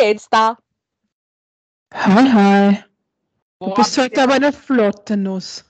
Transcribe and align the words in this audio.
Geht's 0.00 0.30
da? 0.30 0.56
Hi, 1.92 2.24
hi. 2.32 2.84
Du 3.60 3.66
Boah, 3.66 3.74
bist 3.74 3.98
heute 3.98 4.22
aber 4.22 4.32
eine 4.32 4.50
flotte 4.50 5.14
Nuss. 5.14 5.66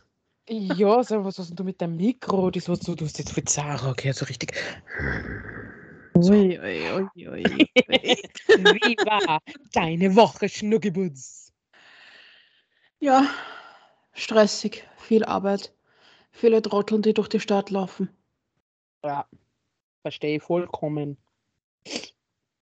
Ja, 0.48 1.02
so, 1.02 1.24
was 1.24 1.40
hast 1.40 1.48
denn 1.48 1.56
du 1.56 1.64
mit 1.64 1.82
deinem 1.82 1.96
Mikro? 1.96 2.48
Das 2.52 2.68
hast 2.68 2.86
du, 2.86 2.94
du 2.94 3.06
hast 3.06 3.18
jetzt 3.18 3.34
mit 3.34 3.48
Sarah 3.48 3.92
gehört, 3.94 4.18
so 4.18 4.26
richtig. 4.26 4.56
Ui, 6.14 6.60
ui, 6.60 7.08
ui, 7.16 7.28
ui. 7.28 7.66
Wie 8.54 8.96
war 9.04 9.40
deine 9.72 10.14
Woche, 10.14 10.48
Schnuckibutz? 10.48 11.52
Ja, 13.00 13.26
stressig, 14.12 14.86
viel 14.96 15.24
Arbeit, 15.24 15.74
viele 16.30 16.62
Trotteln, 16.62 17.02
die 17.02 17.14
durch 17.14 17.28
die 17.28 17.40
Stadt 17.40 17.70
laufen. 17.70 18.08
Ja, 19.02 19.26
verstehe 20.02 20.36
ich 20.36 20.42
vollkommen. 20.44 21.16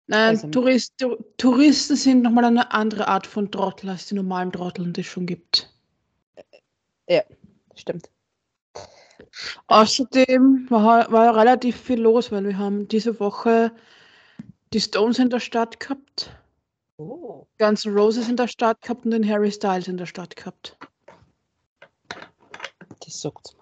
Nein, 0.06 0.28
Also- 0.30 0.48
Tourist, 0.48 0.94
Touristen 1.38 1.96
sind 1.96 2.22
nochmal 2.22 2.44
eine 2.44 2.72
andere 2.72 3.08
Art 3.08 3.26
von 3.26 3.50
Trottel 3.50 3.88
als 3.90 4.06
die 4.06 4.14
normalen 4.14 4.52
Trotteln, 4.52 4.92
die 4.92 5.00
es 5.00 5.06
schon 5.06 5.26
gibt. 5.26 5.70
Stimmt. 7.74 8.08
Außerdem 9.66 10.66
war, 10.70 11.10
war 11.10 11.24
ja 11.24 11.30
relativ 11.32 11.80
viel 11.80 12.00
los, 12.00 12.30
weil 12.30 12.44
wir 12.44 12.56
haben 12.58 12.86
diese 12.88 13.18
Woche 13.18 13.72
die 14.72 14.80
Stones 14.80 15.18
in 15.18 15.30
der 15.30 15.40
Stadt 15.40 15.80
gehabt, 15.80 16.30
Oh. 16.96 17.46
Guns 17.58 17.84
N' 17.84 17.92
Roses 17.94 18.28
in 18.28 18.36
der 18.36 18.46
Stadt 18.46 18.80
gehabt 18.82 19.04
und 19.04 19.10
den 19.10 19.28
Harry 19.28 19.50
Styles 19.50 19.88
in 19.88 19.96
der 19.96 20.06
Stadt 20.06 20.36
gehabt. 20.36 20.76
Das 23.04 23.22
jetzt. 23.24 23.56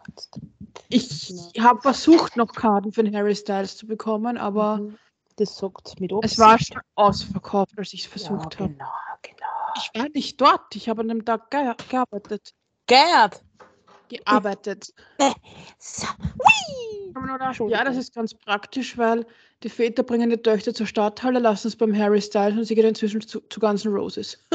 Ich 0.91 1.33
habe 1.59 1.81
versucht, 1.81 2.37
noch 2.37 2.53
Karten 2.53 2.93
für 2.93 3.03
den 3.03 3.17
Harry 3.17 3.35
Styles 3.35 3.77
zu 3.79 3.87
bekommen, 3.87 4.37
aber 4.37 4.77
Mhm. 4.79 4.99
Das 5.37 5.57
sagt 5.57 5.99
mit 6.01 6.13
es 6.23 6.39
war 6.39 6.59
schon 6.59 6.81
ausverkauft, 6.95 7.73
als 7.79 7.93
ich 7.93 8.01
es 8.01 8.07
ja, 8.07 8.11
versucht 8.11 8.59
habe. 8.59 8.73
genau, 8.73 8.91
genau. 9.23 9.47
Ich 9.77 9.91
war 9.99 10.09
nicht 10.11 10.41
dort. 10.41 10.75
Ich 10.75 10.89
habe 10.89 11.03
an 11.03 11.09
dem 11.09 11.25
Tag 11.25 11.51
ge 11.51 11.75
gearbeitet. 11.89 12.53
Gerd! 12.87 13.43
Gearbeitet. 14.09 14.93
So. 15.79 16.07
Whee! 16.07 16.93
Ja, 17.69 17.85
das 17.85 17.97
ist 17.97 18.15
ganz 18.15 18.35
praktisch, 18.35 18.97
weil 18.97 19.27
die 19.63 19.69
Väter 19.69 20.03
bringen 20.03 20.31
die 20.31 20.39
Töchter 20.39 20.75
zur 20.75 20.87
Stadthalle, 20.87 21.39
lassen 21.39 21.69
es 21.69 21.77
beim 21.77 21.97
Harry 21.97 22.21
Styles 22.21 22.57
und 22.57 22.65
sie 22.65 22.75
geht 22.75 22.85
inzwischen 22.85 23.21
zu, 23.21 23.41
zu 23.41 23.61
Guns 23.61 23.85
N' 23.85 23.93
Roses. 23.93 24.39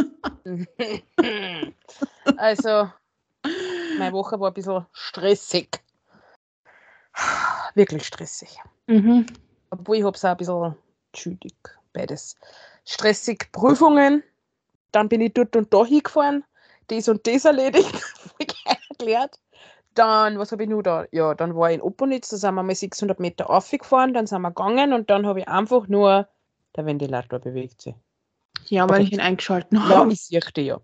Also, 2.38 2.89
meine 3.98 4.11
Woche 4.11 4.39
war 4.39 4.52
ein 4.52 4.53
bisschen 4.53 4.86
stressig. 4.92 5.81
Wirklich 7.73 8.05
stressig. 8.05 8.58
Mhm. 8.88 9.25
Obwohl 9.70 9.98
ich 9.98 10.04
habe 10.04 10.16
es 10.16 10.23
auch 10.23 10.30
ein 10.32 10.38
bisschen 10.38 10.76
schüdig, 11.16 11.56
beides. 11.94 12.36
Stressig 12.86 13.52
Prüfungen, 13.52 14.23
dann 14.92 15.10
bin 15.10 15.22
ich 15.22 15.34
dort 15.34 15.56
und 15.56 15.73
da 15.73 15.86
hingefahren, 15.86 16.44
das 16.88 17.08
und 17.10 17.26
das 17.28 17.46
erledigt, 17.46 17.92
erklärt. 18.90 19.40
Dann, 19.94 20.38
was 20.38 20.52
habe 20.52 20.64
ich 20.64 20.70
nur 20.70 20.84
da? 20.84 21.06
Ja, 21.12 21.34
dann 21.34 21.56
war 21.56 21.70
ich 21.70 21.76
in 21.76 21.82
Opernitz, 21.82 22.30
da 22.30 22.38
sind 22.38 22.54
wir 22.54 22.64
mal 22.64 22.76
600 22.76 23.20
Meter 23.20 23.50
aufgefahren, 23.50 24.14
dann 24.14 24.28
sind 24.28 24.42
wir 24.42 24.52
gegangen 24.52 24.94
und 24.94 25.10
dann 25.10 25.26
habe 25.26 25.40
ich 25.40 25.48
einfach 25.48 25.88
nur, 25.88 26.28
der 26.76 26.86
Ventilator 26.86 27.40
bewegt 27.40 27.82
sich. 27.82 27.95
Ja, 28.70 28.88
weil 28.90 29.04
ich 29.04 29.12
ihn 29.12 29.20
eingeschalten 29.20 29.78
Ja, 29.78 29.98
habe. 29.98 30.14
ich 30.14 30.22
sehe 30.22 30.42
ja. 30.58 30.80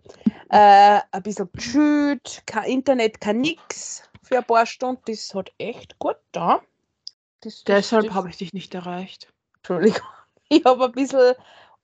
Äh, 0.50 1.02
ein 1.12 1.24
bisschen 1.24 1.50
geschütt, 1.52 2.44
kein 2.46 2.64
Internet, 2.66 3.20
kein 3.20 3.42
nix 3.42 4.04
für 4.22 4.38
ein 4.38 4.44
paar 4.44 4.66
Stunden. 4.66 5.02
Das 5.08 5.34
hat 5.34 5.52
echt 5.58 5.98
gut 6.00 6.18
da. 6.32 6.62
Das, 7.44 7.64
das, 7.64 7.66
Deshalb 7.66 8.14
habe 8.14 8.30
ich 8.30 8.38
dich 8.38 8.54
nicht 8.54 8.74
erreicht. 8.74 9.32
Entschuldigung. 9.58 10.02
Ich 10.50 10.64
habe 10.66 10.86
ein 10.86 10.92
bisschen 10.92 11.34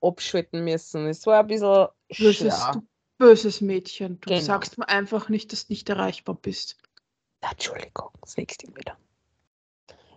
abschalten 0.02 0.64
müssen. 0.64 1.08
Es 1.08 1.26
war 1.26 1.40
ein 1.40 1.48
bisschen 1.48 1.88
Böses, 2.16 2.68
du 2.74 2.84
böses 3.18 3.62
Mädchen. 3.62 4.20
Du 4.22 4.30
Genau. 4.30 4.42
sagst 4.42 4.78
mir 4.78 4.88
einfach 4.88 5.30
nicht, 5.30 5.52
dass 5.52 5.66
du 5.66 5.74
nicht 5.74 5.90
erreichbar 5.90 6.36
bist. 6.36 6.78
Entschuldigung, 7.42 8.12
das 8.22 8.38
nächste 8.38 8.70
Mal 8.70 8.78
wieder. 8.78 8.96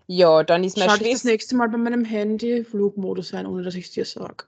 Ja, 0.06 0.42
dann 0.42 0.64
ist 0.64 0.76
meine 0.76 0.90
Schalte 0.90 1.04
ich 1.04 1.12
das 1.12 1.20
Schwester. 1.20 1.30
nächste 1.32 1.56
Mal 1.56 1.68
bei 1.70 1.78
meinem 1.78 2.04
Handy 2.04 2.62
Flugmodus 2.64 3.32
ein, 3.32 3.46
ohne 3.46 3.62
dass 3.62 3.74
ich 3.74 3.86
es 3.86 3.92
dir 3.92 4.04
sage. 4.04 4.44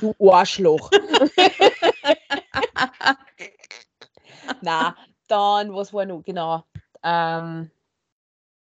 Du 0.00 0.32
Arschloch. 0.32 0.90
Na, 4.60 4.96
dann, 5.28 5.72
was 5.72 5.92
war 5.92 6.04
noch? 6.06 6.22
Genau. 6.24 6.64
Ähm, 7.04 7.70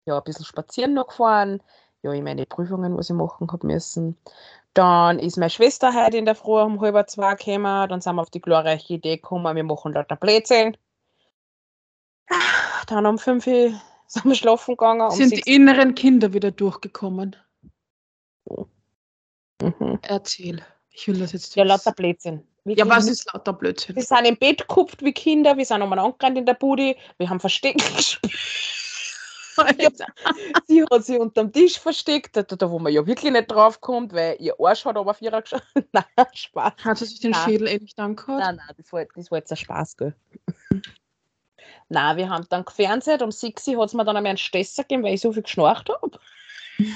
ja, 0.07 0.19
ein 0.19 0.25
bisschen 0.25 0.45
spazieren 0.45 0.95
noch 0.95 1.09
gefahren. 1.09 1.63
Ja, 2.03 2.13
ich 2.13 2.23
meine 2.23 2.47
Prüfungen, 2.47 2.97
was 2.97 3.11
ich 3.11 3.17
machen 3.17 3.51
habe 3.51 3.67
müssen. 3.67 4.17
Dann 4.75 5.19
ist 5.19 5.37
meine 5.37 5.51
Schwester 5.51 5.93
heute 5.93 6.19
in 6.19 6.25
der 6.25 6.35
Früh 6.35 6.61
um 6.61 6.81
halb 6.81 7.11
zwei 7.11 7.35
gekommen. 7.35 7.89
Dann 7.89 8.01
sind 8.01 8.15
wir 8.15 8.23
auf 8.23 8.31
die 8.31 8.41
glorreiche 8.41 8.95
Idee 8.95 9.17
gekommen, 9.17 9.57
wir 9.57 9.65
machen 9.65 9.93
lauter 9.93 10.17
Blödsinn. 10.17 10.77
Dann 12.87 13.07
um 13.07 13.19
fünf 13.19 13.47
Uhr 13.47 13.73
sind 14.07 14.25
wir 14.25 14.35
schlafen 14.35 14.73
gegangen. 14.73 15.03
Um 15.03 15.11
Sind 15.11 15.33
die 15.33 15.55
inneren 15.55 15.95
Kinder 15.95 16.33
wieder 16.33 16.51
durchgekommen? 16.51 17.37
Mhm. 19.61 19.99
Erzähl. 20.03 20.63
Ich 20.91 21.09
will 21.09 21.19
das 21.19 21.33
jetzt 21.33 21.55
Ja, 21.57 21.65
lauter 21.65 21.93
Blödsinn. 21.93 22.47
Wir 22.65 22.77
Ja, 22.77 22.89
was 22.89 23.09
ist 23.09 23.33
lauter 23.33 23.53
Blödsinn? 23.53 23.97
Wir 23.97 24.03
sind 24.03 24.25
im 24.25 24.37
Bett 24.37 24.67
gekupft 24.67 25.03
wie 25.03 25.13
Kinder, 25.13 25.57
wir 25.57 25.65
sind 25.65 25.83
umeinander 25.83 26.13
angerannt 26.13 26.39
in 26.39 26.47
der 26.47 26.55
Bude, 26.55 26.97
wir 27.19 27.29
haben 27.29 27.41
Verstecken 27.41 27.79
gespielt. 27.97 28.86
Sie 30.67 30.85
hat 30.85 31.05
sich 31.05 31.19
unterm 31.19 31.53
Tisch 31.53 31.79
versteckt, 31.79 32.37
da, 32.37 32.43
da 32.43 32.71
wo 32.71 32.79
man 32.79 32.93
ja 32.93 33.07
wirklich 33.07 33.33
nicht 33.33 33.51
drauf 33.51 33.81
kommt, 33.81 34.13
weil 34.13 34.37
ihr 34.41 34.55
Arsch 34.59 34.85
hat 34.85 34.97
aber 34.97 35.15
vierer 35.15 35.43
geschaut. 35.43 35.63
nein, 35.93 36.05
Spaß. 36.33 36.73
Hat 36.85 36.99
sie 36.99 37.07
sich 37.07 37.21
den 37.21 37.31
Nein. 37.33 37.45
Schädel 37.45 37.69
eh 37.69 37.79
nicht 37.79 37.99
angehört? 37.99 38.41
Nein, 38.41 38.57
nein, 38.57 38.75
das 38.77 38.93
war, 38.93 39.05
das 39.15 39.31
war 39.31 39.39
jetzt 39.39 39.51
ein 39.51 39.57
Spaß, 39.57 39.97
gell. 39.97 40.15
nein, 41.89 42.17
wir 42.17 42.29
haben 42.29 42.47
dann 42.49 42.65
gefernseht, 42.65 43.23
um 43.23 43.31
6 43.31 43.69
Uhr 43.69 43.83
hat 43.83 43.89
es 43.89 43.95
mir 43.95 44.05
dann 44.05 44.17
einmal 44.17 44.31
einen 44.31 44.39
Stesser 44.39 44.83
gegeben, 44.83 45.03
weil 45.03 45.15
ich 45.15 45.21
so 45.21 45.33
viel 45.33 45.43
geschnarcht 45.43 45.89
habe. 45.89 46.19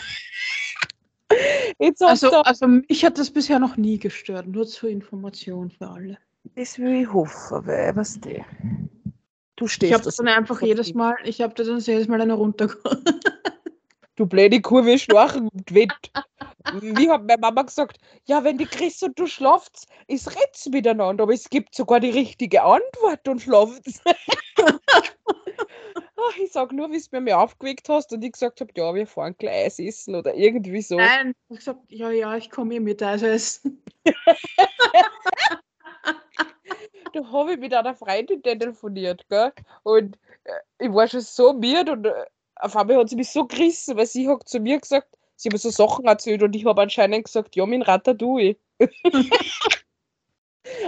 Also, 2.02 2.42
also 2.42 2.66
mich 2.66 3.04
hat 3.04 3.16
das 3.16 3.30
bisher 3.30 3.60
noch 3.60 3.76
nie 3.76 3.98
gestört. 3.98 4.48
Nur 4.48 4.66
zur 4.66 4.90
Information 4.90 5.70
für 5.70 5.88
alle. 5.88 6.18
das 6.56 6.76
will 6.76 7.02
ich 7.02 7.12
hoffen, 7.12 7.66
weil, 7.66 7.94
was 7.94 8.20
du, 8.20 8.44
du 9.60 9.66
Ich 9.66 9.72
stehst 9.72 9.92
habe 9.92 10.04
das 10.04 10.16
dann 10.16 10.28
einfach 10.28 10.60
jedes. 10.62 10.94
Mal, 10.94 11.16
ich 11.24 11.40
habe 11.40 11.54
da 11.54 11.62
dann 11.62 11.78
jedes 11.78 12.08
Mal 12.08 12.20
eine 12.20 12.34
runtergeholt. 12.34 13.00
Du 14.16 14.26
blöde 14.26 14.60
wir 14.60 14.98
schlafen 14.98 15.48
und 15.48 15.74
wett. 15.74 15.94
Wie 16.82 17.08
hat 17.08 17.26
meine 17.26 17.40
Mama 17.40 17.62
gesagt, 17.62 17.96
ja, 18.26 18.44
wenn 18.44 18.58
die 18.58 18.66
Chris 18.66 19.02
und 19.02 19.18
du 19.18 19.26
schlaft, 19.26 19.86
ist 20.08 20.36
red's 20.36 20.66
miteinander, 20.66 21.22
aber 21.22 21.32
es 21.32 21.48
gibt 21.48 21.74
sogar 21.74 22.00
die 22.00 22.10
richtige 22.10 22.62
Antwort 22.62 23.26
und 23.26 23.40
schlaft. 23.40 23.82
Ach, 24.66 26.36
ich 26.36 26.52
sag 26.52 26.72
nur, 26.72 26.90
wie 26.92 27.00
du 27.00 27.20
mir 27.22 27.38
aufgeweckt 27.38 27.88
hast 27.88 28.12
und 28.12 28.22
ich 28.22 28.32
gesagt 28.32 28.60
habe, 28.60 28.70
ja, 28.76 28.94
wir 28.94 29.06
fahren 29.06 29.34
gleich 29.38 29.64
Eis 29.64 29.78
essen 29.78 30.14
oder 30.14 30.34
irgendwie 30.34 30.82
so. 30.82 30.96
Nein, 30.96 31.32
ich 31.48 31.66
habe 31.66 31.78
gesagt, 31.78 31.80
ja, 31.88 32.10
ja, 32.10 32.36
ich 32.36 32.50
komme 32.50 32.74
eh 32.74 32.80
mit 32.80 33.02
Eis 33.02 33.22
essen. 33.22 33.82
Da 37.12 37.24
habe 37.32 37.54
ich 37.54 37.58
mit 37.58 37.74
einer 37.74 37.94
Freundin 37.94 38.42
telefoniert, 38.42 39.28
gell? 39.28 39.52
Und 39.82 40.16
äh, 40.44 40.52
ich 40.78 40.92
war 40.92 41.08
schon 41.08 41.20
so 41.20 41.52
müde 41.52 41.92
und 41.92 42.06
äh, 42.06 42.24
auf 42.56 42.76
einmal 42.76 42.98
hat 42.98 43.08
sie 43.08 43.16
mich 43.16 43.30
so 43.30 43.46
gerissen, 43.46 43.96
weil 43.96 44.06
sie 44.06 44.28
hat 44.28 44.48
zu 44.48 44.60
mir 44.60 44.78
gesagt, 44.78 45.08
sie 45.34 45.48
hat 45.48 45.54
mir 45.54 45.58
so 45.58 45.70
Sachen 45.70 46.04
erzählt 46.04 46.42
und 46.42 46.54
ich 46.54 46.64
habe 46.66 46.82
anscheinend 46.82 47.24
gesagt, 47.24 47.56
ja, 47.56 47.66
mein 47.66 47.82
Ratatouille. 47.82 48.56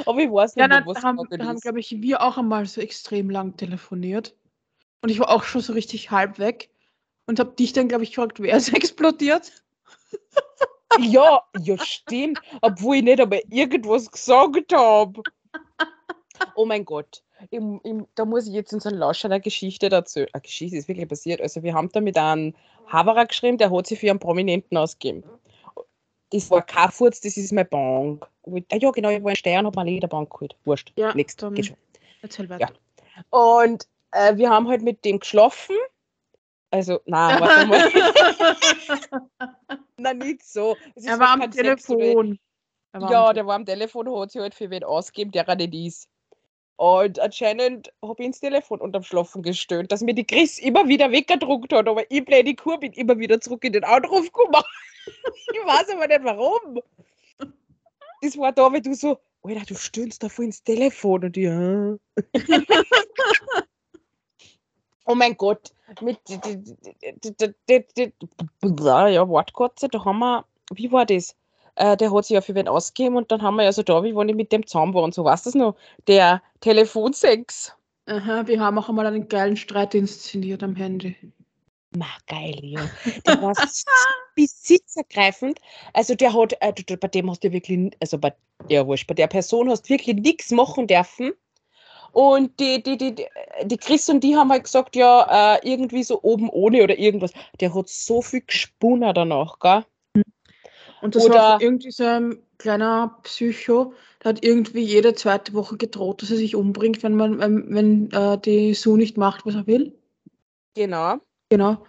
Aber 0.06 0.20
ich 0.20 0.30
weiß 0.30 0.54
nicht, 0.54 0.62
Ja, 0.62 0.68
mehr, 0.68 0.86
was 0.86 1.00
da 1.00 1.08
haben, 1.08 1.18
da 1.30 1.44
haben 1.44 1.58
glaube 1.58 1.80
ich, 1.80 2.00
wir 2.00 2.22
auch 2.22 2.38
einmal 2.38 2.66
so 2.66 2.80
extrem 2.80 3.30
lang 3.30 3.56
telefoniert. 3.56 4.36
Und 5.00 5.08
ich 5.08 5.18
war 5.18 5.30
auch 5.30 5.42
schon 5.42 5.60
so 5.60 5.72
richtig 5.72 6.10
halb 6.10 6.38
weg. 6.38 6.70
Und 7.26 7.40
habe 7.40 7.52
dich 7.52 7.72
dann, 7.72 7.88
glaube 7.88 8.04
ich, 8.04 8.10
gefragt, 8.10 8.40
wer 8.40 8.56
ist 8.56 8.68
explodiert? 8.74 9.50
Ja, 11.00 11.42
ja, 11.58 11.78
stimmt. 11.78 12.40
Obwohl 12.60 12.96
ich 12.96 13.02
nicht 13.02 13.20
einmal 13.20 13.42
irgendwas 13.48 14.10
gesagt 14.10 14.74
habe. 14.74 15.22
Oh 16.54 16.64
mein 16.64 16.84
Gott. 16.84 17.22
Ich, 17.50 17.60
ich, 17.60 17.94
da 18.14 18.24
muss 18.24 18.46
ich 18.46 18.52
jetzt 18.52 18.72
unseren 18.72 18.94
Lauscher 18.94 19.26
eine 19.26 19.40
Geschichte 19.40 19.88
dazu. 19.88 20.20
Eine 20.32 20.42
Geschichte 20.42 20.76
ist 20.76 20.88
wirklich 20.88 21.08
passiert. 21.08 21.40
Also, 21.40 21.62
wir 21.62 21.74
haben 21.74 21.88
da 21.92 22.00
mit 22.00 22.16
einem 22.16 22.54
Haberer 22.86 23.26
geschrieben, 23.26 23.58
der 23.58 23.70
hat 23.70 23.86
sich 23.86 23.98
für 23.98 24.10
einen 24.10 24.18
Prominenten 24.18 24.76
ausgegeben. 24.76 25.24
Das 26.30 26.50
war 26.50 26.62
kein 26.62 26.90
Furz, 26.90 27.20
das 27.20 27.36
ist 27.36 27.52
meine 27.52 27.66
Bank. 27.66 28.26
Ah 28.46 28.76
Ja, 28.76 28.90
genau, 28.90 29.10
ich 29.10 29.22
war 29.22 29.30
in 29.30 29.36
Steyr 29.36 29.58
und 29.58 29.66
habe 29.66 29.84
mir 29.84 29.90
eine 29.90 30.08
Bank 30.08 30.30
geholt. 30.30 30.56
Wurscht. 30.64 30.92
Ja, 30.96 31.14
Nächst, 31.14 31.38
geht 31.54 31.66
schon. 31.66 31.76
Erzähl 32.22 32.48
weiter. 32.48 32.72
Und 33.30 33.86
äh, 34.12 34.36
wir 34.36 34.48
haben 34.48 34.68
halt 34.68 34.82
mit 34.82 35.04
dem 35.04 35.18
geschlafen. 35.18 35.76
Also, 36.70 37.00
nein, 37.04 37.38
warte 37.38 37.66
mal. 37.66 37.90
nein, 39.98 40.18
nicht 40.18 40.42
so. 40.42 40.76
Es 40.94 41.04
ist 41.04 41.10
er 41.10 41.18
war 41.18 41.34
am 41.34 41.40
kein 41.40 41.52
Sex 41.52 41.86
Er 42.92 43.00
war 43.00 43.10
Ja, 43.10 43.32
der 43.32 43.46
war 43.46 43.56
am 43.56 43.64
Telefon, 43.64 44.08
hat 44.18 44.30
sich 44.30 44.40
halt 44.40 44.54
für 44.54 44.70
wen 44.70 44.84
ausgegeben, 44.84 45.32
der 45.32 45.48
er 45.48 45.56
nicht 45.56 45.74
ist. 45.74 46.08
Und 46.76 47.20
anscheinend 47.20 47.92
habe 48.02 48.22
ich 48.22 48.26
ins 48.26 48.40
Telefon 48.40 48.80
unterm 48.80 49.02
Schlafen 49.02 49.42
gestöhnt, 49.42 49.92
dass 49.92 50.00
mir 50.00 50.14
die 50.14 50.26
Chris 50.26 50.58
immer 50.58 50.88
wieder 50.88 51.12
weggedruckt 51.12 51.72
hat, 51.72 51.86
aber 51.86 52.10
ich 52.10 52.24
blöde 52.24 52.54
Kur 52.54 52.78
bin 52.80 52.92
immer 52.94 53.18
wieder 53.18 53.40
zurück 53.40 53.64
in 53.64 53.72
den 53.72 53.84
Anruf 53.84 54.26
gekommen. 54.26 54.62
ich 55.06 55.58
weiß 55.64 55.90
aber 55.90 56.08
nicht 56.08 56.24
warum. 56.24 56.80
das 58.20 58.36
war 58.36 58.52
da, 58.52 58.72
weil 58.72 58.80
du 58.80 58.94
so, 58.94 59.18
Alter, 59.42 59.64
du 59.66 59.74
stöhnst 59.74 60.22
da 60.22 60.28
voll 60.28 60.46
ins 60.46 60.62
Telefon 60.62 61.24
und 61.24 61.36
die, 61.36 61.42
ja. 61.42 61.96
oh 65.04 65.14
mein 65.14 65.36
Gott, 65.36 65.72
mit, 66.00 66.18
ja, 66.28 66.40
warte 69.28 69.52
kurz, 69.52 69.80
da 69.80 70.04
haben 70.04 70.18
wir, 70.18 70.44
wie 70.74 70.90
war 70.90 71.06
das? 71.06 71.36
Äh, 71.76 71.96
der 71.96 72.12
hat 72.12 72.24
sich 72.24 72.34
ja 72.34 72.40
für 72.40 72.54
wen 72.54 72.68
ausgegeben 72.68 73.16
und 73.16 73.30
dann 73.30 73.42
haben 73.42 73.56
wir 73.56 73.64
ja 73.64 73.72
so 73.72 73.82
da, 73.82 74.02
wie 74.04 74.14
wenn 74.14 74.28
ich 74.28 74.36
mit 74.36 74.52
dem 74.52 74.66
zusammen 74.66 74.94
war 74.94 75.02
und 75.02 75.14
so, 75.14 75.24
weißt 75.24 75.46
du 75.46 75.50
das 75.50 75.54
noch? 75.54 75.76
Der 76.06 76.42
Telefonsex. 76.60 77.74
Aha, 78.06 78.46
wir 78.46 78.60
haben 78.60 78.78
auch 78.78 78.88
einmal 78.88 79.06
einen 79.06 79.28
geilen 79.28 79.56
Streit 79.56 79.94
inszeniert 79.94 80.62
am 80.62 80.74
Handy. 80.74 81.16
Ma, 81.96 82.06
geil, 82.26 82.58
ja. 82.62 82.88
Der 83.26 83.42
war 83.42 83.54
so 83.54 83.62
besitzergreifend. 84.34 85.58
Also 85.92 86.14
der 86.14 86.32
hat, 86.32 86.54
äh, 86.60 86.96
bei 86.96 87.08
dem 87.08 87.30
hast 87.30 87.44
du 87.44 87.52
wirklich, 87.52 87.92
also 88.00 88.18
bei, 88.18 88.34
ja 88.68 88.86
wurscht, 88.86 89.06
bei 89.06 89.14
der 89.14 89.26
Person 89.26 89.68
hast 89.68 89.84
du 89.84 89.90
wirklich 89.90 90.16
nichts 90.16 90.50
machen 90.50 90.86
dürfen. 90.86 91.32
Und 92.12 92.58
die, 92.60 92.82
die, 92.82 92.96
die, 92.98 93.14
die, 93.14 93.26
die 93.64 93.76
Chris 93.76 94.08
und 94.08 94.20
die 94.20 94.36
haben 94.36 94.50
halt 94.50 94.64
gesagt, 94.64 94.96
ja, 94.96 95.56
äh, 95.56 95.60
irgendwie 95.62 96.02
so 96.02 96.20
oben 96.22 96.50
ohne 96.50 96.82
oder 96.82 96.98
irgendwas. 96.98 97.32
Der 97.60 97.74
hat 97.74 97.88
so 97.88 98.20
viel 98.20 98.42
gespunnen 98.42 99.14
danach, 99.14 99.58
gell? 99.58 99.84
Und 101.02 101.16
das 101.16 101.24
Oder- 101.24 101.34
war 101.34 101.60
irgendwie 101.60 101.90
so 101.90 102.04
ein 102.04 102.38
kleiner 102.58 103.18
Psycho, 103.24 103.92
der 104.22 104.30
hat 104.30 104.44
irgendwie 104.44 104.82
jede 104.82 105.14
zweite 105.14 105.52
Woche 105.52 105.76
gedroht, 105.76 106.22
dass 106.22 106.30
er 106.30 106.36
sich 106.36 106.54
umbringt, 106.54 107.02
wenn 107.02 107.16
man, 107.16 107.40
wenn, 107.40 107.74
wenn 107.74 108.10
äh, 108.12 108.38
die 108.38 108.72
Sue 108.72 108.96
nicht 108.96 109.16
macht, 109.18 109.44
was 109.44 109.56
er 109.56 109.66
will. 109.66 109.92
Genau. 110.74 111.16
Genau. 111.50 111.84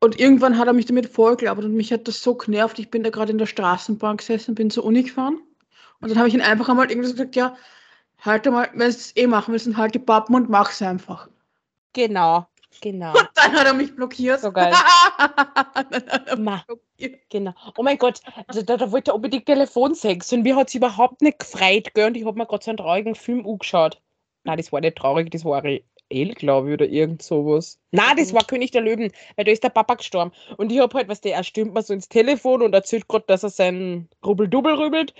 Und 0.00 0.18
irgendwann 0.18 0.56
hat 0.56 0.66
er 0.66 0.72
mich 0.72 0.86
damit 0.86 1.06
vorgelabert 1.06 1.66
und 1.66 1.74
mich 1.74 1.92
hat 1.92 2.08
das 2.08 2.22
so 2.22 2.34
genervt. 2.34 2.78
Ich 2.78 2.90
bin 2.90 3.02
da 3.02 3.10
gerade 3.10 3.30
in 3.30 3.36
der 3.38 3.44
Straßenbahn 3.44 4.16
gesessen, 4.16 4.54
bin 4.54 4.70
zur 4.70 4.84
Uni 4.84 5.02
gefahren. 5.02 5.38
Und 6.00 6.08
dann 6.10 6.18
habe 6.18 6.28
ich 6.28 6.34
ihn 6.34 6.40
einfach 6.40 6.70
einmal 6.70 6.90
irgendwie 6.90 7.10
gesagt, 7.10 7.36
ja, 7.36 7.54
halt 8.24 8.46
mal, 8.46 8.70
wenn 8.72 8.78
du 8.78 8.86
es 8.86 9.14
eh 9.16 9.26
machen 9.26 9.52
willst, 9.52 9.66
dann 9.66 9.76
halt 9.76 9.94
die 9.94 9.98
Pappen 9.98 10.34
und 10.34 10.48
mach's 10.48 10.80
einfach. 10.80 11.28
Genau. 11.92 12.46
Genau. 12.80 13.12
Dann 13.34 13.52
hat 13.52 13.66
er 13.66 13.74
mich 13.74 13.94
blockiert. 13.94 14.40
So 14.40 14.52
geil. 14.52 14.72
Ma, 16.38 16.62
blockiert. 16.66 17.20
genau. 17.28 17.52
Oh 17.76 17.82
mein 17.82 17.98
Gott, 17.98 18.20
da, 18.48 18.62
da, 18.62 18.76
da 18.76 18.92
wollte 18.92 19.10
er 19.10 19.16
unbedingt 19.16 19.46
Telefonsex 19.46 20.32
und 20.32 20.42
mir 20.42 20.56
hat 20.56 20.68
es 20.68 20.74
überhaupt 20.74 21.20
nicht 21.20 21.40
gefreut, 21.40 21.92
gell? 21.94 22.06
Und 22.06 22.16
ich 22.16 22.24
habe 22.24 22.38
mir 22.38 22.46
gerade 22.46 22.64
so 22.64 22.70
einen 22.70 22.78
traurigen 22.78 23.14
Film 23.14 23.46
angeschaut. 23.46 24.00
Nein, 24.44 24.56
das 24.56 24.72
war 24.72 24.80
nicht 24.80 24.96
traurig, 24.96 25.30
das 25.30 25.44
war 25.44 25.62
reell, 25.62 26.34
glaube 26.34 26.68
ich, 26.68 26.74
oder 26.74 26.86
irgend 26.86 27.22
sowas. 27.22 27.78
Nein, 27.90 28.16
das 28.16 28.32
war 28.32 28.44
König 28.44 28.70
der 28.70 28.80
Löwen, 28.82 29.12
weil 29.36 29.44
da 29.44 29.52
ist 29.52 29.64
der 29.64 29.68
Papa 29.68 29.94
gestorben. 29.94 30.32
Und 30.56 30.72
ich 30.72 30.78
habe 30.78 30.96
halt, 30.96 31.08
was 31.08 31.20
der, 31.20 31.34
er 31.34 31.44
stimmt 31.44 31.74
mir 31.74 31.82
so 31.82 31.92
ins 31.92 32.08
Telefon 32.08 32.62
und 32.62 32.72
erzählt 32.72 33.08
gerade, 33.08 33.24
dass 33.26 33.42
er 33.42 33.50
seinen 33.50 34.08
Rubbel-Dubbel 34.24 34.74
rübelt. 34.74 35.14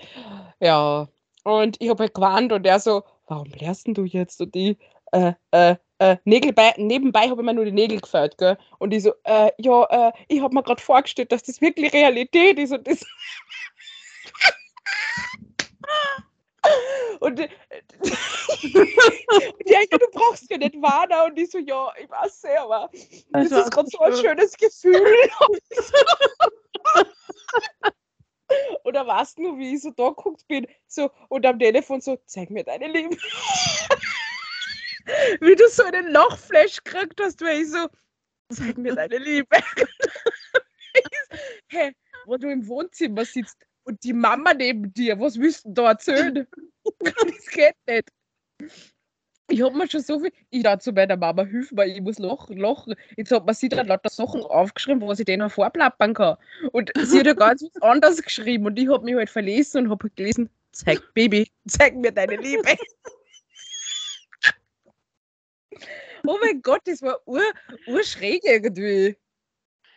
Ja. 0.59 1.07
Und 1.43 1.77
ich 1.79 1.89
habe 1.89 2.03
halt 2.03 2.13
gewarnt 2.13 2.51
und 2.51 2.65
er 2.65 2.79
so, 2.79 3.03
warum 3.27 3.49
lernst 3.59 3.87
du 3.87 4.05
jetzt? 4.05 4.41
Und 4.41 4.55
die, 4.55 4.77
äh, 5.11 5.33
äh, 5.51 5.75
äh, 6.01 6.17
Nägel 6.25 6.51
bei, 6.51 6.73
nebenbei 6.77 7.29
habe 7.29 7.41
ich 7.41 7.45
mir 7.45 7.53
nur 7.53 7.65
die 7.65 7.71
Nägel 7.71 8.01
gefällt, 8.01 8.35
gell? 8.39 8.57
Und 8.79 8.91
ich 8.91 9.03
so, 9.03 9.13
äh, 9.23 9.51
ja, 9.59 10.07
äh, 10.07 10.11
ich 10.27 10.41
habe 10.41 10.55
mir 10.55 10.63
gerade 10.63 10.81
vorgestellt, 10.81 11.31
dass 11.31 11.43
das 11.43 11.61
wirklich 11.61 11.93
Realität 11.93 12.57
ist 12.57 12.73
und 12.73 12.87
das. 12.87 13.01
und 17.19 17.39
äh, 17.39 17.49
und 18.01 19.69
ja, 19.69 19.79
ja, 19.91 19.97
du 19.97 20.07
brauchst 20.11 20.49
ja 20.49 20.57
nicht 20.57 20.81
warnen. 20.81 21.31
Und 21.31 21.37
ich 21.37 21.51
so, 21.51 21.59
ja, 21.59 21.93
ich 22.01 22.09
weiß 22.09 22.47
ja, 22.51 22.63
aber 22.63 22.89
das 23.31 23.51
war 23.51 23.61
ist 23.61 23.71
gerade 23.71 23.89
so 23.91 23.99
ein 23.99 24.13
schön. 24.13 24.21
schönes 24.21 24.57
Gefühl. 24.57 24.95
Oder 28.83 29.05
weißt 29.05 29.37
du, 29.37 29.55
wie 29.57 29.75
ich 29.75 29.83
so 29.83 29.91
da 29.91 30.09
geguckt 30.09 30.47
bin, 30.47 30.65
so 30.87 31.11
und 31.29 31.45
am 31.45 31.59
Telefon 31.59 32.01
so, 32.01 32.17
zeig 32.25 32.49
mir 32.49 32.63
deine 32.63 32.87
Liebe. 32.87 33.15
wie 35.41 35.55
du 35.55 35.67
so 35.69 35.83
einen 35.83 36.13
Lochflash 36.13 36.83
gekriegt 36.83 37.19
hast, 37.21 37.41
weil 37.41 37.61
ich 37.61 37.71
so, 37.71 37.87
zeig 38.51 38.77
mir 38.77 38.95
deine 38.95 39.17
Liebe. 39.17 39.47
Hä, 41.69 41.91
wo 42.25 42.37
du 42.37 42.49
im 42.49 42.67
Wohnzimmer 42.67 43.25
sitzt 43.25 43.57
und 43.83 44.03
die 44.03 44.13
Mama 44.13 44.53
neben 44.53 44.93
dir, 44.93 45.19
was 45.19 45.39
willst 45.39 45.65
du 45.65 45.73
da 45.73 45.89
erzählen? 45.89 46.47
das 46.99 47.47
geht 47.47 47.75
nicht. 47.87 48.09
Ich 49.49 49.61
hab 49.61 49.73
mir 49.73 49.89
schon 49.89 50.01
so 50.01 50.19
viel. 50.19 50.31
Ich 50.49 50.63
da 50.63 50.79
zu 50.79 50.93
meiner 50.93 51.17
Mama, 51.17 51.43
hilf 51.43 51.71
mir, 51.71 51.85
ich 51.85 52.01
muss 52.01 52.19
lachen, 52.19 52.57
lachen. 52.57 52.95
Jetzt 53.17 53.31
hat 53.31 53.45
man 53.45 53.53
sie 53.53 53.67
dann 53.67 53.87
lauter 53.87 54.09
Sachen 54.09 54.41
aufgeschrieben, 54.43 55.05
was 55.05 55.19
ich 55.19 55.25
denen 55.25 55.49
vorplappern 55.49 56.13
kann. 56.13 56.37
Und 56.71 56.91
sie 57.03 57.19
hat 57.19 57.25
ja 57.25 57.33
ganz 57.33 57.63
was 57.63 57.71
anderes 57.81 58.21
geschrieben 58.21 58.65
und 58.65 58.79
ich 58.79 58.87
hab 58.87 59.03
mich 59.03 59.15
halt 59.15 59.29
verlesen 59.29 59.85
und 59.85 59.91
hab 59.91 60.03
halt 60.03 60.15
gelesen, 60.15 60.49
zeig 60.71 61.01
Baby, 61.13 61.51
zeig 61.67 61.95
mir 61.95 62.11
deine 62.11 62.37
Liebe. 62.37 62.63
Oh 66.25 66.37
mein 66.41 66.61
Gott, 66.61 66.81
das 66.85 67.01
war 67.01 67.19
ur, 67.25 67.41
urschräg 67.87 68.41
irgendwie. 68.43 69.17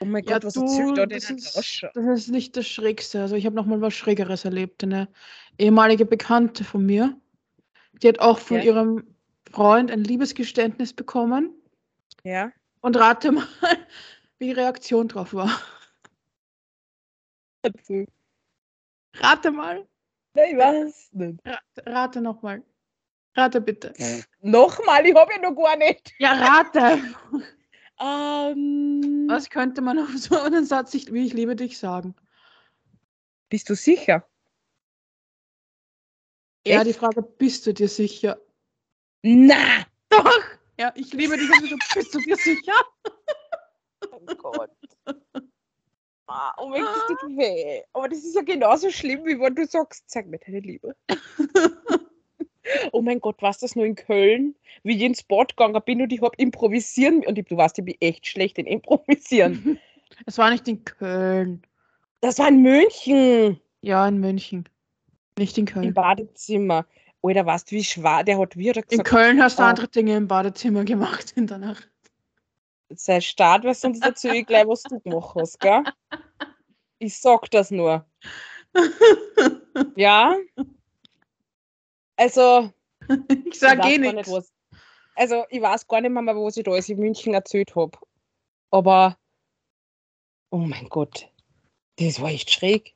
Oh 0.01 0.05
mein 0.05 0.25
Ja, 0.25 0.35
Gott, 0.35 0.45
was 0.45 0.55
du, 0.55 0.61
erzählt 0.63 0.99
da 0.99 1.07
das 1.07 1.31
ist, 1.31 1.83
das 1.95 2.05
ist 2.05 2.29
nicht 2.29 2.57
das 2.57 2.67
Schrägste. 2.67 3.21
Also 3.21 3.37
ich 3.37 3.47
habe 3.47 3.57
noch 3.57 3.67
mal 3.67 3.81
was 3.81 3.95
Schrägeres 3.95 4.45
erlebt. 4.45 4.83
Eine 4.83 5.09
ehemalige 5.59 6.05
Bekannte 6.05 6.65
von 6.65 6.85
mir, 6.85 7.19
die 8.03 8.09
hat 8.09 8.19
auch 8.19 8.39
von 8.39 8.59
Ja. 8.59 8.65
ihrem 8.65 9.17
Freund 9.51 9.91
ein 9.91 10.05
Liebesgeständnis 10.05 10.93
bekommen. 10.93 11.55
Ja. 12.25 12.53
Und 12.81 12.97
rate 12.97 13.33
mal, 13.33 13.47
wie 14.39 14.47
die 14.47 14.53
Reaktion 14.53 15.09
drauf 15.09 15.33
war. 15.33 15.51
Rate 19.15 19.51
mal. 19.51 19.87
Nein, 20.35 20.49
ich 20.51 20.59
weiß 20.59 21.11
nicht. 21.13 21.41
Rate, 21.47 21.87
rate 21.87 22.21
nochmal. 22.21 22.63
Rate 23.37 23.61
bitte. 23.61 23.93
Nochmal, 24.41 25.07
ich 25.07 25.15
hab 25.15 25.31
ja 25.31 25.39
noch 25.39 25.57
gar 25.57 25.77
nicht. 25.77 26.13
Ja, 26.19 26.33
rate. 26.33 27.03
Ähm, 28.01 29.27
Was 29.29 29.51
könnte 29.51 29.81
man 29.81 29.99
auf 29.99 30.11
so 30.17 30.39
einen 30.41 30.65
Satz 30.65 30.95
nicht 30.95 31.13
wie 31.13 31.27
ich 31.27 31.33
liebe 31.33 31.57
dich 31.57 31.79
sagen? 31.79 32.15
Bist 33.49 33.71
du 33.71 33.75
sicher? 33.75 34.27
Ja, 36.67 36.79
Echt? 36.79 36.87
die 36.87 36.93
Frage, 36.93 37.23
bist 37.23 37.67
du 37.67 37.75
dir 37.75 37.89
sicher? 37.89 38.41
Na! 39.23 39.87
Doch. 40.09 40.41
Ja, 40.79 40.93
ich 40.97 41.13
liebe 41.13 41.37
dich, 41.37 41.49
also 41.51 41.77
bist 41.95 42.15
du 42.15 42.19
dir 42.21 42.37
sicher? 42.37 42.73
Oh 44.11 44.35
Gott. 44.37 44.71
Ah, 46.27 46.55
oh 46.59 46.69
mein 46.69 46.83
Gott, 46.83 46.95
das 46.97 47.21
tut 47.21 47.37
weh. 47.37 47.83
Aber 47.93 48.09
das 48.09 48.19
ist 48.19 48.35
ja 48.35 48.43
genauso 48.43 48.91
schlimm, 48.91 49.25
wie 49.25 49.39
wenn 49.39 49.55
du 49.55 49.67
sagst, 49.67 50.05
zeig 50.09 50.27
mir 50.27 50.39
deine 50.39 50.61
Liebe. 50.61 50.97
oh 52.93 53.03
mein 53.03 53.21
Gott, 53.21 53.41
warst 53.43 53.63
das 53.63 53.77
nur 53.77 53.85
in 53.85 53.95
Köln? 53.95 54.55
Wie 54.83 54.97
ich 54.97 55.03
ins 55.03 55.23
Bad 55.23 55.57
gegangen 55.57 55.81
bin 55.85 56.03
und 56.03 56.13
ich 56.13 56.21
hab 56.23 56.39
improvisieren 56.39 57.25
und 57.27 57.39
ich, 57.39 57.47
du 57.47 57.57
weißt, 57.57 57.79
ich 57.79 57.85
bin 57.85 57.97
echt 58.01 58.27
schlecht 58.27 58.59
in 58.59 58.67
improvisieren. 58.67 59.79
Es 60.27 60.39
war 60.39 60.49
nicht 60.51 60.69
in 60.69 60.85
Köln. 60.85 61.63
Das 62.21 62.39
war 62.39 62.47
in 62.49 62.63
München 62.63 63.59
Ja, 63.81 64.07
in 64.07 64.19
München. 64.21 64.69
Nicht 65.37 65.59
in 65.59 65.67
im 65.67 65.73
Köln. 65.73 65.95
Badezimmer. 65.95 66.87
Alter, 67.21 67.45
weißt 67.47 67.71
du, 67.71 67.77
wie 67.77 67.83
schwer 67.85 68.23
der 68.23 68.39
hat 68.39 68.57
wieder 68.57 68.77
In 68.77 68.89
gesagt, 68.89 69.09
Köln 69.09 69.43
hast 69.43 69.59
du 69.59 69.63
Oh. 69.63 69.67
andere 69.67 69.89
Dinge 69.89 70.15
im 70.17 70.29
Badezimmer 70.29 70.85
gemacht 70.85 71.33
in 71.37 71.47
der 71.49 71.59
Nacht. 71.59 71.91
sei 72.91 73.21
Start, 73.21 73.65
weil 73.65 73.75
sonst 73.75 74.05
erzähl 74.05 74.35
ich 74.37 74.47
gleich, 74.47 74.69
was 74.69 74.83
du 74.85 75.01
gemacht 75.01 75.35
hast, 75.37 75.59
gell? 75.59 75.83
Ich 77.01 77.19
sag 77.19 77.51
das 77.51 77.71
nur. 77.73 78.07
Ja? 79.97 80.37
Also, 82.17 82.71
Ich 83.09 83.09
ich 83.47 83.59
sag 83.59 83.79
weiß 83.79 83.93
eh 83.93 83.99
nichts. 83.99 84.29
nicht. 84.29 84.53
Also, 85.17 85.45
ich 85.51 85.61
weiß 85.63 85.87
gar 85.87 86.01
nicht 86.01 86.11
mehr, 86.11 86.25
was 86.37 86.57
ich 86.57 86.65
da 86.65 86.73
alles 86.73 86.89
in 86.89 86.99
München 86.99 87.35
erzählt 87.35 87.75
habe. 87.77 87.97
Aber, 88.71 89.17
oh 90.51 90.59
mein 90.59 90.89
Gott, 90.89 91.29
das 91.97 92.21
war 92.21 92.31
echt 92.31 92.51
schräg. 92.51 92.95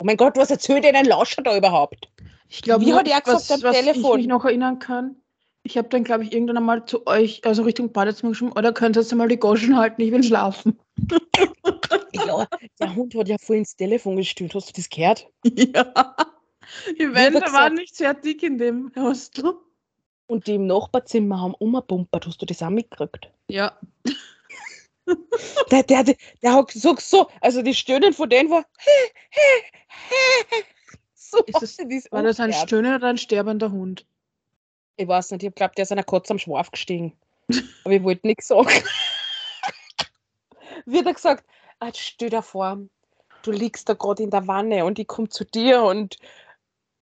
Oh 0.00 0.04
mein 0.04 0.16
Gott, 0.16 0.36
was 0.36 0.50
erzählt 0.50 0.84
denn 0.84 0.94
ein 0.94 1.06
Lauscher 1.06 1.42
da 1.42 1.56
überhaupt? 1.56 2.08
Ich 2.48 2.62
glaube, 2.62 2.84
Wie 2.84 2.94
hat 2.94 3.08
er 3.08 3.20
gesagt 3.20 3.50
am 3.50 3.62
was 3.62 3.76
ich 3.76 3.84
Telefon? 3.84 4.18
mich 4.18 4.26
noch 4.28 4.44
erinnern 4.44 4.78
kann, 4.78 5.16
ich 5.64 5.76
habe 5.76 5.88
dann, 5.88 6.04
glaube 6.04 6.22
ich, 6.22 6.32
irgendwann 6.32 6.58
einmal 6.58 6.84
zu 6.84 7.06
euch, 7.08 7.44
also 7.44 7.62
Richtung 7.64 7.92
Badezimmer 7.92 8.30
geschrieben, 8.30 8.52
oder 8.52 8.72
könntest 8.72 9.10
du 9.10 9.16
mal 9.16 9.26
die 9.26 9.36
Goschen 9.38 9.76
halten, 9.76 10.00
ich 10.00 10.12
will 10.12 10.22
schlafen. 10.22 10.78
Ja, 12.12 12.46
der 12.80 12.94
Hund 12.94 13.14
hat 13.16 13.28
ja 13.28 13.36
vorhin 13.38 13.62
ins 13.62 13.74
Telefon 13.74 14.16
gestimmt. 14.16 14.54
Hast 14.54 14.68
du 14.68 14.72
das 14.74 14.88
gehört? 14.88 15.28
Ja. 15.44 15.92
Die 16.98 17.12
Wände 17.14 17.40
gesagt- 17.40 17.52
waren 17.52 17.74
nicht 17.74 17.94
sehr 17.96 18.14
dick 18.14 18.42
in 18.42 18.58
dem 18.58 18.92
Hostel. 18.96 19.54
Und 20.28 20.46
die 20.48 20.54
im 20.56 20.66
Nachbarzimmer 20.66 21.40
haben 21.40 21.54
umgepumpert. 21.54 22.26
Hast 22.26 22.42
du 22.42 22.46
das 22.46 22.60
auch 22.62 22.70
mitgekriegt? 22.70 23.30
Ja. 23.48 23.78
Der, 25.70 25.84
der, 25.84 26.02
der, 26.02 26.16
der 26.42 26.52
hat 26.52 26.72
so, 26.72 26.96
so, 26.98 27.28
also 27.40 27.62
die 27.62 27.74
Stöhnen 27.74 28.12
von 28.12 28.28
denen 28.28 28.50
war. 28.50 28.64
so 31.14 31.38
Ist 31.44 31.62
das- 31.62 31.78
War 32.10 32.24
das 32.24 32.40
ein 32.40 32.52
stöhner 32.52 32.96
oder 32.96 33.08
ein 33.08 33.18
sterbender 33.18 33.70
Hund? 33.70 34.04
Ich 34.96 35.06
weiß 35.06 35.30
nicht, 35.32 35.44
ich 35.44 35.54
glaube, 35.54 35.74
der 35.76 35.82
ist 35.84 35.92
einer 35.92 36.02
Katze 36.02 36.32
am 36.32 36.38
Schwarf 36.38 36.70
gestiegen. 36.72 37.12
Aber 37.84 37.94
ich 37.94 38.02
wollte 38.02 38.26
nichts 38.26 38.48
sagen. 38.48 38.68
Wird 40.86 41.06
er 41.06 41.14
gesagt, 41.14 41.44
ah, 41.80 41.90
stell 41.94 42.30
dir 42.30 42.42
vor, 42.42 42.78
du 43.42 43.50
liegst 43.52 43.88
da 43.88 43.94
gerade 43.94 44.22
in 44.24 44.30
der 44.30 44.46
Wanne 44.48 44.84
und 44.84 44.98
ich 44.98 45.06
komme 45.06 45.28
zu 45.28 45.44
dir 45.44 45.82
und 45.82 46.16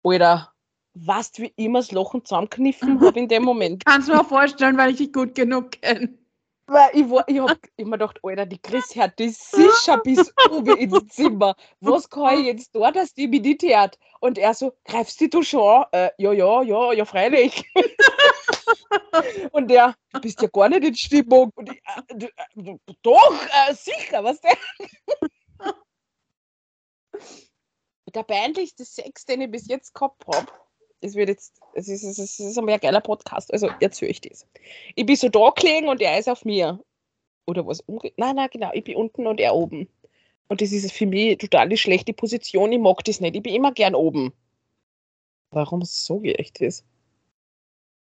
Alter, 0.03 0.53
weißt 0.93 1.39
wie 1.39 1.53
immer 1.55 1.79
das 1.79 1.91
Lachen 1.91 2.23
zusammenkniffen 2.23 3.01
habe 3.01 3.19
in 3.19 3.27
dem 3.27 3.43
Moment. 3.43 3.85
Kannst 3.85 4.09
du 4.09 4.13
mir 4.13 4.23
vorstellen, 4.23 4.77
weil 4.77 4.91
ich 4.91 4.97
dich 4.97 5.13
gut 5.13 5.35
genug 5.35 5.71
kenne. 5.73 6.17
Weil 6.69 6.89
ich, 6.93 7.09
war, 7.09 7.23
ich 7.27 7.39
hab 7.39 7.57
immer 7.77 7.97
gedacht, 7.97 8.19
Alter, 8.23 8.45
die 8.45 8.61
Chris 8.61 8.93
hört 8.93 9.17
das 9.19 9.51
sicher 9.51 9.99
bis 9.99 10.33
oben 10.51 10.75
ins 10.75 11.07
Zimmer. 11.15 11.55
Was 11.79 12.09
kann 12.09 12.39
ich 12.39 12.45
jetzt 12.45 12.75
da, 12.75 12.91
dass 12.91 13.13
die 13.13 13.27
mich 13.27 13.41
nicht 13.41 13.63
hört? 13.63 13.97
Und 14.19 14.37
er 14.37 14.53
so, 14.53 14.73
greifst 14.83 15.21
du 15.21 15.43
schon 15.43 15.61
an? 15.61 15.85
Äh, 15.93 16.09
ja, 16.17 16.33
ja, 16.33 16.61
ja, 16.63 16.91
ja, 16.91 17.05
freilich. 17.05 17.63
und 19.51 19.69
der, 19.69 19.95
du 20.11 20.19
bist 20.19 20.41
ja 20.41 20.49
gar 20.49 20.67
nicht 20.67 20.83
in 20.83 20.95
Stimmung. 20.95 21.51
Und 21.55 21.71
ich, 21.71 21.77
äh, 21.77 22.15
du, 22.15 22.25
äh, 22.25 22.77
doch, 23.01 23.41
äh, 23.69 23.73
sicher, 23.73 24.21
was 24.21 24.41
der? 24.41 24.57
Der 28.15 28.23
peinlichste 28.23 28.85
Sex, 28.85 29.25
den 29.25 29.41
ich 29.41 29.51
bis 29.51 29.67
jetzt 29.67 29.93
gehabt 29.93 30.25
habe. 30.27 30.47
Es 31.01 31.15
wird 31.15 31.29
jetzt, 31.29 31.59
es 31.73 31.87
ist, 31.87 32.03
es 32.03 32.17
ist, 32.17 32.39
es 32.39 32.51
ist 32.51 32.57
ein 32.57 32.65
mehr 32.65 32.79
geiler 32.79 33.01
Podcast, 33.01 33.53
also 33.53 33.69
erzähle 33.79 34.11
ich 34.11 34.21
das. 34.21 34.47
Ich 34.95 35.05
bin 35.05 35.15
so 35.15 35.29
da 35.29 35.51
gelegen 35.51 35.89
und 35.89 36.01
er 36.01 36.17
ist 36.17 36.27
auf 36.27 36.43
mir. 36.43 36.79
Oder 37.45 37.65
was? 37.65 37.83
Nein, 38.17 38.35
nein, 38.35 38.49
genau, 38.51 38.71
ich 38.73 38.83
bin 38.83 38.95
unten 38.95 39.27
und 39.27 39.39
er 39.39 39.53
oben. 39.53 39.87
Und 40.47 40.61
das 40.61 40.71
ist 40.71 40.91
für 40.91 41.05
mich 41.05 41.37
total 41.37 41.69
die 41.69 41.77
schlechte 41.77 42.13
Position. 42.13 42.71
Ich 42.71 42.79
mag 42.79 43.03
das 43.03 43.19
nicht. 43.19 43.35
Ich 43.35 43.43
bin 43.43 43.53
immer 43.53 43.73
gern 43.73 43.95
oben. 43.95 44.33
Warum 45.51 45.83
so 45.83 46.21
ich 46.23 46.53
das? 46.53 46.83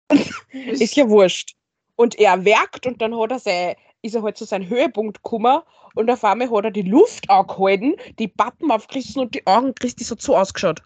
ist 0.51 0.95
ja 0.95 1.09
wurscht. 1.09 1.55
Und 1.95 2.15
er 2.15 2.43
werkt 2.45 2.87
und 2.87 3.01
dann 3.01 3.17
hat 3.17 3.31
er 3.31 3.39
sein, 3.39 3.75
ist 4.01 4.15
er 4.15 4.23
halt 4.23 4.37
zu 4.37 4.45
seinem 4.45 4.67
Höhepunkt 4.67 5.23
gekommen 5.23 5.61
und 5.95 6.09
auf 6.09 6.23
einmal 6.23 6.49
hat 6.49 6.65
er 6.65 6.71
die 6.71 6.81
Luft 6.81 7.29
angehalten, 7.29 7.95
die 8.19 8.27
Pappen 8.27 8.71
aufgerissen 8.71 9.21
und 9.21 9.35
die 9.35 9.45
Augen 9.45 9.75
Christi 9.75 10.03
so 10.03 10.15
zu 10.15 10.35
ausgeschaut. 10.35 10.81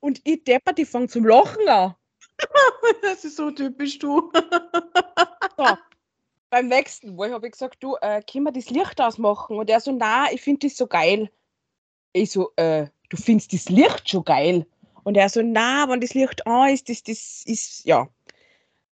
und 0.00 0.20
ich 0.24 0.44
depper, 0.44 0.72
die 0.72 0.84
fangen 0.84 1.08
zum 1.08 1.24
Lachen 1.24 1.68
an. 1.68 1.94
Das 3.02 3.24
ist 3.24 3.36
so 3.36 3.50
typisch 3.50 3.98
du. 3.98 4.30
So, 5.56 5.66
beim 6.50 6.68
nächsten, 6.68 7.16
wo 7.16 7.24
ich 7.24 7.32
habe 7.32 7.50
gesagt, 7.50 7.82
du, 7.82 7.96
äh, 8.00 8.22
können 8.22 8.44
wir 8.44 8.52
das 8.52 8.70
Licht 8.70 9.00
ausmachen? 9.00 9.56
Und 9.56 9.68
er 9.68 9.80
so, 9.80 9.92
na, 9.92 10.30
ich 10.32 10.40
finde 10.40 10.66
das 10.66 10.76
so 10.76 10.86
geil. 10.86 11.30
Ich 12.12 12.30
so, 12.30 12.52
äh, 12.56 12.86
du 13.08 13.16
findest 13.16 13.52
das 13.52 13.68
Licht 13.68 14.08
schon 14.08 14.24
geil? 14.24 14.66
Und 15.04 15.16
er 15.16 15.28
so, 15.28 15.42
na, 15.42 15.88
wenn 15.88 16.00
das 16.00 16.14
Licht 16.14 16.46
an 16.46 16.70
ist, 16.70 16.88
das, 16.88 17.02
das 17.02 17.42
ist, 17.44 17.84
ja. 17.84 18.08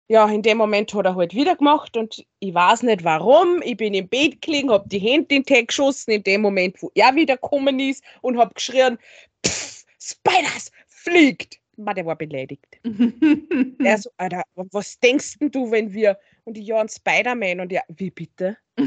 Ja, 0.09 0.29
in 0.29 0.43
dem 0.43 0.59
Moment 0.59 0.95
hat 0.95 1.05
er 1.05 1.17
halt 1.17 1.35
wieder 1.35 1.57
gemacht 1.57 1.97
und 1.97 2.25
ich 2.39 2.55
weiß 2.55 2.85
nicht 2.85 3.03
warum. 3.03 3.61
Ich 3.63 3.77
bin 3.77 3.93
im 3.93 4.09
Bett 4.09 4.41
gelegen, 4.41 4.71
habe 4.71 4.89
die 4.89 5.01
Hände 5.01 5.35
in 5.35 5.43
den 5.43 5.45
Tag 5.45 5.69
geschossen, 5.69 6.13
in 6.13 6.23
dem 6.23 6.43
Moment, 6.43 6.81
wo 6.81 6.93
er 6.95 7.15
wieder 7.17 7.37
gekommen 7.37 7.81
ist 7.81 8.05
und 8.23 8.39
habe 8.39 8.55
geschrien, 8.55 8.99
Pff, 9.45 9.85
Spiders, 9.99 10.71
fliegt! 10.87 11.59
Man, 11.77 11.95
der 11.95 12.07
war 12.07 12.17
beleidigt. 12.17 12.81
er 13.85 13.99
so, 13.99 14.11
Alter, 14.17 14.45
was 14.55 14.99
denkst 15.01 15.39
denn 15.41 15.51
du, 15.51 15.71
wenn 15.71 15.93
wir. 15.93 16.19
Und 16.45 16.57
ich, 16.57 16.67
ja, 16.67 16.81
ein 16.81 16.89
Spider-Man. 16.89 17.61
Und 17.61 17.73
ja, 17.73 17.83
wie 17.89 18.11
bitte? 18.11 18.57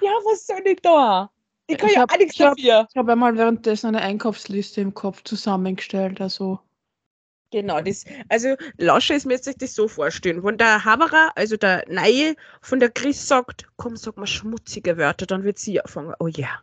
ja, 0.00 0.12
was 0.24 0.46
soll 0.46 0.62
ich 0.64 0.80
da? 0.80 1.30
Ich 1.70 1.76
kann 1.78 1.88
Ich 1.90 1.94
ja 1.96 2.00
hab- 2.02 2.12
auch 2.12 2.16
nichts 2.18 2.34
ich 2.34 2.40
hab- 2.40 2.56
dafür. 2.56 2.86
Ich 2.90 2.96
habe 2.96 3.12
einmal 3.12 3.36
währenddessen 3.36 3.88
eine 3.88 4.00
Einkaufsliste 4.00 4.80
im 4.80 4.94
Kopf 4.94 5.22
zusammengestellt. 5.24 6.20
Also 6.20 6.60
Genau, 7.50 7.80
das, 7.80 8.04
also 8.28 8.56
Lasche 8.76 9.14
ist 9.14 9.24
mir 9.24 9.32
jetzt 9.34 9.44
sich 9.46 9.56
das 9.56 9.74
so 9.74 9.88
vorstellen. 9.88 10.44
Wenn 10.44 10.58
der 10.58 10.84
Haberer, 10.84 11.32
also 11.34 11.56
der 11.56 11.82
Neue 11.88 12.36
von 12.60 12.78
der 12.78 12.90
Chris 12.90 13.26
sagt, 13.26 13.66
komm, 13.76 13.96
sag 13.96 14.18
mal 14.18 14.26
schmutzige 14.26 14.98
Wörter, 14.98 15.24
dann 15.24 15.44
wird 15.44 15.58
sie 15.58 15.80
anfangen, 15.80 16.14
oh 16.18 16.26
ja, 16.26 16.60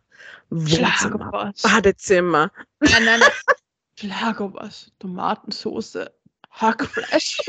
Wohnzimmer, 0.52 0.92
Schlagobers. 0.92 1.62
Badezimmer. 1.64 2.52
Nein, 2.82 3.04
nein, 3.04 3.20
nein. 3.20 3.30
Schlagobers, 4.00 4.92
Tomatensoße, 5.00 6.14
Hackfleisch. 6.52 7.40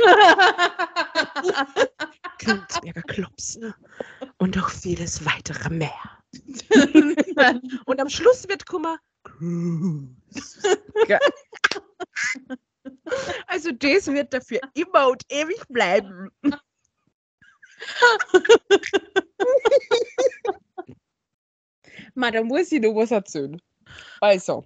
Königsberger 2.38 3.02
Klopse 3.02 3.74
und 4.38 4.56
noch 4.56 4.70
vieles 4.70 5.26
weitere 5.26 5.68
mehr. 5.68 6.15
Und 7.86 8.00
am 8.00 8.08
Schluss 8.08 8.48
wird 8.48 8.66
Kummer. 8.66 8.98
Also 13.48 13.72
das 13.72 14.06
wird 14.06 14.32
dafür 14.32 14.60
immer 14.74 15.08
und 15.08 15.22
ewig 15.28 15.60
bleiben. 15.68 16.30
Ma, 22.14 22.30
da 22.30 22.42
muss 22.44 22.72
ich 22.72 22.80
noch 22.80 22.94
was 22.94 23.10
erzählen. 23.10 23.60
Also, 24.20 24.64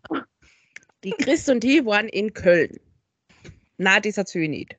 die 1.03 1.13
Chris 1.13 1.49
und 1.49 1.65
ich 1.65 1.85
waren 1.85 2.09
in 2.09 2.33
Köln. 2.33 2.79
Na, 3.79 3.99
das 4.01 4.19
erzähle 4.19 4.45
ich 4.45 4.51
nicht. 4.51 4.77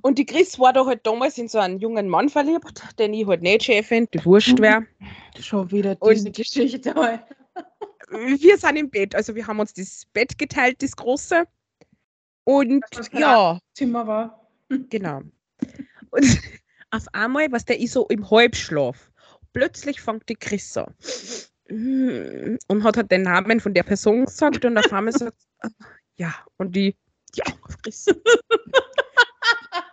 Und 0.00 0.18
die 0.18 0.26
Chris 0.26 0.58
war 0.58 0.72
da 0.72 0.86
halt 0.86 1.06
damals 1.06 1.38
in 1.38 1.48
so 1.48 1.58
einen 1.58 1.78
jungen 1.78 2.08
Mann 2.08 2.28
verliebt, 2.28 2.82
den 2.98 3.12
ich 3.14 3.26
halt 3.26 3.42
nicht 3.42 3.64
schön 3.64 3.84
finde, 3.84 4.10
die 4.14 4.24
wurscht 4.24 4.58
wäre. 4.60 4.86
Schon 5.40 5.70
wieder 5.70 5.96
Und- 6.00 6.14
diese 6.14 6.30
Geschichte. 6.30 6.94
wir 8.10 8.58
sind 8.58 8.76
im 8.76 8.90
Bett, 8.90 9.14
also 9.14 9.34
wir 9.34 9.46
haben 9.46 9.60
uns 9.60 9.72
das 9.74 10.06
Bett 10.12 10.38
geteilt, 10.38 10.82
das 10.82 10.96
große. 10.96 11.44
Und 12.44 12.84
Das 12.90 13.10
ja, 13.12 13.58
Zimmer 13.74 14.06
war. 14.06 14.48
genau. 14.90 15.22
Und 16.10 16.40
auf 16.90 17.06
einmal, 17.12 17.50
was 17.52 17.64
der 17.64 17.78
ist 17.78 17.92
so 17.92 18.06
im 18.08 18.28
Halbschlaf. 18.30 19.10
Plötzlich 19.52 20.00
fängt 20.00 20.28
die 20.28 20.34
Chris 20.34 20.76
an. 20.76 20.94
Und 21.68 22.84
hat 22.84 22.96
halt 22.96 23.10
den 23.10 23.22
Namen 23.22 23.60
von 23.60 23.72
der 23.74 23.82
Person 23.82 24.24
gesagt 24.24 24.64
und 24.64 24.76
auf 24.76 24.92
einmal 24.92 25.12
sagt 25.12 25.36
ja, 26.16 26.34
und 26.58 26.74
die, 26.76 26.96
Augen 27.40 27.58
aufgerissen. 27.62 28.16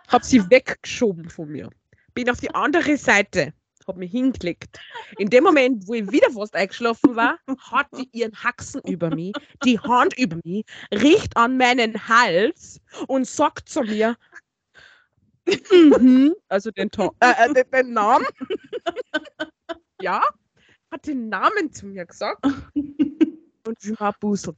Hab 0.08 0.24
sie 0.24 0.48
weggeschoben 0.50 1.28
von 1.30 1.48
mir. 1.48 1.70
Bin 2.14 2.28
auf 2.30 2.40
die 2.40 2.52
andere 2.54 2.96
Seite, 2.96 3.52
hab 3.86 3.96
mich 3.96 4.10
hingelegt. 4.10 4.78
In 5.18 5.30
dem 5.30 5.44
Moment, 5.44 5.86
wo 5.86 5.94
ich 5.94 6.10
wieder 6.10 6.30
fast 6.30 6.54
eingeschlafen 6.54 7.16
war, 7.16 7.38
hat 7.70 7.86
die 7.96 8.08
ihren 8.12 8.32
Haxen 8.42 8.80
über 8.82 9.14
mich, 9.14 9.32
die 9.64 9.78
Hand 9.78 10.18
über 10.18 10.38
mich, 10.44 10.64
riecht 10.92 11.36
an 11.36 11.56
meinen 11.56 12.08
Hals 12.08 12.80
und 13.06 13.26
sagt 13.26 13.68
zu 13.68 13.82
mir, 13.82 14.16
mhm, 15.72 16.34
also 16.48 16.70
den, 16.70 16.90
To- 16.90 17.14
äh, 17.20 17.32
äh, 17.38 17.54
den, 17.54 17.70
den 17.70 17.92
Namen. 17.92 18.26
ja, 20.00 20.22
hat 20.90 21.06
den 21.06 21.28
Namen 21.28 21.72
zu 21.72 21.86
mir 21.86 22.04
gesagt 22.06 22.44
und 22.44 23.84
will 23.84 23.92
mir 23.92 24.00
ein 24.00 24.14
Busel 24.20 24.54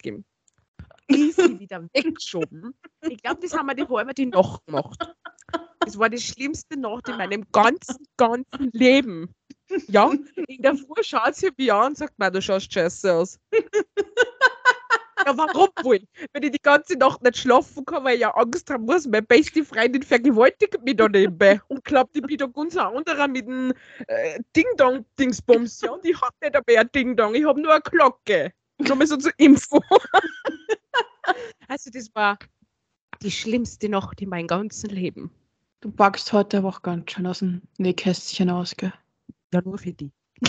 Ich 1.14 1.36
sie 1.36 1.60
wieder 1.60 1.82
weggeschoben. 1.92 2.74
Ich 3.08 3.22
glaube, 3.22 3.40
das 3.40 3.56
haben 3.56 3.66
wir 3.66 3.74
die 3.74 3.86
halbe 3.86 4.14
die 4.14 4.26
Nacht 4.26 4.64
gemacht. 4.66 5.14
Das 5.80 5.98
war 5.98 6.08
die 6.08 6.18
schlimmste 6.18 6.78
Nacht 6.78 7.08
in 7.08 7.16
meinem 7.16 7.44
ganzen, 7.52 8.06
ganzen 8.16 8.70
Leben. 8.72 9.34
Ja, 9.88 10.10
in 10.48 10.62
der 10.62 10.76
Früh 10.76 11.02
schaut 11.02 11.34
sie 11.34 11.50
mich 11.56 11.72
an 11.72 11.88
und 11.88 11.98
sagt, 11.98 12.18
"Mann, 12.18 12.32
du 12.32 12.40
schaust 12.40 12.72
scheiße 12.72 13.12
aus. 13.12 13.38
ja, 15.26 15.36
warum 15.36 15.68
wohl? 15.82 16.00
Wenn 16.32 16.42
ich 16.42 16.52
die 16.52 16.62
ganze 16.62 16.96
Nacht 16.96 17.22
nicht 17.22 17.38
schlafen 17.38 17.84
kann, 17.84 18.04
weil 18.04 18.14
ich 18.14 18.20
ja 18.20 18.30
Angst 18.34 18.70
haben 18.70 18.84
muss, 18.84 19.06
meine 19.06 19.22
beste 19.22 19.64
Freundin 19.64 20.02
vergewaltigt 20.02 20.82
mich 20.84 20.96
da 20.96 21.08
nebenbei 21.08 21.60
und 21.68 21.84
glaubt, 21.84 22.16
ich 22.16 22.22
bin 22.22 22.36
da 22.36 22.46
ganz 22.46 22.76
ein 22.76 22.86
anderer 22.86 23.28
mit 23.28 23.46
dem 23.46 23.72
äh, 24.06 24.40
Ding-Dong-Dingsbums. 24.54 25.80
Ja, 25.80 25.92
und 25.92 26.04
ich 26.04 26.20
hab 26.20 26.34
nicht 26.40 26.54
einmal 26.54 26.84
ein 26.84 26.90
Ding-Dong, 26.94 27.34
ich 27.34 27.44
habe 27.44 27.60
nur 27.60 27.72
eine 27.72 27.82
Glocke. 27.82 28.52
Nur 28.78 28.96
mal 28.96 29.06
so 29.06 29.16
zur 29.16 29.32
Info. 29.36 29.80
Also, 31.68 31.90
das 31.90 32.14
war 32.14 32.38
die 33.22 33.30
schlimmste 33.30 33.88
Nacht 33.88 34.20
in 34.20 34.28
meinem 34.28 34.46
ganzen 34.46 34.90
Leben. 34.90 35.30
Du 35.80 35.90
packst 35.90 36.32
heute 36.32 36.58
aber 36.58 36.68
auch 36.68 36.82
ganz 36.82 37.10
schön 37.10 37.26
aus 37.26 37.40
dem 37.40 37.62
Nähkästchen 37.78 38.50
aus, 38.50 38.76
gell? 38.76 38.92
Ja, 39.52 39.60
nur 39.62 39.78
für 39.78 39.92
die. 39.92 40.12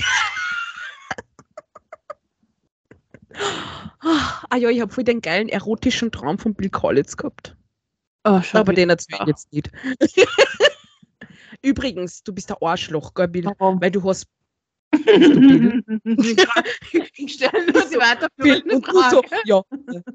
ah 4.00 4.56
ja, 4.56 4.70
ich 4.70 4.82
habe 4.82 4.94
voll 4.94 5.04
den 5.04 5.22
geilen 5.22 5.50
erotischen 5.50 6.12
Traum 6.12 6.38
von 6.38 6.54
Bill 6.54 6.70
Collins 6.70 7.18
gehabt. 7.18 7.56
Oh, 8.26 8.42
Aber 8.54 8.74
den 8.74 8.90
erzähle 8.90 9.20
ich 9.22 9.28
jetzt 9.28 9.52
nicht. 9.52 9.72
Übrigens, 11.62 12.24
du 12.24 12.34
bist 12.34 12.50
der 12.50 12.62
Arschloch, 12.62 13.14
gell, 13.14 13.28
Bill? 13.28 13.46
Warum? 13.46 13.82
Weil 13.82 13.92
du 13.92 14.04
hast? 14.04 14.28
ich 17.16 17.34
stelle 17.34 17.72
nur 17.72 17.86
die 17.90 17.98
weiterführende 17.98 18.76
und 18.76 18.88
du 18.88 18.92
so, 19.10 19.24
Frage. 19.24 19.42
ja, 19.46 19.62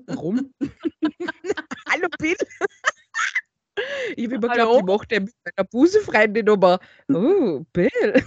warum? 0.07 0.55
Hallo 1.89 2.09
Bill. 2.19 2.37
Ich 4.17 4.25
habe 4.27 4.35
immer 4.37 4.49
geglaubt, 4.49 4.81
ich 4.81 4.85
mache 4.87 5.07
den 5.09 5.25
mit 5.25 5.35
meiner 5.45 5.65
Busefreundin, 5.69 6.49
aber 6.49 6.79
oh, 7.13 7.65
Bill. 7.73 7.91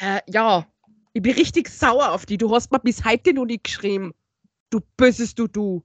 äh, 0.00 0.20
ja, 0.28 0.66
ich 1.12 1.22
bin 1.22 1.34
richtig 1.34 1.68
sauer 1.68 2.12
auf 2.12 2.26
die. 2.26 2.36
Du 2.38 2.52
hast 2.54 2.70
mir 2.72 2.80
bis 2.80 3.04
heute 3.04 3.32
noch 3.32 3.44
nicht 3.46 3.64
geschrieben. 3.64 4.12
Du 4.70 4.80
böses 4.96 5.34
Du, 5.34 5.46
du. 5.46 5.82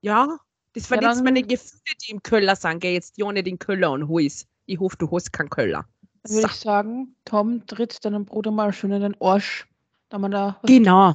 Ja, 0.00 0.38
Das 0.74 0.84
Ja, 0.84 0.88
verletzt 0.96 1.18
dann- 1.18 1.24
meine 1.24 1.42
Gefühle, 1.42 1.80
die 2.06 2.12
im 2.12 2.22
Köller 2.22 2.56
sind. 2.56 2.80
Geh 2.80 2.94
jetzt 2.94 3.16
ja 3.16 3.30
nicht 3.32 3.46
in 3.46 3.58
Köller 3.58 3.92
und 3.92 4.08
hol's. 4.08 4.46
Ich 4.66 4.78
hoffe, 4.80 4.96
du 4.98 5.10
hast 5.10 5.32
keinen 5.32 5.50
Köller. 5.50 5.86
Dann 6.22 6.32
würde 6.32 6.42
So. 6.42 6.48
ich 6.48 6.54
sagen, 6.60 7.14
Tom 7.24 7.66
tritt 7.66 8.04
deinem 8.04 8.24
Bruder 8.24 8.50
mal 8.50 8.72
schön 8.72 8.92
in 8.92 9.00
den 9.02 9.20
Arsch. 9.20 9.66
Da 10.08 10.18
man 10.18 10.30
da, 10.30 10.60
Genau. 10.64 11.14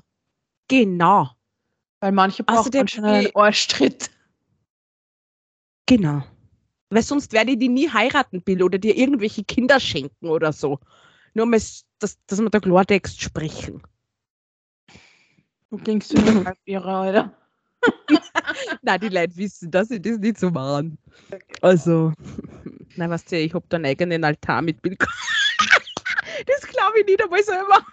Genau. 0.68 1.30
weil 2.00 2.12
manche 2.14 2.44
brauchen 2.44 2.60
Außerdem, 2.60 2.88
schon 2.88 3.04
einen 3.06 3.36
Arschtritt. 3.36 4.10
Genau. 5.86 6.24
Weil 6.90 7.04
sonst 7.04 7.34
werde 7.34 7.52
ich 7.52 7.60
die 7.60 7.70
nie 7.70 7.90
heiraten, 7.90 8.42
Bill, 8.42 8.64
oder 8.64 8.78
dir 8.78 8.96
irgendwelche 8.96 9.44
Kinder 9.44 9.80
schenken 9.80 10.28
oder 10.28 10.52
so. 10.54 10.80
Nur 11.34 11.46
mal, 11.46 11.60
dass, 12.00 12.18
dass 12.26 12.40
wir 12.42 12.50
da 12.50 12.60
Klartext 12.60 13.22
sprechen. 13.22 13.82
Du 15.70 15.78
klingst 15.78 16.14
wie 16.14 16.30
ein 16.30 16.46
Halbierer, 16.46 16.86
Alter. 16.96 17.34
Nein, 18.82 19.00
die 19.00 19.10
Leute 19.10 19.36
wissen, 19.38 19.72
dass 19.72 19.92
ich 19.92 20.02
das 20.02 20.18
nicht 20.18 20.38
so 20.38 20.50
machen. 20.50 20.98
Also, 21.62 22.14
nein, 22.96 23.10
weißt 23.10 23.32
du, 23.32 23.38
ich 23.38 23.54
habe 23.54 23.66
da 23.70 23.78
einen 23.78 23.86
eigenen 23.86 24.24
Altar 24.24 24.62
mit 24.62 24.82
Bill. 24.82 24.98
das 26.48 26.62
glaube 26.68 27.00
ich 27.00 27.06
nicht 27.06 27.24
einmal 27.24 27.44
selber. 27.44 27.86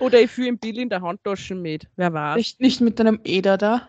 Oder 0.00 0.20
ich 0.20 0.30
fühle 0.30 0.48
einen 0.48 0.58
Bill 0.58 0.78
in 0.78 0.88
der 0.88 1.00
Handtasche 1.00 1.54
mit. 1.54 1.88
Wer 1.96 2.12
weiß. 2.12 2.36
Nicht, 2.36 2.60
nicht 2.60 2.80
mit 2.80 2.98
deinem 2.98 3.20
Eder 3.24 3.56
da. 3.56 3.88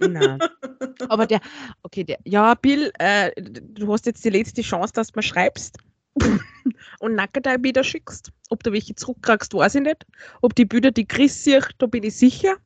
Nein. 0.00 0.38
Aber 1.08 1.26
der, 1.26 1.40
okay, 1.82 2.04
der, 2.04 2.18
ja, 2.24 2.54
Bill, 2.54 2.92
äh, 2.98 3.30
du 3.40 3.92
hast 3.92 4.06
jetzt 4.06 4.24
die 4.24 4.30
letzte 4.30 4.62
Chance, 4.62 4.92
dass 4.92 5.08
du 5.08 5.18
mir 5.18 5.22
schreibst 5.22 5.78
und 7.00 7.14
Nackerteil 7.14 7.62
wieder 7.62 7.84
schickst. 7.84 8.32
Ob 8.50 8.62
du 8.62 8.72
welche 8.72 8.94
zurückkriegst, 8.94 9.54
weiß 9.54 9.76
ich 9.76 9.82
nicht. 9.82 10.06
Ob 10.42 10.54
die 10.54 10.64
Bilder, 10.64 10.90
die 10.90 11.06
Chris 11.06 11.44
sieht, 11.44 11.68
da 11.78 11.86
bin 11.86 12.04
ich 12.04 12.16
sicher. 12.16 12.56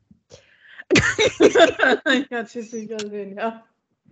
ich 1.39 2.29
kann 2.29 2.45
sie 2.45 2.61
sicher 2.61 2.99
sehen, 2.99 3.35
ja. 3.37 3.63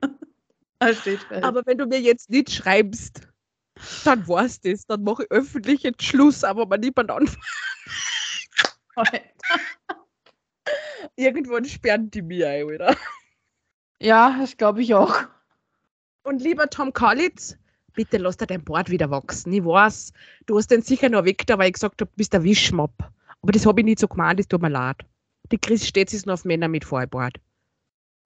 Fest. 0.93 1.25
Aber 1.41 1.65
wenn 1.65 1.77
du 1.77 1.85
mir 1.85 1.99
jetzt 1.99 2.29
nicht 2.29 2.51
schreibst, 2.51 3.27
dann 4.05 4.27
war's 4.27 4.61
das. 4.61 4.85
Dann 4.85 5.03
mache 5.03 5.23
ich 5.23 5.31
öffentlich 5.31 5.83
jetzt 5.83 6.03
Schluss, 6.03 6.43
aber 6.43 6.65
man 6.65 6.79
niemand 6.79 7.11
an. 7.11 7.29
Irgendwann 11.15 11.65
sperren 11.65 12.09
die 12.11 12.21
mir 12.21 12.49
ein, 12.49 12.63
oder? 12.65 12.95
ja, 13.99 14.37
das 14.39 14.55
glaube 14.57 14.81
ich 14.81 14.93
auch. 14.93 15.23
Und 16.23 16.41
lieber 16.41 16.69
Tom 16.69 16.93
Kalitz, 16.93 17.57
bitte 17.99 18.17
lass 18.17 18.37
dir 18.37 18.47
dein 18.47 18.63
Bart 18.63 18.89
wieder 18.89 19.11
wachsen. 19.11 19.51
Ich 19.51 19.65
weiß, 19.65 20.13
du 20.45 20.57
hast 20.57 20.71
den 20.71 20.81
sicher 20.81 21.09
noch 21.09 21.25
weg, 21.25 21.45
da, 21.45 21.57
weil 21.57 21.67
ich 21.67 21.73
gesagt 21.73 22.01
habe, 22.01 22.09
du 22.09 22.15
bist 22.15 22.31
der 22.31 22.45
Wischmopp. 22.45 22.93
Aber 23.41 23.51
das 23.51 23.65
habe 23.65 23.81
ich 23.81 23.85
nicht 23.85 23.99
so 23.99 24.07
gemeint, 24.07 24.39
das 24.39 24.47
tut 24.47 24.61
mir 24.61 24.69
leid. 24.69 25.05
Die 25.51 25.57
Chris 25.57 25.85
steht 25.85 26.09
sich 26.09 26.25
nur 26.25 26.35
auf 26.35 26.45
Männer 26.45 26.69
mit 26.69 26.85
Vollbart. 26.85 27.35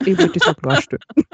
Ich 0.06 0.16
würde 0.16 0.34
das 0.34 0.44
so 0.44 0.54
klarstellen. 0.54 1.02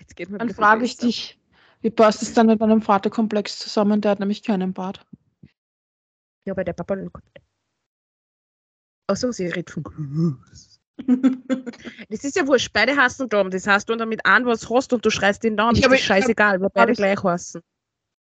Jetzt 0.00 0.14
geht 0.14 0.28
mir 0.28 0.36
Dann 0.36 0.52
frage 0.52 0.84
ich 0.84 0.98
dich, 0.98 1.40
wie 1.80 1.88
passt 1.88 2.20
es 2.20 2.34
dann 2.34 2.48
mit 2.48 2.60
meinem 2.60 2.82
Vaterkomplex 2.82 3.60
zusammen? 3.60 4.02
Der 4.02 4.10
hat 4.10 4.20
nämlich 4.20 4.42
keinen 4.42 4.74
Bart. 4.74 5.06
Ja, 6.44 6.52
bei 6.52 6.64
der 6.64 6.74
Papa. 6.74 6.98
Achso, 9.06 9.32
sie 9.32 9.46
redet 9.46 9.70
von 9.70 9.84
Chris. 9.84 10.73
Das 12.08 12.22
ist 12.24 12.36
ja 12.36 12.46
wurscht, 12.46 12.72
beide 12.72 12.96
hassen 12.96 13.28
Dom. 13.28 13.50
Das 13.50 13.66
heißt, 13.66 13.88
wenn 13.88 13.98
du 13.98 14.06
mit 14.06 14.24
einem 14.24 14.46
was 14.46 14.70
hast 14.70 14.92
und 14.92 15.04
du 15.04 15.10
schreist 15.10 15.42
den 15.42 15.54
Namen, 15.56 15.76
Ich 15.76 15.82
ist 15.84 15.90
das 15.90 16.00
scheißegal, 16.00 16.60
weil 16.60 16.70
beide 16.72 16.92
ich- 16.92 16.98
gleich 16.98 17.22
heißen. 17.22 17.60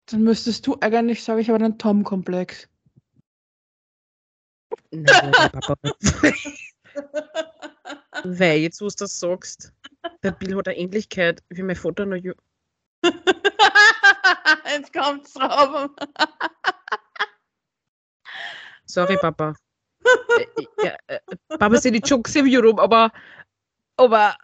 Dann 0.07 0.23
müsstest 0.23 0.67
du 0.67 0.77
eigentlich 0.81 1.23
sagen, 1.23 1.41
ich 1.41 1.49
habe 1.51 1.63
einen 1.65 1.79
Tom-Komplex. 1.79 2.69
Nein, 4.91 5.05
der 5.33 5.49
Papa. 5.61 5.77
Weil, 8.25 8.59
jetzt 8.61 8.81
wo 8.81 8.89
du 8.89 8.95
das 8.99 9.19
sagst, 9.21 9.73
der 10.23 10.33
Bill 10.33 10.57
hat 10.57 10.67
eine 10.69 10.77
Ähnlichkeit 10.79 11.43
wie 11.49 11.63
mein 11.63 11.77
Vater 11.77 12.07
noch 12.07 12.17
jung. 12.17 12.35
Jetzt 14.71 14.93
kommt's 14.93 15.33
drauf. 15.35 15.91
Sorry, 18.85 19.17
Papa. 19.17 19.55
Äh, 20.39 20.47
ja, 20.85 20.97
äh, 21.07 21.21
Papa 21.59 21.77
sind 21.77 21.95
die 21.95 22.01
Jokes 22.01 22.35
im 22.37 22.47
rum, 22.57 22.79
aber. 22.79 23.13
Aber. 23.97 24.37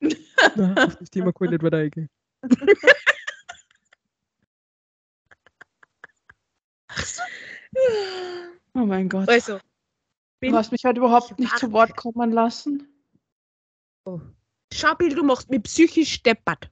Nein, 0.00 0.78
auf 0.78 0.96
das 0.96 1.10
Thema 1.10 1.32
kann 1.32 1.46
ich 1.46 1.50
nicht 1.52 1.62
weiter 1.62 1.78
eingehen. 1.78 2.08
Oh 8.74 8.86
mein 8.86 9.08
Gott. 9.08 9.28
Also, 9.28 9.58
Du 10.40 10.52
hast 10.54 10.70
mich 10.70 10.84
heute 10.84 10.98
überhaupt 11.00 11.32
Ich 11.32 11.38
nicht 11.38 11.58
zu. 11.58 11.72
Wort 11.72 11.96
kommen 11.96 12.30
lassen. 12.30 12.86
schau, 14.72 14.94
Bill, 14.94 15.14
du 15.14 15.24
machst 15.24 15.50
mich 15.50 15.62
psychisch 15.64 16.12
steppert. 16.12 16.70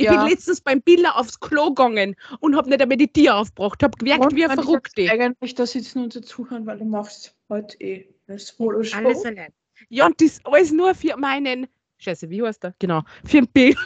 Ich 0.00 0.06
Ja. 0.06 0.16
bin 0.16 0.30
letztens 0.30 0.62
beim 0.62 0.80
Biller 0.80 1.14
aufs 1.14 1.38
Klo 1.38 1.68
gegangen 1.68 2.16
und 2.38 2.56
hab 2.56 2.64
nicht 2.64 2.80
einmal 2.80 2.96
die 2.96 3.06
Tier 3.06 3.36
aufgebracht. 3.36 3.82
Hab 3.82 3.98
gemerkt, 3.98 4.24
Und 4.24 4.34
wie 4.34 4.46
ein 4.46 4.56
wenn 4.56 4.80
ich 4.96 5.10
Eigentlich, 5.10 5.54
da 5.54 5.66
sitzen 5.66 6.04
und 6.04 6.24
zuhören, 6.24 6.64
weil 6.64 6.78
du 6.78 6.86
machst 6.86 7.36
heute 7.50 7.78
eh 7.82 8.08
eine 8.26 8.38
Solo-Show. 8.38 8.96
Alles 8.96 9.26
allein. 9.26 9.52
Ja, 9.90 10.06
und 10.06 10.18
das 10.22 10.42
alles 10.46 10.72
nur 10.72 10.94
für 10.94 11.18
meinen. 11.18 11.66
Scheiße, 11.98 12.30
wie 12.30 12.42
heißt 12.42 12.62
der? 12.62 12.74
Genau. 12.78 13.02
Für 13.26 13.42
den 13.42 13.48
Bill. 13.48 13.74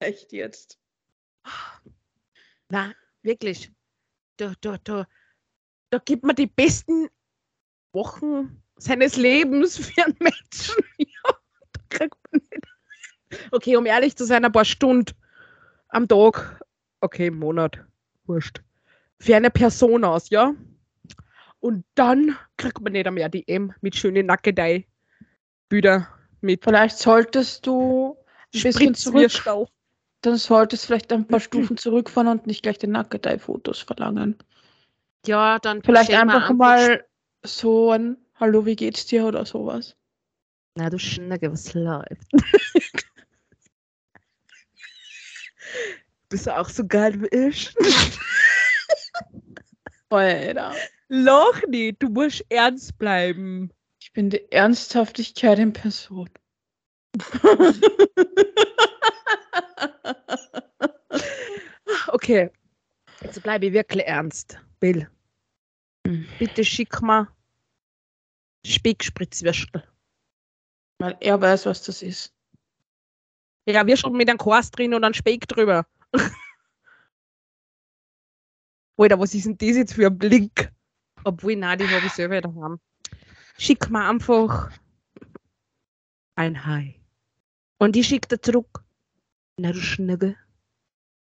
Echt 0.00 0.34
jetzt. 0.34 0.78
Na, 2.68 2.92
wirklich. 3.22 3.72
Da, 4.36 4.52
da, 4.60 4.76
da, 4.84 5.08
da 5.88 5.98
gibt 5.98 6.24
man 6.24 6.36
die 6.36 6.46
besten 6.48 7.08
Wochen 7.94 8.63
seines 8.76 9.16
Lebens 9.16 9.78
für 9.78 10.04
einen 10.04 10.16
Menschen. 10.18 10.74
Ja. 12.00 12.08
Okay, 13.52 13.76
um 13.76 13.86
ehrlich 13.86 14.16
zu 14.16 14.24
sein, 14.24 14.44
ein 14.44 14.50
paar 14.52 14.64
Stunden 14.64 15.14
am 15.88 16.08
Tag. 16.08 16.60
Okay, 17.00 17.28
im 17.28 17.38
Monat. 17.38 17.78
Wurscht. 18.26 18.62
Für 19.20 19.36
eine 19.36 19.50
Person 19.50 20.04
aus, 20.04 20.30
ja? 20.30 20.54
Und 21.60 21.84
dann 21.94 22.36
kriegt 22.56 22.80
man 22.80 22.92
nicht 22.92 23.10
mehr 23.10 23.28
die 23.28 23.46
M 23.48 23.72
mit 23.80 23.94
schönen 23.94 24.26
Nackedei. 24.26 24.86
Bilder 25.68 26.08
mit 26.40 26.64
Vielleicht 26.64 26.98
solltest 26.98 27.66
du 27.66 28.16
ein 28.54 28.62
bisschen 28.62 28.94
zurück. 28.94 29.32
Dann 30.20 30.36
solltest 30.36 30.84
du 30.84 30.86
vielleicht 30.88 31.12
ein 31.12 31.26
paar 31.26 31.40
Stufen 31.40 31.76
zurückfahren 31.76 32.28
und 32.28 32.46
nicht 32.46 32.62
gleich 32.62 32.78
den 32.78 32.92
Nackedei-Fotos 32.92 33.80
verlangen. 33.80 34.36
Ja, 35.26 35.58
dann 35.58 35.82
Vielleicht 35.82 36.12
einfach 36.12 36.50
mal 36.52 37.04
so 37.42 37.90
ein 37.92 38.16
Hallo, 38.36 38.66
wie 38.66 38.76
geht's 38.76 39.06
dir 39.06 39.24
oder 39.26 39.46
sowas. 39.46 39.96
Na, 40.76 40.90
du 40.90 40.98
Schnecke, 40.98 41.52
was 41.52 41.72
läuft? 41.74 42.30
Bist 46.28 46.46
du 46.46 46.56
auch 46.58 46.68
so 46.68 46.86
geil 46.86 47.20
wie 47.20 47.28
ich? 47.48 47.74
Alter. 50.10 50.74
Loch 51.08 51.62
nicht, 51.68 52.02
du 52.02 52.08
musst 52.08 52.44
ernst 52.48 52.98
bleiben. 52.98 53.70
Ich 54.00 54.12
bin 54.12 54.30
die 54.30 54.50
Ernsthaftigkeit 54.50 55.58
in 55.58 55.72
Person. 55.72 56.28
Okay, 62.08 62.50
jetzt 63.22 63.42
bleibe 63.42 63.66
ich 63.66 63.72
wirklich 63.72 64.04
ernst. 64.06 64.58
Bill, 64.80 65.08
Mhm. 66.06 66.26
bitte 66.38 66.64
schick 66.64 67.00
mal 67.02 67.28
Speckspritzwürstel. 68.64 69.82
Weil 70.98 71.16
er 71.20 71.40
weiß, 71.40 71.66
was 71.66 71.82
das 71.82 72.02
ist. 72.02 72.32
Ja, 73.66 73.86
wir 73.86 73.96
schon 73.96 74.16
mit 74.16 74.28
einem 74.28 74.38
Kors 74.38 74.70
drin 74.70 74.94
und 74.94 75.04
einem 75.04 75.14
Speck 75.14 75.48
drüber. 75.48 75.86
Alter, 78.96 79.18
was 79.18 79.34
ist 79.34 79.46
denn 79.46 79.58
das 79.58 79.76
jetzt 79.76 79.94
für 79.94 80.06
ein 80.06 80.18
Blick? 80.18 80.70
Obwohl, 81.24 81.56
nein, 81.56 81.78
die 81.78 81.88
habe 81.88 82.06
ich 82.06 82.12
selber 82.12 82.40
daheim. 82.40 82.78
Schick 83.58 83.90
mir 83.90 84.08
einfach 84.08 84.70
ein 86.36 86.66
Hai. 86.66 87.00
Und 87.78 87.96
ich 87.96 88.06
schicke 88.06 88.28
dir 88.28 88.40
zurück. 88.40 88.84
Na, 89.56 89.72
du 89.72 89.80
Schnigge. 89.80 90.36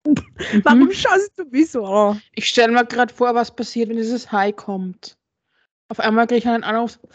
Warum 0.63 0.91
schaust 0.91 1.38
du 1.38 1.45
mich 1.45 1.71
so 1.71 1.86
an? 1.86 2.21
Ich 2.34 2.47
stelle 2.47 2.71
mir 2.71 2.86
gerade 2.86 3.13
vor, 3.13 3.36
was 3.36 3.56
passiert, 3.56 3.89
wenn 3.89 3.97
dieses 3.97 4.32
Hai 4.32 4.51
kommt. 4.51 5.17
Auf 5.91 5.99
einmal 5.99 6.25
kriege 6.25 6.39
ich 6.39 6.47
einen 6.47 6.63
Anruf. 6.63 6.97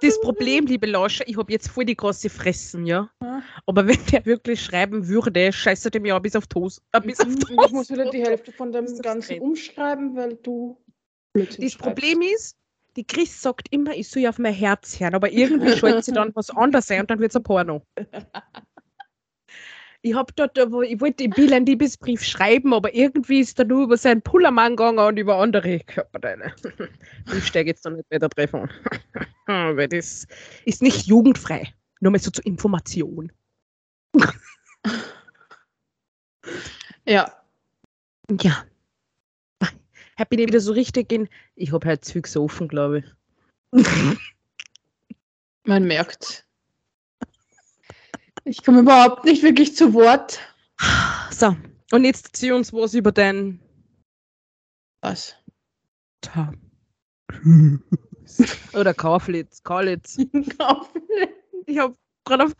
Das 0.00 0.20
Problem, 0.20 0.66
liebe 0.66 0.86
Lauscher, 0.86 1.22
ich 1.28 1.36
habe 1.36 1.52
jetzt 1.52 1.68
voll 1.68 1.84
die 1.84 1.94
große 1.94 2.28
Fressen, 2.28 2.86
ja. 2.86 3.08
Ja. 3.22 3.42
Aber 3.66 3.86
wenn 3.86 3.98
der 4.06 4.26
wirklich 4.26 4.60
schreiben 4.64 5.06
würde, 5.06 5.52
scheiße 5.52 5.92
dem 5.92 6.06
ja 6.06 6.18
bis 6.18 6.34
auf 6.34 6.48
Tos. 6.48 6.82
Äh, 6.90 7.00
bis 7.02 7.20
auf 7.20 7.28
Mhm, 7.28 7.38
Tos. 7.38 7.66
Ich 7.66 7.72
muss 7.72 7.90
wieder 7.90 8.10
die 8.10 8.20
Hälfte 8.20 8.50
von 8.50 8.72
dem 8.72 8.86
Ganzen 9.00 9.38
umschreiben, 9.38 10.16
weil 10.16 10.36
du 10.36 10.76
Das. 11.34 11.76
Problem 11.76 12.20
ist, 12.22 12.56
die 12.96 13.06
Chris 13.06 13.40
sagt 13.40 13.68
immer, 13.70 13.94
ich 13.94 14.08
soll 14.08 14.26
auf 14.26 14.38
mein 14.38 14.54
Herz 14.54 14.98
hören, 14.98 15.14
aber 15.14 15.30
irgendwie 15.30 15.76
schaltet 15.76 16.06
sie 16.06 16.12
dann 16.12 16.34
was 16.34 16.50
anderes 16.50 16.90
ein 16.90 17.02
und 17.02 17.10
dann 17.10 17.20
wird 17.20 17.30
es 17.30 17.36
ein 17.36 17.42
Porno. 17.44 17.82
ich 20.02 20.14
hab 20.14 20.34
dort, 20.36 20.56
wo- 20.72 20.82
ich 20.82 21.00
wollte 21.00 21.28
Bill 21.28 21.52
einen 21.52 21.66
Liebesbrief 21.66 22.24
schreiben, 22.24 22.72
aber 22.72 22.94
irgendwie 22.94 23.40
ist 23.40 23.58
er 23.58 23.66
nur 23.66 23.84
über 23.84 23.96
seinen 23.96 24.22
Pullermann 24.22 24.76
gegangen 24.76 24.98
und 24.98 25.18
über 25.18 25.36
andere 25.36 25.78
Körperteile. 25.80 26.54
Ich 27.36 27.46
steige 27.46 27.70
jetzt 27.70 27.84
da 27.84 27.90
nicht 27.90 28.10
weiter 28.10 28.28
drauf 28.28 28.54
an. 28.54 28.70
Weil 29.76 29.88
das 29.88 30.26
ist 30.64 30.80
nicht 30.82 31.06
jugendfrei. 31.06 31.72
Nur 32.00 32.12
mal 32.12 32.18
so 32.18 32.30
zur 32.30 32.46
Information. 32.46 33.30
Ja. 37.06 37.32
Ja. 38.40 38.64
Heute 40.18 40.28
bin 40.28 40.38
ich 40.40 40.46
wieder 40.48 40.60
so 40.60 40.72
richtig 40.72 41.10
in. 41.12 41.28
Ich 41.56 41.72
habe 41.72 41.88
halt 41.88 42.04
zu 42.04 42.12
viel 42.12 42.22
gesoffen, 42.22 42.68
glaube 42.68 42.98
ich. 43.72 43.84
Man 45.64 45.84
merkt. 45.84 46.46
Ich 48.50 48.64
komme 48.64 48.80
überhaupt 48.80 49.24
nicht 49.24 49.44
wirklich 49.44 49.76
zu 49.76 49.94
Wort. 49.94 50.40
So, 51.30 51.56
und 51.92 52.04
jetzt 52.04 52.26
erzähl 52.26 52.52
uns 52.52 52.72
was 52.72 52.94
über 52.94 53.12
deinen 53.12 53.60
Was? 55.02 55.36
Tag. 56.20 56.58
Oder 58.72 58.92
Kauflitz, 58.92 59.62
Kaulitz. 59.62 60.18
Ich 60.18 61.78
habe 61.78 61.96
gerade 62.24 62.44
auf 62.44 62.56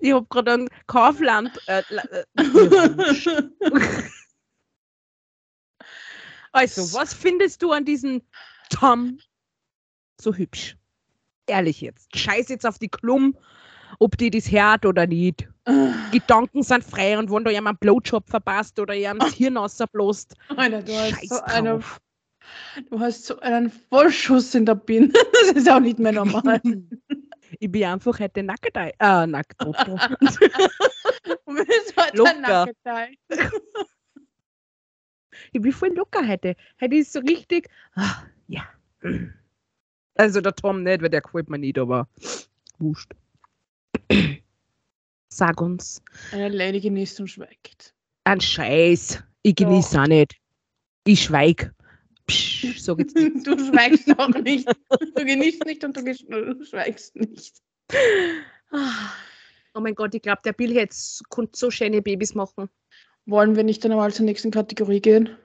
ich 0.00 0.12
hab 0.14 0.30
gerade 0.30 0.52
an 0.52 0.68
Kaufland. 0.86 1.50
Äh, 1.66 1.82
äh, 1.90 2.24
also, 6.52 6.94
was 6.94 7.12
findest 7.12 7.60
du 7.60 7.72
an 7.72 7.84
diesem 7.84 8.22
Tom 8.70 9.18
so 10.18 10.34
hübsch? 10.34 10.78
Ehrlich 11.46 11.82
jetzt. 11.82 12.16
Scheiß 12.16 12.48
jetzt 12.48 12.64
auf 12.64 12.78
die 12.78 12.88
Klum, 12.88 13.36
ob 14.04 14.18
die 14.18 14.30
das 14.30 14.52
hört 14.52 14.84
oder 14.84 15.06
nicht. 15.06 15.48
Gedanken 16.12 16.62
sind 16.62 16.84
frei 16.84 17.18
und 17.18 17.30
wenn 17.32 17.42
du 17.42 17.50
jemand 17.50 17.80
einen 17.82 17.94
Blowjob 17.94 18.28
verpasst 18.28 18.78
oder 18.78 18.92
jemand 18.92 19.22
das 19.22 19.32
Hirn 19.32 19.56
rausbläst, 19.56 20.36
Alter, 20.54 20.82
du 20.82 20.92
hast, 20.92 21.26
so 21.26 21.40
eine, 21.44 21.70
drauf. 21.70 22.00
du 22.90 23.00
hast 23.00 23.24
so 23.24 23.40
einen 23.40 23.70
Vollschuss 23.70 24.54
in 24.54 24.66
der 24.66 24.74
Bin. 24.74 25.10
Das 25.32 25.52
ist 25.52 25.70
auch 25.70 25.80
nicht 25.80 25.98
mehr 25.98 26.12
normal. 26.20 26.60
Ich 27.58 27.72
bin 27.72 27.84
einfach 27.84 28.20
heute 28.20 28.42
nackt. 28.42 28.76
Äh, 28.76 29.26
nackt. 29.26 29.54
Du 31.46 31.54
bist 31.54 31.94
heute 31.96 32.16
Locker. 32.18 32.66
Ich 35.52 35.62
bin 35.62 35.72
voll 35.72 35.94
locker 35.94 36.26
heute. 36.26 36.56
Heute 36.80 36.96
ist 36.96 37.12
so 37.12 37.20
richtig. 37.20 37.70
Ah, 37.94 38.24
ja. 38.48 38.64
Also 40.16 40.40
der 40.42 40.54
Tom 40.54 40.82
nicht, 40.82 41.00
weil 41.00 41.08
der 41.08 41.22
gefällt 41.22 41.48
mir 41.48 41.58
nicht, 41.58 41.78
aber 41.78 42.08
wurscht. 42.78 43.14
Sag 45.28 45.60
uns. 45.60 46.02
Eine 46.32 46.48
Lady 46.48 46.80
genießt 46.80 47.20
und 47.20 47.28
schweigt. 47.28 47.94
Ein 48.24 48.40
Scheiß. 48.40 49.22
Ich 49.42 49.56
genieße 49.56 50.00
auch 50.00 50.06
nicht. 50.06 50.36
Ich 51.06 51.24
schweig. 51.24 51.72
Psch, 52.26 52.78
sag 52.78 52.98
jetzt 53.00 53.16
nicht. 53.16 53.46
Du 53.46 53.58
schweigst 53.58 54.08
auch 54.18 54.28
nicht. 54.28 54.66
Du 54.88 55.24
genießt 55.24 55.64
nicht 55.66 55.84
und 55.84 55.96
du 55.96 56.64
schweigst 56.64 57.16
nicht. 57.16 57.60
Ah. 58.70 59.10
Oh 59.74 59.80
mein 59.80 59.94
Gott, 59.94 60.14
ich 60.14 60.22
glaube, 60.22 60.40
der 60.44 60.52
Bill 60.52 60.72
jetzt 60.72 61.28
konnte 61.30 61.58
so 61.58 61.70
schöne 61.70 62.00
Babys 62.00 62.34
machen. 62.34 62.68
Wollen 63.26 63.56
wir 63.56 63.64
nicht 63.64 63.84
dann 63.84 63.92
einmal 63.92 64.12
zur 64.12 64.24
nächsten 64.24 64.50
Kategorie 64.50 65.00
gehen? 65.00 65.36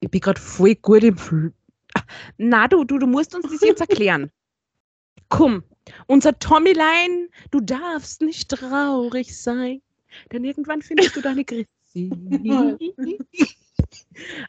Ich 0.00 0.10
bin 0.10 0.20
gerade 0.20 0.40
voll 0.40 0.74
gut 0.74 1.04
im 1.04 1.16
Fl 1.16 1.52
Ah, 1.94 2.02
Na, 2.38 2.68
du, 2.68 2.84
du, 2.84 2.98
du 2.98 3.06
musst 3.06 3.34
uns 3.34 3.50
das 3.50 3.60
jetzt 3.62 3.80
erklären. 3.80 4.30
Komm, 5.28 5.64
unser 6.06 6.38
Tommylein, 6.38 7.28
du 7.50 7.60
darfst 7.60 8.22
nicht 8.22 8.48
traurig 8.50 9.36
sein, 9.36 9.80
denn 10.32 10.44
irgendwann 10.44 10.82
findest 10.82 11.16
du 11.16 11.20
deine 11.20 11.44
Grissi. 11.44 11.66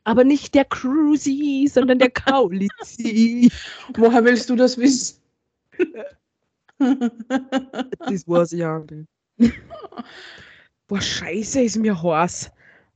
Aber 0.04 0.24
nicht 0.24 0.54
der 0.56 0.66
Cruisy, 0.66 1.68
sondern 1.72 2.00
der 2.00 2.12
Kaulitzi. 2.12 3.52
Woher 3.96 4.24
willst 4.24 4.50
du 4.50 4.56
das 4.56 4.78
wissen? 4.78 5.22
Das 6.80 8.28
weiß 8.28 8.54
ich 8.54 8.66
auch 8.66 8.86
nicht. 8.90 9.08
Boah, 10.88 11.02
scheiße, 11.02 11.62
ist 11.62 11.78
mir 11.78 12.02
heiß. 12.02 12.52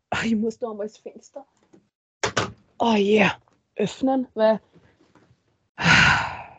Ah, 0.10 0.24
Ich 0.26 0.36
muss 0.36 0.58
da 0.58 0.72
einmal 0.72 0.88
das 0.88 0.98
Fenster. 0.98 1.46
Oh 2.80 2.96
yeah. 2.96 3.38
Öffnen, 3.76 4.28
weil 4.34 4.60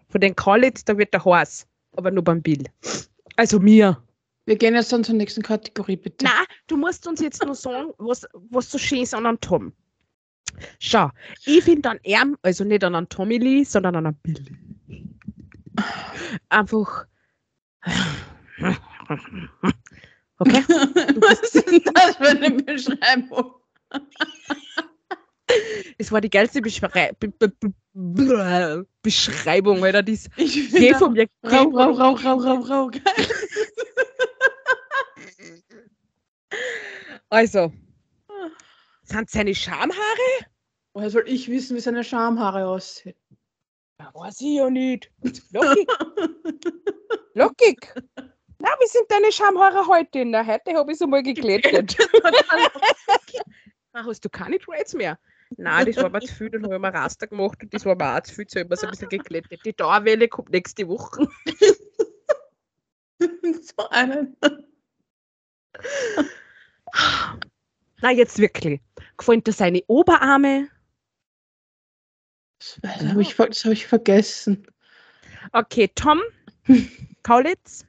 von 0.08 0.20
den 0.20 0.34
Kaulitz, 0.36 0.84
da 0.84 0.96
wird 0.96 1.12
der 1.12 1.24
heiß. 1.24 1.66
Aber 1.96 2.10
nur 2.10 2.24
beim 2.24 2.42
Bill. 2.42 2.64
Also 3.36 3.58
mir. 3.58 4.02
Wir 4.46 4.56
gehen 4.56 4.74
jetzt 4.74 4.92
dann 4.92 5.02
zur 5.02 5.16
nächsten 5.16 5.42
Kategorie, 5.42 5.96
bitte. 5.96 6.24
Na, 6.24 6.44
du 6.68 6.76
musst 6.76 7.06
uns 7.06 7.20
jetzt 7.20 7.44
nur 7.44 7.54
sagen, 7.54 7.92
was, 7.98 8.26
was 8.50 8.70
so 8.70 8.78
schön 8.78 9.02
ist 9.02 9.14
an 9.14 9.26
einem 9.26 9.40
Tom. 9.40 9.72
Schau, 10.78 11.10
ich 11.44 11.64
finde 11.64 11.90
an 11.90 11.98
ihm, 12.04 12.36
also 12.42 12.64
nicht 12.64 12.84
an 12.84 12.94
einem 12.94 13.08
Tommy 13.08 13.38
Lee, 13.38 13.64
sondern 13.64 13.96
an 13.96 14.06
einem 14.06 14.16
Billy. 14.22 14.56
Einfach. 16.48 17.06
Okay? 20.38 20.64
Was 20.68 21.40
ist 21.40 21.54
denn 21.54 21.80
das 21.94 22.16
für 22.16 22.28
eine 22.28 22.50
Beschreibung? 22.50 23.54
Es 25.98 26.12
war 26.12 26.20
die 26.20 26.30
geilste 26.30 26.60
Beschrei 26.60 27.12
Be 27.18 27.28
Be 27.28 27.52
Be 27.94 28.86
Beschreibung, 29.02 29.84
Alter. 29.84 30.02
Dies 30.02 30.28
Ich 30.36 30.70
Geh 30.72 30.94
von 30.94 31.12
mir. 31.12 31.26
Rau, 31.42 31.68
rau, 31.70 31.92
rau, 31.92 32.12
rau, 32.14 32.36
rau, 32.36 32.54
rau. 32.60 32.90
Also. 37.30 37.72
Sind 39.02 39.30
seine 39.30 39.54
Schamhaare? 39.54 40.46
Woher 40.94 41.10
soll 41.10 41.24
ich 41.26 41.48
wissen, 41.48 41.76
wie 41.76 41.80
seine 41.80 42.02
Schamhaare 42.02 42.66
aussehen? 42.66 43.14
Ja, 44.00 44.10
weiß 44.14 44.40
ich 44.40 44.56
ja 44.56 44.68
nicht. 44.68 45.10
Lockig. 45.52 45.88
Lockig. 47.34 47.94
Na, 48.58 48.70
wie 48.80 48.86
sind 48.88 49.04
deine 49.10 49.30
Schamhaare 49.32 49.86
heute? 49.86 50.24
Na, 50.24 50.44
heute 50.44 50.74
habe 50.74 50.92
ich 50.92 50.98
sie 50.98 51.06
mal 51.06 51.22
geglättet. 51.22 51.96
Hast 53.92 54.24
du 54.24 54.28
keine 54.28 54.58
Dreads 54.58 54.94
mehr? 54.94 55.18
Nein, 55.56 55.86
das 55.86 55.96
war 55.96 56.10
mir 56.10 56.20
zu 56.20 56.34
viel, 56.34 56.50
dann 56.50 56.64
habe 56.64 56.74
ich 56.74 56.80
mir 56.80 56.92
Raster 56.92 57.26
gemacht 57.26 57.62
und 57.62 57.72
das 57.72 57.84
war 57.84 57.94
mir 57.94 58.16
auch 58.16 58.22
zu 58.22 58.34
viel, 58.34 58.46
so 58.48 58.60
habe 58.60 58.74
ich 58.74 58.82
ein 58.82 58.90
bisschen 58.90 59.08
geglättet. 59.08 59.60
Die 59.64 59.72
Dauerwelle 59.72 60.28
kommt 60.28 60.50
nächste 60.50 60.88
Woche. 60.88 61.28
so 63.20 63.88
einen. 63.90 64.36
Na, 68.00 68.10
jetzt 68.10 68.38
wirklich. 68.38 68.80
Gefallen 69.16 69.44
dir 69.44 69.52
seine 69.52 69.82
Oberarme? 69.86 70.68
Das 72.58 72.80
habe 73.08 73.22
ich, 73.22 73.36
das 73.36 73.64
hab 73.64 73.72
ich 73.72 73.86
vergessen. 73.86 74.66
Okay, 75.52 75.90
Tom, 75.94 76.20
Kaulitz, 77.22 77.86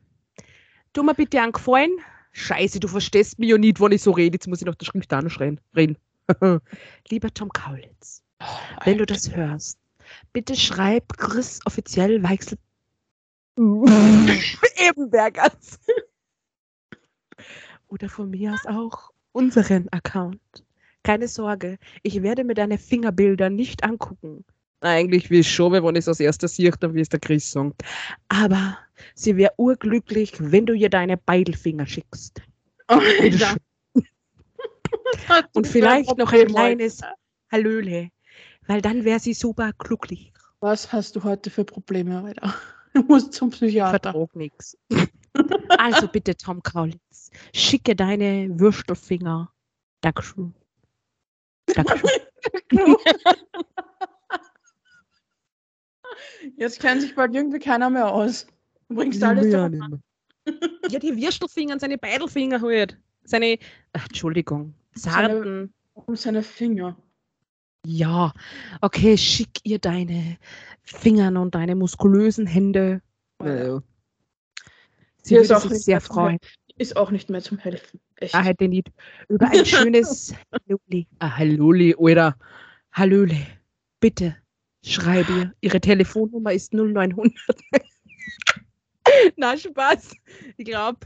tu 0.93 1.03
mir 1.03 1.15
bitte 1.15 1.41
einen 1.41 1.51
Gefallen. 1.51 1.91
Scheiße, 2.31 2.79
du 2.79 2.87
verstehst 2.87 3.39
mich 3.39 3.49
ja 3.49 3.57
nicht, 3.57 3.79
wenn 3.79 3.91
ich 3.91 4.03
so 4.03 4.11
rede. 4.11 4.35
Jetzt 4.35 4.47
muss 4.47 4.61
ich 4.61 4.67
noch 4.67 4.75
der 4.75 4.85
Schrift 4.85 5.11
auch 5.13 5.21
noch 5.21 5.31
schreien, 5.31 5.59
reden. 5.75 5.97
Lieber 7.09 7.33
Tom 7.33 7.49
Kaulitz, 7.49 8.23
wenn 8.83 8.97
du 8.97 9.05
das 9.05 9.35
hörst, 9.35 9.79
bitte 10.33 10.55
schreib 10.55 11.17
Chris 11.17 11.59
offiziell 11.65 12.21
Weichsel 12.23 12.57
Ebenbergers. 13.57 15.79
Oder 17.87 18.09
von 18.09 18.29
mir 18.29 18.53
aus 18.53 18.65
auch 18.67 19.11
unseren 19.31 19.87
Account. 19.89 20.39
Keine 21.03 21.27
Sorge, 21.27 21.77
ich 22.03 22.21
werde 22.21 22.43
mir 22.43 22.53
deine 22.53 22.77
Fingerbilder 22.77 23.49
nicht 23.49 23.83
angucken. 23.83 24.43
Eigentlich 24.81 25.29
will 25.29 25.39
ich 25.39 25.51
schon, 25.51 25.71
wenn 25.71 25.95
ich 25.95 25.99
es 25.99 26.07
als 26.07 26.19
erstes 26.19 26.55
sehe, 26.55 26.71
dann 26.79 26.93
wie 26.93 27.01
es 27.01 27.09
der 27.09 27.19
Chris 27.19 27.49
sagt. 27.49 27.81
Aber 28.27 28.77
sie 29.15 29.37
wäre 29.37 29.53
urglücklich, 29.57 30.33
wenn 30.39 30.67
du 30.67 30.73
ihr 30.73 30.89
deine 30.89 31.17
Beidelfinger 31.17 31.87
schickst. 31.87 32.41
Alter. 32.87 33.55
Und 35.53 35.67
vielleicht 35.67 36.17
noch 36.17 36.31
ein 36.31 36.47
kleines 36.47 37.01
Hallöle, 37.51 38.09
weil 38.67 38.81
dann 38.81 39.05
wäre 39.05 39.19
sie 39.19 39.33
super 39.33 39.71
glücklich. 39.77 40.33
Was 40.59 40.91
hast 40.91 41.15
du 41.15 41.23
heute 41.23 41.49
für 41.49 41.65
Probleme, 41.65 42.23
Alter? 42.23 42.53
Du 42.93 43.03
musst 43.03 43.33
zum 43.33 43.51
Psychiater. 43.51 44.11
Vertrag 44.11 44.35
nichts. 44.35 44.77
Also 45.77 46.07
bitte, 46.07 46.35
Tom 46.35 46.63
Kaulitz, 46.63 47.29
schicke 47.53 47.95
deine 47.95 48.49
Würstelfinger. 48.59 49.51
Dankeschön. 50.01 50.55
Dankeschön. 51.67 52.09
Jetzt 56.55 56.79
kennt 56.79 57.01
sich 57.01 57.13
bald 57.13 57.35
irgendwie 57.35 57.59
keiner 57.59 57.91
mehr 57.91 58.11
aus. 58.11 58.47
Du 58.89 58.95
bringst 58.95 59.21
alles 59.23 59.51
ja, 59.51 59.69
ja, 60.89 60.99
die 60.99 61.15
Würstelfinger, 61.17 61.79
seine 61.79 61.97
Beidelfinger 61.97 62.61
halt. 62.61 62.97
Seine, 63.23 63.59
ach, 63.93 64.07
Entschuldigung, 64.07 64.73
Zarten. 64.97 65.73
um 65.93 66.15
seine 66.15 66.43
Finger. 66.43 66.97
Ja, 67.85 68.33
okay, 68.81 69.17
schick 69.17 69.59
ihr 69.63 69.79
deine 69.79 70.37
Fingern 70.81 71.37
und 71.37 71.55
deine 71.55 71.75
muskulösen 71.75 72.45
Hände. 72.45 73.01
Ja. 73.43 73.81
Sie 75.23 75.35
ist 75.35 75.49
würde 75.49 75.57
auch 75.57 75.69
sich 75.69 75.83
sehr 75.83 76.01
freuen. 76.01 76.37
Ist 76.77 76.95
auch 76.95 77.11
nicht 77.11 77.29
mehr 77.29 77.41
zum 77.41 77.57
Helfen. 77.57 77.99
Echt. 78.17 78.35
Ah, 78.35 78.43
hätte 78.43 78.67
nicht. 78.67 78.91
Über 79.29 79.47
ein 79.47 79.65
schönes 79.65 80.33
Halloli. 80.51 81.07
Ah, 81.19 81.37
Halloli, 81.37 81.95
oder 81.95 82.35
Hallöle. 82.91 83.37
Bitte 83.99 84.35
schreibe 84.83 85.31
ihr. 85.33 85.53
Ihre 85.61 85.79
Telefonnummer 85.79 86.53
ist 86.53 86.73
0900. 86.73 87.33
Na, 89.37 89.57
Spaß. 89.57 90.13
Ich 90.57 90.65
glaube, 90.65 90.99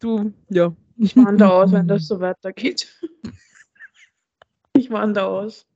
du, 0.00 0.32
ja. 0.50 0.74
Ich 0.98 1.14
wandere 1.16 1.52
aus, 1.52 1.72
wenn 1.72 1.88
das 1.88 2.06
so 2.08 2.20
weitergeht. 2.20 2.98
Ich 4.72 4.90
wandere 4.90 5.26
aus. 5.26 5.66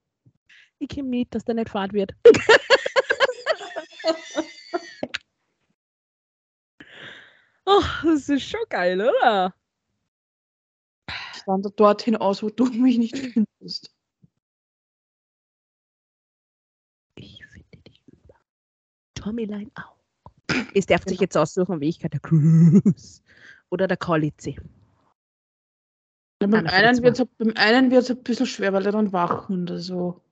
Ich 0.79 0.89
komme 0.89 1.09
mit, 1.09 1.35
dass 1.35 1.45
der 1.45 1.57
nicht 1.57 1.69
fahrt 1.69 1.93
wird. 1.93 2.15
oh, 7.67 7.83
das 8.03 8.31
ist 8.31 8.49
schon 8.49 8.65
geil, 8.71 9.01
oder? 9.01 9.55
Ich 11.35 11.47
wandere 11.47 11.73
dorthin 11.73 12.17
aus, 12.17 12.43
wo 12.43 12.49
du 12.49 12.65
mich 12.67 12.97
nicht 12.99 13.17
findest. 13.59 13.95
Ich 17.17 17.45
finde 17.53 17.77
dich 17.87 18.03
über. 18.07 18.35
Tommyline 19.15 19.71
auch. 19.75 19.97
Es 20.75 20.87
darf 20.87 21.05
sich 21.05 21.21
jetzt 21.21 21.37
aussuchen, 21.37 21.81
wie 21.81 21.91
ich 21.91 21.99
kann 21.99 22.11
der 22.11 22.21
Cruise 22.21 23.21
oder 23.69 23.87
der 23.87 23.99
Kolizi. 23.99 24.59
Ja, 26.41 26.47
beim, 26.47 26.67
einen 26.67 27.03
wird's, 27.03 27.23
beim 27.39 27.53
einen 27.57 27.91
wird 27.91 28.03
es 28.03 28.11
ein 28.11 28.23
bisschen 28.23 28.47
schwer, 28.47 28.73
weil 28.73 28.87
er 28.87 28.93
dann 28.93 29.13
Wachhund 29.13 29.71
so. 29.77 30.23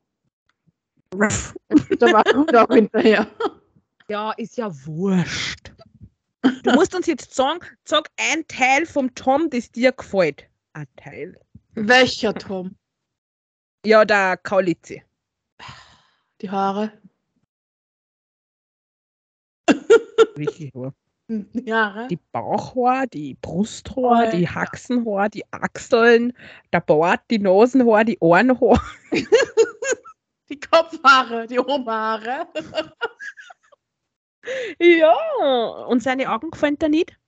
Der 1.13 2.13
Wachhund 2.13 2.57
auch 2.57 2.69
hinterher. 2.69 3.27
Ja, 4.09 4.33
ist 4.33 4.57
ja 4.57 4.71
wurscht. 4.87 5.73
Du 6.63 6.73
musst 6.73 6.95
uns 6.95 7.07
jetzt 7.07 7.35
sagen, 7.35 7.61
sag 7.85 8.09
ein 8.17 8.47
Teil 8.47 8.87
vom 8.87 9.15
Tom, 9.15 9.51
das 9.51 9.71
dir 9.71 9.93
gefällt. 9.93 10.49
Ein 10.73 10.87
Teil. 10.97 11.39
Welcher 11.75 12.35
Tom? 12.35 12.77
Ja, 13.85 14.05
der 14.05 14.37
Kaulizi. 14.39 15.03
Die 16.41 16.51
Haare? 16.51 16.93
Richtig, 20.37 20.73
ja. 21.53 22.07
Die 22.09 22.19
Bauchhaar, 22.33 23.07
die 23.07 23.37
Brusthaar, 23.41 24.29
Oh, 24.29 24.31
die. 24.31 24.49
Haxenhaar, 24.49 25.29
die 25.29 25.45
Achseln, 25.53 26.33
der 26.73 26.81
Bart, 26.81 27.21
die 27.31 27.39
Nasenhaar, 27.39 28.05
die 28.05 28.19
Ohrenhaar. 28.21 28.83
Die 30.51 30.59
Kopfhaare, 30.59 31.47
die 31.47 31.59
Oberhaare. 31.59 32.49
Ja, 34.81 35.15
und 35.89 36.03
seine 36.03 36.31
Augen 36.33 36.51
gefallen 36.51 36.79
dir 36.79 36.89
nicht? 36.89 37.19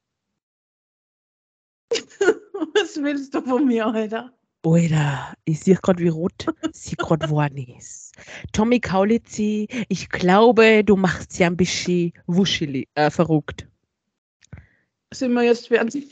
Was 1.90 2.96
willst 3.02 3.34
du 3.34 3.42
von 3.42 3.66
mir, 3.66 3.86
Alter? 3.86 4.32
Alter, 4.64 5.34
ich 5.44 5.60
sehe 5.60 5.76
gerade, 5.76 6.02
wie 6.02 6.08
rot 6.08 6.46
sie 6.72 6.96
gerade 6.96 7.26
geworden 7.26 7.58
ist. 7.76 8.14
Tommy 8.52 8.80
Kaulitzi, 8.80 9.68
ich 9.88 10.08
glaube, 10.08 10.82
du 10.84 10.96
machst 10.96 11.32
sie 11.32 11.44
ein 11.44 11.56
bisschen 11.58 12.12
wuscheli, 12.26 12.88
äh, 12.94 13.10
verrückt. 13.10 13.66
Sind 15.12 15.32
wir 15.32 15.42
jetzt 15.42 15.70
sie 15.90 16.08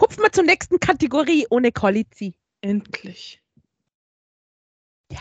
Hupfen 0.00 0.22
wir 0.22 0.32
zur 0.32 0.44
nächsten 0.44 0.80
Kategorie 0.80 1.46
ohne 1.50 1.70
Kaulitzi. 1.72 2.34
endlich. 2.60 3.40
Ja. 5.10 5.20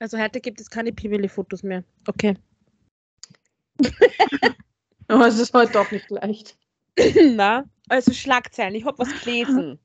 Also 0.00 0.18
heute 0.18 0.40
gibt 0.40 0.60
es 0.60 0.70
keine 0.70 0.92
Piveli-Fotos 0.92 1.64
mehr. 1.64 1.82
Okay. 2.06 2.36
Aber 5.18 5.26
es 5.26 5.40
ist 5.40 5.52
heute 5.52 5.80
auch 5.80 5.90
nicht 5.90 6.08
leicht. 6.10 6.56
Na, 7.34 7.64
also 7.88 8.12
Schlagzeilen. 8.12 8.76
Ich 8.76 8.84
habe 8.84 9.00
was 9.00 9.08
gelesen. 9.24 9.80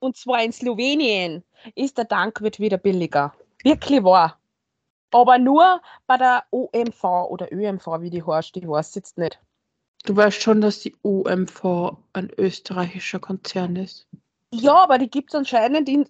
Und 0.00 0.18
zwar 0.18 0.42
in 0.42 0.52
Slowenien 0.52 1.42
ist 1.74 1.96
der 1.96 2.06
Tankwert 2.06 2.60
wieder 2.60 2.76
billiger. 2.76 3.32
Wirklich 3.64 4.04
wahr. 4.04 4.38
Aber 5.12 5.38
nur 5.38 5.80
bei 6.06 6.18
der 6.18 6.44
OMV 6.50 7.02
oder 7.30 7.50
ÖMV, 7.50 7.86
wie 8.00 8.10
die 8.10 8.22
heißt, 8.22 8.54
ich 8.58 8.68
weiß 8.68 8.94
jetzt 8.96 9.16
nicht. 9.16 9.40
Du 10.04 10.14
weißt 10.14 10.42
schon, 10.42 10.60
dass 10.60 10.80
die 10.80 10.94
OMV 11.02 11.96
ein 12.12 12.30
österreichischer 12.36 13.18
Konzern 13.18 13.76
ist. 13.76 14.06
Ja, 14.52 14.74
aber 14.74 14.98
die 14.98 15.08
gibt 15.08 15.30
es 15.30 15.36
anscheinend 15.36 15.88
in 15.88 16.06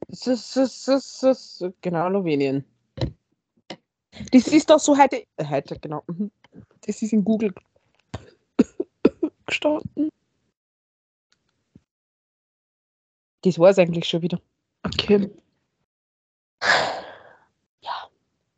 genau 1.82 2.08
Slowenien. 2.08 2.64
Das 4.32 4.48
ist 4.48 4.70
doch 4.70 4.80
so 4.80 4.98
heute, 4.98 5.22
äh, 5.36 5.44
heute 5.48 5.78
genau. 5.78 6.02
mhm. 6.08 6.32
Das 6.84 7.00
ist 7.00 7.12
in 7.12 7.22
Google 7.22 7.54
gestanden. 9.46 10.10
Das 13.42 13.58
war 13.58 13.70
es 13.70 13.78
eigentlich 13.78 14.08
schon 14.08 14.22
wieder. 14.22 14.40
Okay. 14.82 15.30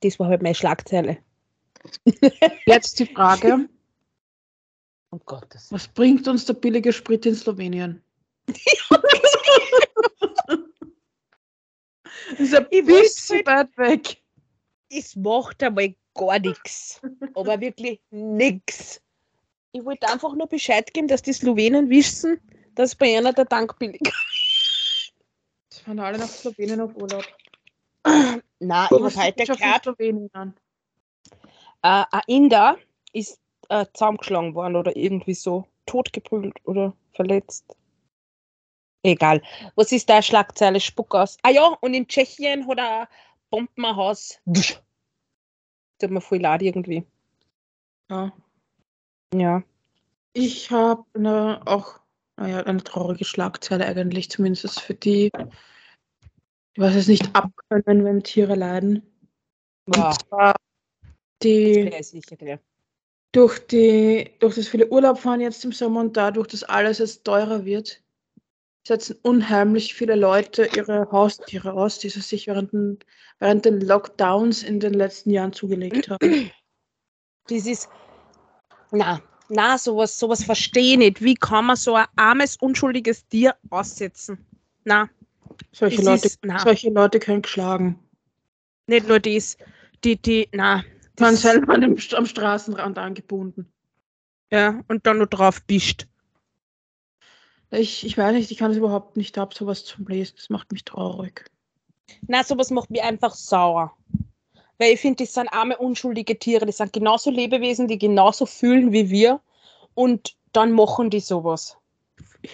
Das 0.00 0.18
war 0.18 0.28
halt 0.28 0.42
meine 0.42 0.54
Schlagzeile. 0.54 1.18
Jetzt 2.66 2.98
die 3.00 3.06
Frage: 3.06 3.68
Um 5.10 5.20
Gottes 5.26 5.72
Was 5.72 5.88
bringt 5.88 6.28
uns 6.28 6.44
der 6.46 6.54
billige 6.54 6.92
Sprit 6.92 7.26
in 7.26 7.34
Slowenien? 7.34 8.02
ist 12.38 12.54
ein 12.54 12.66
Ich 12.70 12.86
weiß 12.86 12.86
bisschen 12.86 13.46
weit 13.46 13.76
weg. 13.76 14.22
es 14.90 15.16
macht 15.16 15.62
einmal 15.62 15.94
gar 16.14 16.38
nichts. 16.38 17.00
Aber 17.34 17.60
wirklich 17.60 18.00
nichts. 18.10 19.02
Ich 19.72 19.84
wollte 19.84 20.08
einfach 20.08 20.34
nur 20.34 20.46
Bescheid 20.46 20.92
geben, 20.92 21.08
dass 21.08 21.22
die 21.22 21.32
Slowenen 21.32 21.90
wissen, 21.90 22.40
dass 22.74 22.94
bei 22.94 23.16
einer 23.16 23.32
der 23.32 23.46
Tank 23.46 23.78
billig 23.78 24.00
Sie 25.70 25.82
fahren 25.82 26.00
alle 26.00 26.18
nach 26.18 26.28
Slowenien 26.28 26.80
auf 26.80 26.96
Urlaub. 26.96 27.24
Nein, 28.04 28.42
ich 28.60 28.90
habe 28.90 29.16
heute 29.16 29.44
gehört, 29.44 29.82
Slowenien 29.84 30.30
an? 30.32 30.54
äh, 31.82 32.04
ein 32.10 32.22
Inder 32.26 32.78
ist 33.12 33.40
äh, 33.68 33.86
zusammengeschlagen 33.92 34.54
worden 34.54 34.76
oder 34.76 34.96
irgendwie 34.96 35.34
so 35.34 35.66
totgeprügelt 35.86 36.56
oder 36.64 36.94
verletzt. 37.12 37.76
Egal. 39.02 39.42
Was 39.76 39.92
ist 39.92 40.08
da 40.10 40.22
Schlagzeile? 40.22 40.80
Spuck 40.80 41.14
aus. 41.14 41.36
Ah 41.42 41.50
ja, 41.50 41.76
und 41.80 41.94
in 41.94 42.08
Tschechien 42.08 42.66
hat 42.66 42.78
ein 42.78 43.06
Bombenhaus. 43.50 44.40
Tut 46.00 46.10
mir 46.10 46.20
voll 46.20 46.40
leid 46.40 46.62
irgendwie. 46.62 47.04
Ja. 48.10 48.32
Ja. 49.34 49.62
Ich 50.32 50.70
habe 50.70 51.04
eine, 51.14 51.62
auch 51.66 52.00
naja, 52.36 52.62
eine 52.62 52.82
traurige 52.84 53.24
Schlagzeile 53.24 53.86
eigentlich, 53.86 54.30
zumindest 54.30 54.80
für 54.80 54.94
die, 54.94 55.30
die 55.30 56.80
was 56.80 56.94
es 56.94 57.08
nicht 57.08 57.34
abkönnen, 57.34 58.04
wenn 58.04 58.22
Tiere 58.22 58.54
leiden. 58.54 59.02
Wow. 59.86 60.06
Und 60.06 60.28
zwar 60.28 60.54
die 61.42 61.90
Ja, 61.90 62.02
sicher, 62.02 62.36
ja. 62.40 62.58
durch 63.32 63.58
die 63.66 64.30
durch 64.38 64.54
das 64.54 64.68
viele 64.68 64.88
Urlaub 64.88 65.18
fahren 65.18 65.40
jetzt 65.40 65.64
im 65.64 65.72
Sommer 65.72 66.00
und 66.00 66.16
dadurch, 66.16 66.46
dass 66.48 66.62
alles 66.64 66.98
jetzt 66.98 67.24
teurer 67.24 67.64
wird, 67.64 68.02
setzen 68.86 69.16
unheimlich 69.22 69.94
viele 69.94 70.14
Leute 70.14 70.68
ihre 70.74 71.10
Haustiere 71.10 71.72
aus, 71.72 71.98
die 71.98 72.08
sie 72.08 72.20
sich 72.20 72.46
während 72.46 72.72
den, 72.72 72.98
während 73.38 73.64
den 73.64 73.80
Lockdowns 73.80 74.62
in 74.62 74.80
den 74.80 74.94
letzten 74.94 75.30
Jahren 75.30 75.52
zugelegt 75.52 76.08
haben. 76.08 76.50
Das 77.48 77.66
ist. 77.66 77.88
Na, 78.90 79.20
na, 79.48 79.78
sowas, 79.78 80.18
sowas 80.18 80.42
verstehe 80.44 80.92
ich 80.92 80.98
nicht. 80.98 81.22
Wie 81.22 81.34
kann 81.34 81.66
man 81.66 81.76
so 81.76 81.94
ein 81.94 82.06
armes, 82.16 82.56
unschuldiges 82.56 83.26
Tier 83.28 83.54
aussetzen? 83.70 84.44
Na, 84.84 85.08
Solche 85.72 86.02
Leute, 86.02 86.26
ist- 86.26 86.38
na. 86.42 86.58
solche 86.58 86.90
Leute 86.90 87.18
können 87.18 87.42
geschlagen. 87.42 87.98
nicht 88.86 89.06
nur 89.08 89.20
das. 89.20 89.56
Die, 90.04 90.20
die, 90.20 90.48
na. 90.52 90.84
Man 91.20 91.36
selber 91.36 91.74
am 91.74 92.26
Straßenrand 92.26 92.96
angebunden. 92.98 93.70
ja, 94.50 94.80
und 94.88 95.06
dann 95.06 95.18
nur 95.18 95.26
drauf 95.26 95.62
bischt. 95.64 96.06
Ich, 97.70 98.06
ich 98.06 98.16
weiß 98.16 98.32
nicht, 98.34 98.50
ich 98.50 98.56
kann 98.58 98.70
es 98.70 98.76
überhaupt 98.78 99.16
nicht 99.16 99.36
ab, 99.36 99.52
sowas 99.52 99.84
zum 99.84 100.06
Lesen. 100.06 100.34
Das 100.36 100.48
macht 100.48 100.72
mich 100.72 100.84
traurig. 100.84 101.44
Na, 102.26 102.42
sowas 102.44 102.70
macht 102.70 102.88
mich 102.90 103.02
einfach 103.02 103.34
sauer. 103.34 103.94
Weil 104.78 104.94
ich 104.94 105.00
finde, 105.00 105.24
das 105.24 105.34
sind 105.34 105.48
arme, 105.48 105.76
unschuldige 105.76 106.38
Tiere. 106.38 106.64
Das 106.66 106.76
sind 106.78 106.92
genauso 106.92 107.30
Lebewesen, 107.30 107.88
die 107.88 107.98
genauso 107.98 108.46
fühlen 108.46 108.92
wie 108.92 109.10
wir. 109.10 109.40
Und 109.94 110.36
dann 110.52 110.72
machen 110.72 111.10
die 111.10 111.20
sowas. 111.20 111.76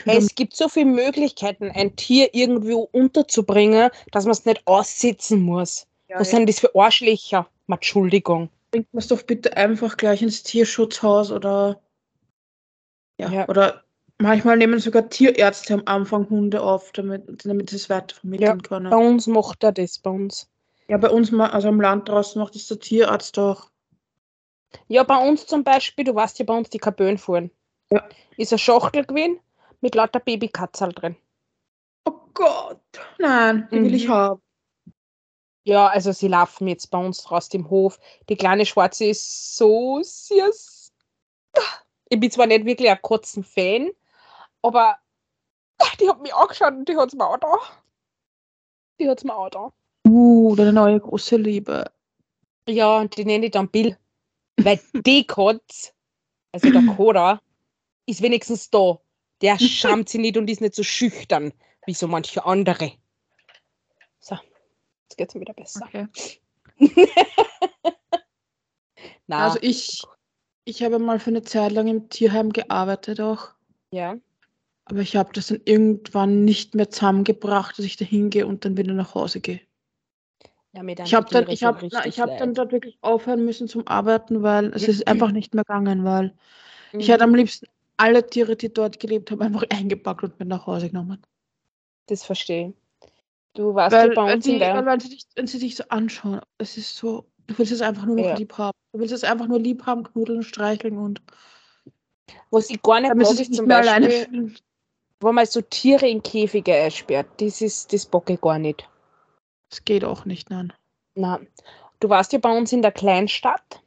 Es 0.07 0.35
gibt 0.35 0.57
so 0.57 0.69
viele 0.69 0.87
Möglichkeiten, 0.87 1.71
ein 1.71 1.95
Tier 1.95 2.35
irgendwo 2.35 2.89
unterzubringen, 2.93 3.91
dass 4.13 4.25
man 4.25 4.33
es 4.33 4.45
nicht 4.47 4.67
aussitzen 4.67 5.43
muss. 5.43 5.87
Was 6.09 6.31
sind 6.31 6.49
das 6.49 6.61
für 6.61 6.75
Arschlöcher? 6.75 7.47
Entschuldigung. 7.69 8.49
bringt 8.71 8.93
man 8.93 9.01
es 9.01 9.09
doch 9.09 9.23
bitte 9.23 9.57
einfach 9.57 9.97
gleich 9.97 10.23
ins 10.23 10.43
Tierschutzhaus 10.43 11.31
oder 11.31 11.81
ja, 13.19 13.31
Ja. 13.31 13.49
oder 13.49 13.85
Manchmal 14.19 14.57
nehmen 14.57 14.79
sogar 14.79 15.09
Tierärzte 15.09 15.75
am 15.75 15.83
Anfang 15.87 16.31
Hunde 16.31 16.63
auf, 16.63 16.93
damit, 16.93 17.45
damit 17.45 17.71
sie 17.71 17.77
es 17.77 17.91
weitervermitteln 17.91 18.49
Ja, 18.49 18.57
können. 18.57 18.89
Bei 18.91 18.97
uns 18.97 19.27
macht 19.27 19.65
er 19.65 19.73
das, 19.73 19.99
bei 19.99 20.11
uns. 20.11 20.49
Ja, 20.89 20.99
bei 20.99 21.09
uns, 21.09 21.33
also 21.33 21.69
am 21.69 21.81
Land 21.81 22.09
draußen 22.09 22.41
macht 22.41 22.55
das 22.55 22.67
der 22.67 22.79
Tierarzt 22.79 23.39
auch. 23.39 23.71
Ja, 24.89 25.03
bei 25.03 25.17
uns 25.17 25.47
zum 25.47 25.65
Beispiel, 25.65 26.05
du 26.05 26.15
weißt 26.15 26.39
ja 26.39 26.45
bei 26.45 26.57
uns 26.57 26.69
die 26.69 26.79
Kabönen 26.79 27.19
fahren. 27.19 27.51
Ja. 27.91 28.07
Ist 28.37 28.53
eine 28.53 28.59
Schachtel 28.59 29.05
gewesen 29.05 29.41
mit 29.81 29.95
lauter 29.95 30.21
Babykatzel 30.21 30.93
drin. 30.93 31.17
Oh 32.07 32.19
Gott, 32.35 32.81
nein, 33.19 33.69
die 33.71 33.83
will 33.83 33.95
ich 33.95 34.09
Mhm. 34.09 34.13
haben. 34.13 34.43
Ja, 35.67 35.87
also 35.87 36.13
sie 36.13 36.29
laufen 36.29 36.69
jetzt 36.69 36.91
bei 36.91 36.99
uns 36.99 37.23
draußen 37.23 37.59
im 37.59 37.71
Hof. 37.71 37.99
Die 38.29 38.37
kleine 38.37 38.67
Schwarze 38.67 39.07
ist 39.07 39.57
so 39.57 40.01
süß. 40.03 40.93
Ich 42.11 42.21
bin 42.21 42.31
zwar 42.31 42.47
nicht 42.47 42.67
wirklich 42.67 42.91
ein 42.91 43.01
kurzen 43.01 43.43
Fan, 43.43 43.91
aber 44.61 44.99
die 46.01 46.09
hat 46.09 46.21
mich 46.21 46.35
angeschaut 46.35 46.75
und 46.75 46.87
die 46.89 46.97
hat 46.97 47.09
es 47.09 47.15
mir 47.15 47.27
auch 47.27 47.39
da. 47.39 47.55
Die 49.01 49.09
hat 49.09 49.19
es 49.19 49.25
mir 49.25 49.35
auch 49.35 49.49
da. 49.49 49.73
Uh, 50.15 50.55
deine 50.55 50.73
neue 50.73 51.01
große 51.01 51.37
Liebe. 51.37 51.91
Ja, 52.69 52.99
und 53.01 53.17
die 53.17 53.25
nenne 53.25 53.47
ich 53.47 53.51
dann 53.51 53.69
Bill. 53.69 53.99
Weil 54.57 54.79
die 54.95 55.27
Katz, 55.27 55.93
also 56.53 56.71
der 56.71 56.83
Koda, 56.95 57.41
ist 58.07 58.23
wenigstens 58.23 58.71
da. 58.71 59.01
Der 59.43 59.59
schamt 59.59 60.09
sich 60.09 60.21
nicht 60.21 60.37
und 60.37 60.49
ist 60.49 60.61
nicht 60.61 60.77
so 60.77 60.85
schüchtern 60.85 61.53
wie 61.85 61.95
so 61.95 62.07
manche 62.07 62.45
andere. 62.47 62.93
So, 64.21 64.37
jetzt 65.03 65.17
geht's 65.17 65.35
mir 65.35 65.41
wieder 65.41 65.55
besser. 65.55 65.85
Okay. 65.89 66.07
Na, 69.27 69.47
Also 69.47 69.59
ich, 69.63 70.03
ich 70.65 70.85
habe 70.85 71.01
mal 71.01 71.19
für 71.19 71.31
eine 71.31 71.43
Zeit 71.43 71.73
lang 71.73 71.89
im 71.89 72.09
Tierheim 72.09 72.53
gearbeitet 72.53 73.21
auch. 73.21 73.49
ja. 73.91 74.17
Aber 74.87 75.01
ich 75.01 75.17
habe 75.17 75.33
das 75.33 75.47
dann 75.47 75.63
irgendwann 75.65 76.45
nicht 76.45 76.75
mehr 76.75 76.91
zusammengebracht, 76.91 77.79
dass 77.79 77.87
ich 77.87 77.97
da 77.97 78.05
hingehe 78.05 78.47
und 78.47 78.67
dann 78.67 78.77
wieder 78.77 78.93
nach 78.93 79.15
Hause 79.15 79.41
gehe. 79.41 79.63
Ja 80.75 80.83
Ich 81.05 81.15
habe 81.15 81.29
dann, 81.31 81.49
ich 81.49 81.65
hab, 81.65 81.83
na, 81.91 82.07
ich 82.07 82.21
hab 82.21 82.37
dann 82.39 82.55
dort 82.55 82.73
wirklich 82.73 82.99
aufhören 83.03 83.45
müssen 83.45 83.69
zum 83.69 83.87
Arbeiten, 83.87 84.43
weil 84.43 84.73
es 84.75 84.89
ist 84.89 85.07
einfach 85.09 85.31
nicht 85.33 85.55
mehr 85.55 85.65
gegangen, 85.65 86.05
weil 86.05 86.35
ich 86.99 87.09
Mhm. 87.09 87.13
hätte 87.13 87.25
am 87.25 87.35
liebsten 87.35 87.67
alle 87.97 88.27
Tiere, 88.27 88.57
die 88.57 88.73
dort 88.73 88.99
gelebt 89.01 89.31
haben, 89.31 89.43
einfach 89.43 89.65
eingepackt 89.71 90.25
und 90.25 90.39
mit 90.39 90.49
nach 90.49 90.67
Hause 90.67 90.89
genommen. 90.89 91.23
Das 92.07 92.25
verstehe 92.25 92.69
ich. 92.69 92.75
Du 93.55 93.75
warst 93.75 93.97
Weil, 93.97 94.11
bei 94.11 94.35
uns 94.35 94.45
die, 94.45 94.53
in 94.53 94.59
der. 94.59 94.75
weil 94.75 94.87
wenn, 94.87 95.01
sie 95.01 95.11
dich, 95.11 95.27
wenn 95.37 95.47
sie 95.47 95.59
dich 95.61 95.77
so 95.77 95.85
anschauen, 95.89 96.41
es 96.59 96.77
ist 96.77 96.97
so, 96.97 97.25
du 97.47 97.59
willst 97.59 97.73
es 97.73 97.83
einfach 97.83 98.05
nur 98.07 98.17
noch 98.17 98.31
Ja. 98.31 98.37
lieb 98.37 98.59
haben. 98.59 98.77
Du 98.93 98.99
willst 98.99 99.13
es 99.15 99.25
einfach 99.25 99.47
nur 99.47 99.61
lieb 99.61 99.87
haben, 99.87 100.03
knuddeln, 100.03 100.43
streicheln 100.43 100.99
und 100.99 101.23
Was 102.51 102.71
ich 102.71 102.83
gar 102.83 103.01
nicht 103.01 103.15
mag, 103.15 103.27
sie 103.27 103.43
ist 103.43 103.55
zum 103.55 103.67
mehr 103.67 103.79
alleine 103.79 104.09
Beispiel, 104.09 104.27
fühlen. 104.27 104.57
wo 105.21 105.33
man 105.33 105.47
so 105.47 105.61
Tiere 105.61 106.09
in 106.09 106.23
Käfige 106.23 106.75
einsperrt. 106.75 107.29
Das 107.39 107.61
ist, 107.61 107.93
das 107.93 108.07
bock 108.07 108.29
ich 108.31 108.41
gar 108.41 108.59
nicht. 108.59 108.89
Das 109.75 109.85
geht 109.85 110.05
auch 110.05 110.25
nicht, 110.25 110.51
nein. 110.51 110.73
Na, 111.17 111.41
du 111.99 112.09
warst 112.09 112.33
ja 112.33 112.39
bei 112.39 112.57
uns 112.57 112.73
in 112.73 112.81
der 112.81 112.93
Kleinstadt. 112.93 113.83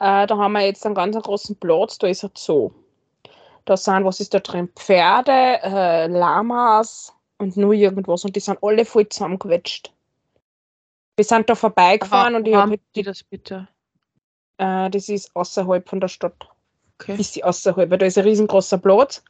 Äh, 0.00 0.26
da 0.26 0.36
haben 0.36 0.50
wir 0.50 0.66
jetzt 0.66 0.84
einen 0.84 0.96
ganz 0.96 1.14
großen 1.16 1.54
Platz, 1.54 1.96
da 1.98 2.08
ist 2.08 2.24
ein 2.24 2.32
Zoo. 2.34 2.72
Da 3.66 3.76
sind, 3.76 4.04
was 4.04 4.18
ist 4.18 4.34
da 4.34 4.40
drin? 4.40 4.68
Pferde, 4.74 5.30
äh, 5.62 6.08
Lamas 6.08 7.14
und 7.38 7.56
nur 7.56 7.72
irgendwas. 7.72 8.24
Und 8.24 8.34
die 8.34 8.40
sind 8.40 8.58
alle 8.62 8.84
voll 8.84 9.08
zusammengequetscht. 9.08 9.92
Wir 11.14 11.24
sind 11.24 11.48
da 11.48 11.54
vorbeigefahren 11.54 12.34
und 12.34 12.48
ich 12.48 12.56
habe 12.56 12.80
die 12.96 13.04
das 13.04 13.22
bitte. 13.22 13.68
äh, 14.58 14.90
das 14.90 15.08
ist 15.08 15.36
außerhalb 15.36 15.88
von 15.88 16.00
der 16.00 16.08
Stadt. 16.08 16.48
Okay. 16.98 17.14
Ist 17.16 17.36
die 17.36 17.44
außerhalb, 17.44 17.90
weil 17.90 17.98
da 17.98 18.06
ist 18.06 18.18
ein 18.18 18.24
riesengroßer 18.24 18.78
Platz. 18.78 19.22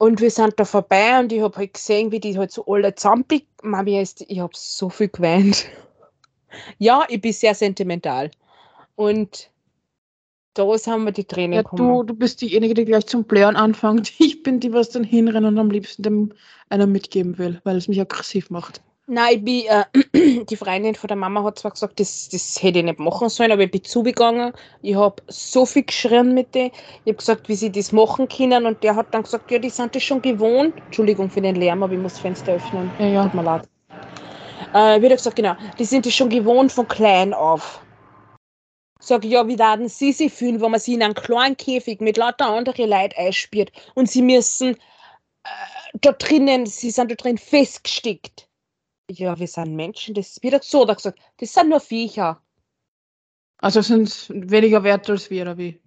Und 0.00 0.22
wir 0.22 0.30
sind 0.30 0.58
da 0.58 0.64
vorbei 0.64 1.20
und 1.20 1.30
ich 1.30 1.42
habe 1.42 1.58
halt 1.58 1.74
gesehen, 1.74 2.10
wie 2.10 2.20
die 2.20 2.38
halt 2.38 2.50
so 2.50 2.64
alle 2.64 2.94
zusammenpicken. 2.94 3.46
Mami, 3.62 4.00
ist, 4.00 4.22
ich 4.28 4.40
habe 4.40 4.54
so 4.56 4.88
viel 4.88 5.08
geweint. 5.08 5.66
Ja, 6.78 7.06
ich 7.08 7.20
bin 7.20 7.32
sehr 7.32 7.54
sentimental. 7.54 8.32
Und 8.96 9.50
da 10.54 10.64
haben 10.64 11.04
wir 11.04 11.12
die 11.12 11.24
Tränen 11.24 11.52
Ja, 11.52 11.62
gekommen. 11.62 11.98
du, 11.98 12.02
du 12.02 12.14
bist 12.14 12.40
diejenige, 12.40 12.74
die 12.74 12.86
gleich 12.86 13.06
zum 13.06 13.22
Blären 13.22 13.54
anfängt. 13.54 14.12
Ich 14.18 14.42
bin 14.42 14.58
die, 14.58 14.72
was 14.72 14.88
dann 14.90 15.04
hinrennt 15.04 15.46
und 15.46 15.58
am 15.58 15.70
liebsten 15.70 16.02
dem 16.02 16.32
einer 16.70 16.86
mitgeben 16.88 17.38
will, 17.38 17.60
weil 17.62 17.76
es 17.76 17.86
mich 17.86 18.00
aggressiv 18.00 18.50
macht. 18.50 18.80
Nein, 19.12 19.38
ich 19.38 19.44
bin, 19.44 19.66
äh, 19.66 20.44
die 20.44 20.56
Freundin 20.56 20.94
von 20.94 21.08
der 21.08 21.16
Mama 21.16 21.42
hat 21.42 21.58
zwar 21.58 21.72
gesagt, 21.72 21.98
das, 21.98 22.28
das 22.28 22.62
hätte 22.62 22.78
ich 22.78 22.84
nicht 22.84 23.00
machen 23.00 23.28
sollen, 23.28 23.50
aber 23.50 23.62
ich 23.62 23.70
bin 23.72 23.82
zugegangen. 23.82 24.52
Ich 24.82 24.94
habe 24.94 25.20
so 25.26 25.66
viel 25.66 25.82
geschrien 25.82 26.32
mit 26.32 26.54
denen. 26.54 26.70
Ich 27.04 27.10
habe 27.10 27.16
gesagt, 27.16 27.48
wie 27.48 27.56
sie 27.56 27.72
das 27.72 27.90
machen 27.90 28.28
können 28.28 28.66
und 28.66 28.84
der 28.84 28.94
hat 28.94 29.12
dann 29.12 29.24
gesagt, 29.24 29.50
ja, 29.50 29.58
die 29.58 29.68
sind 29.68 29.96
das 29.96 30.04
schon 30.04 30.22
gewohnt. 30.22 30.76
Entschuldigung 30.86 31.28
für 31.28 31.40
den 31.40 31.56
Lärm, 31.56 31.82
aber 31.82 31.94
ich 31.94 31.98
muss 31.98 32.12
das 32.12 32.22
Fenster 32.22 32.52
öffnen. 32.52 32.88
Ja, 33.00 33.06
ja. 33.06 33.24
Tut 33.24 33.34
mir 33.34 33.42
leid. 33.42 33.68
Äh, 34.74 35.02
wird 35.02 35.10
gesagt, 35.10 35.34
genau, 35.34 35.56
die 35.76 35.84
sind 35.84 36.06
das 36.06 36.14
schon 36.14 36.28
gewohnt 36.28 36.70
von 36.70 36.86
klein 36.86 37.34
auf. 37.34 37.84
Sag 39.00 39.24
ich, 39.24 39.32
ja, 39.32 39.48
wie 39.48 39.58
werden 39.58 39.88
sie 39.88 40.12
sich 40.12 40.32
fühlen, 40.32 40.60
wenn 40.60 40.70
man 40.70 40.78
sie 40.78 40.94
in 40.94 41.02
einen 41.02 41.14
kleinen 41.14 41.56
Käfig 41.56 42.00
mit 42.00 42.16
lauter 42.16 42.46
anderen 42.46 42.88
Leuten 42.88 43.14
einsperrt 43.18 43.72
und 43.96 44.08
sie 44.08 44.22
müssen 44.22 44.76
äh, 45.42 45.48
da 45.94 46.12
drinnen, 46.12 46.66
sie 46.66 46.92
sind 46.92 47.10
da 47.10 47.16
drin 47.16 47.38
festgestickt. 47.38 48.46
Ja, 49.12 49.38
wir 49.38 49.48
sind 49.48 49.74
Menschen, 49.74 50.14
das 50.14 50.28
ist 50.30 50.42
wieder 50.42 50.60
so, 50.62 50.84
da 50.84 50.94
gesagt, 50.94 51.18
das 51.38 51.52
sind 51.52 51.68
nur 51.68 51.80
Viecher. 51.80 52.40
Also 53.58 53.82
sind 53.82 54.28
weniger 54.30 54.84
wert 54.84 55.10
als 55.10 55.28
wir, 55.30 55.42
oder 55.42 55.58
wie? 55.58 55.80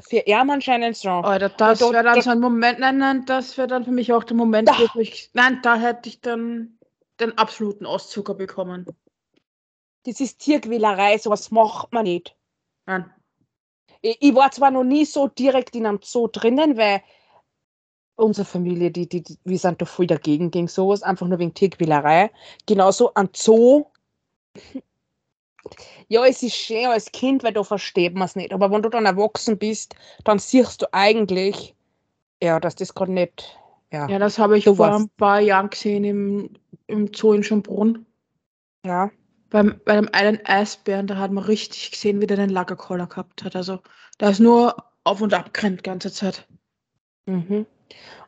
Für 0.00 0.18
ihn 0.18 0.48
anscheinend 0.50 0.96
so. 0.96 1.08
Alter, 1.10 1.48
das 1.48 1.80
da- 1.80 1.90
wäre 1.92 2.04
dann 2.04 2.14
da- 2.16 2.22
so 2.22 2.30
ein 2.30 2.38
Moment, 2.40 2.78
nein, 2.78 2.98
nein, 2.98 3.26
das 3.26 3.58
wäre 3.58 3.66
dann 3.66 3.84
für 3.84 3.90
mich 3.90 4.12
auch 4.12 4.22
der 4.22 4.36
Moment, 4.36 4.68
Da. 4.68 4.74
wo 4.94 5.00
ich, 5.00 5.30
nein, 5.34 5.58
da 5.62 5.74
hätte 5.76 6.08
ich 6.08 6.20
dann 6.20 6.78
den 7.18 7.36
absoluten 7.36 7.84
Auszucker 7.84 8.34
bekommen. 8.34 8.86
Das 10.04 10.20
ist 10.20 10.38
Tierquälerei, 10.38 11.18
sowas 11.18 11.50
macht 11.50 11.92
man 11.92 12.04
nicht. 12.04 12.36
Nein. 12.86 13.12
Ich, 14.00 14.16
ich 14.20 14.34
war 14.34 14.52
zwar 14.52 14.70
noch 14.70 14.84
nie 14.84 15.04
so 15.04 15.26
direkt 15.26 15.74
in 15.74 15.84
einem 15.86 15.98
Zoo 16.02 16.28
drinnen, 16.28 16.76
weil 16.76 17.02
unsere 18.18 18.44
Familie, 18.44 18.90
die, 18.90 19.08
die, 19.08 19.22
die, 19.22 19.38
wir 19.44 19.58
sind 19.58 19.80
da 19.80 19.86
voll 19.86 20.06
dagegen 20.06 20.50
gegen 20.50 20.68
sowas, 20.68 21.02
einfach 21.02 21.26
nur 21.26 21.38
wegen 21.38 21.54
Tierquälerei. 21.54 22.30
Genauso 22.66 23.12
ein 23.14 23.28
Zoo. 23.34 23.86
Ja, 26.08 26.24
es 26.24 26.42
ist 26.42 26.54
schön 26.54 26.86
als 26.86 27.12
Kind, 27.12 27.42
weil 27.42 27.52
da 27.52 27.62
versteht 27.62 28.14
man 28.14 28.22
es 28.24 28.36
nicht. 28.36 28.54
Aber 28.54 28.70
wenn 28.70 28.80
du 28.80 28.88
dann 28.88 29.04
erwachsen 29.04 29.58
bist, 29.58 29.94
dann 30.24 30.38
siehst 30.38 30.80
du 30.80 30.86
eigentlich, 30.92 31.74
ja, 32.42 32.58
dass 32.58 32.74
das 32.76 32.94
gerade 32.94 33.12
nicht. 33.12 33.58
Ja, 33.92 34.08
Ja, 34.08 34.18
das 34.18 34.38
habe 34.38 34.56
ich 34.56 34.64
Du 34.64 34.74
vor 34.74 34.86
warst- 34.88 35.04
ein 35.06 35.10
paar 35.18 35.40
Jahren 35.40 35.68
gesehen 35.68 36.04
im, 36.04 36.50
im 36.86 37.12
Zoo 37.14 37.32
in 37.34 37.42
Schönbrunn. 37.42 38.06
ja. 38.84 39.10
Beim, 39.50 39.80
bei 39.84 39.94
dem 39.96 40.08
einen 40.12 40.44
Eisbären, 40.44 41.06
da 41.06 41.16
hat 41.16 41.32
man 41.32 41.44
richtig 41.44 41.90
gesehen, 41.90 42.20
wie 42.20 42.26
der 42.26 42.36
den 42.36 42.50
Lagerkoller 42.50 43.06
gehabt 43.06 43.44
hat. 43.44 43.56
Also, 43.56 43.80
der 44.20 44.30
ist 44.30 44.40
nur 44.40 44.76
auf 45.04 45.20
und 45.22 45.32
ab 45.32 45.54
gerannt 45.54 45.80
die 45.80 45.82
ganze 45.84 46.12
Zeit. 46.12 46.46
Mhm. 47.26 47.64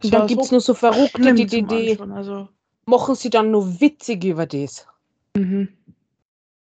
Und 0.02 0.14
dann 0.14 0.26
gibt 0.26 0.42
es 0.42 0.50
nur 0.50 0.60
so 0.60 0.74
Verrückte, 0.74 1.34
die, 1.34 1.46
die, 1.46 1.62
die 1.62 1.98
Also, 2.00 2.48
machen 2.86 3.14
sie 3.14 3.30
dann 3.30 3.50
nur 3.50 3.80
witzig 3.80 4.24
über 4.24 4.46
das. 4.46 4.86
mhm. 5.34 5.68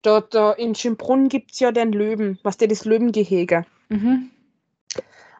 Da, 0.03 0.21
da 0.21 0.53
in 0.53 0.73
Schönbrunn 0.73 1.27
gibt 1.27 1.51
es 1.51 1.59
ja 1.59 1.71
den 1.71 1.91
Löwen, 1.91 2.39
was 2.43 2.55
der 2.57 2.67
das 2.67 2.85
Löwengehege. 2.85 3.65
Mhm. 3.89 4.31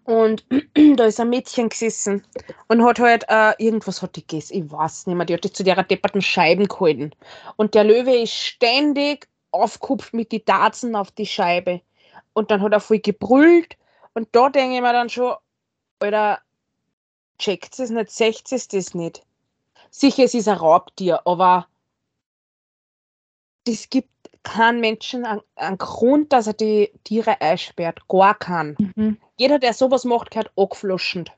Und 0.04 0.46
da 0.96 1.06
ist 1.06 1.20
ein 1.20 1.30
Mädchen 1.30 1.70
gesessen 1.70 2.24
und 2.68 2.84
hat 2.84 3.00
halt 3.00 3.26
äh, 3.28 3.54
irgendwas 3.64 4.02
hat 4.02 4.16
die 4.16 4.26
gegessen, 4.26 4.54
ich 4.58 4.72
weiß 4.72 5.08
nicht 5.08 5.16
mehr, 5.16 5.26
die 5.26 5.34
hat 5.34 5.44
die 5.44 5.52
zu 5.52 5.64
der 5.64 5.84
depperten 5.84 6.22
Scheiben 6.22 6.68
gehalten. 6.68 7.12
Und 7.58 7.76
der 7.76 7.84
Löwe 7.84 8.16
ist 8.16 8.34
ständig 8.34 9.28
aufgekupft 9.52 10.14
mit 10.14 10.32
die 10.32 10.44
Tatzen 10.44 10.96
auf 10.96 11.12
die 11.12 11.26
Scheibe. 11.26 11.82
Und 12.34 12.52
dann 12.52 12.62
hat 12.62 12.72
er 12.72 12.80
voll 12.80 13.00
gebrüllt. 13.00 13.78
Und 14.14 14.30
da 14.32 14.50
denke 14.50 14.76
ich 14.76 14.82
mir 14.82 14.94
dann 14.94 15.10
schon, 15.10 15.36
Alter, 16.00 16.40
checkt 17.38 17.80
es 17.80 17.90
nicht, 17.90 18.12
seht 18.12 18.52
es 18.52 18.68
das 18.68 18.94
nicht. 18.94 19.24
Sicher, 19.90 20.24
es 20.24 20.34
ist 20.34 20.48
ein 20.48 20.58
Raubtier, 20.58 21.22
aber 21.26 21.68
es 23.68 23.90
gibt 23.90 24.10
keinen 24.44 24.80
Menschen 24.80 25.26
einen, 25.26 25.78
Grund, 25.78 26.32
dass 26.32 26.48
er 26.48 26.54
die 26.54 26.92
Tiere 27.04 27.42
einsperrt. 27.42 28.00
Gar 28.08 28.38
keinen. 28.40 28.78
Mhm. 28.96 29.18
Jeder, 29.38 29.60
der 29.60 29.74
sowas 29.74 30.06
macht, 30.06 30.32
gehört 30.32 30.52
angefloschen. 30.56 31.30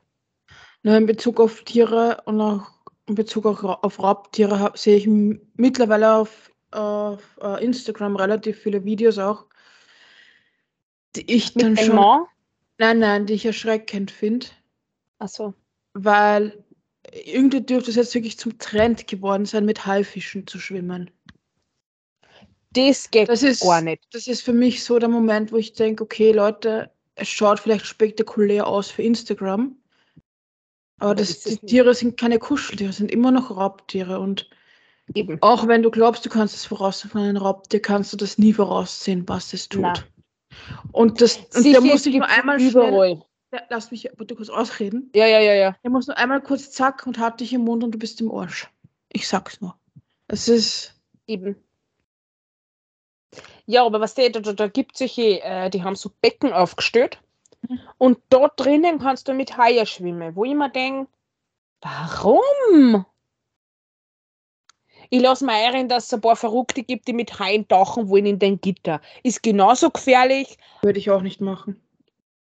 Nur 0.82 0.96
in 0.96 1.06
Bezug 1.06 1.40
auf 1.40 1.62
Tiere 1.64 2.22
und 2.24 2.40
auch 2.40 2.66
in 3.06 3.14
Bezug 3.14 3.46
auf, 3.46 3.62
auf 3.64 3.98
Raubtiere 3.98 4.72
sehe 4.74 4.96
ich 4.96 5.06
mittlerweile 5.06 6.14
auf, 6.14 6.50
auf 6.70 7.38
äh, 7.42 7.64
Instagram 7.64 8.16
relativ 8.16 8.58
viele 8.58 8.84
Videos 8.84 9.18
auch, 9.18 9.46
die 11.16 11.30
ich 11.30 11.54
dann 11.54 11.72
Mit 11.72 11.80
dem 11.80 11.86
schon. 11.86 11.96
Mann. 11.96 12.24
Nein, 12.78 12.98
nein, 13.00 13.26
die 13.26 13.34
ich 13.34 13.44
erschreckend 13.44 14.10
finde, 14.10 14.46
Achso. 15.20 15.52
Weil 15.94 16.64
irgendwie 17.12 17.60
dürfte 17.60 17.90
es 17.90 17.96
jetzt 17.96 18.14
wirklich 18.14 18.38
zum 18.38 18.58
Trend 18.58 19.06
geworden 19.06 19.46
sein, 19.46 19.64
mit 19.64 19.86
Haifischen 19.86 20.46
zu 20.46 20.58
schwimmen. 20.58 21.10
Das 22.72 23.10
geht 23.10 23.28
Das 23.28 23.42
ist, 23.42 23.62
gar 23.62 23.80
nicht. 23.80 24.04
das 24.12 24.28
ist 24.28 24.42
für 24.42 24.52
mich 24.52 24.84
so 24.84 24.98
der 24.98 25.08
Moment, 25.08 25.50
wo 25.52 25.56
ich 25.56 25.72
denke, 25.72 26.04
okay, 26.04 26.32
Leute, 26.32 26.90
es 27.16 27.28
schaut 27.28 27.58
vielleicht 27.60 27.86
spektakulär 27.86 28.66
aus 28.66 28.90
für 28.90 29.02
Instagram, 29.02 29.76
Aber 30.98 31.14
das, 31.16 31.40
die? 31.40 31.58
Tiere 31.58 31.94
sind 31.94 32.18
keine 32.18 32.38
Kuscheltiere, 32.38 32.92
sind 32.92 33.10
immer 33.10 33.30
noch 33.32 33.50
Raubtiere. 33.50 34.20
Und 34.20 34.48
Eben. 35.14 35.38
auch 35.40 35.66
wenn 35.66 35.82
du 35.82 35.90
glaubst, 35.90 36.24
du 36.24 36.28
kannst 36.30 36.54
es 36.54 36.64
voraussehen 36.64 37.10
von 37.10 37.22
einem 37.22 37.36
Raubtier, 37.38 37.80
kannst 37.82 38.12
du 38.12 38.16
das 38.16 38.38
nie 38.38 38.52
voraussehen, 38.52 39.28
was 39.28 39.52
es 39.52 39.68
tut. 39.68 39.82
Nein. 39.82 39.98
Und, 40.92 41.20
das, 41.20 41.38
und 41.54 41.64
der 41.64 41.80
muss 41.80 41.94
es 41.96 42.02
sich 42.04 42.14
nur 42.14 42.28
einmal 42.28 42.58
schnell, 42.60 42.70
überall. 42.70 43.22
Ja, 43.52 43.62
lass 43.68 43.90
mich 43.90 44.08
bitte 44.16 44.36
kurz 44.36 44.48
ausreden. 44.48 45.10
Ja, 45.14 45.26
ja, 45.26 45.40
ja, 45.40 45.54
ja. 45.54 45.76
Der 45.82 45.90
muss 45.90 46.06
nur 46.06 46.16
einmal 46.16 46.40
kurz 46.40 46.70
zack 46.70 47.06
und 47.06 47.18
hat 47.18 47.40
dich 47.40 47.52
im 47.52 47.62
Mund 47.62 47.82
und 47.82 47.92
du 47.92 47.98
bist 47.98 48.20
im 48.20 48.30
Arsch. 48.30 48.68
Ich 49.12 49.26
sag's 49.26 49.60
nur. 49.60 49.76
Es 50.28 50.48
ist. 50.48 50.94
Eben. 51.26 51.56
Ja, 53.66 53.84
aber 53.84 54.00
was 54.00 54.14
der, 54.14 54.30
da, 54.30 54.40
da, 54.40 54.52
da 54.52 54.68
gibt 54.68 54.92
es 54.92 54.98
solche, 54.98 55.42
äh, 55.42 55.70
die 55.70 55.82
haben 55.82 55.96
so 55.96 56.10
Becken 56.20 56.52
aufgestellt. 56.52 57.20
Mhm. 57.68 57.80
Und 57.98 58.18
dort 58.28 58.58
drinnen 58.58 58.98
kannst 58.98 59.28
du 59.28 59.34
mit 59.34 59.56
Haien 59.56 59.86
schwimmen. 59.86 60.34
Wo 60.36 60.44
ich 60.44 60.54
mir 60.54 60.70
denke, 60.70 61.10
warum? 61.80 63.04
Ich 65.08 65.20
lasse 65.20 65.44
mir 65.44 65.52
ein, 65.52 65.88
dass 65.88 66.06
es 66.06 66.14
ein 66.14 66.20
paar 66.20 66.36
Verrückte 66.36 66.84
gibt, 66.84 67.08
die 67.08 67.12
mit 67.12 67.40
Haien 67.40 67.66
tauchen 67.66 68.08
wollen 68.08 68.26
in 68.26 68.38
den 68.38 68.60
Gitter. 68.60 69.00
Ist 69.24 69.42
genauso 69.42 69.90
gefährlich. 69.90 70.56
Würde 70.82 71.00
ich 71.00 71.10
auch 71.10 71.22
nicht 71.22 71.40
machen. 71.40 71.80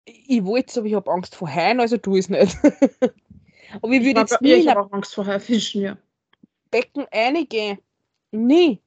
Ich 0.06 0.44
wollte 0.44 0.70
es, 0.70 0.78
aber 0.78 0.86
ich 0.86 0.94
habe 0.94 1.10
Angst 1.10 1.34
vor 1.34 1.48
Haien, 1.48 1.80
also 1.80 1.96
tu 1.96 2.16
es 2.16 2.28
nicht. 2.28 2.56
aber 3.82 3.92
ich 3.92 4.04
würde 4.04 4.20
jetzt 4.20 4.40
nie 4.40 4.52
ich 4.52 4.68
habe 4.68 4.82
auch 4.82 4.92
Angst 4.92 5.14
vor 5.14 5.26
Haifischen, 5.26 5.82
ja. 5.82 5.96
Becken 6.70 7.06
reingehen. 7.12 7.78
Nie. 8.30 8.80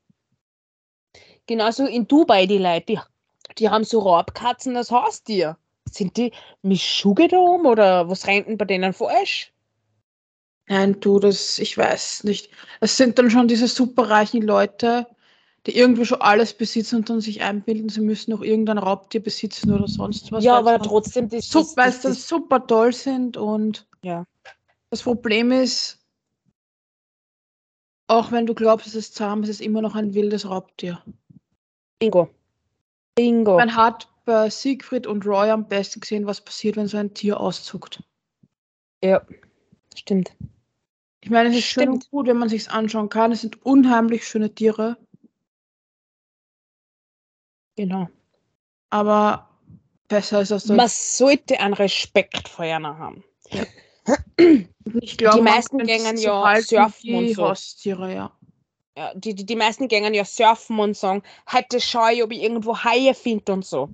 Genauso 1.47 1.85
in 1.85 2.07
Dubai, 2.07 2.45
die 2.45 2.57
Leute, 2.57 2.85
die, 2.85 2.99
die 3.57 3.69
haben 3.69 3.83
so 3.83 3.99
Raubkatzen 3.99 4.75
als 4.75 4.91
Haustier. 4.91 5.57
Sind 5.89 6.17
die 6.17 6.33
Mischugge 6.61 7.29
da 7.29 7.37
um 7.37 7.65
oder 7.65 8.09
was 8.09 8.27
rennt 8.27 8.47
denn 8.47 8.57
bei 8.57 8.65
denen 8.65 8.93
falsch? 8.93 9.53
Nein, 10.67 10.99
du, 10.99 11.19
das, 11.19 11.59
ich 11.59 11.77
weiß 11.77 12.25
nicht. 12.25 12.49
Es 12.81 12.97
sind 12.97 13.17
dann 13.17 13.31
schon 13.31 13.47
diese 13.47 13.69
superreichen 13.69 14.41
Leute, 14.41 15.07
die 15.67 15.75
irgendwie 15.77 16.05
schon 16.05 16.21
alles 16.21 16.53
besitzen 16.53 16.95
und 16.97 17.09
dann 17.09 17.19
sich 17.19 17.41
einbilden, 17.41 17.89
sie 17.89 17.99
müssen 18.01 18.31
noch 18.31 18.41
irgendein 18.41 18.77
Raubtier 18.77 19.21
besitzen 19.21 19.73
oder 19.73 19.87
sonst 19.87 20.31
was. 20.31 20.43
ja, 20.43 20.57
aber 20.57 20.79
trotzdem, 20.79 21.27
das, 21.27 21.49
sup- 21.49 21.75
das, 21.75 21.77
weil 21.77 21.91
sie 21.91 22.13
super 22.13 22.65
toll 22.65 22.93
sind 22.93 23.35
und 23.35 23.85
Ja. 24.01 24.25
das 24.89 25.03
Problem 25.03 25.51
ist, 25.51 25.99
auch 28.07 28.31
wenn 28.31 28.45
du 28.45 28.55
glaubst, 28.55 28.87
es 28.87 28.95
ist 28.95 29.15
zahm, 29.15 29.43
es 29.43 29.49
ist 29.49 29.61
immer 29.61 29.81
noch 29.81 29.95
ein 29.95 30.13
wildes 30.13 30.49
Raubtier. 30.49 31.03
Bingo. 31.99 32.29
Bingo. 33.15 33.57
Man 33.57 33.75
hat 33.75 34.07
bei 34.23 34.49
Siegfried 34.49 35.05
und 35.05 35.25
Roy 35.25 35.49
am 35.49 35.67
besten 35.67 35.99
gesehen, 35.99 36.25
was 36.25 36.39
passiert, 36.39 36.77
wenn 36.77 36.87
so 36.87 36.95
ein 36.97 37.13
Tier 37.13 37.39
auszuckt. 37.39 38.01
Ja, 39.03 39.21
stimmt. 39.95 40.31
Ich 41.21 41.29
meine, 41.29 41.49
es 41.49 41.57
ist 41.57 41.65
schön 41.65 41.83
Stimmt. 41.83 41.95
und 42.05 42.11
gut, 42.11 42.27
wenn 42.27 42.37
man 42.37 42.47
sich 42.47 42.69
anschauen 42.69 43.09
kann. 43.09 43.33
Es 43.33 43.41
sind 43.41 43.65
unheimlich 43.65 44.25
schöne 44.25 44.53
Tiere, 44.53 44.97
Genau. 47.77 48.09
aber 48.89 49.47
besser 50.07 50.41
ist 50.41 50.51
das 50.51 50.65
doch 50.65 50.75
Man 50.75 50.89
sollte 50.89 51.59
einen 51.59 51.73
Respekt 51.73 52.47
vor 52.49 52.65
einer 52.65 52.97
haben. 52.97 53.23
Ich 55.01 55.17
glaube, 55.17 55.37
Die 55.37 55.43
meisten 55.43 55.79
gängen 55.79 56.17
ja 56.17 56.43
halten 56.43 56.67
surfen 56.67 57.15
und 57.15 57.33
so. 57.33 57.49
Haustiere, 57.49 58.13
ja. 58.13 58.31
Ja, 58.97 59.13
die, 59.13 59.35
die, 59.35 59.45
die 59.45 59.55
meisten 59.57 59.89
gängen 59.89 60.13
ja 60.13 60.23
surfen 60.23 60.79
und 60.79 60.95
sagen, 60.95 61.23
heute 61.51 61.81
schau 61.81 62.07
ich, 62.07 62.23
ob 62.23 62.31
ich 62.31 62.41
irgendwo 62.41 62.77
Haie 62.77 63.13
finde 63.13 63.51
und 63.51 63.65
so. 63.65 63.89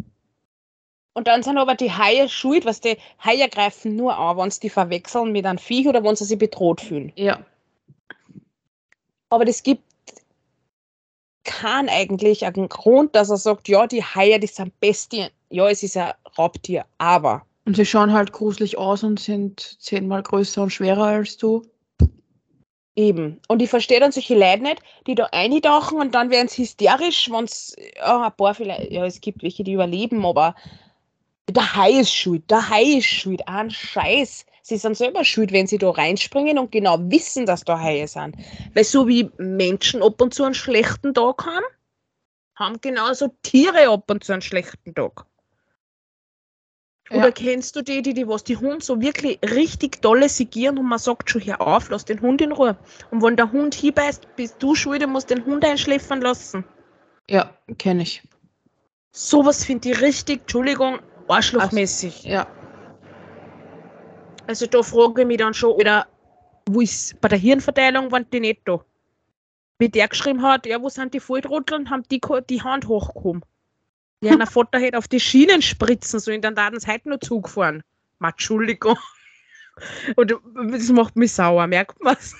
Und 1.13 1.27
dann 1.27 1.43
sind 1.43 1.57
aber 1.57 1.75
die 1.75 1.91
Haie 1.91 2.29
schuld, 2.29 2.65
was 2.65 2.79
die 2.79 2.97
Haie 3.23 3.49
greifen 3.49 3.95
nur 3.95 4.17
an, 4.17 4.37
wenn 4.37 4.51
sie 4.51 4.61
die 4.61 4.69
verwechseln 4.69 5.31
mit 5.31 5.45
einem 5.45 5.57
Viech 5.57 5.87
oder 5.87 6.03
wenn 6.03 6.15
sie 6.15 6.25
sich 6.25 6.37
bedroht 6.37 6.81
fühlen. 6.81 7.11
Ja. 7.15 7.43
Aber 9.29 9.45
das 9.45 9.63
gibt 9.63 9.83
keinen 11.43 11.89
eigentlich 11.89 12.45
einen 12.45 12.69
Grund, 12.69 13.15
dass 13.15 13.29
er 13.29 13.37
sagt, 13.37 13.67
ja, 13.67 13.87
die 13.87 14.03
Haie, 14.03 14.39
die 14.39 14.47
sind 14.47 14.79
Bestien. 14.79 15.29
Ja, 15.49 15.69
es 15.69 15.83
ist 15.83 15.97
ein 15.97 16.13
Raubtier, 16.37 16.85
aber 16.97 17.45
Und 17.65 17.75
sie 17.75 17.85
schauen 17.85 18.11
halt 18.11 18.31
gruselig 18.33 18.77
aus 18.77 19.03
und 19.03 19.19
sind 19.19 19.77
zehnmal 19.79 20.23
größer 20.23 20.63
und 20.63 20.71
schwerer 20.71 21.05
als 21.05 21.37
du. 21.37 21.63
Eben. 22.95 23.39
Und 23.47 23.61
ich 23.61 23.69
verstehe 23.69 23.99
dann 23.99 24.11
solche 24.11 24.37
Leute 24.37 24.63
nicht, 24.63 24.79
die 25.07 25.15
da 25.15 25.25
eintauchen 25.31 25.99
und 25.99 26.13
dann 26.13 26.29
werden 26.29 26.47
sie 26.47 26.63
hysterisch, 26.63 27.29
wenn 27.31 27.45
es, 27.45 27.75
ja, 27.95 28.25
ein 28.25 28.35
paar 28.35 28.53
vielleicht, 28.53 28.91
ja, 28.91 29.05
es 29.05 29.19
gibt 29.19 29.41
welche, 29.41 29.63
die 29.63 29.73
überleben, 29.73 30.25
aber 30.25 30.55
der 31.49 31.75
Hai 31.75 31.91
ist 31.91 32.13
schuld, 32.13 32.49
der 32.51 32.69
Hai 32.69 32.83
ist 32.83 33.07
schuld, 33.07 33.47
ein 33.47 33.71
Scheiß. 33.71 34.45
Sie 34.65 34.77
sind 34.77 34.95
selber 34.95 35.25
schuld, 35.25 35.51
wenn 35.51 35.67
sie 35.67 35.77
da 35.77 35.89
reinspringen 35.89 36.57
und 36.57 36.71
genau 36.71 36.97
wissen, 36.99 37.45
dass 37.45 37.65
da 37.65 37.77
Haie 37.79 38.07
sind. 38.07 38.37
Weil 38.73 38.85
so 38.85 39.09
wie 39.09 39.29
Menschen 39.37 40.01
ab 40.01 40.21
und 40.21 40.33
zu 40.33 40.45
einen 40.45 40.53
schlechten 40.53 41.13
Tag 41.13 41.45
haben, 41.45 41.65
haben 42.55 42.79
genauso 42.79 43.27
Tiere 43.43 43.89
ab 43.89 44.09
und 44.09 44.23
zu 44.23 44.31
einen 44.31 44.41
schlechten 44.41 44.95
Tag. 44.95 45.25
Oder 47.09 47.25
Ja. 47.25 47.31
kennst 47.31 47.75
du 47.75 47.81
die, 47.81 48.01
die, 48.01 48.13
die 48.13 48.25
was 48.25 48.45
die 48.45 48.55
Hund 48.55 48.85
so 48.85 49.01
wirklich 49.01 49.37
richtig 49.43 50.01
dolle 50.01 50.29
sigieren 50.29 50.77
und 50.77 50.85
man 50.85 50.97
sagt 50.97 51.29
schon, 51.29 51.45
hör 51.45 51.59
auf, 51.59 51.89
lass 51.89 52.05
den 52.05 52.21
Hund 52.21 52.41
in 52.41 52.53
Ruhe. 52.53 52.77
Und 53.11 53.21
wenn 53.21 53.35
der 53.35 53.51
Hund 53.51 53.75
hinbeißt, 53.75 54.37
bist 54.37 54.55
du 54.59 54.75
schuld 54.75 55.03
und 55.03 55.11
musst 55.11 55.29
den 55.29 55.43
Hund 55.45 55.65
einschläfern 55.65 56.21
lassen. 56.21 56.63
Ja, 57.29 57.53
kenne 57.77 58.03
ich. 58.03 58.23
Sowas 59.11 59.65
finde 59.65 59.91
ich 59.91 60.01
richtig, 60.01 60.41
Entschuldigung, 60.41 60.99
arschlochmäßig. 61.27 62.23
Ja. 62.23 62.47
Also 64.47 64.67
da 64.67 64.83
frage 64.83 65.21
ich 65.21 65.27
mich 65.27 65.37
dann 65.37 65.53
schon, 65.53 65.71
oder 65.71 66.07
wo 66.67 66.81
ist 66.81 67.19
bei 67.21 67.29
der 67.29 67.37
Hirnverteilung, 67.37 68.11
waren 68.11 68.29
die 68.31 68.39
nicht 68.39 68.61
da? 68.65 68.83
Wie 69.79 69.89
der 69.89 70.07
geschrieben 70.07 70.41
hat, 70.41 70.65
ja, 70.65 70.81
wo 70.81 70.89
sind 70.89 71.13
die 71.13 71.19
Volltrotteln, 71.19 71.89
haben 71.89 72.03
die 72.09 72.21
die 72.49 72.61
Hand 72.61 72.87
hochgehoben. 72.87 73.43
Ja, 74.21 74.37
der 74.37 74.47
Vater 74.47 74.79
hätte 74.79 74.97
auf 74.97 75.09
die 75.09 75.19
Schienen 75.19 75.61
spritzen 75.61 76.19
sollen, 76.19 76.41
dann 76.41 76.55
da 76.55 76.69
es 76.69 76.87
heute 76.87 77.09
noch 77.09 77.19
Zug 77.19 77.49
fahren. 77.49 77.83
Ma, 78.19 78.29
Entschuldigung. 78.29 78.97
Und 80.15 80.33
das 80.71 80.89
macht 80.89 81.17
mich 81.17 81.33
sauer, 81.33 81.67
merkt 81.67 82.01
man's? 82.01 82.33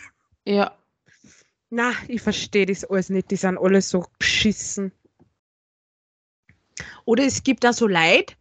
Ja. 0.45 0.77
Na, 1.69 1.91
ich 2.07 2.21
verstehe 2.21 2.65
das 2.65 2.85
alles 2.85 3.09
nicht. 3.09 3.31
Die 3.31 3.35
sind 3.35 3.57
alle 3.57 3.81
so 3.81 4.05
beschissen. 4.17 4.93
Oder 7.05 7.25
es 7.25 7.43
gibt 7.43 7.63
da 7.63 7.73
so 7.73 7.87
Leute, 7.87 8.35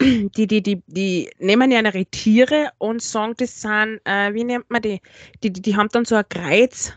die, 0.00 0.46
die, 0.46 0.62
die, 0.62 0.82
die 0.86 1.30
nehmen 1.38 1.70
ja 1.70 1.80
ihre 1.82 2.06
Tiere 2.06 2.70
und 2.78 3.02
sagen, 3.02 3.34
das 3.36 3.60
sind, 3.60 4.00
äh, 4.04 4.32
wie 4.32 4.44
nennt 4.44 4.70
man 4.70 4.82
die? 4.82 5.00
Die, 5.42 5.52
die? 5.52 5.60
die 5.60 5.76
haben 5.76 5.88
dann 5.90 6.04
so 6.04 6.14
ein 6.14 6.28
Kreuz 6.28 6.92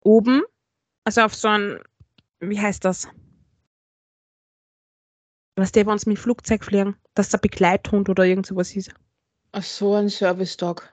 oben, 0.00 0.42
also 1.04 1.22
auf 1.22 1.34
so 1.34 1.48
ein, 1.48 1.80
wie 2.40 2.60
heißt 2.60 2.84
das? 2.84 3.08
Was 5.56 5.72
der, 5.72 5.86
wenn 5.86 5.98
sie 5.98 6.08
mit 6.08 6.18
dem 6.18 6.22
Flugzeug 6.22 6.64
fliegen, 6.64 6.96
dass 7.14 7.30
der 7.30 7.38
Begleithund 7.38 8.08
oder 8.08 8.24
irgend 8.24 8.46
sowas 8.46 8.74
ist. 8.74 8.92
Ach 9.52 9.62
so, 9.62 9.94
ein 9.94 10.08
Service-Dog. 10.08 10.92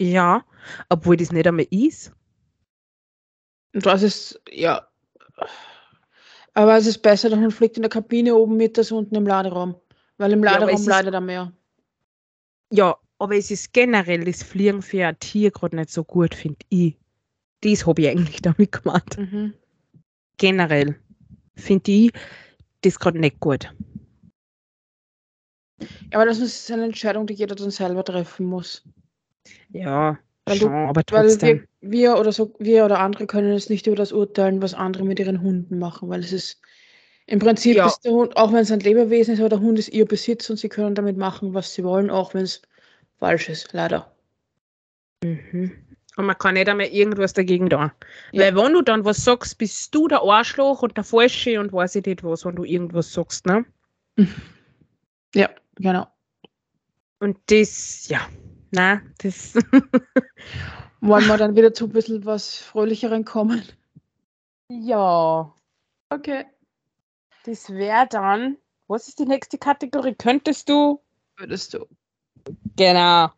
Ja, 0.00 0.44
obwohl 0.88 1.16
das 1.16 1.30
nicht 1.30 1.46
einmal 1.46 1.66
ist. 1.70 2.12
Das 3.72 4.02
ist, 4.02 4.40
ja. 4.50 4.86
Aber 6.54 6.76
es 6.76 6.86
ist 6.86 6.98
besser, 6.98 7.28
der 7.28 7.38
Hund 7.38 7.52
fliegt 7.52 7.76
in 7.76 7.82
der 7.82 7.90
Kabine 7.90 8.34
oben 8.34 8.56
mit 8.56 8.78
als 8.78 8.92
unten 8.92 9.14
im 9.14 9.26
Laderaum. 9.26 9.76
Weil 10.18 10.32
im 10.32 10.42
Ja, 10.44 10.50
aber 10.50 10.60
Laderaum 10.60 10.74
es 10.76 10.80
ist- 10.82 10.86
leidet 10.86 11.14
er 11.14 11.20
mehr. 11.20 11.52
Ja, 12.72 12.96
aber 13.18 13.36
es 13.36 13.50
ist 13.50 13.72
generell 13.72 14.24
das 14.24 14.42
Fliegen 14.42 14.82
für 14.82 15.06
ein 15.06 15.18
Tier 15.18 15.50
gerade 15.50 15.76
nicht 15.76 15.90
so 15.90 16.04
gut, 16.04 16.34
finde 16.34 16.58
ich. 16.68 16.96
Das 17.62 17.86
habe 17.86 18.02
ich 18.02 18.08
eigentlich 18.08 18.42
damit 18.42 18.72
gemeint. 18.72 19.16
Mhm. 19.18 19.54
Generell 20.36 20.98
finde 21.56 21.90
ich 21.90 22.12
das 22.82 22.98
gerade 22.98 23.18
nicht 23.18 23.40
gut. 23.40 23.72
Aber 26.12 26.24
das 26.26 26.38
ist 26.38 26.70
eine 26.70 26.84
Entscheidung, 26.84 27.26
die 27.26 27.34
jeder 27.34 27.54
dann 27.54 27.70
selber 27.70 28.04
treffen 28.04 28.46
muss. 28.46 28.84
Ja, 29.70 30.18
Weil 30.46 30.58
du- 30.58 30.66
schon, 30.66 30.72
aber 30.72 31.02
Weil 31.10 31.28
trotzdem. 31.28 31.66
wir, 31.80 31.90
wir 31.90 32.18
oder 32.18 32.32
so, 32.32 32.54
wir 32.58 32.84
oder 32.84 33.00
andere 33.00 33.26
können 33.26 33.52
jetzt 33.52 33.70
nicht 33.70 33.86
über 33.86 33.96
das 33.96 34.12
urteilen, 34.12 34.62
was 34.62 34.74
andere 34.74 35.04
mit 35.04 35.18
ihren 35.18 35.40
Hunden 35.40 35.78
machen, 35.78 36.08
weil 36.08 36.20
es 36.20 36.32
ist 36.32 36.60
im 37.26 37.38
Prinzip 37.38 37.76
Ja. 37.76 37.86
ist 37.86 38.00
der 38.04 38.12
Hund, 38.12 38.36
auch 38.36 38.52
wenn 38.52 38.60
es 38.60 38.70
ein 38.70 38.80
Lebewesen 38.80 39.34
ist, 39.34 39.40
aber 39.40 39.48
der 39.48 39.60
Hund 39.60 39.78
ist 39.78 39.88
ihr 39.88 40.04
Besitz 40.06 40.50
und 40.50 40.58
sie 40.58 40.68
können 40.68 40.94
damit 40.94 41.16
machen, 41.16 41.54
was 41.54 41.72
sie 41.74 41.84
wollen, 41.84 42.10
auch 42.10 42.34
wenn 42.34 42.42
es 42.42 42.62
falsch 43.18 43.48
ist, 43.48 43.72
leider. 43.72 44.14
Mhm. 45.22 45.72
Und 46.16 46.26
man 46.26 46.38
kann 46.38 46.54
nicht 46.54 46.68
einmal 46.68 46.86
irgendwas 46.86 47.32
dagegen 47.32 47.68
tun. 47.70 47.90
Ja. 48.32 48.42
Weil 48.42 48.56
wenn 48.56 48.72
du 48.74 48.82
dann 48.82 49.04
was 49.04 49.24
sagst, 49.24 49.58
bist 49.58 49.92
du 49.94 50.06
der 50.06 50.20
Arschloch 50.22 50.82
und 50.82 50.96
der 50.96 51.02
Falsche 51.04 51.58
und 51.58 51.72
weiß 51.72 51.96
ich 51.96 52.06
nicht 52.06 52.22
was, 52.22 52.44
wenn 52.44 52.54
du 52.54 52.64
irgendwas 52.64 53.12
sagst, 53.12 53.46
ne? 53.46 53.64
Ja, 55.34 55.50
genau. 55.74 56.06
Und 57.18 57.38
das, 57.46 58.06
ja, 58.08 58.20
na, 58.70 59.02
das, 59.18 59.54
Wollen 61.00 61.26
wir 61.26 61.36
dann 61.36 61.56
wieder 61.56 61.74
zu 61.74 61.86
ein 61.86 61.92
bisschen 61.92 62.24
was 62.24 62.56
Fröhlicheren 62.56 63.24
kommen? 63.24 63.62
ja, 64.68 65.52
Okay. 66.10 66.44
Das 67.44 67.68
wäre 67.70 68.06
dann, 68.08 68.56
was 68.88 69.08
ist 69.08 69.18
die 69.18 69.26
nächste 69.26 69.58
Kategorie? 69.58 70.14
Könntest 70.14 70.68
du? 70.68 71.00
Würdest 71.36 71.74
du. 71.74 71.86
Genau. 72.76 73.30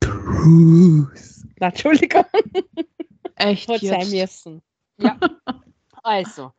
Cruise. 0.00 1.46
Entschuldigung. 1.60 2.24
Echt 3.36 3.68
Hat 3.68 3.80
sein 3.80 4.10
jetzt? 4.10 4.46
müssen. 4.46 4.62
Ja. 4.98 5.16
also, 6.02 6.52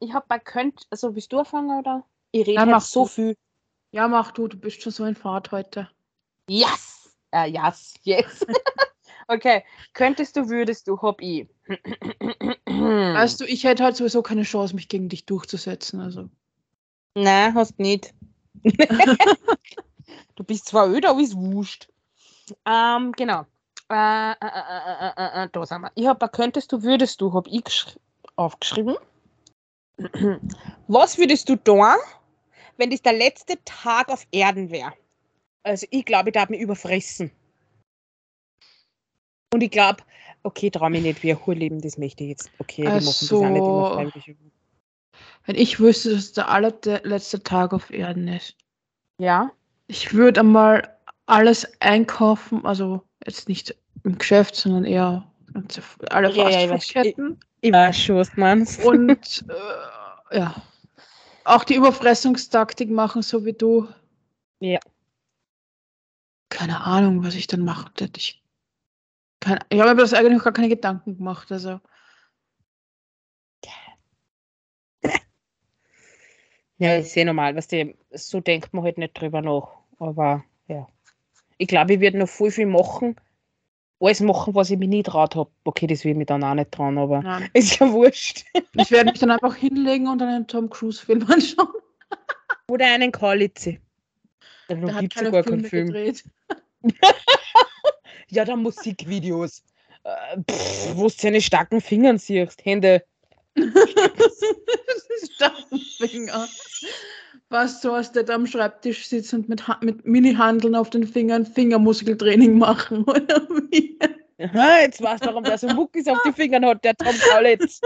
ich 0.00 0.12
habe 0.12 0.26
bei 0.28 0.38
könnt, 0.38 0.86
also 0.90 1.12
bist 1.12 1.32
du 1.32 1.38
anfangen 1.38 1.78
oder? 1.78 2.04
Ich 2.32 2.46
rede 2.46 2.54
Ja, 2.54 2.80
so 2.80 3.02
du. 3.04 3.08
viel. 3.08 3.36
Ja, 3.92 4.08
mach 4.08 4.32
du, 4.32 4.48
du 4.48 4.56
bist 4.58 4.82
schon 4.82 4.92
so 4.92 5.04
in 5.04 5.14
Fahrt 5.14 5.52
heute. 5.52 5.88
Yes! 6.48 7.16
Äh, 7.32 7.50
yes, 7.50 7.94
yes. 8.02 8.44
okay, 9.28 9.64
könntest 9.92 10.36
du, 10.36 10.48
würdest 10.48 10.86
du, 10.88 11.00
hab 11.00 11.20
ich. 11.20 11.48
Weißt 12.66 13.40
du, 13.40 13.44
ich 13.44 13.64
hätte 13.64 13.84
halt 13.84 13.96
sowieso 13.96 14.22
keine 14.22 14.42
Chance, 14.42 14.74
mich 14.74 14.88
gegen 14.88 15.08
dich 15.08 15.26
durchzusetzen. 15.26 16.00
Also. 16.00 16.28
Nein, 17.14 17.54
hast 17.54 17.78
nicht. 17.78 18.14
du 20.34 20.44
bist 20.44 20.66
zwar 20.66 20.88
öde, 20.88 21.08
aber 21.08 21.20
ist 21.20 21.36
wurscht. 21.36 21.88
Ähm, 22.64 23.12
genau. 23.12 23.44
Äh, 23.88 24.32
äh, 24.32 24.34
äh, 24.40 25.08
äh, 25.08 25.12
äh, 25.16 25.44
äh, 25.44 25.48
da 25.52 25.66
sind 25.66 25.80
wir. 25.82 25.92
Ich 25.94 26.06
habe 26.06 26.28
könntest 26.28 26.72
du, 26.72 26.82
würdest 26.82 27.20
du, 27.20 27.32
habe 27.32 27.48
ich 27.50 27.62
geschri- 27.62 27.96
aufgeschrieben. 28.36 28.96
Was 30.88 31.18
würdest 31.18 31.48
du 31.48 31.56
tun, 31.56 31.96
wenn 32.76 32.90
das 32.90 33.02
der 33.02 33.14
letzte 33.14 33.62
Tag 33.64 34.08
auf 34.08 34.26
Erden 34.30 34.70
wäre? 34.70 34.92
Also 35.62 35.86
ich 35.90 36.04
glaube, 36.04 36.28
ich 36.28 36.34
darf 36.34 36.48
mich 36.48 36.60
überfressen. 36.60 37.30
Und 39.52 39.62
ich 39.62 39.70
glaube, 39.70 40.02
okay, 40.42 40.70
traue 40.70 40.90
mich 40.90 41.02
nicht, 41.02 41.24
ein 41.24 41.46
Hurleben, 41.46 41.80
das 41.80 41.98
möchte 41.98 42.24
ich 42.24 42.30
jetzt. 42.30 42.50
Okay, 42.58 42.82
die 42.82 42.88
machen 42.88 43.04
das 43.04 43.32
auch 43.32 43.48
nicht 43.48 43.56
immer 43.56 43.96
Also. 43.96 44.20
Wenn 45.46 45.56
ich 45.56 45.80
wüsste, 45.80 46.14
dass 46.14 46.32
der 46.32 46.48
allerletzte 46.48 47.42
Tag 47.42 47.72
auf 47.72 47.90
Erden 47.90 48.28
ist, 48.28 48.56
Ja? 49.18 49.50
ich 49.86 50.12
würde 50.12 50.40
einmal 50.40 50.96
alles 51.26 51.80
einkaufen, 51.80 52.64
also 52.66 53.02
jetzt 53.24 53.48
nicht 53.48 53.74
im 54.04 54.18
Geschäft, 54.18 54.56
sondern 54.56 54.84
eher 54.84 55.26
ganze- 55.60 55.82
alle 56.10 56.30
Ja, 56.32 56.48
ja, 56.48 56.60
ich. 56.64 56.70
Fastfood-Ketten. 56.70 57.40
Ich 57.60 58.04
schon, 58.04 58.16
was 58.16 58.30
du 58.30 58.40
meinst. 58.40 58.84
Und 58.84 59.44
äh, 60.30 60.38
ja, 60.38 60.54
auch 61.44 61.64
die 61.64 61.74
Überfressungstaktik 61.74 62.90
machen, 62.90 63.22
so 63.22 63.44
wie 63.44 63.52
du. 63.52 63.88
Ja. 64.60 64.80
Keine 66.48 66.80
Ahnung, 66.80 67.24
was 67.24 67.34
ich 67.34 67.46
dann 67.46 67.60
machen 67.60 67.90
hätte. 67.98 68.18
Ich, 68.18 68.42
keine, 69.40 69.60
ich 69.68 69.80
habe 69.80 69.94
mir 69.94 70.02
das 70.02 70.14
eigentlich 70.14 70.42
gar 70.42 70.52
keine 70.52 70.68
Gedanken 70.68 71.16
gemacht. 71.16 71.50
Also, 71.50 71.80
Ja, 76.78 76.96
ist 76.96 77.16
eh 77.16 77.24
normal, 77.24 77.56
weißt 77.56 77.72
du, 77.72 77.94
so 78.12 78.40
denkt 78.40 78.74
man 78.74 78.84
halt 78.84 78.98
nicht 78.98 79.18
drüber 79.18 79.40
nach. 79.40 79.68
Aber 79.98 80.44
ja. 80.68 80.86
Ich 81.58 81.68
glaube, 81.68 81.94
ich 81.94 82.00
werde 82.00 82.18
noch 82.18 82.28
viel, 82.28 82.50
viel 82.50 82.66
machen. 82.66 83.16
Alles 83.98 84.20
machen, 84.20 84.54
was 84.54 84.70
ich 84.70 84.78
mir 84.78 84.88
nie 84.88 85.02
traut 85.02 85.34
habe. 85.36 85.50
Okay, 85.64 85.86
das 85.86 86.04
will 86.04 86.12
ich 86.12 86.16
mich 86.18 86.26
dann 86.26 86.44
auch 86.44 86.54
nicht 86.54 86.70
trauen, 86.70 86.98
aber 86.98 87.22
nein. 87.22 87.48
ist 87.54 87.78
ja 87.78 87.90
wurscht. 87.90 88.44
ich 88.74 88.90
werde 88.90 89.10
mich 89.10 89.20
dann 89.20 89.30
einfach 89.30 89.54
hinlegen 89.54 90.06
und 90.08 90.20
einen 90.20 90.46
Tom 90.46 90.68
Cruise-Film 90.68 91.22
anschauen. 91.30 91.68
Oder 92.70 92.86
einen 92.86 93.12
Kalitze. 93.12 93.78
Da 94.68 94.74
Der 94.74 94.94
hat 94.94 95.00
gibt 95.00 95.16
es 95.16 95.22
ja 95.22 95.30
keine 95.30 95.32
gar 95.32 95.42
keinen 95.44 95.64
Filme 95.64 95.68
Film. 95.68 95.86
gedreht. 95.86 96.24
Ja, 98.28 98.44
dann 98.44 98.62
Musikvideos. 98.62 99.62
Äh, 100.02 100.42
pff, 100.50 100.96
wo 100.96 101.04
du 101.04 101.08
seine 101.10 101.40
starken 101.40 101.80
Fingern 101.80 102.18
siehst. 102.18 102.64
Hände. 102.64 103.04
Stackenfinger. 105.24 106.48
Was 107.48 107.80
so, 107.80 107.92
als 107.92 108.10
der 108.10 108.24
da 108.24 108.34
am 108.34 108.46
Schreibtisch 108.46 109.06
sitzt 109.06 109.32
und 109.32 109.48
mit, 109.48 109.68
Ha- 109.68 109.78
mit 109.80 110.04
Mini-Handeln 110.04 110.74
auf 110.74 110.90
den 110.90 111.06
Fingern 111.06 111.46
Fingermuskeltraining 111.46 112.58
machen, 112.58 113.04
oder 113.06 113.48
wie? 113.70 113.96
Aha, 114.40 114.80
jetzt 114.80 115.00
weißt 115.00 115.22
du, 115.24 115.28
warum 115.28 115.44
der 115.44 115.56
so 115.56 115.68
Muckis 115.68 116.08
auf 116.08 116.18
die 116.26 116.32
Fingern 116.32 116.64
hat, 116.66 116.84
der 116.84 116.96
Tom 116.96 117.14
Kalitz. 117.30 117.80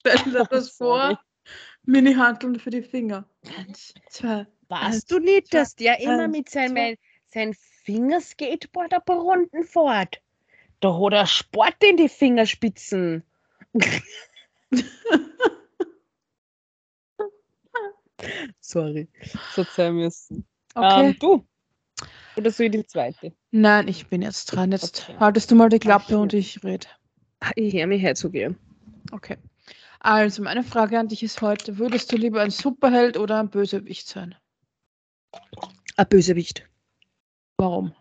Stell 0.00 0.18
dir 0.30 0.44
das 0.50 0.76
Sorry. 0.76 1.14
vor. 1.14 1.20
Mini-Handeln 1.84 2.58
für 2.58 2.70
die 2.70 2.82
Finger. 2.82 3.24
Eins, 3.58 3.94
zwei. 4.10 4.46
Weißt 4.68 5.10
du 5.10 5.18
nicht, 5.18 5.54
dass 5.54 5.74
der 5.74 5.98
immer 6.00 6.28
mit 6.28 6.50
seinem 6.50 6.74
zwei. 6.74 6.98
sein 7.32 7.54
Fingerskateboard 7.84 8.92
ein 8.92 9.00
paar 9.06 9.20
Runden 9.20 9.64
fährt? 9.64 10.20
Da 10.80 10.92
hat 10.98 11.12
er 11.14 11.26
Sport 11.26 11.76
in 11.82 11.96
die 11.96 12.08
Fingerspitzen. 12.10 13.22
Sorry, 18.60 19.08
so 19.54 19.62
sein 19.64 19.94
müssen. 19.94 20.46
Okay. 20.74 21.10
Ähm, 21.10 21.16
du? 21.18 21.46
Oder 22.36 22.50
ich 22.66 22.70
die 22.72 22.86
zweite? 22.86 23.32
Nein, 23.50 23.88
ich 23.88 24.06
bin 24.08 24.22
jetzt 24.22 24.46
dran. 24.46 24.72
Jetzt 24.72 25.04
Okay. 25.08 25.18
haltest 25.18 25.50
du 25.50 25.54
mal 25.54 25.68
die 25.68 25.78
Klappe 25.78 26.16
Ach, 26.16 26.20
und 26.20 26.34
ich 26.34 26.62
rede. 26.64 26.86
Ah, 27.40 27.50
Ich 27.54 27.74
höre 27.74 27.86
mich 27.86 28.02
so 28.18 28.30
gern. 28.30 28.58
Okay. 29.12 29.36
Also, 30.00 30.42
meine 30.42 30.62
Frage 30.62 30.98
an 30.98 31.08
dich 31.08 31.22
ist 31.22 31.40
heute: 31.42 31.78
Würdest 31.78 32.12
du 32.12 32.16
lieber 32.16 32.42
ein 32.42 32.50
Superheld 32.50 33.16
oder 33.16 33.40
ein 33.40 33.50
Bösewicht 33.50 34.08
sein? 34.08 34.34
Ein 35.96 36.08
Bösewicht. 36.08 36.68
Warum? 37.58 37.94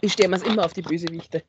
Ich 0.00 0.12
stehe 0.14 0.28
mir 0.28 0.42
immer 0.42 0.64
auf 0.64 0.72
die 0.72 0.82
Bösewichte. 0.82 1.42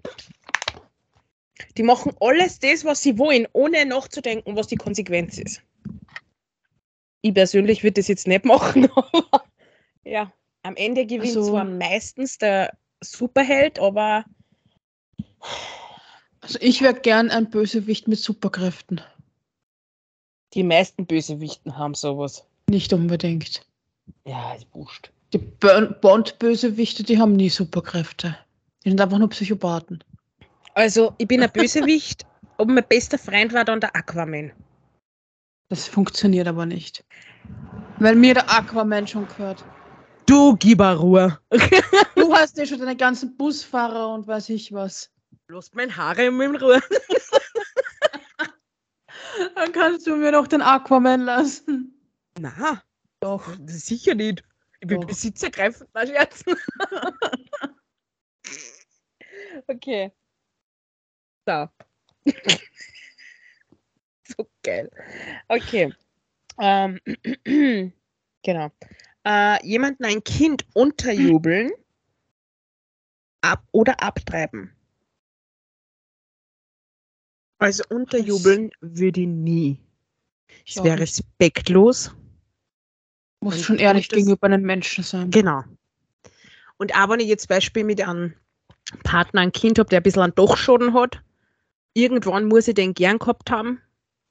Die 1.78 1.84
machen 1.84 2.14
alles 2.20 2.60
das, 2.60 2.86
was 2.86 3.02
sie 3.02 3.18
wollen, 3.18 3.48
ohne 3.54 3.86
nachzudenken, 3.86 4.56
was 4.56 4.68
die 4.68 4.76
Konsequenz 4.76 5.38
ist. 5.38 5.62
Ich 7.22 7.34
persönlich 7.34 7.84
würde 7.84 7.94
das 8.02 8.08
jetzt 8.08 8.28
nicht 8.28 8.46
machen, 8.46 8.90
aber 8.96 9.44
ja, 10.04 10.32
am 10.64 10.76
Ende 10.76 11.06
gewinnt 11.06 11.36
Also- 11.36 11.50
zwar 11.50 11.64
meistens 11.66 12.38
der 12.38 12.78
Superheld, 13.02 13.80
aber 13.80 14.26
Also, 16.42 16.58
ich 16.62 16.82
wäre 16.82 16.94
gern 16.94 17.30
ein 17.30 17.50
Bösewicht 17.50 18.08
mit 18.08 18.20
Superkräften. 18.20 19.02
die 20.54 20.64
meisten 20.64 21.06
Bösewichten 21.06 21.78
haben 21.78 21.94
sowas. 21.94 22.46
Nicht 22.70 22.92
unbedingt. 22.94 23.66
Ja, 24.26 24.54
ist 24.54 24.68
wurscht. 24.74 25.12
Die 25.34 25.38
Bond-Bösewichte, 25.40 27.04
die 27.04 27.20
haben 27.20 27.34
nie 27.36 27.50
Superkräfte. 27.50 28.38
Die 28.84 28.90
sind 28.90 29.02
einfach 29.02 29.18
nur 29.20 29.30
Psychopathen. 29.30 30.04
Also, 30.78 31.16
ich 31.18 31.28
bin 31.28 31.42
ein 31.42 31.52
Bösewicht, 31.52 32.24
aber 32.60 32.72
mein 32.72 32.88
bester 32.88 33.18
Freund 33.18 33.52
war 33.52 33.66
dann 33.66 33.80
der 33.80 33.96
Aquaman. 33.96 34.52
Das 35.70 35.88
funktioniert 35.88 36.48
aber 36.48 36.68
nicht. 36.68 37.04
Weil 37.98 38.16
mir 38.16 38.36
der 38.36 38.48
Aquaman 38.48 39.08
schon 39.08 39.28
gehört. 39.28 39.66
Du 40.28 40.56
gib 40.56 40.78
mir 40.78 40.94
Ruhe. 40.94 41.40
Du 42.16 42.32
hast 42.32 42.60
ja 42.60 42.68
schon 42.68 42.78
deine 42.78 42.96
ganzen 42.96 43.36
Busfahrer 43.38 44.14
und 44.14 44.28
weiß 44.28 44.50
ich 44.50 44.72
was. 44.72 45.12
Lass 45.48 45.74
mein 45.74 45.98
Haare 45.98 46.26
in 46.26 46.56
Ruhe. 46.58 46.80
Dann 49.56 49.72
kannst 49.72 50.06
du 50.06 50.16
mir 50.16 50.32
doch 50.32 50.46
den 50.46 50.62
Aquaman 50.62 51.22
lassen. 51.22 52.00
Na, 52.40 52.84
doch, 53.20 53.52
sicher 53.66 54.14
nicht. 54.14 54.44
Ich 54.80 54.88
bin 54.88 55.02
Doch. 55.02 55.08
besitzergreifend, 55.08 55.90
na 55.96 56.06
Scherzen. 56.06 56.56
okay. 59.68 60.12
So. 61.48 61.70
so 64.28 64.50
geil. 64.64 64.92
Okay. 65.48 65.94
Ähm, 66.60 67.00
genau. 68.44 68.72
Äh, 69.26 69.66
jemanden 69.66 70.04
ein 70.04 70.22
Kind 70.26 70.66
unterjubeln 70.74 71.72
ab 73.40 73.64
oder 73.72 74.04
abtreiben. 74.04 74.74
Also 77.60 77.84
unterjubeln 77.90 78.72
würde 78.82 79.22
ich 79.22 79.28
nie. 79.28 79.80
Ich 80.66 80.76
Es 80.76 80.84
wäre 80.84 81.00
respektlos. 81.00 82.14
Muss 83.40 83.62
schon 83.62 83.80
ehrlich 83.80 84.10
gegenüber 84.10 84.48
einem 84.48 84.64
Menschen 84.64 85.04
sein. 85.06 85.32
Genau. 85.32 85.64
Und 86.78 86.94
auch 86.94 87.08
wenn 87.10 87.22
ich 87.22 87.28
jetzt 87.28 87.48
Beispiel 87.48 87.86
mit 87.86 88.02
einem 88.02 88.34
Partner 89.04 89.42
ein 89.42 89.52
Kind 89.52 89.80
habe, 89.80 89.90
der 89.90 90.02
ein 90.02 90.04
bisschen 90.04 90.22
einen 90.22 90.36
Dachschaden 90.36 90.94
hat, 90.94 91.22
irgendwann 91.98 92.46
muss 92.46 92.68
ich 92.68 92.76
den 92.76 92.94
gern 92.94 93.18
gehabt 93.18 93.50
haben, 93.50 93.82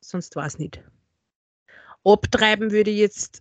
sonst 0.00 0.36
war 0.36 0.46
es 0.46 0.58
nicht. 0.58 0.80
Abtreiben 2.04 2.70
würde 2.70 2.90
ich 2.90 2.98
jetzt. 2.98 3.40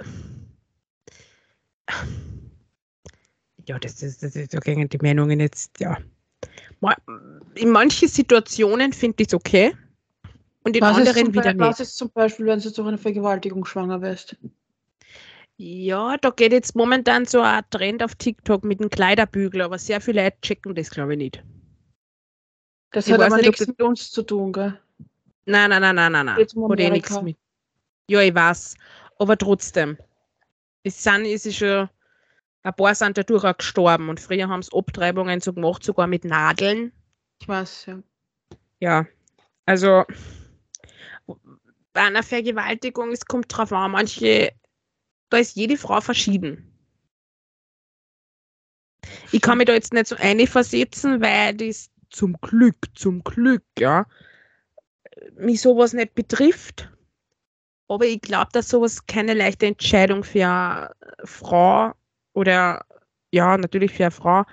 Ja, 3.67 3.77
das, 3.79 3.97
das, 3.97 4.17
das, 4.17 4.33
da 4.33 4.59
gehen 4.59 4.89
die 4.89 4.97
Meinungen 4.97 5.39
jetzt, 5.39 5.79
ja. 5.79 5.97
In 7.55 7.69
manchen 7.69 8.07
Situationen 8.07 8.93
finde 8.93 9.23
ich 9.23 9.27
es 9.29 9.33
okay. 9.33 9.75
Und 10.63 10.75
in 10.75 10.81
Was 10.81 10.97
ist, 10.97 11.09
anderen 11.09 11.33
wieder 11.33 11.43
Beispiel, 11.43 11.59
was 11.59 11.79
nicht. 11.79 11.87
ist 11.89 11.97
zum 11.97 12.11
Beispiel, 12.11 12.45
wenn 12.47 12.59
du 12.59 12.71
durch 12.71 12.87
eine 12.87 12.97
Vergewaltigung 12.97 13.65
schwanger 13.65 14.01
wirst? 14.01 14.35
Ja, 15.57 16.17
da 16.17 16.31
geht 16.31 16.51
jetzt 16.51 16.75
momentan 16.75 17.25
so 17.25 17.39
ein 17.41 17.63
Trend 17.69 18.03
auf 18.03 18.15
TikTok 18.15 18.63
mit 18.63 18.79
dem 18.79 18.89
Kleiderbügel, 18.89 19.61
aber 19.61 19.77
sehr 19.77 20.01
viele 20.01 20.23
Leute 20.23 20.37
checken 20.41 20.75
das, 20.75 20.89
glaube 20.89 21.13
ich, 21.13 21.17
nicht. 21.17 21.43
Das 22.91 23.07
Ich 23.07 23.13
hat 23.13 23.21
aber 23.21 23.37
nichts 23.37 23.67
mit 23.67 23.81
uns 23.81 24.11
zu 24.11 24.23
tun, 24.23 24.53
gell? 24.53 24.79
Nein, 25.45 25.69
nein, 25.69 25.81
nein, 25.81 25.95
nein, 25.95 26.11
nein, 26.11 26.25
nein. 26.25 26.47
Um 26.55 26.71
Hat 26.71 26.79
eh 26.79 26.89
nichts 26.89 27.21
mit. 27.21 27.37
Ja, 28.09 28.21
ich 28.21 28.33
weiß. 28.33 28.75
Aber 29.19 29.37
trotzdem. 29.37 29.97
Es 30.83 31.01
sind, 31.01 31.25
es 31.25 31.45
ist 31.45 31.57
schon, 31.57 31.89
ein 32.63 32.73
paar 32.75 32.95
sind 32.95 33.17
dadurch 33.17 33.43
auch 33.43 33.57
gestorben 33.57 34.09
und 34.09 34.19
früher 34.19 34.47
haben 34.47 34.61
sie 34.61 34.75
Abtreibungen 34.75 35.41
so 35.41 35.53
gemacht, 35.53 35.83
sogar 35.83 36.07
mit 36.07 36.25
Nadeln. 36.25 36.91
Ich 37.39 37.47
weiß, 37.47 37.85
ja. 37.87 37.99
Ja, 38.79 39.05
also 39.65 40.03
bei 41.93 42.01
einer 42.01 42.23
Vergewaltigung, 42.23 43.11
es 43.11 43.25
kommt 43.25 43.45
drauf 43.49 43.71
an, 43.71 43.91
manche, 43.91 44.51
da 45.29 45.37
ist 45.37 45.55
jede 45.55 45.77
Frau 45.77 46.01
verschieden. 46.01 46.71
Ich 49.31 49.41
kann 49.41 49.57
mich 49.57 49.67
da 49.67 49.73
jetzt 49.73 49.93
nicht 49.93 50.07
so 50.07 50.15
einversetzen, 50.17 51.21
weil 51.21 51.55
das 51.55 51.89
zum 52.15 52.37
Glück, 52.41 52.77
zum 52.95 53.23
Glück, 53.23 53.63
ja, 53.77 54.05
mich 55.37 55.61
sowas 55.61 55.93
nicht 55.93 56.15
betrifft. 56.15 56.89
Aber 57.87 58.05
ich 58.05 58.21
glaube, 58.21 58.49
dass 58.53 58.69
sowas 58.69 59.05
keine 59.05 59.33
leichte 59.33 59.67
Entscheidung 59.67 60.23
für 60.23 60.45
eine 60.47 60.89
Frau 61.23 61.93
oder 62.33 62.83
ja, 63.31 63.57
natürlich 63.57 63.91
für 63.91 64.05
eine 64.05 64.11
Frau 64.11 64.43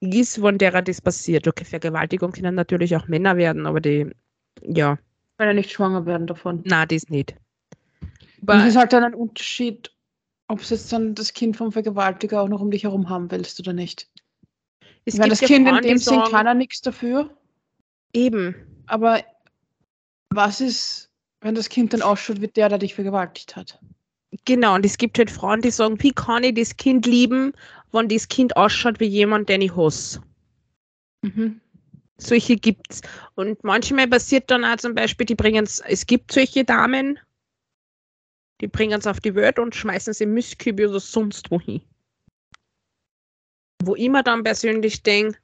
ist, 0.00 0.42
wenn 0.42 0.58
derer 0.58 0.82
das 0.82 1.00
passiert. 1.00 1.46
Okay, 1.46 1.64
Vergewaltigung 1.64 2.32
können 2.32 2.54
natürlich 2.54 2.96
auch 2.96 3.06
Männer 3.06 3.36
werden, 3.36 3.66
aber 3.66 3.80
die, 3.80 4.10
ja, 4.62 4.98
Weil 5.36 5.48
ja 5.48 5.54
nicht 5.54 5.70
schwanger 5.70 6.06
werden 6.06 6.26
davon. 6.26 6.62
na, 6.64 6.86
das 6.86 7.08
nicht. 7.08 7.36
Aber 8.40 8.56
es 8.56 8.70
ist 8.70 8.76
halt 8.76 8.92
dann 8.92 9.04
ein 9.04 9.14
Unterschied, 9.14 9.92
ob 10.48 10.60
es 10.60 10.70
jetzt 10.70 10.92
dann 10.92 11.14
das 11.14 11.32
Kind 11.32 11.56
vom 11.56 11.70
Vergewaltiger 11.70 12.42
auch 12.42 12.48
noch 12.48 12.60
um 12.60 12.70
dich 12.72 12.82
herum 12.82 13.08
haben 13.08 13.30
willst 13.30 13.60
oder 13.60 13.72
nicht. 13.72 14.10
Es 15.04 15.18
Weil 15.18 15.28
gibt 15.28 15.32
das 15.32 15.40
ja 15.40 15.46
Kind 15.48 15.66
in 15.66 15.72
Frauen, 15.72 15.82
die 15.82 15.88
dem 15.88 15.98
Sinn 15.98 16.22
kann 16.30 16.46
er 16.46 16.54
nichts 16.54 16.80
dafür. 16.80 17.30
Eben, 18.12 18.54
Aber 18.86 19.22
was 20.30 20.60
ist, 20.60 21.10
wenn 21.40 21.54
das 21.54 21.68
Kind 21.68 21.92
dann 21.92 22.02
ausschaut 22.02 22.40
wie 22.40 22.48
der, 22.48 22.68
der 22.68 22.78
dich 22.78 22.94
vergewaltigt 22.94 23.56
hat? 23.56 23.78
genau. 24.44 24.74
Und 24.74 24.84
es 24.84 24.98
gibt 24.98 25.18
halt 25.18 25.30
Frauen, 25.30 25.60
die 25.60 25.70
sagen, 25.70 26.02
wie 26.02 26.12
kann 26.12 26.44
ich 26.44 26.54
das 26.54 26.76
Kind 26.76 27.06
lieben, 27.06 27.52
wenn 27.92 28.08
das 28.08 28.28
Kind 28.28 28.56
ausschaut 28.56 29.00
wie 29.00 29.06
jemand, 29.06 29.48
den 29.48 29.62
ich 29.62 29.76
hasse. 29.76 30.22
Mhm. 31.22 31.60
Solche 32.18 32.56
gibt's. 32.56 33.02
Und 33.34 33.62
manchmal 33.64 34.08
passiert 34.08 34.50
dann 34.50 34.64
auch 34.64 34.76
zum 34.76 34.94
Beispiel, 34.94 35.26
die 35.26 35.34
bringen 35.34 35.64
es, 35.64 35.80
es 35.80 36.06
gibt 36.06 36.32
solche 36.32 36.64
Damen, 36.64 37.18
die 38.60 38.68
bringen 38.68 38.98
es 38.98 39.06
auf 39.06 39.20
die 39.20 39.34
Welt 39.34 39.58
und 39.58 39.74
schmeißen 39.74 40.14
sie 40.14 40.24
im 40.24 40.34
Mistkübel 40.34 40.88
oder 40.88 41.00
sonst 41.00 41.50
wohin. 41.50 41.82
Wo 43.86 43.96
ich 43.96 44.08
mir 44.08 44.22
dann 44.22 44.42
persönlich 44.42 45.02
denke, 45.02 45.38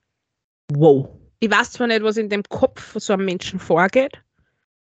wow. 0.72 1.08
Ich 1.40 1.50
weiß 1.50 1.72
zwar 1.72 1.86
nicht, 1.86 2.02
was 2.02 2.16
in 2.16 2.28
dem 2.28 2.42
Kopf 2.42 2.80
von 2.80 3.00
so 3.00 3.12
einem 3.12 3.24
Menschen 3.24 3.60
vorgeht. 3.60 4.20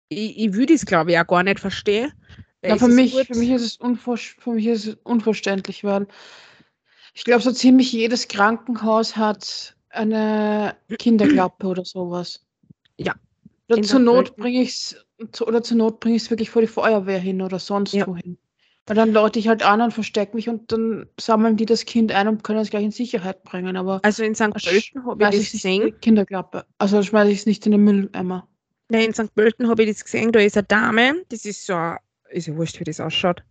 Ich, 0.08 0.38
ich 0.38 0.52
würde 0.52 0.74
es, 0.74 0.84
glaube 0.84 1.12
ich, 1.12 1.18
auch 1.18 1.26
gar 1.26 1.42
nicht 1.42 1.60
verstehen. 1.60 2.12
Ja, 2.64 2.76
für, 2.76 2.88
mich, 2.88 3.26
für, 3.26 3.36
mich 3.36 3.50
ist 3.50 3.62
es 3.62 3.76
unvor, 3.78 4.16
für 4.16 4.52
mich 4.52 4.66
ist 4.66 4.86
es 4.86 4.94
unverständlich, 5.02 5.82
weil 5.82 6.06
ich 7.14 7.24
glaube, 7.24 7.42
so 7.42 7.50
ziemlich 7.50 7.92
jedes 7.92 8.28
Krankenhaus 8.28 9.16
hat 9.16 9.74
eine 9.90 10.76
Kinderklappe 10.98 11.66
oder 11.66 11.84
sowas. 11.84 12.44
Ja. 12.98 13.14
Oder 13.68 13.82
zur 13.82 14.00
Not 14.00 14.36
bringe 14.36 14.62
ich 14.62 14.68
es 14.68 15.40
oder 15.40 15.62
zur 15.62 15.76
Not 15.76 16.00
bringe 16.00 16.16
ich 16.16 16.22
es 16.22 16.30
wirklich 16.30 16.50
vor 16.50 16.62
die 16.62 16.68
Feuerwehr 16.68 17.18
hin 17.18 17.42
oder 17.42 17.58
sonst 17.58 17.92
Ja. 17.92 18.06
wohin. 18.06 18.38
Weil 18.86 18.96
dann 18.96 19.12
läute 19.12 19.38
ich 19.38 19.46
halt 19.46 19.62
an 19.62 19.80
und 19.80 19.92
verstecke 19.92 20.34
mich 20.34 20.48
und 20.48 20.72
dann 20.72 21.06
sammeln 21.18 21.56
die 21.56 21.66
das 21.66 21.84
Kind 21.84 22.10
ein 22.10 22.26
und 22.26 22.42
können 22.42 22.58
es 22.58 22.70
gleich 22.70 22.82
in 22.82 22.90
Sicherheit 22.90 23.44
bringen. 23.44 23.76
Aber 23.76 24.00
Also 24.02 24.24
in 24.24 24.34
St. 24.34 24.50
Pölten 24.52 25.06
habe 25.06 25.22
ich 25.24 25.30
das 25.38 25.52
gesehen. 25.52 25.86
die 25.86 25.92
Kinderklappe. 25.92 26.64
Also 26.78 27.02
schmeiße 27.02 27.30
ich 27.30 27.38
es 27.40 27.46
nicht 27.46 27.64
in 27.66 27.72
den 27.72 27.84
Mülleimer. 27.84 28.48
Nein, 28.88 29.06
in 29.06 29.14
St. 29.14 29.34
Pölten 29.34 29.68
habe 29.68 29.84
ich 29.84 29.90
das 29.90 30.04
gesehen, 30.04 30.32
da 30.32 30.40
ist 30.40 30.56
eine 30.56 30.66
Dame, 30.66 31.22
das 31.28 31.44
ist 31.44 31.64
so, 31.64 31.94
ist 32.30 32.48
ja 32.48 32.56
wurscht, 32.56 32.80
wie 32.80 32.84
das 32.84 33.00
ausschaut. 33.00 33.42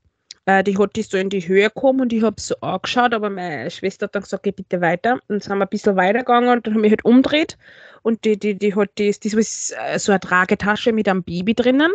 Äh, 0.46 0.64
die 0.64 0.78
hat 0.78 0.98
das 0.98 1.08
so 1.10 1.18
in 1.18 1.30
die 1.30 1.48
Höhe 1.48 1.70
gekommen 1.70 2.02
und 2.02 2.14
ich 2.14 2.24
habe 2.24 2.40
so 2.42 2.56
angeschaut, 2.62 3.14
aber 3.14 3.30
meine 3.30 3.72
Schwester 3.72 4.06
hat 4.06 4.16
dann 4.16 4.24
gesagt, 4.24 4.44
geh 4.44 4.52
bitte 4.52 4.82
weiter. 4.82 5.14
Und 5.14 5.22
dann 5.30 5.40
sind 5.40 5.58
wir 5.58 5.66
ein 5.66 5.70
bisschen 5.70 5.96
weitergegangen 5.96 6.50
und 6.50 6.68
dann 6.68 6.76
habe 6.76 6.86
ich 6.86 6.92
halt 6.92 7.06
umgedreht 7.06 7.58
und 8.02 8.26
die, 8.26 8.38
die, 8.38 8.56
die 8.56 8.76
hat 8.76 8.90
das, 8.96 9.20
das 9.20 9.72
äh, 9.72 9.98
so 9.98 10.12
eine 10.12 10.20
Tragetasche 10.20 10.92
mit 10.92 11.08
einem 11.08 11.24
Baby 11.24 11.54
drinnen. 11.54 11.92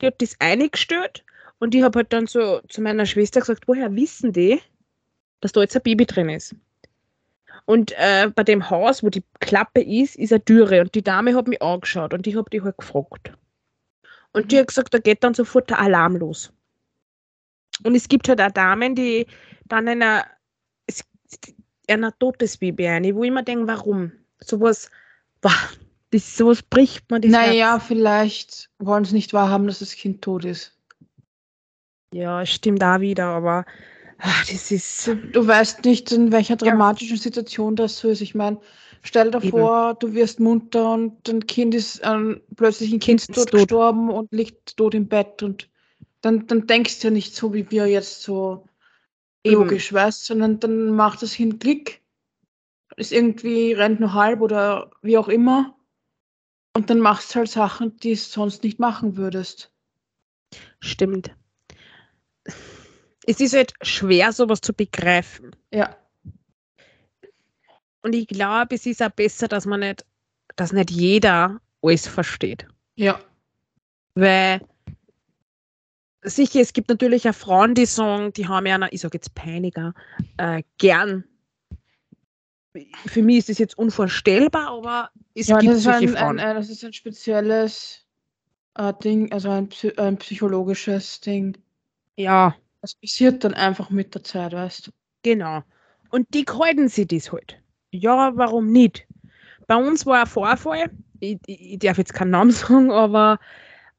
Die 0.00 0.06
hat 0.06 0.20
das 0.20 0.36
eingestellt 0.38 1.24
und 1.62 1.76
ich 1.76 1.82
habe 1.84 2.00
halt 2.00 2.12
dann 2.12 2.26
so 2.26 2.60
zu 2.68 2.82
meiner 2.82 3.06
Schwester 3.06 3.38
gesagt, 3.38 3.68
woher 3.68 3.94
wissen 3.94 4.32
die, 4.32 4.60
dass 5.40 5.52
da 5.52 5.60
jetzt 5.60 5.76
ein 5.76 5.82
Baby 5.84 6.06
drin 6.06 6.28
ist? 6.28 6.56
Und 7.66 7.92
äh, 7.96 8.30
bei 8.34 8.42
dem 8.42 8.68
Haus, 8.68 9.04
wo 9.04 9.10
die 9.10 9.22
Klappe 9.38 9.80
ist, 9.80 10.16
ist 10.16 10.32
eine 10.32 10.44
Türe. 10.44 10.80
Und 10.80 10.94
die 10.96 11.02
Dame 11.02 11.36
hat 11.36 11.46
mich 11.46 11.62
angeschaut 11.62 12.12
und 12.14 12.26
ich 12.26 12.34
habe 12.34 12.50
die 12.50 12.62
halt 12.62 12.76
gefragt. 12.78 13.32
Und 14.32 14.50
die 14.50 14.56
Mhm. 14.56 14.60
hat 14.60 14.66
gesagt, 14.68 14.92
da 14.92 14.98
geht 14.98 15.22
dann 15.22 15.34
sofort 15.34 15.70
der 15.70 15.78
Alarm 15.78 16.16
los. 16.16 16.52
Und 17.84 17.94
es 17.94 18.08
gibt 18.08 18.28
halt 18.28 18.40
auch 18.40 18.50
Damen, 18.50 18.96
die 18.96 19.26
dann 19.66 19.86
einer, 19.86 20.26
einer 21.88 22.18
totes 22.18 22.56
Baby 22.56 22.88
ein, 22.88 23.14
wo 23.14 23.22
ich 23.22 23.30
mir 23.30 23.44
denke, 23.44 23.68
warum? 23.68 24.10
Sowas, 24.40 24.90
boah, 25.40 25.54
das, 26.10 26.36
sowas 26.36 26.62
bricht 26.62 27.08
man 27.10 27.22
das 27.22 27.30
Naja, 27.30 27.74
Herz. 27.74 27.86
vielleicht 27.86 28.70
wollen 28.80 29.04
sie 29.04 29.14
nicht 29.14 29.32
wahrhaben, 29.32 29.68
dass 29.68 29.78
das 29.78 29.94
Kind 29.94 30.22
tot 30.22 30.44
ist. 30.44 30.71
Ja, 32.12 32.44
stimmt 32.44 32.84
auch 32.84 33.00
wieder, 33.00 33.26
aber 33.26 33.64
ach, 34.18 34.46
das 34.46 34.70
ist. 34.70 35.06
Du, 35.06 35.14
du 35.16 35.46
weißt 35.46 35.84
nicht, 35.84 36.12
in 36.12 36.30
welcher 36.30 36.56
dramatischen 36.56 37.16
Situation 37.16 37.74
das 37.74 37.98
so 37.98 38.08
ist. 38.08 38.20
Ich 38.20 38.34
meine, 38.34 38.60
stell 39.02 39.30
dir 39.30 39.38
Eben. 39.38 39.50
vor, 39.50 39.94
du 39.94 40.12
wirst 40.12 40.38
munter 40.38 40.92
und 40.92 41.28
ein 41.28 41.46
Kind 41.46 41.74
ist 41.74 42.00
ähm, 42.04 42.40
plötzlich 42.54 42.92
ein 42.92 43.00
Kind 43.00 43.20
ist 43.20 43.34
tot 43.34 43.50
tot. 43.50 43.60
gestorben 43.60 44.10
und 44.10 44.30
liegt 44.30 44.76
tot 44.76 44.94
im 44.94 45.08
Bett 45.08 45.42
und 45.42 45.68
dann, 46.20 46.46
dann 46.46 46.66
denkst 46.66 47.00
du 47.00 47.08
ja 47.08 47.12
nicht 47.12 47.34
so, 47.34 47.52
wie 47.54 47.70
wir 47.70 47.86
jetzt 47.86 48.22
so 48.22 48.68
Eben. 49.44 49.56
logisch, 49.56 49.92
weißt, 49.92 50.26
sondern 50.26 50.60
dann 50.60 50.90
macht 50.90 51.22
das 51.22 51.34
Kind 51.34 51.60
Klick, 51.60 52.02
ist 52.96 53.10
irgendwie, 53.10 53.72
rennt 53.72 54.00
nur 54.00 54.12
halb 54.14 54.40
oder 54.40 54.90
wie 55.00 55.18
auch 55.18 55.28
immer 55.28 55.74
und 56.74 56.90
dann 56.90 57.00
machst 57.00 57.34
du 57.34 57.40
halt 57.40 57.48
Sachen, 57.48 57.96
die 57.96 58.12
es 58.12 58.30
sonst 58.30 58.62
nicht 58.62 58.78
machen 58.78 59.16
würdest. 59.16 59.72
Stimmt. 60.80 61.34
Es 63.26 63.40
ist 63.40 63.54
halt 63.54 63.74
schwer, 63.82 64.32
sowas 64.32 64.60
zu 64.60 64.72
begreifen. 64.74 65.54
Ja, 65.72 65.96
Und 68.02 68.14
ich 68.14 68.26
glaube, 68.26 68.74
es 68.74 68.86
ist 68.86 69.02
auch 69.02 69.10
besser, 69.10 69.48
dass 69.48 69.66
man 69.66 69.80
nicht, 69.80 70.04
dass 70.56 70.72
nicht 70.72 70.90
jeder 70.90 71.60
alles 71.82 72.06
versteht. 72.08 72.66
ja, 72.96 73.20
Weil 74.14 74.60
sicher, 76.22 76.60
es 76.60 76.72
gibt 76.72 76.88
natürlich 76.88 77.28
auch 77.28 77.34
Frauen, 77.34 77.74
die 77.74 77.86
sagen, 77.86 78.32
die 78.32 78.48
haben 78.48 78.66
ja, 78.66 78.74
eine, 78.76 78.88
ich 78.90 79.00
sage 79.00 79.18
jetzt 79.18 79.34
peiniger, 79.34 79.94
äh, 80.36 80.62
gern. 80.78 81.24
Für 83.06 83.22
mich 83.22 83.38
ist 83.38 83.48
das 83.50 83.58
jetzt 83.58 83.76
unvorstellbar, 83.78 84.68
aber 84.68 85.10
es 85.34 85.48
ja 85.48 85.58
gibt 85.58 85.72
das, 85.72 85.78
ist 85.78 85.84
solche 85.84 86.06
ein, 86.06 86.08
Frauen. 86.08 86.38
ein, 86.40 86.48
ein, 86.50 86.56
das 86.56 86.70
ist 86.70 86.84
ein 86.84 86.92
spezielles 86.92 88.06
äh, 88.74 88.92
Ding, 89.02 89.30
also 89.32 89.50
ein, 89.50 89.68
ein 89.98 90.18
psychologisches 90.18 91.20
Ding. 91.20 91.58
ja, 92.16 92.54
Das 92.82 92.94
passiert 92.96 93.44
dann 93.44 93.54
einfach 93.54 93.90
mit 93.90 94.14
der 94.14 94.24
Zeit, 94.24 94.52
weißt 94.52 94.88
du? 94.88 94.90
genau. 95.22 95.62
Und 96.10 96.26
die 96.34 96.44
halten 96.44 96.88
sich 96.88 97.06
das 97.08 97.32
halt. 97.32 97.58
Ja, 97.90 98.36
warum 98.36 98.70
nicht? 98.70 99.06
Bei 99.66 99.76
uns 99.76 100.04
war 100.04 100.20
ein 100.20 100.26
Vorfall, 100.26 100.90
ich, 101.20 101.38
ich, 101.46 101.72
ich 101.72 101.78
darf 101.78 101.96
jetzt 101.98 102.12
keinen 102.12 102.30
Namen 102.30 102.50
sagen, 102.50 102.90
aber 102.90 103.38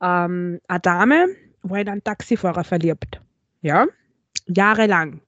ähm, 0.01 0.59
eine 0.67 0.79
Dame 0.81 1.27
war 1.63 1.79
in 1.79 1.89
einen 1.89 2.03
Taxifahrer 2.03 2.63
verliebt. 2.63 3.19
Ja, 3.61 3.87
jahrelang. 4.47 5.21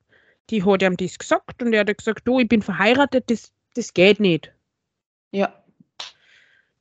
Die 0.50 0.64
hat 0.64 0.84
ihm 0.84 0.98
das 0.98 1.18
gesagt 1.18 1.64
und 1.64 1.74
er 1.74 1.80
hat 1.82 1.98
gesagt, 1.98 2.28
du, 2.28 2.40
ich 2.40 2.48
bin 2.48 2.62
verheiratet, 2.62 3.32
das, 3.32 3.52
das 3.74 3.94
geht 3.94 4.20
nicht. 4.20 4.52
Ja. 5.32 5.64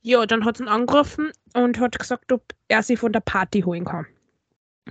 Ja, 0.03 0.27
dann 0.27 0.45
hat 0.45 0.59
sie 0.59 0.65
ihn 0.65 0.69
angerufen 0.69 1.33
und 1.55 1.79
hat 1.79 1.99
gesagt, 1.99 2.31
ob 2.31 2.43
er 2.69 2.83
sie 2.83 2.97
von 2.97 3.13
der 3.13 3.21
Party 3.21 3.63
holen 3.63 3.87
kann. 3.87 4.07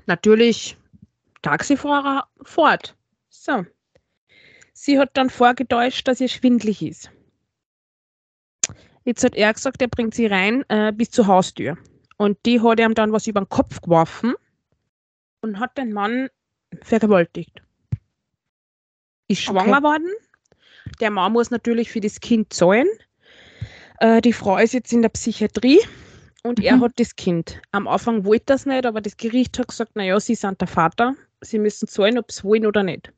Natürlich, 0.08 0.76
Taxifahrer 1.44 2.28
fort. 2.42 2.96
So. 3.30 3.66
Sie 4.74 4.98
hat 4.98 5.12
dann 5.14 5.30
vorgetäuscht, 5.30 6.08
dass 6.08 6.20
ihr 6.20 6.28
schwindlig 6.30 6.82
ist. 6.82 7.12
Jetzt 9.06 9.24
hat 9.24 9.36
er 9.36 9.54
gesagt, 9.54 9.82
er 9.82 9.88
bringt 9.88 10.16
sie 10.16 10.26
rein 10.26 10.64
äh, 10.70 10.92
bis 10.92 11.12
zur 11.12 11.28
Haustür. 11.28 11.78
Und 12.18 12.38
die 12.46 12.62
hat 12.62 12.80
ihm 12.80 12.96
dann 12.96 13.12
was 13.12 13.28
über 13.28 13.42
den 13.42 13.50
Kopf 13.50 13.82
geworfen 13.82 14.34
und 15.42 15.60
hat 15.60 15.78
den 15.78 15.92
Mann 15.94 16.30
vergewaltigt. 16.82 17.62
Ist 19.28 19.42
schwanger 19.42 19.78
Okay. 19.78 19.84
worden. 19.84 20.10
Der 21.00 21.12
Mann 21.12 21.34
muss 21.34 21.52
natürlich 21.52 21.92
für 21.92 22.02
das 22.02 22.20
Kind 22.20 22.54
zahlen. 22.54 22.88
Äh, 24.00 24.22
die 24.22 24.34
Frau 24.34 24.58
ist 24.58 24.74
jetzt 24.74 24.94
in 24.94 25.02
der 25.02 25.10
Psychiatrie 25.10 25.80
und 26.44 26.60
er 26.60 26.78
Mhm. 26.78 26.82
hat 26.82 26.94
das 26.98 27.16
Kind. 27.16 27.62
Am 27.72 27.88
Anfang 27.88 28.26
wollte 28.26 28.46
das 28.48 28.66
nicht, 28.66 28.86
aber 28.86 29.02
das 29.02 29.18
Gericht 29.18 29.60
hat 29.60 29.68
gesagt, 29.68 29.96
naja, 29.96 30.20
sie 30.20 30.36
sind 30.36 30.62
der 30.62 30.68
Vater, 30.68 31.16
sie 31.44 31.60
müssen 31.60 31.88
zahlen, 31.88 32.18
ob 32.18 32.32
sie 32.32 32.44
wollen 32.44 32.66
oder 32.66 32.84
nicht. 32.84 33.12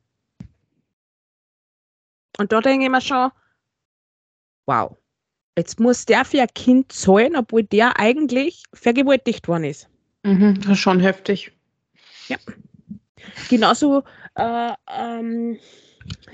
Und 2.37 2.51
da 2.51 2.59
denke 2.59 2.85
ich 2.85 2.91
mir 2.91 3.01
schon, 3.01 3.31
wow, 4.65 4.95
jetzt 5.57 5.79
muss 5.79 6.05
der 6.05 6.25
für 6.25 6.41
ein 6.41 6.49
Kind 6.53 6.91
zahlen, 6.91 7.35
obwohl 7.35 7.63
der 7.63 7.97
eigentlich 7.99 8.63
vergewaltigt 8.73 9.47
worden 9.47 9.65
ist. 9.65 9.87
Mhm, 10.23 10.59
das 10.61 10.73
ist 10.73 10.79
schon 10.79 10.99
heftig. 10.99 11.51
Genauso, 13.49 14.03
äh, 14.35 14.73
ähm, 14.91 15.57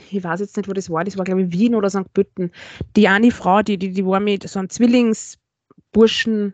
ich 0.10 0.24
weiß 0.24 0.40
jetzt 0.40 0.58
nicht, 0.58 0.68
wo 0.68 0.74
das 0.74 0.90
war, 0.90 1.04
das 1.04 1.18
war 1.18 1.26
glaube 1.26 1.44
ich 1.44 1.52
Wien 1.52 1.76
oder 1.76 1.90
St. 1.90 2.12
Pölten. 2.14 2.52
Die 2.96 3.08
eine 3.08 3.32
Frau, 3.32 3.62
die, 3.62 3.78
die, 3.78 3.92
die 3.92 4.06
war 4.06 4.20
mit 4.20 4.48
so 4.48 4.60
einem 4.60 4.70
Zwillingsburschen 4.70 6.54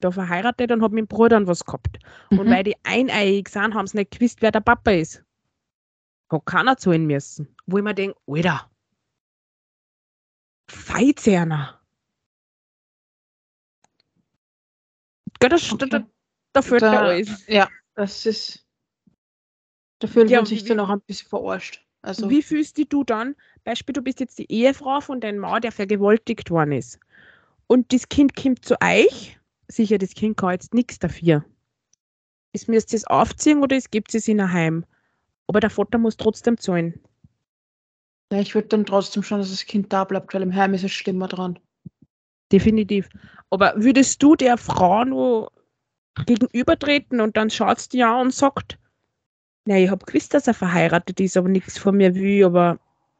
da 0.00 0.10
verheiratet 0.10 0.70
und 0.72 0.82
hat 0.82 0.92
mit 0.92 1.00
dem 1.02 1.06
Bruder 1.08 1.46
was 1.46 1.64
gehabt. 1.64 1.98
Und 2.30 2.46
Mhm. 2.46 2.50
weil 2.50 2.62
die 2.64 2.76
eineiig 2.84 3.48
sind, 3.48 3.74
haben 3.74 3.86
sie 3.86 3.98
nicht 3.98 4.12
gewusst, 4.12 4.40
wer 4.42 4.50
der 4.52 4.60
Papa 4.60 4.90
ist. 4.92 5.24
Hat 6.30 6.46
keiner 6.46 6.76
zahlen 6.76 7.06
müssen. 7.06 7.54
Wo 7.66 7.78
ich 7.78 7.84
mir 7.84 7.94
denke, 7.94 8.16
Alter, 8.26 8.70
Feizerner. 10.70 11.80
Gell, 15.40 15.48
das, 15.50 15.72
Okay. 15.72 15.88
da, 15.88 15.98
da, 16.00 16.06
da 16.52 16.62
fällt 16.62 16.82
Da- 16.82 16.98
alles. 17.00 17.46
Ja, 17.46 17.68
das 17.94 18.26
ist. 18.26 18.64
Da 20.00 20.06
fühlt 20.08 20.30
Ja, 20.30 20.38
man 20.38 20.46
sich 20.46 20.64
wie- 20.64 20.68
dann 20.68 20.80
auch 20.80 20.90
ein 20.90 21.00
bisschen 21.02 21.28
verarscht. 21.28 21.84
Also, 22.02 22.30
Wie 22.30 22.42
fühlst 22.42 22.76
dich 22.78 22.88
du 22.88 23.02
dann? 23.02 23.34
Beispiel, 23.64 23.92
du 23.92 24.02
bist 24.02 24.20
jetzt 24.20 24.38
die 24.38 24.50
Ehefrau 24.50 25.00
von 25.00 25.20
deinem 25.20 25.38
Mann, 25.38 25.60
der 25.62 25.72
vergewaltigt 25.72 26.50
worden 26.50 26.72
ist. 26.72 27.00
Und 27.66 27.92
das 27.92 28.08
Kind 28.08 28.36
kommt 28.36 28.64
zu 28.64 28.80
euch. 28.80 29.37
Sicher, 29.70 29.98
das 29.98 30.14
Kind 30.14 30.36
kann 30.36 30.52
jetzt 30.52 30.74
nichts 30.74 30.98
dafür. 30.98 31.44
Es 32.52 32.68
müsst 32.68 32.94
es 32.94 33.06
aufziehen 33.06 33.62
oder 33.62 33.76
es 33.76 33.90
gibt 33.90 34.14
es 34.14 34.26
in 34.26 34.40
ein 34.40 34.52
Heim. 34.52 34.84
Aber 35.46 35.60
der 35.60 35.70
Vater 35.70 35.98
muss 35.98 36.16
trotzdem 36.16 36.58
zahlen. 36.58 37.00
ja, 38.32 38.40
ich 38.40 38.54
würde 38.54 38.68
dann 38.68 38.86
trotzdem 38.86 39.22
schon, 39.22 39.38
dass 39.38 39.50
das 39.50 39.66
Kind 39.66 39.92
da 39.92 40.04
bleibt, 40.04 40.32
weil 40.34 40.42
im 40.42 40.54
Heim 40.54 40.74
ist 40.74 40.84
es 40.84 40.92
schlimmer 40.92 41.28
dran. 41.28 41.58
Definitiv. 42.50 43.08
Aber 43.50 43.74
würdest 43.76 44.22
du 44.22 44.36
der 44.36 44.56
Frau 44.56 45.04
nur 45.04 45.52
gegenübertreten 46.26 47.20
und 47.20 47.36
dann 47.36 47.50
schaut 47.50 47.80
sie 47.80 47.90
dir 47.90 48.08
an 48.08 48.26
und 48.26 48.34
sagt, 48.34 48.78
na, 49.66 49.78
ich 49.78 49.90
habe 49.90 50.04
gewusst, 50.04 50.32
dass 50.34 50.46
er 50.46 50.54
verheiratet 50.54 51.20
ist, 51.20 51.36
aber 51.36 51.48
nichts 51.48 51.78
von 51.78 51.96
mir 51.96 52.14
will, 52.14 52.44
aber 52.44 52.78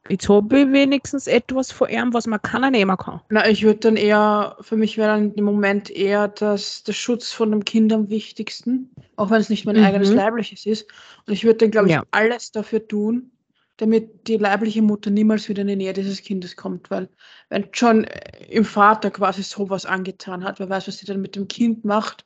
jetzt 0.09 0.27
habe 0.29 0.61
ich 0.61 0.71
wenigstens 0.71 1.27
etwas 1.27 1.71
von 1.71 1.89
ihm, 1.89 2.13
was 2.13 2.27
man 2.27 2.41
keiner 2.41 2.71
nehmen 2.71 2.97
kann. 2.97 3.21
Na, 3.29 3.47
ich 3.47 3.63
würde 3.63 3.79
dann 3.79 3.95
eher, 3.95 4.57
für 4.61 4.75
mich 4.75 4.97
wäre 4.97 5.09
dann 5.09 5.33
im 5.33 5.45
Moment 5.45 5.89
eher 5.89 6.27
das, 6.27 6.83
der 6.83 6.93
Schutz 6.93 7.31
von 7.31 7.51
dem 7.51 7.63
Kind 7.65 7.93
am 7.93 8.09
wichtigsten, 8.09 8.89
auch 9.15 9.29
wenn 9.29 9.41
es 9.41 9.49
nicht 9.49 9.65
mein 9.65 9.77
Mhm. 9.77 9.83
eigenes 9.83 10.13
leibliches 10.13 10.65
ist. 10.65 10.89
Und 11.27 11.33
ich 11.33 11.43
würde 11.43 11.57
dann, 11.57 11.71
glaube 11.71 11.87
ich, 11.87 11.93
Ja. 11.93 12.03
alles 12.11 12.51
dafür 12.51 12.87
tun, 12.87 13.31
damit 13.77 14.27
die 14.27 14.37
leibliche 14.37 14.81
Mutter 14.81 15.09
niemals 15.09 15.47
wieder 15.47 15.61
in 15.61 15.67
die 15.69 15.75
Nähe 15.75 15.93
dieses 15.93 16.21
Kindes 16.21 16.55
kommt, 16.55 16.89
weil 16.91 17.07
wenn 17.49 17.67
schon 17.71 18.03
äh, 18.03 18.45
im 18.49 18.65
Vater 18.65 19.11
quasi 19.11 19.43
sowas 19.43 19.85
angetan 19.85 20.43
hat, 20.43 20.59
wer 20.59 20.69
weiß, 20.69 20.87
was 20.87 20.97
sie 20.97 21.05
dann 21.05 21.21
mit 21.21 21.35
dem 21.35 21.47
Kind 21.47 21.85
macht, 21.85 22.25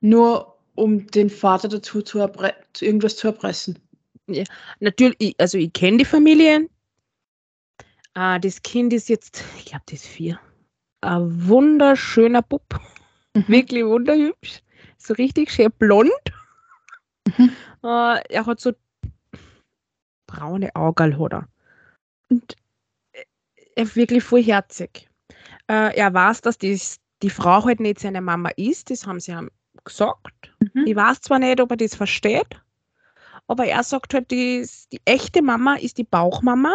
nur 0.00 0.56
um 0.74 1.06
den 1.08 1.28
Vater 1.28 1.68
dazu 1.68 2.02
zu, 2.02 2.20
zu 2.72 2.84
irgendwas 2.84 3.16
zu 3.16 3.26
erpressen. 3.26 3.78
Natürlich, 4.80 5.16
ich- 5.18 5.34
also 5.38 5.58
ich 5.58 5.72
kenne 5.72 5.98
die 5.98 6.04
Familien. 6.04 6.68
Äh, 8.18 8.40
das 8.40 8.62
Kind 8.62 8.92
ist 8.92 9.08
jetzt, 9.08 9.44
ich 9.58 9.66
glaube, 9.66 9.84
das 9.86 10.00
ist 10.00 10.06
vier. 10.06 10.40
Ein 11.02 11.46
wunderschöner 11.48 12.42
Bub. 12.42 12.80
Wirklich 13.34 13.84
wunderhübsch. 13.84 14.62
So 14.96 15.14
richtig 15.14 15.52
schön 15.52 15.70
blond. 15.78 16.10
Mhm. 17.36 17.52
Äh, 17.84 18.20
er 18.28 18.46
hat 18.46 18.58
so 18.58 18.72
braune 20.26 20.74
Augen, 20.74 21.18
hat 21.20 21.32
er. 21.32 21.48
Und 22.30 22.56
äh, 23.12 23.24
er 23.76 23.84
ist 23.84 23.94
wirklich 23.94 24.24
voll 24.24 24.42
herzig. 24.42 25.08
Äh, 25.68 25.96
er 25.96 26.12
weiß, 26.12 26.40
dass 26.40 26.58
dies, 26.58 26.98
die 27.22 27.30
Frau 27.30 27.64
halt 27.64 27.78
nicht 27.78 28.00
seine 28.00 28.20
Mama 28.20 28.50
ist. 28.56 28.90
Das 28.90 29.06
haben 29.06 29.20
sie 29.20 29.30
ihm 29.30 29.50
gesagt. 29.84 30.52
Mhm. 30.58 30.86
Ich 30.86 30.96
weiß 30.96 31.20
zwar 31.20 31.38
nicht, 31.38 31.60
ob 31.60 31.70
er 31.70 31.76
das 31.76 31.94
versteht, 31.94 32.60
aber 33.46 33.66
er 33.66 33.84
sagt 33.84 34.12
halt, 34.14 34.30
die, 34.32 34.66
die 34.92 35.00
echte 35.04 35.40
Mama 35.40 35.76
ist 35.76 35.98
die 35.98 36.04
Bauchmama 36.04 36.74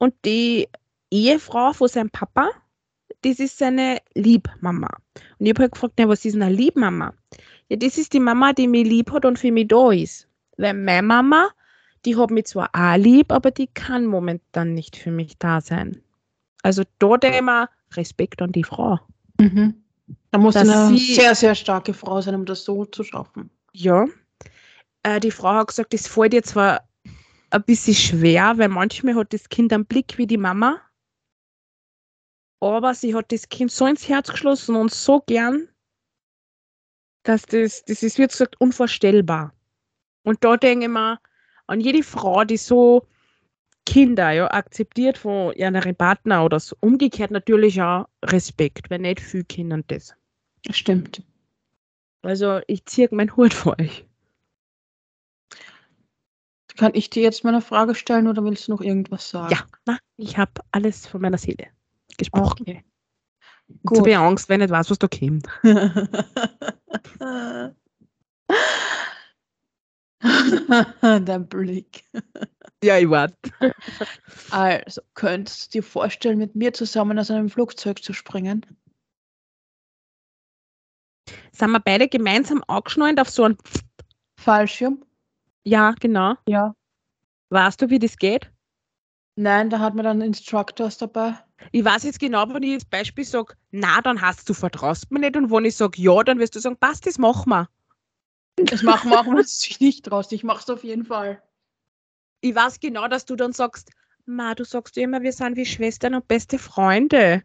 und 0.00 0.14
die 0.24 0.68
Ehefrau 1.10 1.72
von 1.72 1.88
seinem 1.88 2.10
Papa, 2.10 2.50
das 3.22 3.38
ist 3.38 3.58
seine 3.58 3.98
Liebmama. 4.14 4.88
Und 5.38 5.46
ich 5.46 5.50
habe 5.50 5.62
halt 5.64 5.72
gefragt, 5.72 5.94
na, 5.98 6.08
was 6.08 6.24
ist 6.24 6.34
eine 6.34 6.50
Liebmama? 6.50 7.12
Ja, 7.68 7.76
das 7.76 7.98
ist 7.98 8.12
die 8.12 8.20
Mama, 8.20 8.52
die 8.52 8.66
mich 8.66 8.86
lieb 8.88 9.12
hat 9.12 9.24
und 9.24 9.38
für 9.38 9.52
mich 9.52 9.68
da 9.68 9.92
ist. 9.92 10.26
Weil 10.56 10.74
meine 10.74 11.06
Mama, 11.06 11.50
die 12.04 12.16
hat 12.16 12.30
mich 12.30 12.46
zwar 12.46 12.70
auch 12.72 12.96
lieb, 12.96 13.30
aber 13.30 13.50
die 13.50 13.66
kann 13.68 14.06
momentan 14.06 14.74
nicht 14.74 14.96
für 14.96 15.10
mich 15.10 15.36
da 15.38 15.60
sein. 15.60 16.02
Also 16.62 16.82
da 16.98 17.16
denke 17.16 17.38
ich 17.38 17.42
mir, 17.44 17.68
Respekt 17.92 18.40
an 18.42 18.52
die 18.52 18.64
Frau. 18.64 18.98
Mhm. 19.38 19.74
Da 20.30 20.38
muss 20.38 20.54
Dass 20.54 20.68
eine 20.68 20.96
sie- 20.96 21.14
sehr, 21.14 21.34
sehr 21.34 21.54
starke 21.54 21.92
Frau 21.92 22.20
sein, 22.20 22.34
um 22.34 22.44
das 22.46 22.64
so 22.64 22.84
zu 22.86 23.04
schaffen. 23.04 23.50
Ja. 23.72 24.06
Äh, 25.02 25.20
die 25.20 25.30
Frau 25.30 25.54
hat 25.54 25.68
gesagt, 25.68 25.92
das 25.92 26.06
fällt 26.06 26.34
ihr 26.34 26.42
zwar 26.42 26.82
ein 27.50 27.64
bisschen 27.64 27.94
schwer, 27.94 28.58
weil 28.58 28.68
manchmal 28.68 29.16
hat 29.16 29.32
das 29.32 29.48
Kind 29.48 29.72
einen 29.72 29.86
Blick 29.86 30.18
wie 30.18 30.26
die 30.26 30.36
Mama. 30.38 30.80
Aber 32.60 32.94
sie 32.94 33.14
hat 33.14 33.32
das 33.32 33.48
Kind 33.48 33.72
so 33.72 33.86
ins 33.86 34.08
Herz 34.08 34.30
geschlossen 34.30 34.76
und 34.76 34.92
so 34.92 35.20
gern, 35.20 35.68
dass 37.22 37.42
das, 37.42 37.84
das 37.84 38.02
ist, 38.02 38.18
wie 38.18 38.26
gesagt, 38.26 38.60
unvorstellbar. 38.60 39.54
Und 40.24 40.44
da 40.44 40.56
denke 40.56 40.86
ich 40.86 40.90
mir, 40.90 41.18
an 41.66 41.80
jede 41.80 42.02
Frau, 42.02 42.44
die 42.44 42.56
so 42.56 43.06
Kinder 43.86 44.30
ja, 44.30 44.50
akzeptiert 44.50 45.18
von 45.18 45.52
ihrem 45.54 45.96
Partner 45.96 46.44
oder 46.44 46.60
so, 46.60 46.76
umgekehrt 46.80 47.30
natürlich 47.30 47.80
auch 47.80 48.06
Respekt, 48.24 48.90
wenn 48.90 49.02
nicht 49.02 49.20
viel 49.20 49.44
Kinder 49.44 49.80
das. 49.86 50.14
Das 50.64 50.76
stimmt. 50.76 51.22
Also 52.22 52.60
ich 52.66 52.84
ziehe 52.84 53.08
meinen 53.10 53.34
Hut 53.36 53.54
vor 53.54 53.76
euch. 53.80 54.04
Kann 56.80 56.92
ich 56.94 57.10
dir 57.10 57.22
jetzt 57.22 57.44
mal 57.44 57.50
eine 57.50 57.60
Frage 57.60 57.94
stellen 57.94 58.26
oder 58.26 58.42
willst 58.42 58.66
du 58.66 58.72
noch 58.72 58.80
irgendwas 58.80 59.28
sagen? 59.28 59.52
Ja, 59.52 59.66
na, 59.84 59.98
ich 60.16 60.38
habe 60.38 60.52
alles 60.72 61.06
von 61.06 61.20
meiner 61.20 61.36
Seele 61.36 61.66
gesprochen. 62.16 62.62
Okay. 62.62 62.82
Gut. 63.84 64.06
Ich 64.06 64.16
habe 64.16 64.26
Angst, 64.26 64.48
wenn 64.48 64.62
ich 64.62 64.70
nicht 64.70 64.78
weiß, 64.78 64.88
was 64.88 64.98
da 64.98 65.06
kommt. 65.06 65.46
Dein 71.02 71.48
Blick. 71.48 72.02
Ja, 72.82 72.96
ich 72.96 73.10
warte. 73.10 73.36
Also, 74.48 75.02
könntest 75.12 75.74
du 75.74 75.80
dir 75.80 75.82
vorstellen, 75.82 76.38
mit 76.38 76.54
mir 76.54 76.72
zusammen 76.72 77.18
aus 77.18 77.30
einem 77.30 77.50
Flugzeug 77.50 78.02
zu 78.02 78.14
springen? 78.14 78.64
Sind 81.52 81.72
wir 81.72 81.80
beide 81.80 82.08
gemeinsam 82.08 82.64
angeschnallt 82.68 83.20
auf 83.20 83.28
so 83.28 83.44
einen. 83.44 83.58
Fallschirm? 84.38 85.04
Ja, 85.64 85.94
genau. 85.98 86.34
Ja. 86.46 86.74
Weißt 87.50 87.82
du, 87.82 87.90
wie 87.90 87.98
das 87.98 88.16
geht? 88.16 88.50
Nein, 89.36 89.70
da 89.70 89.78
hat 89.78 89.94
man 89.94 90.04
dann 90.04 90.20
Instructors 90.20 90.98
dabei. 90.98 91.34
Ich 91.72 91.84
weiß 91.84 92.04
jetzt 92.04 92.20
genau, 92.20 92.48
wenn 92.48 92.62
ich 92.62 92.70
jetzt 92.70 92.90
Beispiel 92.90 93.24
sage, 93.24 93.54
na, 93.70 94.00
dann 94.00 94.20
hast 94.20 94.48
du 94.48 94.54
vertraust 94.54 95.10
mir 95.10 95.20
nicht. 95.20 95.36
Und 95.36 95.50
wenn 95.50 95.64
ich 95.64 95.76
sage, 95.76 96.00
ja, 96.00 96.22
dann 96.22 96.38
wirst 96.38 96.54
du 96.54 96.60
sagen, 96.60 96.76
passt, 96.76 97.06
das 97.06 97.18
machen 97.18 97.50
wir. 97.50 97.68
Das 98.56 98.82
machen 98.82 99.10
wir 99.10 99.20
auch, 99.20 99.26
wenn 99.26 99.36
du 99.36 99.42
dich 99.42 99.80
nicht 99.80 100.04
traust. 100.04 100.32
Ich 100.32 100.44
mach's 100.44 100.68
auf 100.68 100.84
jeden 100.84 101.04
Fall. 101.04 101.42
Ich 102.40 102.54
weiß 102.54 102.80
genau, 102.80 103.08
dass 103.08 103.24
du 103.24 103.36
dann 103.36 103.52
sagst, 103.52 103.90
ma, 104.26 104.54
du 104.54 104.64
sagst 104.64 104.96
immer, 104.96 105.22
wir 105.22 105.32
sind 105.32 105.56
wie 105.56 105.66
Schwestern 105.66 106.14
und 106.14 106.28
beste 106.28 106.58
Freunde. 106.58 107.42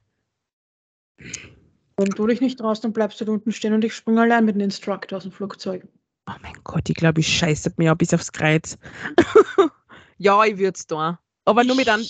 Wenn 1.98 2.10
du 2.10 2.28
dich 2.28 2.42
nicht 2.42 2.60
traust, 2.60 2.84
dann 2.84 2.94
bleibst 2.94 3.22
du 3.22 3.26
da 3.26 3.32
unten 3.32 3.52
stehen 3.52 3.74
und 3.74 3.84
ich 3.84 3.94
springe 3.94 4.22
allein 4.22 4.46
mit 4.46 4.56
dem 4.56 4.62
Instructor 4.62 5.18
aus 5.18 5.24
dem 5.24 5.32
Flugzeug. 5.32 5.88
Oh 6.28 6.34
mein 6.42 6.56
Gott, 6.64 6.90
ich 6.90 6.96
glaube, 6.96 7.20
ich 7.22 7.38
scheiße 7.38 7.74
mir 7.78 7.94
auch 7.94 7.98
bis 7.98 8.14
aufs 8.14 8.32
Kreuz. 8.32 8.78
ja, 10.18 10.44
ich 10.46 10.58
würde 10.58 10.76
es 10.76 10.88
da. 10.88 11.20
Aber 11.46 11.64
nur 11.64 11.76
mit 11.76 11.88
einem. 11.88 12.06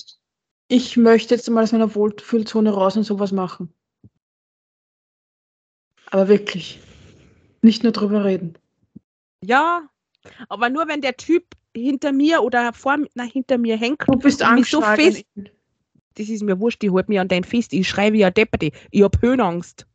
Ich 0.68 0.98
möchte 0.98 1.36
jetzt 1.36 1.50
mal 1.50 1.64
aus 1.64 1.74
meiner 1.74 1.94
Wohlfühlzone 1.94 2.72
raus 2.72 2.98
und 2.98 3.04
sowas 3.04 3.32
machen. 3.32 3.74
Aber 6.12 6.28
wirklich. 6.28 6.80
Nicht 7.62 7.84
nur 7.84 7.92
drüber 7.92 8.24
reden. 8.24 8.58
Ja, 9.44 9.90
aber 10.50 10.70
nur 10.70 10.88
wenn 10.88 11.02
der 11.02 11.18
Typ 11.18 11.44
hinter 11.76 12.12
mir 12.12 12.42
oder 12.42 12.74
vor 12.74 12.98
na, 13.16 13.24
hinter 13.24 13.58
mir 13.58 13.78
hängt. 13.78 14.04
Du 14.08 14.18
bist 14.18 14.44
mich 14.52 14.70
so 14.70 14.82
fest. 14.82 15.26
Das 16.16 16.30
ist 16.30 16.44
mir 16.44 16.60
wurscht, 16.60 16.84
ich 16.84 16.92
halte 16.92 17.12
mich 17.12 17.20
an 17.20 17.28
dein 17.28 17.44
Fest. 17.44 17.74
Ich 17.74 17.90
schreie 17.90 18.14
wie 18.14 18.24
ein 18.24 18.34
Depperte. 18.34 18.72
Ich 18.92 19.04
habe 19.04 19.20
Höhenangst. 19.22 19.86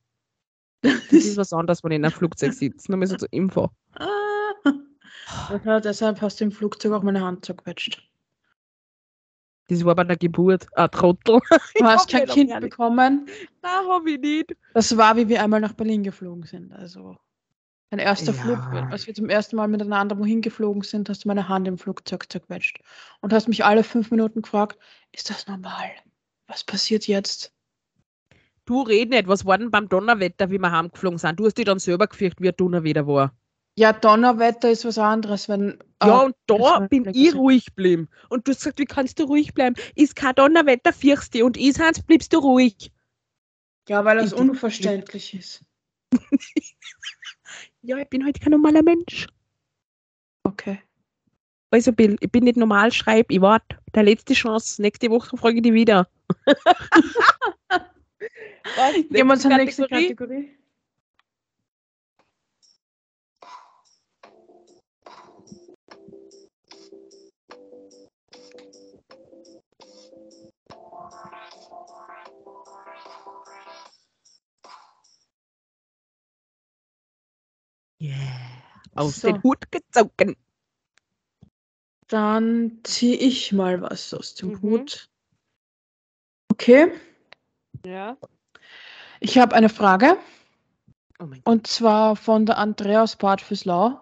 Das 0.82 1.12
ist 1.12 1.36
was 1.36 1.52
anderes, 1.52 1.84
wenn 1.84 1.92
ich 1.92 1.96
in 1.96 2.04
einem 2.04 2.12
Flugzeug 2.12 2.52
sitze. 2.54 2.90
Nur 2.90 2.98
mal 2.98 3.06
so 3.06 3.16
zur 3.16 3.32
Info. 3.32 3.70
Ah. 3.94 4.08
Ja, 5.64 5.80
deshalb 5.80 6.20
hast 6.20 6.40
du 6.40 6.44
im 6.44 6.52
Flugzeug 6.52 6.92
auch 6.92 7.02
meine 7.02 7.20
Hand 7.20 7.44
zerquetscht. 7.44 8.02
Das 9.68 9.84
war 9.84 9.94
bei 9.94 10.04
der 10.04 10.16
Geburt. 10.16 10.66
Ein 10.76 10.90
Trottel. 10.90 11.40
Du 11.78 11.84
hast 11.84 12.10
kein 12.10 12.26
Kind 12.26 12.58
bekommen. 12.60 13.26
Nein, 13.62 13.88
habe 13.88 14.10
ich 14.10 14.18
nicht. 14.20 14.56
Das 14.74 14.96
war, 14.96 15.16
wie 15.16 15.28
wir 15.28 15.42
einmal 15.42 15.60
nach 15.60 15.74
Berlin 15.74 16.02
geflogen 16.02 16.44
sind. 16.44 16.72
Also 16.72 17.16
Mein 17.90 18.00
erster 18.00 18.32
Flug, 18.34 18.58
Ja. 18.72 18.88
als 18.90 19.06
wir 19.06 19.14
zum 19.14 19.28
ersten 19.28 19.56
Mal 19.56 19.68
miteinander 19.68 20.18
wohin 20.18 20.40
geflogen 20.42 20.82
sind, 20.82 21.08
hast 21.08 21.24
du 21.24 21.28
meine 21.28 21.48
Hand 21.48 21.68
im 21.68 21.78
Flugzeug 21.78 22.30
zerquetscht. 22.30 22.80
Und 23.20 23.32
hast 23.32 23.48
mich 23.48 23.64
alle 23.64 23.84
fünf 23.84 24.10
Minuten 24.10 24.42
gefragt, 24.42 24.78
ist 25.12 25.30
das 25.30 25.46
normal? 25.46 25.90
Was 26.48 26.64
passiert 26.64 27.06
jetzt? 27.06 27.52
Du 28.70 28.82
red 28.82 29.10
nicht, 29.10 29.26
was 29.26 29.44
war 29.44 29.58
denn 29.58 29.72
beim 29.72 29.88
Donnerwetter, 29.88 30.48
wie 30.48 30.58
wir 30.60 30.70
heimgeflogen 30.70 31.18
sind? 31.18 31.40
Du 31.40 31.44
hast 31.44 31.58
dich 31.58 31.64
dann 31.64 31.80
selber 31.80 32.06
gefürchtet, 32.06 32.40
wie 32.40 32.50
ein 32.50 32.54
Donnerwetter 32.56 33.04
war. 33.04 33.36
Ja, 33.76 33.92
Donnerwetter 33.92 34.70
ist 34.70 34.84
was 34.84 34.96
anderes, 34.96 35.48
wenn. 35.48 35.82
Ja, 36.00 36.22
äh, 36.22 36.26
und 36.26 36.36
das 36.46 36.58
da 36.60 36.78
bin 36.86 37.04
ich 37.12 37.34
ruhig 37.34 37.66
geblieben. 37.66 38.08
Und 38.28 38.46
du 38.46 38.52
hast 38.52 38.58
gesagt, 38.58 38.78
wie 38.78 38.84
kannst 38.84 39.18
du 39.18 39.24
ruhig 39.24 39.54
bleiben? 39.54 39.74
Ist 39.96 40.14
kein 40.14 40.36
Donnerwetter, 40.36 40.92
fürchst 40.92 41.34
dich. 41.34 41.42
Und 41.42 41.56
ich 41.56 41.80
Hans, 41.80 42.00
bleibst 42.00 42.32
du 42.32 42.38
ruhig. 42.38 42.92
Ja, 43.88 44.04
weil 44.04 44.18
das 44.18 44.32
Ich- 44.32 44.38
unverständlich 44.38 45.34
ist. 45.34 45.64
Ja, 47.82 47.96
ich 47.96 48.08
bin 48.08 48.24
halt 48.24 48.40
kein 48.40 48.52
normaler 48.52 48.84
Mensch. 48.84 49.26
Okay. 50.44 50.80
Also, 51.72 51.92
Bill, 51.92 52.16
ich 52.20 52.30
bin 52.30 52.44
nicht 52.44 52.56
normal, 52.56 52.92
schreib, 52.92 53.32
ich 53.32 53.40
warte. 53.40 53.78
Der 53.96 54.04
letzte 54.04 54.34
Chance. 54.34 54.80
Nächste 54.80 55.10
Woche 55.10 55.36
frage 55.36 55.56
ich 55.56 55.62
dich 55.62 55.72
wieder. 55.72 56.08
Was? 58.64 58.94
Gehen 58.94 59.26
wir 59.26 59.38
zur 59.38 59.56
nächsten 59.56 59.88
Kategorie? 59.88 60.56
Yeah. 78.00 78.16
Aus 78.94 79.20
So. 79.20 79.28
den 79.28 79.42
Hut 79.42 79.70
gezogen. 79.70 80.36
Dann 82.08 82.80
ziehe 82.82 83.16
ich 83.16 83.52
mal 83.52 83.80
was 83.82 84.12
aus 84.14 84.34
dem 84.34 84.52
Mhm. 84.52 84.62
Hut. 84.62 85.08
Okay, 86.50 86.92
Ja. 87.84 88.18
Ich 89.20 89.38
habe 89.38 89.54
eine 89.54 89.68
Frage. 89.68 90.16
Oh. 91.18 91.28
Und 91.44 91.66
zwar 91.66 92.16
von 92.16 92.46
der 92.46 92.58
Andrea 92.58 93.02
aus 93.02 93.16
Bad 93.16 93.40
Füßlau. 93.40 94.00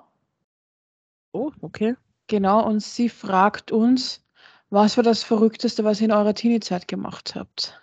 Oh, 1.32 1.52
okay. 1.60 1.96
Genau, 2.28 2.64
und 2.64 2.80
sie 2.80 3.08
fragt 3.08 3.72
uns, 3.72 4.24
was 4.70 4.96
war 4.96 5.04
das 5.04 5.22
Verrückteste, 5.22 5.84
was 5.84 6.00
ihr 6.00 6.06
in 6.06 6.12
eurer 6.12 6.34
Teenie-Zeit 6.34 6.88
gemacht 6.88 7.34
habt? 7.34 7.80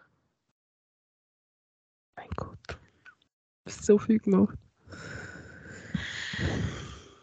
Mein 2.15 2.29
Gott. 2.35 2.77
So 3.65 3.97
viel 3.97 4.19
gemacht. 4.19 4.57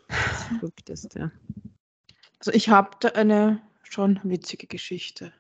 Das 0.09 0.43
Verrückteste. 0.45 1.33
Also 2.41 2.53
ich 2.53 2.69
habe 2.69 2.91
da 3.01 3.11
eine 3.11 3.63
schon 3.85 4.19
witzige 4.25 4.67
Geschichte. 4.67 5.33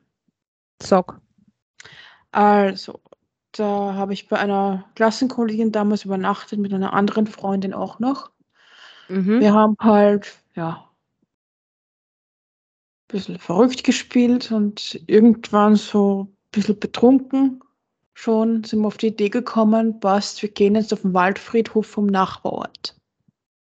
Sag. 0.80 1.20
Also, 2.30 3.00
da 3.52 3.94
habe 3.94 4.12
ich 4.12 4.28
bei 4.28 4.38
einer 4.38 4.84
Klassenkollegin 4.94 5.72
damals 5.72 6.04
übernachtet, 6.04 6.58
mit 6.58 6.72
einer 6.72 6.92
anderen 6.92 7.26
Freundin 7.26 7.74
auch 7.74 7.98
noch. 7.98 8.30
Mhm. 9.08 9.40
Wir 9.40 9.52
haben 9.52 9.76
halt, 9.80 10.32
ja, 10.54 10.88
ein 13.02 13.08
bisschen 13.08 13.38
verrückt 13.38 13.84
gespielt 13.84 14.50
und 14.52 15.00
irgendwann 15.06 15.76
so 15.76 16.24
ein 16.24 16.36
bisschen 16.50 16.78
betrunken 16.78 17.62
schon 18.14 18.64
sind 18.64 18.80
wir 18.80 18.86
auf 18.86 18.98
die 18.98 19.08
Idee 19.08 19.28
gekommen, 19.28 20.00
passt, 20.00 20.42
wir 20.42 20.48
gehen 20.48 20.74
jetzt 20.74 20.92
auf 20.92 21.02
den 21.02 21.14
Waldfriedhof 21.14 21.86
vom 21.86 22.06
Nachbarort. 22.06 22.96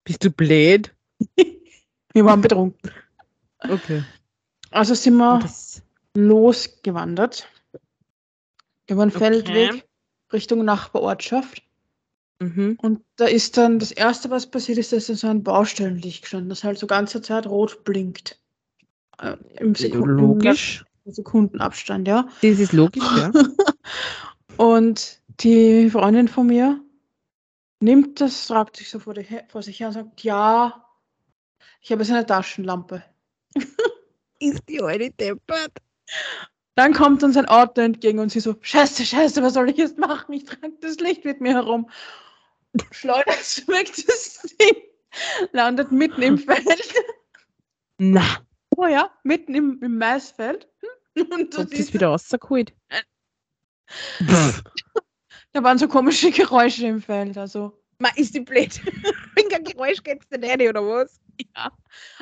Bist 0.05 0.25
du 0.25 0.31
blöd? 0.31 0.95
Wir 2.13 2.25
waren 2.25 2.41
betrunken. 2.41 2.91
Okay. 3.59 4.03
Also 4.71 4.95
sind 4.95 5.17
wir 5.17 5.41
losgewandert 6.15 7.47
über 8.89 9.05
den 9.05 9.11
Okay. 9.11 9.19
Feldweg 9.19 9.89
Richtung 10.33 10.65
Nachbarortschaft. 10.65 11.63
mhm. 12.41 12.79
Und 12.81 13.03
da 13.17 13.27
ist 13.27 13.57
dann 13.57 13.79
das 13.79 13.93
Erste, 13.93 14.31
was 14.31 14.51
passiert 14.51 14.79
ist, 14.79 14.93
dass 14.93 15.07
da 15.07 15.15
so 15.15 15.29
ein 15.29 15.43
Baustellenlicht 15.43 16.23
gestanden, 16.23 16.49
das 16.49 16.65
halt 16.65 16.79
so 16.79 16.87
ganze 16.87 17.23
Zeit 17.23 17.47
rot 17.47 17.85
blinkt. 17.85 18.41
Äh, 19.19 19.37
Im 19.59 19.75
Sekunden, 19.75 20.19
Logisch. 20.19 20.85
Sekundenabstand, 21.05 22.09
ja. 22.09 22.29
Das 22.43 22.59
ist 22.59 22.73
logisch, 22.73 23.05
ja. 23.17 23.31
Und 24.57 25.21
die 25.41 25.89
Freundin 25.91 26.29
von 26.29 26.47
mir 26.49 26.81
nimmt 27.81 28.21
das, 28.21 28.47
fragt 28.47 28.77
sich 28.77 28.91
so 28.91 28.99
vor, 28.99 29.15
die, 29.15 29.27
vor 29.49 29.63
sich 29.63 29.79
her 29.81 29.89
und 29.89 29.95
sagt, 29.95 30.23
ja, 30.25 30.85
ich 31.81 31.93
habe 31.93 32.03
jetzt 32.03 32.11
eine 32.11 32.27
Taschenlampe. 32.27 33.05
ist 34.41 34.63
die 34.69 34.83
alte 34.83 35.11
deppert? 35.11 35.73
Dann 36.77 36.93
kommt 36.93 37.23
uns 37.23 37.37
ein 37.37 37.47
Auto 37.47 37.81
entgegen 37.81 38.21
und 38.21 38.31
sie 38.31 38.41
so, 38.41 38.55
scheiße, 38.61 39.05
scheiße, 39.05 39.43
was 39.43 39.55
soll 39.55 39.69
ich 39.71 39.77
jetzt 39.77 39.99
machen? 39.99 40.33
Ich 40.33 40.45
trage 40.45 40.73
das 40.81 40.99
Licht 40.99 41.25
mit 41.25 41.41
mir 41.41 41.55
herum. 41.55 41.91
Schleudert 42.93 43.67
weg 43.69 43.91
das 44.07 44.43
Ding, 44.61 44.77
landet 45.53 45.91
mitten 45.91 46.23
im 46.23 46.39
Feld. 46.39 46.95
Na, 47.99 48.47
Oh 48.77 48.87
ja, 48.87 49.11
mitten 49.23 49.55
im, 49.55 49.83
im 49.83 49.99
Maisfeld. 49.99 50.69
Und 51.15 51.57
du 51.57 51.67
siehst, 51.67 51.95
wieder 51.95 52.09
rausgeholt. 52.09 52.75
da 55.53 55.63
waren 55.63 55.79
so 55.79 55.89
komische 55.89 56.31
Geräusche 56.31 56.87
im 56.87 57.01
Feld. 57.01 57.39
Also. 57.39 57.83
Ma, 57.99 58.11
ist 58.17 58.35
die 58.35 58.41
blöd. 58.41 58.79
Wenn 59.35 59.49
kein 59.49 59.65
Geräusch 59.65 60.03
geht's 60.03 60.29
denn 60.29 60.45
rein, 60.45 60.61
oder 60.69 60.83
was? 60.83 61.19
Ja. 61.57 61.73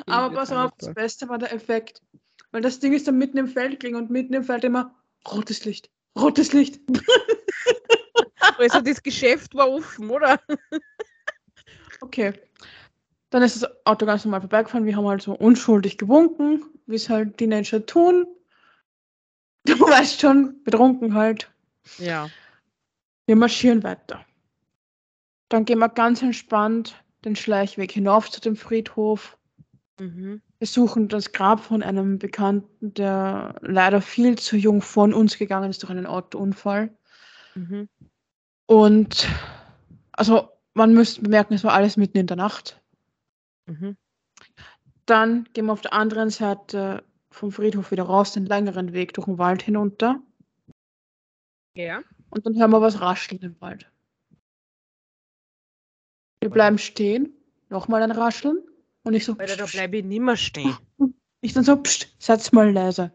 Aber 0.07 0.33
pass 0.33 0.51
auf, 0.53 0.71
das 0.77 0.93
Beste 0.93 1.27
war 1.27 1.37
der 1.37 1.51
Effekt. 1.51 2.01
Weil 2.55 2.61
das 2.61 2.79
Ding 2.79 2.93
ist 2.93 3.05
dann 3.05 3.17
mitten 3.17 3.37
im 3.37 3.49
Feld 3.49 3.81
gelegen 3.81 3.97
und 3.97 4.09
mitten 4.09 4.33
im 4.33 4.45
Feld 4.45 4.63
immer 4.63 4.95
rotes 5.29 5.65
Licht. 5.65 5.89
Rotes 6.17 6.53
Licht. 6.53 6.79
Also 8.57 8.79
das 8.79 9.03
Geschäft 9.03 9.53
war 9.53 9.69
offen, 9.69 10.09
oder? 10.09 10.39
Okay. 11.99 12.31
Dann 13.29 13.43
ist 13.43 13.61
das 13.61 13.85
Auto 13.85 14.05
ganz 14.05 14.23
normal 14.23 14.39
vorbeigefahren. 14.39 14.85
Wir 14.85 14.95
haben 14.95 15.05
halt 15.05 15.21
so 15.21 15.33
unschuldig 15.33 15.97
gewunken, 15.97 16.63
wie 16.85 16.95
es 16.95 17.09
halt 17.09 17.37
Teenager 17.37 17.85
tun. 17.85 18.25
Du 19.65 19.77
weißt 19.77 20.21
schon, 20.21 20.63
betrunken 20.63 21.13
halt. 21.13 21.51
Ja. 21.97 22.29
Wir 23.25 23.35
marschieren 23.35 23.83
weiter. 23.83 24.23
Dann 25.49 25.65
gehen 25.65 25.79
wir 25.79 25.89
ganz 25.89 26.21
entspannt 26.21 27.03
den 27.25 27.35
Schleichweg 27.35 27.91
hinauf 27.91 28.31
zu 28.31 28.39
dem 28.39 28.55
Friedhof. 28.55 29.37
Mhm. 29.99 30.41
Wir 30.65 30.69
suchen 30.69 31.09
das 31.09 31.31
Grab 31.31 31.59
von 31.59 31.83
einem 31.83 32.17
Bekannten, 32.17 32.91
der 32.95 33.53
leider 33.61 34.01
viel 34.01 34.35
zu 34.39 34.57
jung 34.57 34.81
von 34.81 35.13
uns 35.13 35.37
gegangen 35.37 35.69
ist 35.69 35.83
durch 35.83 35.91
einen 35.91 36.07
Autounfall. 36.07 36.89
Mhm. 37.53 37.87
Und 38.65 39.29
also 40.13 40.49
man 40.73 40.91
müsste 40.95 41.21
bemerken, 41.21 41.53
es 41.53 41.63
war 41.63 41.73
alles 41.73 41.97
mitten 41.97 42.17
in 42.17 42.25
der 42.25 42.37
Nacht. 42.37 42.81
Mhm. 43.67 43.95
Dann 45.05 45.47
gehen 45.53 45.67
wir 45.67 45.73
auf 45.73 45.81
der 45.81 45.93
anderen 45.93 46.31
Seite 46.31 47.03
vom 47.29 47.51
Friedhof 47.51 47.91
wieder 47.91 48.05
raus, 48.05 48.33
den 48.33 48.47
längeren 48.47 48.91
Weg 48.91 49.13
durch 49.13 49.25
den 49.25 49.37
Wald 49.37 49.61
hinunter. 49.61 50.19
Ja. 51.75 52.01
Und 52.31 52.43
dann 52.43 52.57
hören 52.57 52.71
wir 52.71 52.81
was 52.81 53.01
rascheln 53.01 53.43
im 53.43 53.61
Wald. 53.61 53.85
Wir 56.39 56.49
bleiben 56.49 56.79
stehen, 56.79 57.35
nochmal 57.69 58.01
ein 58.01 58.09
Rascheln. 58.09 58.63
Und 59.05 59.13
ich 59.13 59.23
so, 59.23 59.35
Alter, 59.37 59.55
da 59.55 59.65
bleibe 59.65 59.97
ich 59.97 60.03
nimmer 60.03 60.35
stehen. 60.35 60.75
ich 61.41 61.53
dann 61.53 61.63
so, 61.63 61.77
pst, 61.77 62.07
setz 62.19 62.51
mal 62.51 62.71
leise. 62.71 63.11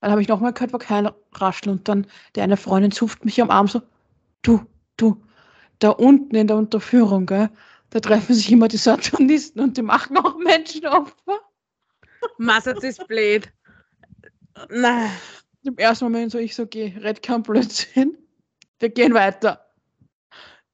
Dann 0.00 0.10
habe 0.10 0.22
ich 0.22 0.28
nochmal 0.28 0.52
gehört, 0.52 0.72
war 0.72 0.80
kein 0.80 1.08
Rascheln. 1.32 1.78
Und 1.78 1.88
dann 1.88 2.06
die 2.34 2.40
eine 2.40 2.56
Freundin 2.56 2.90
zupft 2.90 3.24
mich 3.24 3.40
am 3.40 3.50
Arm 3.50 3.68
so, 3.68 3.82
du, 4.42 4.64
du, 4.96 5.22
da 5.78 5.90
unten 5.90 6.34
in 6.34 6.46
der 6.46 6.56
Unterführung, 6.56 7.26
gell, 7.26 7.50
da 7.90 8.00
treffen 8.00 8.34
sich 8.34 8.50
immer 8.50 8.68
die 8.68 8.78
Satanisten 8.78 9.60
und 9.60 9.76
die 9.76 9.82
machen 9.82 10.16
auch 10.16 10.36
Menschenopfer. 10.38 11.38
Massert 12.38 12.82
ist 12.82 13.06
blöd. 13.06 13.52
Na. 14.70 15.10
Im 15.64 15.76
ersten 15.76 16.06
Moment 16.06 16.32
so, 16.32 16.38
ich 16.38 16.54
so, 16.54 16.66
geh, 16.66 16.94
red 16.98 17.22
kein 17.22 17.42
Blödsinn. 17.42 18.16
Wir 18.78 18.88
gehen 18.88 19.14
weiter. 19.14 19.64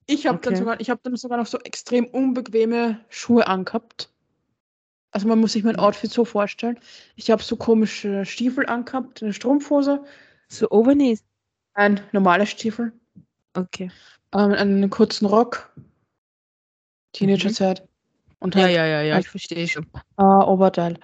Ich 0.07 0.26
habe 0.26 0.39
dann 0.39 0.55
Okay. 0.55 0.57
sogar, 0.57 0.81
ich 0.81 0.91
habe 0.91 1.01
dann 1.05 1.16
sogar 1.16 1.39
noch 1.39 1.47
so 1.47 1.59
extrem 1.59 2.07
unbequeme 2.07 3.05
Schuhe 3.09 3.47
angehabt. 3.47 4.11
Also 5.13 5.27
man 5.27 5.39
muss 5.41 5.53
sich 5.53 5.65
mein 5.65 5.75
Mhm. 5.77 5.81
Outfit 5.81 6.11
so 6.13 6.25
vorstellen. 6.25 6.79
Ich 7.17 7.31
habe 7.31 7.43
so 7.43 7.57
komische 7.57 8.25
Stiefel 8.25 8.67
angehabt, 8.67 9.23
eine 9.23 9.33
Strumpfhose, 9.33 10.05
So 10.49 10.69
Overknees. 10.71 11.25
ein 11.75 12.01
normales 12.13 12.51
Stiefel, 12.51 12.93
Okay. 13.55 13.91
ähm, 14.35 14.53
einen 14.53 14.91
kurzen 14.91 15.27
Rock, 15.27 15.73
Teenagerzeit 17.13 17.87
und 18.39 18.55
Ja, 18.55 18.63
halt 18.63 18.73
ja, 18.75 18.87
ja, 18.87 19.03
ja, 19.03 19.15
halt- 19.15 19.25
ich 19.25 19.31
verstehe 19.31 19.67
schon. 19.67 19.87
äh, 20.19 20.23
Oberteil. 20.23 20.99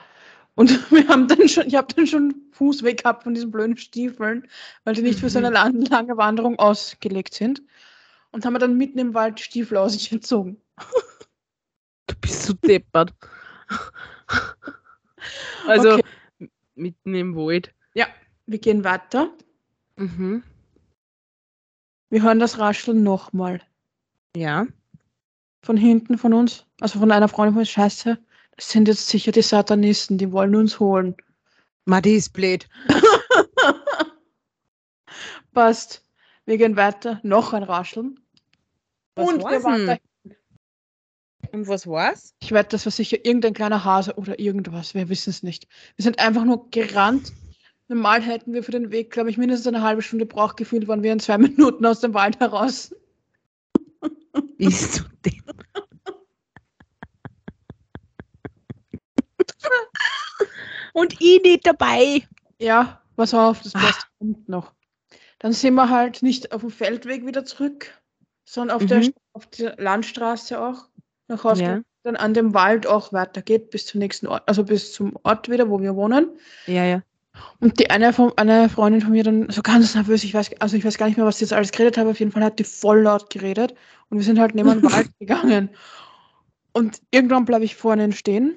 Und 0.55 0.71
wir 0.93 1.09
haben 1.09 1.27
dann 1.29 1.49
schon, 1.49 1.67
ich 1.67 1.75
habe 1.75 1.93
dann 1.95 2.07
schon 2.07 2.35
Fußweg 2.53 3.03
gehabt 3.03 3.25
von 3.25 3.35
diesen 3.35 3.51
blöden 3.51 3.77
Stiefeln, 3.77 4.49
weil 4.85 4.95
die 4.95 5.03
nicht 5.03 5.19
für 5.21 5.29
so 5.31 5.39
eine 5.39 5.49
Mhm. 5.49 5.55
lang, 5.55 5.83
lange 5.83 6.17
Wanderung 6.17 6.59
ausgelegt 6.59 7.35
sind. 7.35 7.63
Und 8.33 8.45
haben 8.45 8.55
wir 8.55 8.59
dann 8.59 8.77
mitten 8.77 8.99
im 8.99 9.15
Wald 9.15 9.41
Stiefel 9.41 9.77
aus 9.79 9.93
sich 9.95 10.11
entzogen. 10.13 10.61
bist 12.21 12.49
du 12.49 12.55
deppert. 12.55 13.13
also 15.67 15.95
Okay. 15.95 16.51
mitten 16.75 17.15
im 17.15 17.37
Wald. 17.37 17.73
Wir 18.47 18.59
gehen 18.59 18.85
weiter. 18.85 19.31
Mhm. 19.97 20.43
Wir 22.11 22.23
hören 22.23 22.39
das 22.39 22.59
Rascheln 22.59 23.03
nochmal. 23.03 23.61
Ja. 24.37 24.67
Von 25.63 25.77
hinten 25.77 26.17
von 26.17 26.33
uns, 26.33 26.65
also 26.81 27.01
von 27.01 27.11
einer 27.11 27.29
Freundin 27.29 27.55
von 27.55 27.61
uns. 27.63 27.71
Scheiße, 27.71 28.19
das 28.57 28.71
sind 28.71 28.87
jetzt 28.87 29.09
sicher 29.09 29.33
die 29.33 29.43
Satanisten, 29.43 30.17
die 30.17 30.31
wollen 30.31 30.55
uns 30.55 30.79
holen. 30.79 31.17
Ma, 31.87 32.01
die 32.01 32.15
ist 32.15 32.33
blöd. 32.33 32.69
Passt. 35.53 36.05
Wir 36.45 36.59
gehen 36.59 36.77
weiter. 36.77 37.19
Noch 37.25 37.53
ein 37.53 37.65
Rascheln. 37.65 38.21
Was 39.17 39.29
Und 39.29 39.43
wir 39.43 39.87
da. 39.87 39.97
Und 41.57 41.69
was 41.69 41.87
war's? 41.87 42.35
Ich 42.43 42.53
wette, 42.53 42.69
das 42.73 42.85
war 42.85 42.93
sicher 42.93 43.17
irgendein 43.25 43.55
kleiner 43.55 43.83
Hase 43.83 44.13
oder 44.17 44.39
irgendwas. 44.39 44.93
Wir 44.93 45.09
wissen 45.09 45.31
es 45.31 45.43
nicht. 45.43 45.67
Wir 45.97 46.03
sind 46.03 46.19
einfach 46.19 46.45
nur 46.45 46.71
gerannt. 46.71 47.33
Normal 47.89 48.21
hätten 48.21 48.53
wir 48.53 48.63
für 48.63 48.73
den 48.73 48.91
Weg, 48.91 49.11
glaube 49.11 49.31
ich, 49.31 49.39
mindestens 49.39 49.69
eine 49.69 49.81
halbe 49.83 50.03
Stunde 50.03 50.27
braucht. 50.27 50.59
Gefühlt 50.59 50.87
waren 50.87 51.03
wir 51.03 51.15
in 51.15 51.19
zwei 51.19 51.39
Minuten 51.39 51.87
aus 51.87 52.01
dem 52.01 52.13
Wald 52.13 52.39
heraus. 52.41 52.95
Bist 54.59 54.99
du 54.99 55.05
deppert. 55.25 55.67
Und 60.93 61.15
ich 61.23 61.41
nicht 61.43 61.67
dabei. 61.67 62.29
Ja, 62.61 63.01
pass 63.17 63.33
auf, 63.33 63.63
das 63.63 63.73
Beste 63.73 64.05
kommt 64.19 64.47
noch. 64.47 64.75
Dann 65.39 65.55
sind 65.55 65.73
wir 65.73 65.89
halt 65.89 66.23
nicht 66.23 66.53
auf 66.53 66.61
dem 66.61 66.71
Feldweg 66.71 67.25
wieder 67.25 67.47
zurück, 67.47 67.99
sondern 68.45 68.77
auf, 68.77 68.85
der, 68.85 68.99
Mhm. 68.99 69.15
auf 69.33 69.47
der 69.47 69.77
Landstraße 69.79 70.61
auch 70.61 70.91
nach 71.29 71.45
Hause. 71.45 71.63
Ja. 71.63 71.81
Dann 72.03 72.17
an 72.17 72.35
dem 72.35 72.55
Wald 72.55 72.87
auch 72.87 73.13
weitergeht 73.13 73.71
bis 73.71 73.87
zum 73.87 73.99
nächsten 73.99 74.27
Ort, 74.27 74.45
also 74.47 74.65
bis 74.65 74.93
zum 74.93 75.17
Ort 75.25 75.51
wieder, 75.51 75.69
wo 75.69 75.81
wir 75.81 75.97
wohnen. 75.97 76.29
Ja, 76.67 76.85
ja. 76.85 77.03
Und 77.61 77.79
die 77.79 77.91
eine, 77.91 78.13
von, 78.13 78.33
eine 78.37 78.69
Freundin 78.69 79.03
von 79.03 79.13
mir 79.13 79.25
dann 79.25 79.51
so 79.51 79.63
ganz 79.63 79.95
nervös, 79.95 80.25
ich 80.25 80.33
weiß, 80.33 80.53
also 80.61 80.77
ich 80.77 80.85
weiß 80.85 80.99
gar 80.99 81.07
nicht 81.07 81.17
mehr, 81.17 81.27
was 81.27 81.39
sie 81.39 81.45
jetzt 81.45 81.53
alles 81.53 81.73
geredet 81.73 81.99
haben, 81.99 82.09
auf 82.09 82.19
jeden 82.19 82.33
Fall 82.33 82.45
hat 82.45 82.59
die 82.59 82.65
voll 82.65 83.03
laut 83.03 83.31
geredet 83.31 83.75
und 84.09 84.19
wir 84.19 84.25
sind 84.25 84.39
halt 84.39 84.55
neben 84.55 84.71
den 84.71 84.83
Wald 84.93 85.11
gegangen. 85.19 85.71
Und 86.73 87.01
irgendwann 87.11 87.45
bleibe 87.45 87.65
ich 87.65 87.77
vorne 87.77 88.13
stehen, 88.13 88.57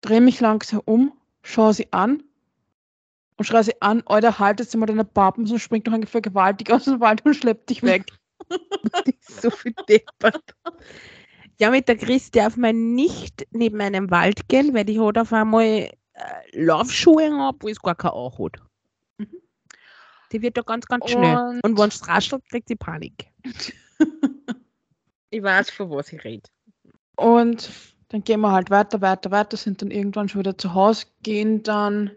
drehe 0.00 0.20
mich 0.20 0.40
langsam 0.40 0.80
um, 0.84 1.12
schaue 1.42 1.74
sie 1.74 1.92
an 1.92 2.22
und 3.36 3.44
schreie 3.44 3.64
sie 3.64 3.80
an, 3.80 4.02
Alter, 4.06 4.38
haltet 4.38 4.70
sie 4.70 4.76
mal 4.76 4.86
deine 4.86 5.04
Pappen, 5.04 5.46
sonst 5.46 5.62
springt 5.62 5.86
noch 5.86 5.94
ungefähr 5.94 6.20
gewaltig 6.20 6.70
aus 6.70 6.84
dem 6.84 7.00
Wald 7.00 7.24
und 7.24 7.34
schleppt 7.34 7.70
dich 7.70 7.82
weg. 7.82 8.04
So 9.22 9.50
viel 9.50 9.72
deppert. 9.88 10.42
Ja, 11.60 11.70
mit 11.70 11.88
der 11.88 11.96
Chris 11.98 12.30
darf 12.30 12.56
man 12.56 12.94
nicht 12.94 13.46
neben 13.50 13.80
einem 13.82 14.10
Wald 14.10 14.48
gehen, 14.48 14.72
weil 14.72 14.84
die 14.86 14.98
hat 14.98 15.18
auf 15.18 15.30
einmal 15.32 15.64
äh, 15.64 15.90
Laufschuhe 16.52 17.26
an, 17.26 17.54
wo 17.60 17.68
es 17.68 17.80
gar 17.80 17.94
kein 17.94 18.12
Auch 18.12 18.38
hat. 18.38 18.56
Mhm. 19.18 19.28
Die 20.32 20.40
wird 20.40 20.56
da 20.56 20.62
ganz, 20.62 20.86
ganz 20.86 21.10
schnell. 21.10 21.36
Und- 21.36 21.64
Und 21.64 21.78
wenn 21.78 21.88
es 21.88 22.08
raschelt, 22.08 22.42
kriegt 22.48 22.68
sie 22.68 22.76
Panik. 22.76 23.26
ich 25.30 25.42
weiß, 25.42 25.70
von 25.70 25.90
was 25.90 26.12
ich 26.12 26.24
rede. 26.24 26.48
Und 27.16 27.68
dann 28.08 28.24
gehen 28.24 28.40
wir 28.40 28.50
halt 28.52 28.70
weiter, 28.70 29.00
weiter, 29.02 29.30
weiter, 29.30 29.56
sind 29.58 29.82
dann 29.82 29.90
irgendwann 29.90 30.28
schon 30.28 30.40
wieder 30.40 30.56
zu 30.56 30.72
Hause, 30.74 31.06
gehen 31.22 31.62
dann 31.62 32.10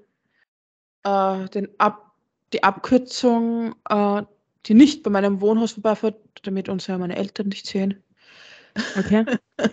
äh, 1.04 1.50
den 1.50 1.68
Ab 1.80 2.12
die 2.54 2.64
Abkürzung, 2.64 3.74
äh, 3.90 4.22
die 4.68 4.76
nicht 4.76 5.02
bei 5.04 5.10
meinem 5.10 5.42
Wohnhaus 5.42 5.72
vorbeiführt, 5.74 6.16
damit 6.44 6.70
uns 6.70 6.86
ja 6.88 6.98
meine 7.00 7.16
Eltern 7.16 7.48
nicht 7.48 7.66
sehen. 7.66 8.02
Okay. 8.98 9.26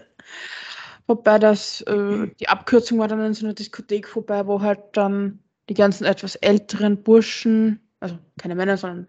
Wobei 1.07 1.39
das, 1.39 1.81
äh, 1.83 2.29
die 2.39 2.49
Abkürzung 2.49 2.99
war 2.99 3.09
dann 3.09 3.25
in 3.25 3.35
so 3.35 3.45
einer 3.45 3.55
Diskothek 3.55 4.07
vorbei, 4.07 4.47
wo 4.47 4.61
halt 4.61 4.81
dann 4.93 5.41
die 5.69 5.75
ganzen 5.75 6.05
etwas 6.05 6.37
älteren 6.37 7.03
Burschen, 7.03 7.81
also 7.99 8.17
keine 8.39 8.55
Männer, 8.55 8.77
sondern 8.77 9.09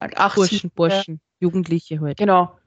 halt 0.00 0.18
18. 0.18 0.34
Burschen, 0.34 0.70
Burschen, 0.70 1.20
Jugendliche 1.40 2.00
halt. 2.00 2.18
Genau. 2.18 2.58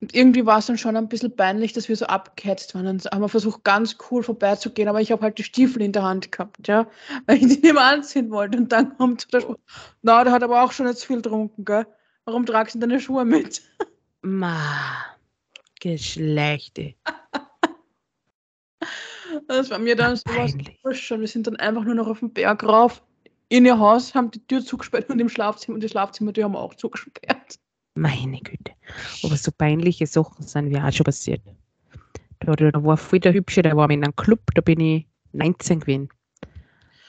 Und 0.00 0.14
irgendwie 0.14 0.44
war 0.44 0.58
es 0.58 0.66
dann 0.66 0.76
schon 0.76 0.96
ein 0.96 1.08
bisschen 1.08 1.34
peinlich, 1.34 1.72
dass 1.72 1.88
wir 1.88 1.96
so 1.96 2.06
abgehetzt 2.06 2.74
waren. 2.74 2.84
Dann 2.84 3.00
haben 3.10 3.22
wir 3.22 3.28
versucht, 3.28 3.64
ganz 3.64 3.96
cool 4.10 4.22
vorbeizugehen, 4.22 4.88
aber 4.88 5.00
ich 5.00 5.10
habe 5.10 5.22
halt 5.22 5.38
die 5.38 5.44
Stiefel 5.44 5.80
in 5.82 5.92
der 5.92 6.02
Hand 6.02 6.32
gehabt, 6.32 6.68
ja, 6.68 6.86
weil 7.26 7.36
ich 7.36 7.42
die 7.42 7.60
nicht 7.60 7.62
mehr 7.62 7.80
anziehen 7.80 8.30
wollte. 8.30 8.58
Und 8.58 8.72
dann 8.72 8.96
kommt 8.98 9.32
der 9.32 9.40
Spruch, 9.40 9.56
na, 10.02 10.22
der 10.22 10.32
hat 10.32 10.42
aber 10.42 10.62
auch 10.62 10.72
schon 10.72 10.86
jetzt 10.86 11.06
viel 11.06 11.16
getrunken, 11.16 11.64
gell? 11.64 11.86
Warum 12.24 12.44
tragst 12.44 12.74
du 12.74 12.80
denn 12.80 12.90
deine 12.90 13.00
Schuhe 13.00 13.24
mit? 13.24 13.62
Ma, 14.20 14.56
Geschlechte. 15.80 16.94
Das 19.48 19.70
war 19.70 19.78
mir 19.78 19.96
dann 19.96 20.16
sowas 20.16 20.52
Peinlich. 20.52 20.80
schon. 20.92 21.20
Wir 21.20 21.28
sind 21.28 21.46
dann 21.46 21.56
einfach 21.56 21.84
nur 21.84 21.94
noch 21.94 22.06
auf 22.06 22.20
den 22.20 22.32
Berg 22.32 22.64
rauf, 22.64 23.02
in 23.48 23.64
ihr 23.64 23.78
Haus, 23.78 24.14
haben 24.14 24.30
die 24.30 24.44
Tür 24.46 24.64
zugesperrt 24.64 25.08
und 25.08 25.20
im 25.20 25.28
Schlafzimmer 25.28 25.74
und 25.76 25.82
die 25.82 25.88
Schlafzimmertür 25.88 26.44
haben 26.44 26.52
wir 26.52 26.60
auch 26.60 26.74
zugesperrt. 26.74 27.58
Meine 27.94 28.38
Güte. 28.38 28.72
Aber 29.22 29.36
so 29.36 29.50
peinliche 29.52 30.06
Sachen 30.06 30.46
sind 30.46 30.68
mir 30.68 30.84
auch 30.84 30.92
schon 30.92 31.04
passiert. 31.04 31.40
Da, 32.40 32.54
da, 32.54 32.70
da 32.70 32.84
war 32.84 32.96
voll 32.96 33.20
der 33.20 33.32
Hübsche, 33.32 33.62
der 33.62 33.76
war 33.76 33.88
in 33.90 34.04
einem 34.04 34.16
Club, 34.16 34.40
da 34.54 34.60
bin 34.60 34.80
ich 34.80 35.06
19 35.32 35.80
gewesen. 35.80 36.08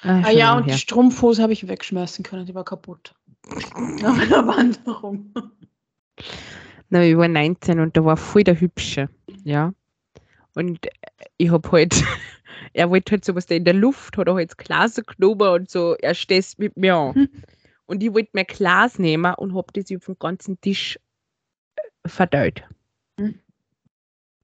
Ah 0.03 0.23
schon 0.23 0.37
ja, 0.37 0.55
und 0.55 0.65
die 0.67 0.71
her. 0.71 0.77
Strumpfhose 0.77 1.41
habe 1.41 1.53
ich 1.53 1.67
wegschmeißen 1.67 2.23
können, 2.23 2.45
die 2.45 2.55
war 2.55 2.63
kaputt. 2.63 3.15
Nach 4.01 4.17
einer 4.17 4.47
Wanderung. 4.47 5.33
Na, 6.89 7.03
ich 7.03 7.17
war 7.17 7.27
19 7.27 7.79
und 7.79 7.97
da 7.97 8.05
war 8.05 8.17
voll 8.17 8.43
der 8.43 8.59
Hübsche. 8.59 9.09
Ja. 9.43 9.73
Und 10.55 10.87
ich 11.37 11.51
hab 11.51 11.71
halt, 11.71 11.93
er 12.73 12.89
wollte 12.89 13.11
halt 13.11 13.25
sowas 13.25 13.45
da 13.45 13.55
in 13.55 13.65
der 13.65 13.73
Luft, 13.73 14.17
hat 14.17 14.27
er 14.27 14.35
halt 14.35 14.51
das 14.51 14.57
Glas 14.57 15.01
genommen 15.05 15.49
und 15.49 15.69
so, 15.69 15.95
er 15.95 16.15
stehst 16.15 16.59
mit 16.59 16.77
mir 16.77 16.95
an. 16.95 17.15
Hm. 17.15 17.29
Und 17.85 18.03
ich 18.03 18.13
wollte 18.13 18.31
mein 18.33 18.45
Glas 18.45 18.99
nehmen 18.99 19.33
und 19.35 19.55
hab 19.55 19.73
das 19.73 19.85
auf 19.95 20.05
den 20.05 20.19
ganzen 20.19 20.59
Tisch 20.61 20.99
äh, 21.75 22.09
verteilt. 22.09 22.63
Hm. 23.19 23.39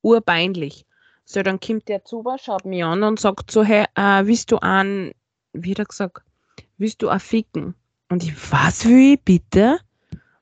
Urbeinlich. 0.01 0.85
So, 1.25 1.41
dann 1.41 1.59
kommt 1.59 1.87
der 1.87 2.03
zu, 2.03 2.23
schaut 2.41 2.65
mich 2.65 2.83
an 2.83 3.03
und 3.03 3.19
sagt 3.19 3.49
so, 3.49 3.63
hey, 3.63 3.85
äh, 3.95 4.25
willst 4.25 4.51
du 4.51 4.57
an, 4.57 5.11
wie 5.53 5.71
hat 5.71 5.79
er 5.79 5.85
gesagt, 5.85 6.23
willst 6.77 7.01
du 7.01 7.07
ein 7.07 7.19
Ficken? 7.19 7.75
Und 8.09 8.23
ich, 8.23 8.51
was 8.51 8.85
will 8.85 9.13
ich 9.13 9.21
bitte? 9.21 9.79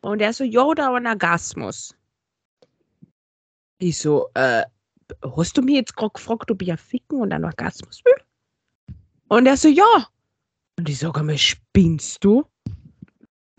Und 0.02 0.22
er 0.22 0.34
so, 0.34 0.44
ja, 0.44 0.64
oder 0.64 0.94
einen 0.94 1.08
Orgasmus. 1.08 1.96
Ich 3.78 3.98
so, 3.98 4.30
äh, 4.34 4.64
hast 5.36 5.58
du 5.58 5.62
mich 5.62 5.76
jetzt 5.76 5.96
gerade 5.96 6.14
gefragt, 6.14 6.50
ob 6.52 6.62
ich 6.62 6.72
ein 6.72 6.78
Ficken 6.78 7.22
und 7.22 7.32
einen 7.32 7.46
Orgasmus 7.46 8.04
will? 8.06 8.96
Und 9.28 9.46
er 9.46 9.58
so, 9.58 9.68
ja. 9.68 10.08
Und 10.78 10.90
ich 10.90 11.00
sage 11.00 11.20
einmal, 11.20 11.38
spinnst 11.38 12.24
du? 12.24 12.46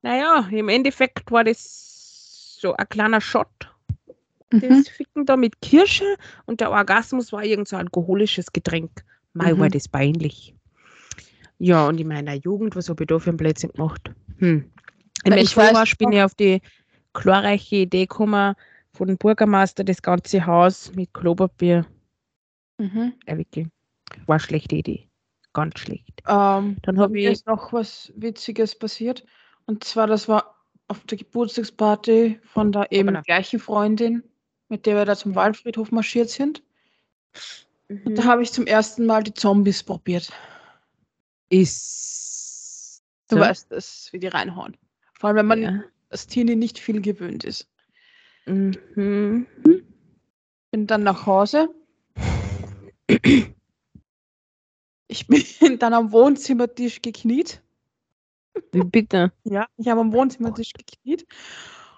Naja, 0.02 0.48
im 0.50 0.68
Endeffekt 0.68 1.30
war 1.30 1.44
das 1.44 2.58
so 2.60 2.74
ein 2.74 2.88
kleiner 2.88 3.20
Shot. 3.20 3.48
Mhm. 4.52 4.60
Das 4.68 4.88
Ficken 4.88 5.26
da 5.26 5.36
mit 5.36 5.60
Kirsche 5.62 6.16
und 6.46 6.60
der 6.60 6.70
Orgasmus 6.70 7.32
war 7.32 7.44
irgend 7.44 7.68
so 7.68 7.76
ein 7.76 7.86
alkoholisches 7.86 8.52
Getränk. 8.52 9.04
Mal 9.32 9.54
Mhm. 9.54 9.60
war 9.60 9.68
das 9.70 9.88
peinlich. 9.88 10.54
Ja, 11.58 11.86
und 11.86 12.00
in 12.00 12.08
meiner 12.08 12.34
Jugend, 12.34 12.74
was 12.74 12.88
habe 12.88 13.04
ich 13.04 13.06
da 13.06 13.18
für 13.18 13.30
einen 13.30 13.36
Blödsinn 13.36 13.70
gemacht? 13.72 14.10
Hm. 14.38 14.68
Meinem 15.30 15.38
ich 15.38 15.56
weiß 15.56 15.96
bin 15.98 16.12
ich 16.12 16.22
auf 16.22 16.34
die 16.34 16.60
glorreiche 17.12 17.76
Idee 17.76 18.06
gekommen, 18.06 18.54
von 18.92 19.08
dem 19.08 19.16
Bürgermeister 19.16 19.84
das 19.84 20.02
ganze 20.02 20.44
Haus 20.46 20.92
mit 20.94 21.12
Klopapier 21.14 21.86
Mhm. 22.78 23.14
erwickeln. 23.26 23.70
War 24.26 24.34
eine 24.34 24.40
schlechte 24.40 24.76
Idee. 24.76 25.08
Ganz 25.52 25.78
schlecht. 25.78 26.22
Ähm, 26.26 26.76
Dann 26.82 26.98
habe 26.98 27.18
ich, 27.18 27.26
ist 27.26 27.46
noch 27.46 27.72
was 27.72 28.12
Witziges 28.16 28.76
passiert. 28.78 29.24
Und 29.66 29.84
zwar, 29.84 30.06
das 30.06 30.28
war 30.28 30.56
auf 30.88 31.04
der 31.04 31.18
Geburtstagsparty 31.18 32.40
von 32.44 32.72
der 32.72 32.90
eben 32.90 33.22
gleichen 33.22 33.60
Freundin, 33.60 34.22
mit 34.68 34.86
der 34.86 34.96
wir 34.96 35.04
da 35.04 35.14
zum 35.16 35.34
Waldfriedhof 35.34 35.92
marschiert 35.92 36.30
sind. 36.30 36.62
Und 37.88 38.16
da 38.18 38.22
Mhm. 38.22 38.26
habe 38.26 38.42
ich 38.42 38.52
zum 38.52 38.66
ersten 38.66 39.06
Mal 39.06 39.22
die 39.22 39.34
Zombies 39.34 39.82
probiert. 39.82 40.32
ist 41.50 43.02
Du 43.28 43.36
so, 43.36 43.40
weißt 43.40 43.72
es, 43.72 44.08
wie 44.12 44.18
die 44.18 44.28
reinhauen. 44.28 44.76
Vor 45.22 45.28
allem, 45.28 45.36
wenn 45.36 45.46
man 45.46 45.62
ja. 45.62 45.84
als 46.10 46.26
Teenie 46.26 46.56
nicht 46.56 46.80
viel 46.80 47.00
gewöhnt 47.00 47.44
ist. 47.44 47.68
Mhm. 48.46 49.46
Bin 50.72 50.88
dann 50.88 51.04
nach 51.04 51.26
Hause. 51.26 51.68
Ich 55.06 55.28
bin 55.28 55.78
dann 55.78 55.94
am 55.94 56.10
Wohnzimmertisch 56.10 57.02
gekniet. 57.02 57.62
Wie 58.72 58.82
bitte? 58.82 59.30
Ja, 59.44 59.68
ich 59.76 59.86
habe 59.86 60.00
am 60.00 60.12
Wohnzimmertisch 60.12 60.72
gekniet 60.72 61.24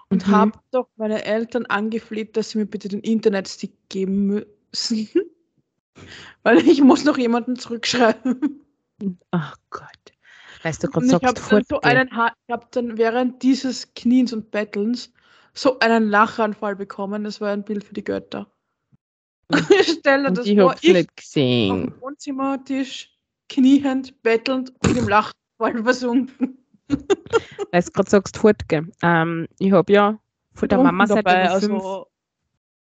und 0.09 0.27
Mhm. 0.27 0.31
habe 0.31 0.59
doch 0.69 0.87
meine 0.95 1.25
Eltern 1.25 1.65
angefleht, 1.65 2.37
dass 2.37 2.51
sie 2.51 2.59
mir 2.59 2.67
bitte 2.67 2.89
den 2.89 2.99
Internetstick 2.99 3.73
geben 3.89 4.27
müssen. 4.27 5.09
Weil 6.43 6.59
ich 6.59 6.79
muss 6.79 7.05
noch 7.05 7.17
jemanden 7.17 7.55
zurückschreiben. 7.55 8.61
Ach 9.31 9.57
Gott. 9.71 10.04
Weißt 10.65 10.83
du, 10.83 10.87
Und 10.87 10.93
gerade 10.93 11.05
ich 11.05 11.13
habe 11.13 11.39
sagst 11.39 11.51
dann, 11.51 11.63
so 11.69 11.81
einen 11.81 12.07
ich 12.07 12.51
hab 12.51 12.71
dann 12.71 12.97
während 12.97 13.43
dieses 13.43 13.93
Kniens 13.93 14.33
und 14.33 14.49
Bettelns 14.49 15.13
so 15.53 15.77
einen 15.77 16.09
Lachanfall 16.09 16.75
bekommen. 16.75 17.23
Das 17.23 17.39
war 17.39 17.51
ein 17.51 17.63
Bild 17.63 17.83
für 17.83 17.93
die 17.93 18.03
Götter. 18.03 18.51
Stell 19.83 20.23
dir 20.23 20.31
das 20.31 20.47
ich 20.47 20.59
vor, 20.59 20.75
ich 20.81 20.91
nicht 20.91 21.15
gesehen. 21.15 21.83
dem 21.83 22.01
Wohnzimmertisch, 22.01 23.11
kniehend, 23.47 24.19
bettelnd 24.23 24.73
und 24.83 24.97
im 24.97 25.07
Lachfall 25.07 25.33
versunken. 25.83 26.57
Weil 26.87 27.83
du 27.83 27.91
gerade 27.91 28.09
sagst, 28.09 28.35
fortgehen. 28.35 28.91
Ähm, 29.03 29.47
ich 29.59 29.71
habe 29.71 29.93
ja 29.93 30.19
von 30.55 30.67
der 30.67 30.79
noch 30.79 31.07
fünf, 31.07 31.27
also 31.27 32.07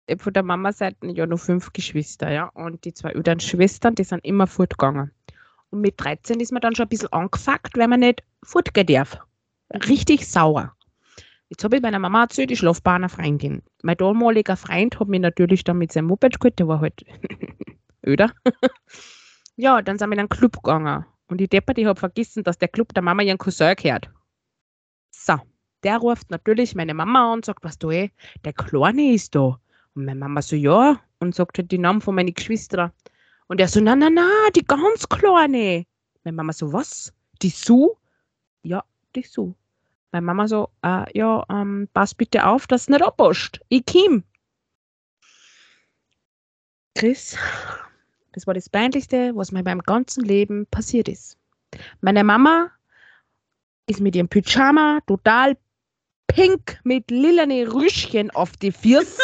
ich 0.05 0.13
hab 0.13 0.21
von 0.21 0.31
der 0.31 0.43
Mama-Seite 0.43 1.05
ja 1.07 1.27
noch 1.27 1.39
fünf 1.39 1.73
Geschwister, 1.73 2.31
ja. 2.31 2.45
Und 2.45 2.85
die 2.85 2.93
zwei 2.93 3.11
älteren 3.11 3.41
Schwestern, 3.41 3.93
die 3.93 4.05
sind 4.05 4.23
immer 4.23 4.47
fortgegangen. 4.47 5.11
Und 5.69 5.81
mit 5.81 5.95
13 5.97 6.39
ist 6.39 6.51
man 6.51 6.61
dann 6.61 6.75
schon 6.75 6.85
ein 6.85 6.89
bisschen 6.89 7.11
angefuckt, 7.11 7.77
weil 7.77 7.87
man 7.87 7.99
nicht 7.99 8.23
fortgehen 8.43 8.87
darf. 8.87 9.17
Richtig 9.87 10.27
sauer. 10.27 10.73
Jetzt 11.49 11.63
habe 11.63 11.77
ich 11.77 11.81
meiner 11.81 11.99
Mama 11.99 12.23
erzählt, 12.23 12.51
ich 12.51 12.59
schlafe 12.59 12.81
bei 12.81 12.93
einer 12.93 13.09
Freundin. 13.09 13.61
Mein 13.81 13.97
damaliger 13.97 14.57
Freund 14.57 14.99
hat 14.99 15.07
mich 15.07 15.21
natürlich 15.21 15.63
dann 15.63 15.77
mit 15.77 15.91
seinem 15.91 16.07
Moped 16.07 16.39
geholt, 16.39 16.59
der 16.59 16.67
war 16.67 16.81
halt 16.81 17.05
öder. 18.05 18.31
ja, 19.55 19.81
dann 19.81 19.97
sind 19.97 20.09
wir 20.09 20.13
in 20.13 20.19
einen 20.19 20.29
Club 20.29 20.61
gegangen. 20.61 21.05
Und 21.27 21.39
die 21.39 21.47
Depper, 21.47 21.73
die 21.73 21.87
hat 21.87 21.99
vergessen, 21.99 22.43
dass 22.43 22.57
der 22.57 22.67
Club 22.67 22.93
der 22.93 23.03
Mama 23.03 23.23
ihren 23.23 23.37
Cousin 23.37 23.75
gehört. 23.75 24.09
So, 25.11 25.37
der 25.83 25.97
ruft 25.97 26.31
natürlich 26.31 26.75
meine 26.75 26.93
Mama 26.93 27.27
an 27.27 27.33
und 27.39 27.45
sagt, 27.45 27.63
was 27.63 27.77
du 27.77 27.91
eh, 27.91 28.09
der 28.43 28.53
Kleine 28.53 29.13
ist 29.13 29.35
da. 29.35 29.59
Und 29.95 30.05
meine 30.05 30.19
Mama 30.19 30.41
so, 30.41 30.55
ja, 30.55 30.99
und 31.19 31.33
sagt 31.33 31.57
halt 31.57 31.71
die 31.71 31.77
Namen 31.77 32.01
von 32.01 32.15
meinen 32.15 32.33
Geschwistern. 32.33 32.91
Und 33.47 33.59
er 33.61 33.67
so, 33.67 33.79
na, 33.79 33.95
na, 33.95 34.09
na, 34.09 34.29
die 34.55 34.65
ganz 34.65 35.07
Kleine. 35.07 35.85
Meine 36.23 36.35
Mama 36.35 36.53
so, 36.53 36.71
was? 36.73 37.13
Die 37.41 37.49
Sue? 37.49 37.95
Ja, 38.63 38.83
die 39.15 39.23
Sue. 39.23 39.55
Meine 40.11 40.25
Mama 40.25 40.47
so, 40.47 40.69
äh, 40.83 41.05
ja, 41.17 41.45
ähm, 41.49 41.87
pass 41.93 42.13
bitte 42.13 42.45
auf, 42.45 42.67
dass 42.67 42.87
du 42.87 42.93
nicht 42.93 43.03
abpasst. 43.03 43.61
Ich 43.69 43.83
komm. 43.85 44.23
Chris, 46.95 47.37
das 48.33 48.47
war 48.47 48.53
das 48.53 48.69
Peinlichste, 48.69 49.35
was 49.35 49.51
mir 49.51 49.63
meinem 49.63 49.83
ganzen 49.83 50.23
Leben 50.23 50.65
passiert 50.67 51.07
ist. 51.07 51.37
Meine 52.01 52.23
Mama 52.23 52.71
ist 53.87 54.01
mit 54.01 54.15
ihrem 54.15 54.27
Pyjama 54.27 54.99
total 55.05 55.57
pink 56.27 56.79
mit 56.83 57.09
lilane 57.11 57.71
Rüschchen 57.71 58.31
auf 58.31 58.51
die 58.57 58.71
Füße. 58.71 59.21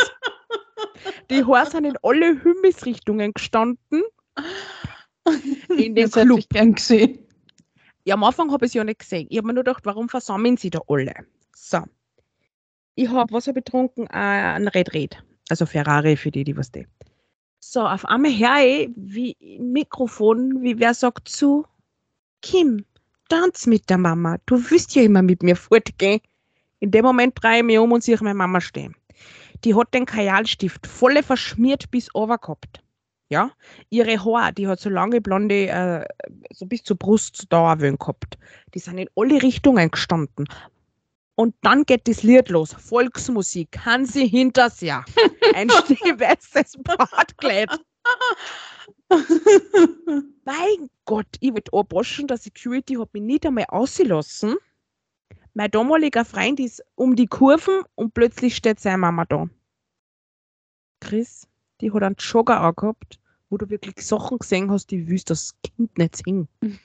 Die 1.29 1.45
Haare 1.45 1.69
sind 1.69 1.85
in 1.85 1.97
alle 2.01 2.39
Himmelsrichtungen 2.41 3.33
gestanden. 3.33 4.03
In 5.69 5.95
dem 5.95 5.95
das 5.95 6.15
hätte 6.15 6.27
Club. 6.27 6.39
ich 6.39 6.49
gern 6.49 6.75
gesehen. 6.75 7.19
Ja, 8.05 8.15
am 8.15 8.23
Anfang 8.23 8.51
habe 8.51 8.65
ich 8.65 8.71
es 8.71 8.73
ja 8.73 8.83
nicht 8.83 8.99
gesehen. 8.99 9.27
Ich 9.29 9.37
habe 9.37 9.47
mir 9.47 9.53
nur 9.53 9.63
gedacht, 9.63 9.85
warum 9.85 10.09
versammeln 10.09 10.57
sie 10.57 10.69
da 10.69 10.81
alle? 10.87 11.13
So. 11.55 11.79
Ich 12.95 13.09
habe, 13.09 13.33
was 13.33 13.47
habe 13.47 13.59
ich 13.59 13.65
getrunken? 13.65 14.07
Äh, 14.07 14.55
ein 14.57 14.67
Red 14.67 14.93
Red. 14.93 15.23
Also 15.49 15.65
Ferrari 15.65 16.17
für 16.17 16.31
die, 16.31 16.43
die 16.43 16.55
was 16.57 16.71
die. 16.71 16.85
So, 17.59 17.81
auf 17.81 18.05
einmal 18.05 18.31
ich, 18.31 18.89
wie 18.95 19.37
Mikrofon, 19.59 20.61
wie 20.61 20.79
wer 20.79 20.93
sagt 20.93 21.29
zu, 21.29 21.65
Kim, 22.41 22.85
tanz 23.29 23.65
mit 23.65 23.89
der 23.89 23.97
Mama. 23.97 24.37
Du 24.45 24.57
willst 24.69 24.95
ja 24.95 25.03
immer 25.03 25.21
mit 25.21 25.41
mir 25.41 25.55
fortgehen. 25.55 26.19
In 26.79 26.91
dem 26.91 27.05
Moment 27.05 27.41
drehe 27.41 27.59
ich 27.59 27.63
mich 27.63 27.79
um 27.79 27.93
und 27.93 28.03
sehe 28.03 28.17
meine 28.19 28.33
Mama 28.33 28.59
stehen. 28.59 28.95
Die 29.63 29.75
hat 29.75 29.93
den 29.93 30.05
Kajalstift 30.05 30.87
voll 30.87 31.21
verschmiert 31.23 31.89
bis 31.91 32.13
over 32.13 32.37
gehabt. 32.37 32.83
Ja, 33.29 33.51
ihre 33.89 34.23
Haare, 34.23 34.53
die 34.53 34.67
hat 34.67 34.79
so 34.79 34.89
lange 34.89 35.21
blonde, 35.21 35.67
äh, 35.67 36.05
so 36.51 36.65
bis 36.65 36.83
zur 36.83 36.97
Brust 36.97 37.45
da 37.49 37.73
gehabt. 37.75 38.37
Die 38.73 38.79
sind 38.79 38.97
in 38.97 39.09
alle 39.15 39.41
Richtungen 39.41 39.89
gestanden. 39.89 40.45
Und 41.35 41.55
dann 41.61 41.83
geht 41.83 42.07
das 42.07 42.21
Lied 42.21 42.49
los. 42.49 42.73
Volksmusik. 42.73 43.79
Hansi 43.83 44.29
Hintersjahr. 44.29 45.03
Ein 45.55 45.69
stilweißes 45.69 46.77
Bartkleid. 46.83 47.69
Mein 50.45 50.89
Gott, 51.05 51.27
ich 51.39 51.51
wollte 51.53 51.73
anpassen, 51.73 52.27
der 52.27 52.37
Security 52.37 52.95
hat 52.95 53.13
mich 53.13 53.23
nicht 53.23 53.45
einmal 53.45 53.65
ausgelassen. 53.69 54.57
Mein 55.53 55.69
damaliger 55.69 56.25
Freund 56.25 56.59
ist 56.59 56.83
um 56.95 57.15
die 57.15 57.27
Kurven 57.27 57.83
und 57.95 58.15
plötzlich 58.15 58.55
steht 58.55 58.79
seine 58.79 58.97
Mama 58.97 59.25
da. 59.25 59.47
Chris, 60.99 61.47
die 61.79 61.91
hat 61.91 62.01
einen 62.01 62.15
Jogger 62.17 62.59
angehabt, 62.59 63.19
wo 63.49 63.57
du 63.57 63.69
wirklich 63.69 64.03
Sachen 64.03 64.39
gesehen 64.39 64.71
hast, 64.71 64.87
die 64.87 65.07
willst 65.07 65.29
das 65.29 65.53
Kind 65.63 65.95
nicht 65.97 66.17
sehen. 66.17 66.47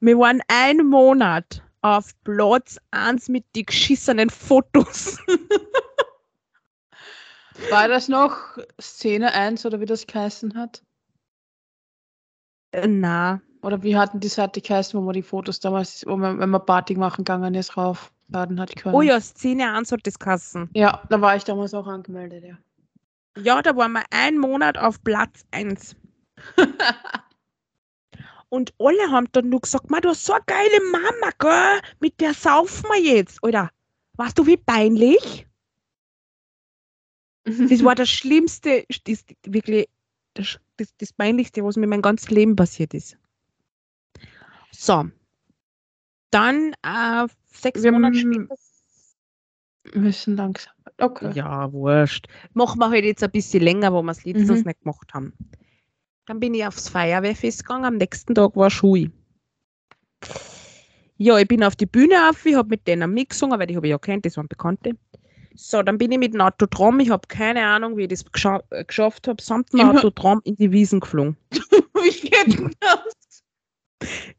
Wir 0.00 0.18
waren 0.18 0.42
einen 0.48 0.88
Monat 0.88 1.62
auf 1.82 2.10
Platz 2.24 2.78
1 2.90 3.28
mit 3.28 3.44
den 3.54 3.66
geschissenen 3.66 4.30
Fotos. 4.30 5.18
War 7.70 7.86
das 7.86 8.08
noch 8.08 8.58
Szene 8.80 9.32
1 9.32 9.64
oder 9.64 9.80
wie 9.80 9.86
das 9.86 10.06
geheißen 10.06 10.56
hat? 10.56 10.82
Äh, 12.72 12.88
Na, 12.88 13.40
Oder 13.64 13.82
wie 13.82 13.96
hatten 13.96 14.20
die 14.20 14.28
Seite 14.28 14.60
geheißen, 14.60 14.98
wo 14.98 15.02
man 15.02 15.14
die 15.14 15.22
Fotos 15.22 15.58
damals, 15.58 16.04
wo 16.06 16.16
man, 16.16 16.38
wenn 16.38 16.50
man 16.50 16.66
Party 16.66 16.94
machen 16.96 17.24
gegangen 17.24 17.54
ist, 17.54 17.78
raufladen 17.78 18.60
hat 18.60 18.76
können? 18.76 18.94
oh 18.94 19.00
ja, 19.00 19.18
Szene 19.18 19.72
1 19.72 19.90
hat 19.90 20.00
das 20.06 20.18
Kassen. 20.18 20.68
Ja, 20.74 21.02
da 21.08 21.18
war 21.20 21.34
ich 21.34 21.44
damals 21.44 21.72
auch 21.72 21.86
angemeldet, 21.86 22.44
ja. 22.44 22.58
Ja, 23.42 23.62
da 23.62 23.74
waren 23.74 23.92
wir 23.92 24.04
einen 24.10 24.38
Monat 24.38 24.76
auf 24.76 25.02
Platz 25.02 25.46
1. 25.50 25.96
Und 28.50 28.74
alle 28.78 29.10
haben 29.10 29.28
dann 29.32 29.48
nur 29.48 29.62
gesagt, 29.62 29.90
"Ma, 29.90 29.98
du 30.00 30.10
hast 30.10 30.26
so 30.26 30.34
eine 30.34 30.44
geile 30.44 30.80
Mama, 30.92 31.30
gell? 31.38 31.80
Mit 32.00 32.20
der 32.20 32.34
saufen 32.34 32.84
wir 32.90 33.00
jetzt. 33.00 33.42
Alter, 33.42 33.70
weißt 34.18 34.38
du, 34.38 34.46
wie 34.46 34.58
peinlich? 34.58 35.46
Das 37.44 37.82
war 37.82 37.94
das 37.94 38.10
Schlimmste, 38.10 38.84
das, 39.04 39.24
wirklich 39.46 39.88
das, 40.34 40.58
das, 40.76 40.94
das 40.98 41.12
Peinlichste, 41.14 41.64
was 41.64 41.76
mir 41.76 41.86
mein 41.86 42.02
ganzes 42.02 42.30
Leben 42.30 42.54
passiert 42.54 42.92
ist. 42.92 43.16
So. 44.76 45.04
Dann 46.30 46.74
äh, 46.82 47.26
sechs 47.52 47.82
Wir 47.82 47.92
Monate 47.92 48.18
später. 48.18 48.54
Wir 49.84 50.00
müssen 50.00 50.36
langsam. 50.36 50.72
Okay. 50.98 51.32
Ja, 51.34 51.72
wurscht. 51.72 52.26
Machen 52.54 52.78
wir 52.78 52.90
halt 52.90 53.04
jetzt 53.04 53.22
ein 53.22 53.30
bisschen 53.30 53.62
länger, 53.62 53.92
wo 53.92 54.02
wir 54.02 54.10
es 54.12 54.24
letztens 54.24 54.60
Mhm. 54.60 54.66
nicht 54.66 54.80
gemacht 54.80 55.12
haben. 55.12 55.32
Dann 56.26 56.40
bin 56.40 56.54
ich 56.54 56.66
aufs 56.66 56.88
Feuerwehrfest 56.88 57.64
gegangen. 57.64 57.84
Am 57.84 57.96
nächsten 57.96 58.34
Tag 58.34 58.56
war 58.56 58.70
Schule. 58.70 59.10
Ja, 61.16 61.38
ich 61.38 61.46
bin 61.46 61.62
auf 61.62 61.76
die 61.76 61.86
Bühne 61.86 62.28
auf, 62.28 62.44
ich 62.44 62.56
habe 62.56 62.68
mit 62.70 62.86
denen 62.86 63.12
mitgesungen, 63.12 63.58
weil 63.58 63.66
die 63.66 63.76
habe 63.76 63.86
ich 63.86 63.90
ja 63.90 63.98
kennt, 63.98 64.26
das 64.26 64.36
waren 64.36 64.48
Bekannte. 64.48 64.96
So, 65.54 65.82
dann 65.82 65.98
bin 65.98 66.10
ich 66.10 66.18
mit 66.18 66.34
dem 66.34 66.40
Autotram, 66.40 66.98
ich 66.98 67.10
habe 67.10 67.28
keine 67.28 67.64
Ahnung, 67.64 67.96
wie 67.96 68.02
ich 68.02 68.08
das 68.08 68.24
gescha 68.24 68.60
äh, 68.70 68.84
geschafft 68.84 69.28
habe, 69.28 69.40
samt 69.40 69.72
dem 69.72 69.80
Autotram 69.82 70.40
in 70.44 70.56
die 70.56 70.72
Wiesen 70.72 70.98
geflogen. 70.98 71.36
Wie 71.50 72.28
geht 72.28 72.74
das? 72.80 73.14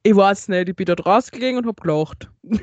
Ich 0.03 0.15
weiß 0.15 0.49
nicht, 0.49 0.69
ich 0.69 0.75
bin 0.75 0.85
dort 0.85 1.05
rausgelegen 1.05 1.57
und 1.57 1.67
habe 1.67 1.81
gelacht. 1.81 2.29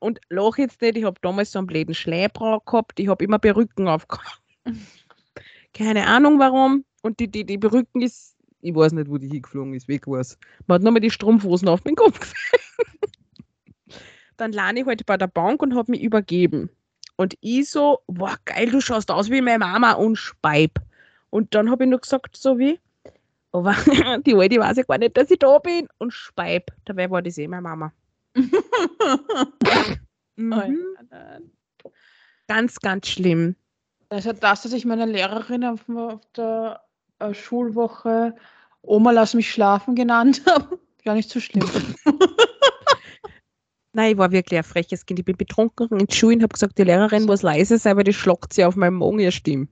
und 0.00 0.20
lach 0.30 0.58
jetzt 0.58 0.80
nicht, 0.80 0.96
ich 0.96 1.04
habe 1.04 1.20
damals 1.22 1.52
so 1.52 1.58
einen 1.58 1.66
blöden 1.66 1.94
Schleibbrauch 1.94 2.64
gehabt, 2.64 2.98
ich 3.00 3.08
habe 3.08 3.24
immer 3.24 3.38
Perücken 3.38 3.88
aufgehabt. 3.88 4.42
Keine 5.72 6.06
Ahnung 6.06 6.38
warum. 6.38 6.84
Und 7.02 7.20
die, 7.20 7.30
die, 7.30 7.44
die 7.44 7.58
Perücken 7.58 8.02
ist, 8.02 8.36
ich 8.60 8.74
weiß 8.74 8.92
nicht, 8.92 9.10
wo 9.10 9.18
die 9.18 9.28
hingeflogen 9.28 9.74
ist, 9.74 9.88
weg 9.88 10.06
war's. 10.06 10.38
Man 10.66 10.76
hat 10.76 10.82
nur 10.82 10.92
mal 10.92 11.00
die 11.00 11.10
Strumpfhosen 11.10 11.68
auf 11.68 11.84
meinen 11.84 11.96
Kopf 11.96 12.20
gesehen. 12.20 12.38
Dann 14.36 14.52
lerne 14.52 14.80
ich 14.80 14.86
halt 14.86 15.04
bei 15.06 15.16
der 15.16 15.26
Bank 15.26 15.62
und 15.62 15.74
habe 15.74 15.92
mich 15.92 16.02
übergeben. 16.02 16.70
Und 17.16 17.36
ich 17.40 17.70
so, 17.70 18.00
wow, 18.06 18.36
geil, 18.44 18.70
du 18.70 18.80
schaust 18.80 19.10
aus 19.10 19.30
wie 19.30 19.40
meine 19.40 19.60
Mama 19.60 19.92
und 19.92 20.16
Speib. 20.16 20.80
Und 21.30 21.54
dann 21.54 21.70
habe 21.70 21.84
ich 21.84 21.90
nur 21.90 22.00
gesagt, 22.00 22.36
so 22.36 22.58
wie, 22.58 22.78
aber 23.54 23.72
die 24.26 24.34
Alte 24.34 24.58
weiß 24.58 24.78
ja 24.78 24.82
gar 24.82 24.98
nicht, 24.98 25.16
dass 25.16 25.30
ich 25.30 25.38
da 25.38 25.58
bin 25.58 25.86
und 25.98 26.12
Speib. 26.12 26.72
Dabei 26.84 27.08
war 27.08 27.22
das 27.22 27.38
eh 27.38 27.48
meine 27.48 27.62
Mama. 27.62 27.92
Mhm. 30.36 30.96
Ganz, 32.48 32.80
ganz 32.80 33.06
schlimm. 33.06 33.54
Also 34.08 34.32
das, 34.32 34.62
dass 34.62 34.72
ich 34.72 34.84
meine 34.84 35.06
Lehrerin 35.06 35.64
auf, 35.64 35.84
der 36.36 36.82
äh, 37.20 37.32
Schulwoche 37.32 38.34
Oma 38.82 39.12
lass 39.12 39.34
mich 39.34 39.48
schlafen 39.48 39.94
genannt 39.94 40.42
habe. 40.48 40.80
Gar 41.04 41.14
nicht 41.14 41.30
so 41.30 41.38
schlimm. 41.38 41.70
Nein, 43.92 44.10
ich 44.10 44.18
war 44.18 44.32
wirklich 44.32 44.58
ein 44.58 44.64
freches 44.64 45.06
Kind. 45.06 45.20
Ich 45.20 45.24
bin 45.24 45.36
betrunken 45.36 45.86
in 46.00 46.06
die 46.08 46.16
Schule 46.16 46.34
und 46.34 46.42
habe 46.42 46.52
gesagt, 46.52 46.78
die 46.78 46.82
Lehrerin 46.82 47.26
muss 47.26 47.42
leise 47.42 47.78
sein, 47.78 47.96
weil 47.96 48.02
die 48.02 48.12
schlagt 48.12 48.54
sie 48.54 48.64
auf 48.64 48.74
meinem 48.74 48.96
Magen, 48.96 49.20
ihr 49.20 49.30
Stimme. 49.30 49.68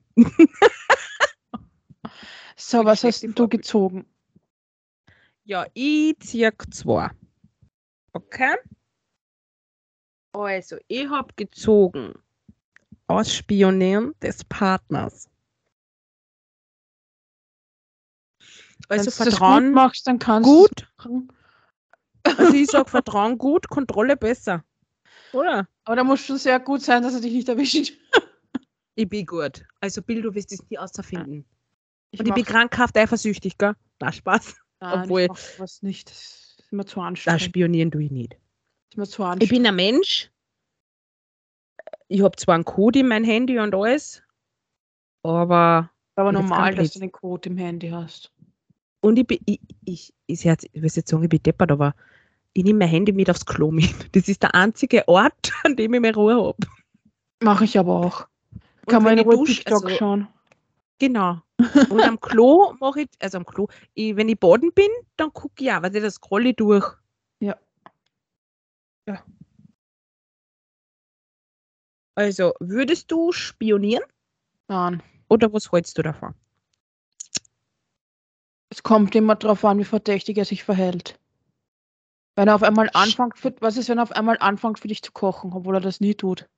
So, 2.64 2.84
was 2.84 3.02
hast 3.02 3.22
du 3.22 3.48
gezogen? 3.48 4.06
Ja, 5.44 5.66
ich 5.74 6.16
circa 6.22 6.70
zwei. 6.70 7.10
Okay? 8.12 8.56
Also, 10.32 10.78
ich 10.86 11.08
habe 11.08 11.34
gezogen. 11.34 12.14
Ausspionieren 13.08 14.14
des 14.22 14.44
Partners. 14.44 15.28
Also 18.88 18.88
Wenn 18.88 18.98
du 18.98 19.04
das 19.04 19.16
gut 19.18 19.26
Vertrauen 19.28 19.72
machst, 19.72 20.06
dann 20.06 20.18
kannst 20.18 20.48
gut. 20.48 20.88
du. 21.02 21.28
Also 22.24 22.54
ich 22.54 22.68
sage 22.68 22.88
Vertrauen 22.88 23.36
gut, 23.36 23.68
Kontrolle 23.68 24.16
besser. 24.16 24.64
Oder? 25.32 25.68
Aber 25.84 25.96
da 25.96 26.04
muss 26.04 26.20
schon 26.20 26.38
sehr 26.38 26.60
gut 26.60 26.82
sein, 26.82 27.02
dass 27.02 27.14
er 27.14 27.20
dich 27.20 27.32
nicht 27.32 27.48
erwischt. 27.48 27.92
Ich 28.94 29.08
bin 29.08 29.26
gut. 29.26 29.64
Also 29.80 30.00
Bill, 30.00 30.22
du 30.22 30.34
wirst 30.34 30.52
es 30.52 30.62
nie 30.70 30.78
außerfinden. 30.78 31.44
Ich 32.12 32.20
Und 32.20 32.28
ich 32.28 32.34
bin 32.34 32.44
krankhaft 32.44 32.96
eifersüchtig, 32.96 33.58
gell? 33.58 33.74
Na, 34.00 34.12
Spaß. 34.12 34.54
Nein, 34.80 35.02
obwohl- 35.02 35.22
ich 35.22 35.28
mach 35.28 35.36
sowas 35.36 35.82
nicht. 35.82 36.10
Das 36.10 36.56
ist 36.60 36.72
mir 36.72 36.84
zu 36.84 37.00
Da 37.00 37.06
anstrengend. 37.06 37.42
spionieren 37.42 37.90
tue 37.90 38.04
ich 38.04 38.10
nicht. 38.10 38.32
Das 38.34 38.38
ist 38.90 38.96
mir 38.98 39.06
zu 39.06 39.22
Ich 39.22 39.28
anstrengend. 39.28 39.50
bin 39.50 39.66
ein 39.66 39.76
Mensch. 39.76 40.30
Ich 42.08 42.22
habe 42.22 42.36
zwar 42.36 42.54
einen 42.56 42.64
Code 42.64 43.00
in 43.00 43.08
mein 43.08 43.24
Handy 43.24 43.58
und 43.58 43.74
alles, 43.74 44.22
aber 45.22 45.90
aber 46.14 46.32
normal, 46.32 46.74
dass 46.74 46.92
du 46.92 47.00
den 47.00 47.10
Code 47.12 47.48
im 47.48 47.56
Handy 47.56 47.88
hast. 47.88 48.30
und 49.00 49.18
ich 49.18 49.26
bin, 49.26 49.38
ich, 49.46 49.60
ich, 49.84 50.12
ich, 50.26 50.44
ich, 50.44 50.64
ich 50.72 50.82
will 50.82 50.90
jetzt 50.94 51.08
sagen, 51.08 51.22
ich 51.22 51.28
bin 51.30 51.42
deppert, 51.42 51.72
aber 51.72 51.94
ich 52.52 52.64
nehme 52.64 52.80
mein 52.80 52.88
Handy 52.88 53.12
mit 53.12 53.30
aufs 53.30 53.46
Klo 53.46 53.70
mit. 53.70 54.14
Das 54.14 54.28
ist 54.28 54.42
der 54.42 54.54
einzige 54.54 55.08
Ort, 55.08 55.52
an 55.64 55.74
dem 55.76 55.94
ich 55.94 56.00
mehr 56.00 56.14
Ruhe 56.14 56.34
habe. 56.36 56.58
Mache 57.42 57.64
ich 57.64 57.78
aber 57.78 57.94
auch. 57.94 58.26
Kann 58.86 59.02
man 59.02 59.14
in 59.14 59.20
ich 59.20 59.26
Ruhe 59.26 59.36
dusch- 59.36 59.56
TikTok 59.56 59.84
also- 59.84 59.96
schauen. 59.96 60.28
Genau. 60.98 61.40
Und 61.88 62.00
am 62.00 62.20
Klo 62.20 62.74
mache 62.80 63.02
ich, 63.02 63.08
also 63.20 63.38
am 63.38 63.46
Klo, 63.46 63.68
ich, 63.94 64.16
wenn 64.16 64.28
ich 64.28 64.38
baden 64.38 64.72
bin, 64.72 64.90
dann 65.16 65.32
gucke 65.32 65.64
ich 65.64 65.72
auch, 65.72 65.82
weil 65.82 65.90
das 65.90 66.14
scrolle 66.14 66.50
ich 66.50 66.56
durch. 66.56 66.86
Ja. 67.40 67.56
Ja. 69.06 69.22
Also, 72.14 72.52
würdest 72.60 73.10
du 73.10 73.32
spionieren 73.32 74.04
Nein. 74.68 75.02
oder 75.28 75.52
was 75.52 75.72
hältst 75.72 75.96
du 75.96 76.02
davon? 76.02 76.34
Es 78.68 78.82
kommt 78.82 79.14
immer 79.14 79.34
darauf 79.34 79.64
an, 79.64 79.78
wie 79.78 79.84
verdächtig 79.84 80.38
er 80.38 80.44
sich 80.44 80.64
verhält. 80.64 81.18
Wenn 82.36 82.48
er 82.48 82.54
auf 82.54 82.62
einmal 82.62 82.88
anfängt, 82.94 83.38
für, 83.38 83.54
was 83.60 83.76
ist, 83.76 83.88
wenn 83.88 83.98
er 83.98 84.04
auf 84.04 84.12
einmal 84.12 84.38
anfängt 84.40 84.78
für 84.78 84.88
dich 84.88 85.02
zu 85.02 85.12
kochen, 85.12 85.52
obwohl 85.52 85.76
er 85.76 85.80
das 85.80 86.00
nie 86.00 86.14
tut? 86.14 86.48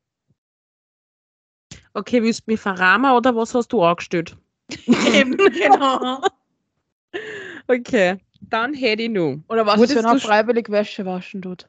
Okay, 1.94 2.22
willst 2.22 2.46
du 2.46 2.52
mich 2.52 2.60
verrahmen 2.60 3.12
oder 3.12 3.34
was 3.34 3.54
hast 3.54 3.72
du 3.72 3.82
angestellt? 3.82 4.36
Eben, 5.12 5.36
genau. 5.36 6.20
Okay, 7.68 8.18
dann 8.40 8.74
hätte 8.74 9.02
ich 9.04 9.10
nur. 9.10 9.42
Oder 9.48 9.66
was 9.66 9.74
ist, 9.74 9.80
Würdest 9.80 9.96
wenn 9.96 10.04
er 10.04 10.20
freiwillig 10.20 10.70
Wäsche 10.70 11.06
waschen 11.06 11.42
tut? 11.42 11.68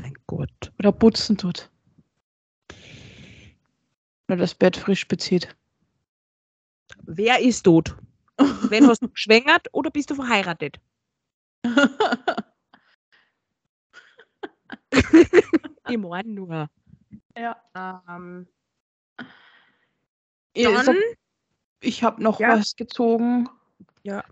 Mein 0.00 0.14
Gott. 0.26 0.72
Oder 0.78 0.92
putzen 0.92 1.36
tut? 1.36 1.70
Oder 4.28 4.36
das 4.36 4.54
Bett 4.54 4.76
frisch 4.76 5.06
bezieht? 5.08 5.56
Wer 7.04 7.40
ist 7.40 7.62
tot? 7.62 7.96
Wen 8.68 8.86
hast 8.86 9.02
du 9.02 9.08
geschwängert 9.12 9.68
oder 9.72 9.90
bist 9.90 10.10
du 10.10 10.14
verheiratet? 10.14 10.78
Ich 15.88 15.98
meine 15.98 16.28
nur. 16.28 16.70
ja. 17.36 17.56
Ähm, 17.74 18.46
dann, 20.54 20.96
ich 21.80 22.02
habe 22.02 22.22
noch 22.22 22.40
Ja. 22.40 22.50
was 22.58 22.76
gezogen. 22.76 23.48
Ja. 24.02 24.24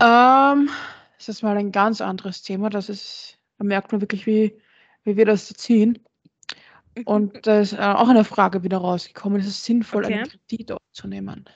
Ähm, 0.00 0.70
das 1.18 1.28
ist 1.28 1.42
mal 1.42 1.56
ein 1.56 1.72
ganz 1.72 2.00
anderes 2.00 2.42
Thema. 2.42 2.70
Das 2.70 2.88
ist, 2.88 3.38
da 3.58 3.64
merkt 3.64 3.92
man 3.92 4.00
wirklich, 4.00 4.26
wie, 4.26 4.60
wie 5.04 5.16
wir 5.16 5.26
das 5.26 5.48
ziehen. 5.48 5.98
Und 7.04 7.46
da 7.46 7.60
ist 7.60 7.72
äh, 7.72 7.76
auch 7.78 8.08
eine 8.08 8.24
Frage 8.24 8.62
wieder 8.62 8.78
rausgekommen. 8.78 9.40
Ist 9.40 9.46
es 9.46 9.64
sinnvoll, 9.64 10.04
einen 10.06 10.24
Okay. 10.24 10.38
Kredit 10.48 10.72
aufzunehmen? 10.72 11.48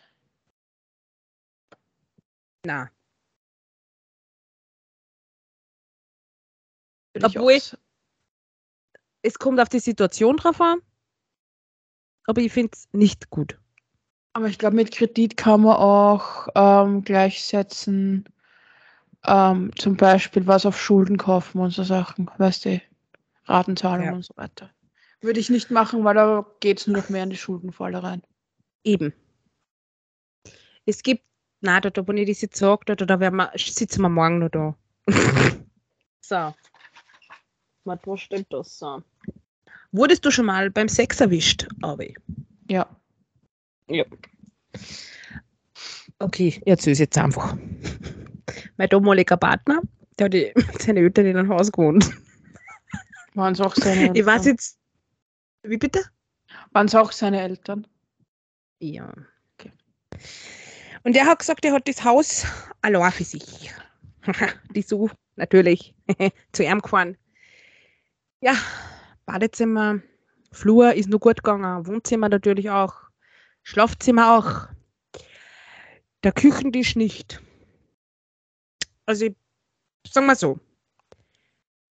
na, 2.66 2.90
ich 7.12 7.24
auch 7.24 7.28
Obwohl- 7.34 7.52
s- 7.52 7.76
es 9.22 9.38
kommt 9.38 9.60
auf 9.60 9.68
die 9.68 9.78
Situation 9.80 10.36
drauf 10.38 10.60
an, 10.62 10.80
aber 12.26 12.40
ich 12.40 12.52
finde 12.52 12.70
es 12.74 12.88
nicht 12.92 13.28
gut. 13.30 13.58
Aber 14.34 14.46
ich 14.48 14.58
glaube, 14.58 14.74
mit 14.74 14.90
Kredit 14.92 15.36
kann 15.36 15.62
man 15.62 15.76
auch 15.76 16.48
ähm, 16.56 17.04
gleichsetzen, 17.04 18.24
ähm, 19.24 19.70
zum 19.76 19.96
Beispiel 19.96 20.46
was 20.48 20.66
auf 20.66 20.78
Schulden 20.80 21.16
kaufen 21.16 21.60
und 21.60 21.70
so 21.70 21.84
Sachen, 21.84 22.28
weißt 22.38 22.64
du, 22.64 22.82
Ratenzahlung 23.46 24.06
Ja. 24.06 24.12
und 24.12 24.24
so 24.24 24.36
weiter. 24.36 24.70
Würde 25.20 25.38
ich 25.38 25.50
nicht 25.50 25.70
machen, 25.70 26.04
weil 26.04 26.14
da 26.14 26.44
geht 26.58 26.80
es 26.80 26.86
nur 26.88 26.96
noch 26.96 27.08
mehr 27.08 27.22
in 27.22 27.30
die 27.30 27.36
Schuldenfalle 27.36 28.02
rein. 28.02 28.22
Eben. 28.82 29.14
Es 30.84 31.02
gibt, 31.02 31.22
na, 31.60 31.80
da, 31.80 31.90
da 31.90 32.06
wo 32.06 32.12
ich 32.12 32.42
jetzt 32.42 32.56
sage, 32.56 32.84
da, 32.86 32.96
da 32.96 33.20
werden 33.20 33.36
wir, 33.36 33.52
sitzen 33.56 34.02
wir 34.02 34.08
morgen 34.08 34.40
noch 34.40 34.50
da. 34.50 34.76
so. 36.20 36.54
Warte, 37.84 38.06
wo 38.06 38.16
steht 38.16 38.52
das 38.52 38.78
so? 38.78 39.00
Wurdest 39.92 40.24
du 40.24 40.32
schon 40.32 40.46
mal 40.46 40.70
beim 40.70 40.88
Sex 40.88 41.20
erwischt, 41.20 41.68
Abi? 41.82 42.16
Ja. 42.68 42.86
Okay, 46.18 46.48
ich 46.48 46.66
erzähle 46.66 46.92
es 46.92 46.98
jetzt 47.00 47.18
einfach. 47.18 47.56
Mein 48.76 48.88
damaliger 48.88 49.36
Partner, 49.36 49.82
der 50.18 50.26
hat 50.26 50.32
mit 50.32 50.54
seinen 50.82 50.98
Eltern 50.98 51.26
in 51.26 51.36
einem 51.36 51.48
Haus 51.48 51.70
gewohnt. 51.70 52.10
Waren 53.34 53.52
es 53.52 53.60
auch 53.60 53.74
seine 53.74 54.00
Eltern? 54.00 54.16
Ich 54.16 54.26
weiß 54.26 54.46
jetzt. 54.46 54.78
Wie 55.62 55.76
bitte? 55.76 56.02
Waren 56.72 56.86
es 56.86 56.94
auch 56.94 57.12
seine 57.12 57.40
Eltern? 57.40 57.86
Ja. 58.80 59.12
Okay. 59.54 59.72
Und 61.02 61.16
er 61.16 61.26
hat 61.26 61.38
gesagt, 61.38 61.64
er 61.64 61.72
hat 61.72 61.88
das 61.88 62.04
Haus 62.04 62.46
allein 62.82 63.12
für 63.12 63.24
sich. 63.24 63.72
Die 64.74 64.82
so 64.82 65.10
natürlich 65.36 65.94
zu 66.52 66.62
ihm 66.62 66.80
gefahren. 66.80 67.16
Ja, 68.40 68.54
Badezimmer, 69.26 70.00
Flur 70.52 70.92
ist 70.94 71.08
nur 71.08 71.18
gut 71.18 71.42
gegangen, 71.42 71.86
Wohnzimmer 71.86 72.28
natürlich 72.28 72.70
auch, 72.70 72.94
Schlafzimmer 73.64 74.38
auch, 74.38 74.68
der 76.22 76.32
Küchentisch 76.32 76.96
nicht. 76.96 77.42
Also, 79.06 79.26
ich, 79.26 79.36
sagen 80.06 80.26
wir 80.26 80.36
so, 80.36 80.60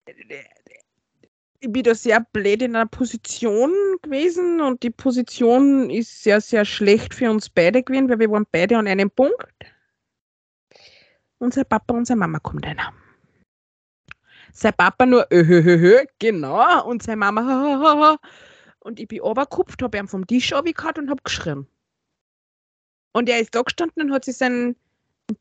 ich 0.06 1.72
bin 1.72 1.84
da 1.84 1.95
sehr 1.95 2.20
blöd 2.32 2.62
in 2.62 2.76
einer 2.76 2.86
Position 2.86 3.72
gewesen 4.02 4.62
und 4.62 4.84
die 4.84 4.90
Position 4.91 5.90
ist 5.90 6.24
sehr, 6.24 6.41
sehr 6.41 6.66
schlecht 6.66 7.14
für 7.14 7.30
uns 7.32 7.50
beide 7.50 7.82
gewesen, 7.82 8.10
weil 8.10 8.20
wir 8.20 8.30
waren 8.30 8.45
beide 8.52 8.78
an 8.78 8.88
einem 8.88 9.10
Punkt. 9.10 9.54
Unser 11.40 11.64
Papa 11.64 11.94
und 11.94 12.06
seine 12.06 12.20
Mama 12.20 12.40
kommt 12.40 12.66
einer. 12.66 12.94
Sein 14.52 14.74
Papa 14.78 15.06
nur, 15.06 15.32
äh, 15.32 15.44
hö, 15.44 15.64
hö, 15.64 15.80
hö, 15.80 16.06
genau, 16.20 16.86
und 16.86 17.02
seine 17.02 17.18
Mama. 17.18 18.20
und 18.84 18.99
ich 18.99 19.07
bin 19.07 19.22
runtergekupft, 19.22 19.81
habe 19.81 19.97
ihn 19.97 20.07
vom 20.07 20.27
Tisch 20.27 20.53
runtergehauen 20.53 20.97
und 20.97 21.10
habe 21.10 21.22
geschrien. 21.23 21.68
Und 23.14 23.30
er 23.30 23.39
ist 23.39 23.55
da 23.55 23.61
gestanden 23.61 24.10
und 24.10 24.14
hat 24.14 24.26
sich 24.26 24.38
seinen 24.38 24.76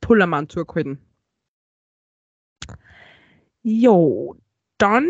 Pullermann 0.00 0.48
zugehalten. 0.48 0.98
Jo, 3.62 4.36
dann 4.78 5.06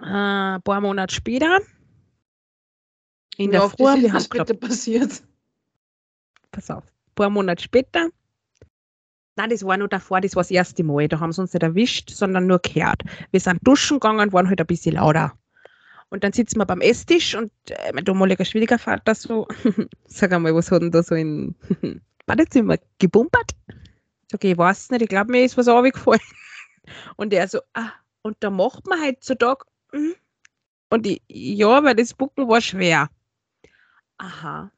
äh, 0.00 0.56
ein 0.56 0.62
paar 0.62 0.80
Monate 0.80 1.14
später, 1.14 1.60
in 3.36 3.50
der 3.50 3.62
Früh, 3.62 3.88
ist 3.88 4.02
wir 4.02 4.12
das 4.12 4.24
haben, 4.24 4.38
bitte 4.46 4.54
passiert? 4.54 5.22
pass 6.50 6.70
auf, 6.70 6.84
ein 6.84 7.14
paar 7.14 7.30
Monate 7.30 7.62
später, 7.62 8.08
nein, 9.36 9.50
das 9.50 9.64
war 9.64 9.76
nur 9.76 9.88
davor, 9.88 10.20
das 10.20 10.34
war 10.34 10.42
das 10.42 10.50
erste 10.50 10.82
Mal, 10.84 11.08
da 11.08 11.20
haben 11.20 11.32
sie 11.32 11.40
uns 11.40 11.52
nicht 11.52 11.62
erwischt, 11.62 12.10
sondern 12.10 12.46
nur 12.46 12.58
gehört. 12.58 13.02
Wir 13.30 13.40
sind 13.40 13.58
duschen 13.62 14.00
gegangen, 14.00 14.32
waren 14.32 14.48
halt 14.48 14.60
ein 14.60 14.66
bisschen 14.66 14.94
lauter. 14.94 15.36
Und 16.12 16.24
dann 16.24 16.34
sitzen 16.34 16.58
wir 16.58 16.66
beim 16.66 16.82
Esstisch 16.82 17.34
und 17.34 17.50
äh, 17.70 17.90
mein 17.94 18.04
damaliger 18.04 18.44
Schwiegervater 18.44 19.14
so, 19.14 19.48
sag 20.04 20.30
einmal, 20.30 20.54
was 20.54 20.70
hat 20.70 20.82
denn 20.82 20.90
da 20.90 21.02
so 21.02 21.14
in 21.14 21.54
Badezimmer 22.26 22.76
gebumpert? 22.98 23.52
Sag 24.30 24.44
ich, 24.44 24.50
ich 24.50 24.58
weiß 24.58 24.90
nicht, 24.90 25.00
ich 25.00 25.08
glaube, 25.08 25.32
mir 25.32 25.42
ist 25.42 25.56
was 25.56 25.68
runtergefallen. 25.68 26.20
Und 27.16 27.32
er 27.32 27.48
so, 27.48 27.60
ah, 27.72 27.92
und 28.20 28.36
da 28.40 28.50
macht 28.50 28.86
man 28.86 29.00
heutzutage, 29.02 29.64
mhm. 29.92 30.14
und 30.90 31.06
ich, 31.06 31.22
ja, 31.28 31.82
weil 31.82 31.94
das 31.94 32.12
Bucken 32.12 32.48
war 32.48 32.60
schwer. 32.60 33.08
Aha. 34.18 34.70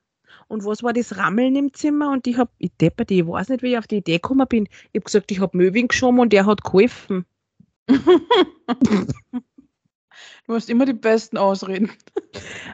Und 0.47 0.65
was 0.65 0.83
war 0.83 0.93
das 0.93 1.17
Rammeln 1.17 1.57
im 1.57 1.73
Zimmer? 1.73 2.13
Und 2.13 2.27
ich 2.27 2.39
hab, 2.39 2.51
ich 2.59 2.71
deppert, 2.81 3.11
ich 3.11 3.27
weiß 3.27 3.49
nicht, 3.49 3.63
wie 3.63 3.73
ich 3.73 3.79
auf 3.79 3.87
die 3.87 3.97
Idee 3.97 4.19
gekommen 4.19 4.47
bin. 4.47 4.69
Ich 4.93 5.01
hab 5.01 5.07
gesagt, 5.07 5.31
ich 5.33 5.41
hab 5.41 5.55
Möwing 5.55 5.89
geschoben 5.89 6.21
und 6.21 6.33
er 6.33 6.47
hat 6.47 6.63
geholfen. 6.63 7.25
Du 10.47 10.55
hast 10.55 10.69
immer 10.71 10.85
die 10.85 10.93
besten 10.95 11.39
Ausreden. 11.39 11.91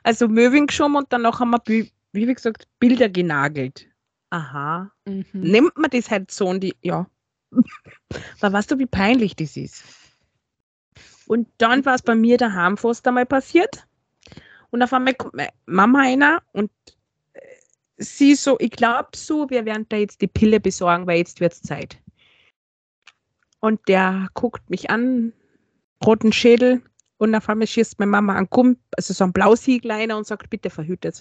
Also 0.03 0.29
Möwing 0.29 0.67
geschoben 0.67 0.97
und 0.97 1.13
danach 1.13 1.41
haben 1.41 1.55
wir, 1.67 1.87
wie 2.13 2.27
gesagt, 2.27 2.67
Bilder 2.79 3.11
genagelt. 3.11 3.87
Aha. 4.31 4.91
Mhm. 5.05 5.27
Nimmt 5.35 5.77
man 5.77 5.91
das 5.91 6.11
halt 6.11 6.31
so 6.31 6.47
und 6.47 6.61
die, 6.61 6.75
ja. 6.81 7.07
Aber 8.41 8.53
weißt 8.55 8.71
du, 8.71 8.79
wie 8.79 8.87
peinlich 8.87 9.37
das 9.37 9.59
ist? 9.59 9.85
Und 11.27 11.49
dann 11.59 11.85
war 11.85 11.95
es 11.95 12.03
bei 12.03 12.15
mir 12.15 12.39
daheim 12.39 12.77
fast 12.79 13.07
einmal 13.07 13.27
passiert. 13.27 13.87
Und 14.71 14.83
auf 14.83 14.93
einmal 14.93 15.15
kommt 15.15 15.35
meine 15.35 15.51
Mama 15.67 16.01
einer 16.01 16.43
und 16.53 16.71
äh, 17.35 17.41
sie 17.99 18.35
so, 18.35 18.57
ich 18.61 18.71
glaube 18.71 19.11
so, 19.15 19.51
wir 19.51 19.65
werden 19.65 19.87
da 19.89 19.97
jetzt 19.97 20.23
die 20.23 20.29
Pille 20.29 20.61
besorgen, 20.61 21.07
weil 21.07 21.19
jetzt 21.19 21.41
wird 21.41 21.53
es 21.53 21.63
Zeit. 21.63 21.99
Und 23.61 23.81
der 23.89 24.29
guckt 24.35 24.71
mich 24.71 24.91
an, 24.91 25.33
roten 26.05 26.33
Schädel, 26.33 26.83
und 27.21 27.35
auf 27.35 27.51
einmal 27.51 27.67
schießt 27.67 27.99
meine 27.99 28.13
Mama 28.13 28.35
einen 28.35 28.49
Kump, 28.49 28.79
also 28.97 29.13
so 29.13 29.25
einen 29.25 29.35
Blausiegleiner 29.35 30.17
und 30.17 30.27
sagt, 30.27 30.49
bitte 30.49 30.71
verhütet. 30.71 31.21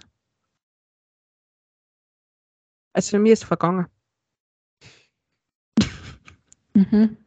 Also 2.94 3.20
mir 3.20 3.34
ist 3.34 3.44
vergangen. 3.44 3.86
Mhm. 6.74 7.18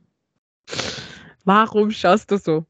Warum 1.44 1.90
schaust 1.90 2.30
du 2.30 2.38
so? 2.38 2.64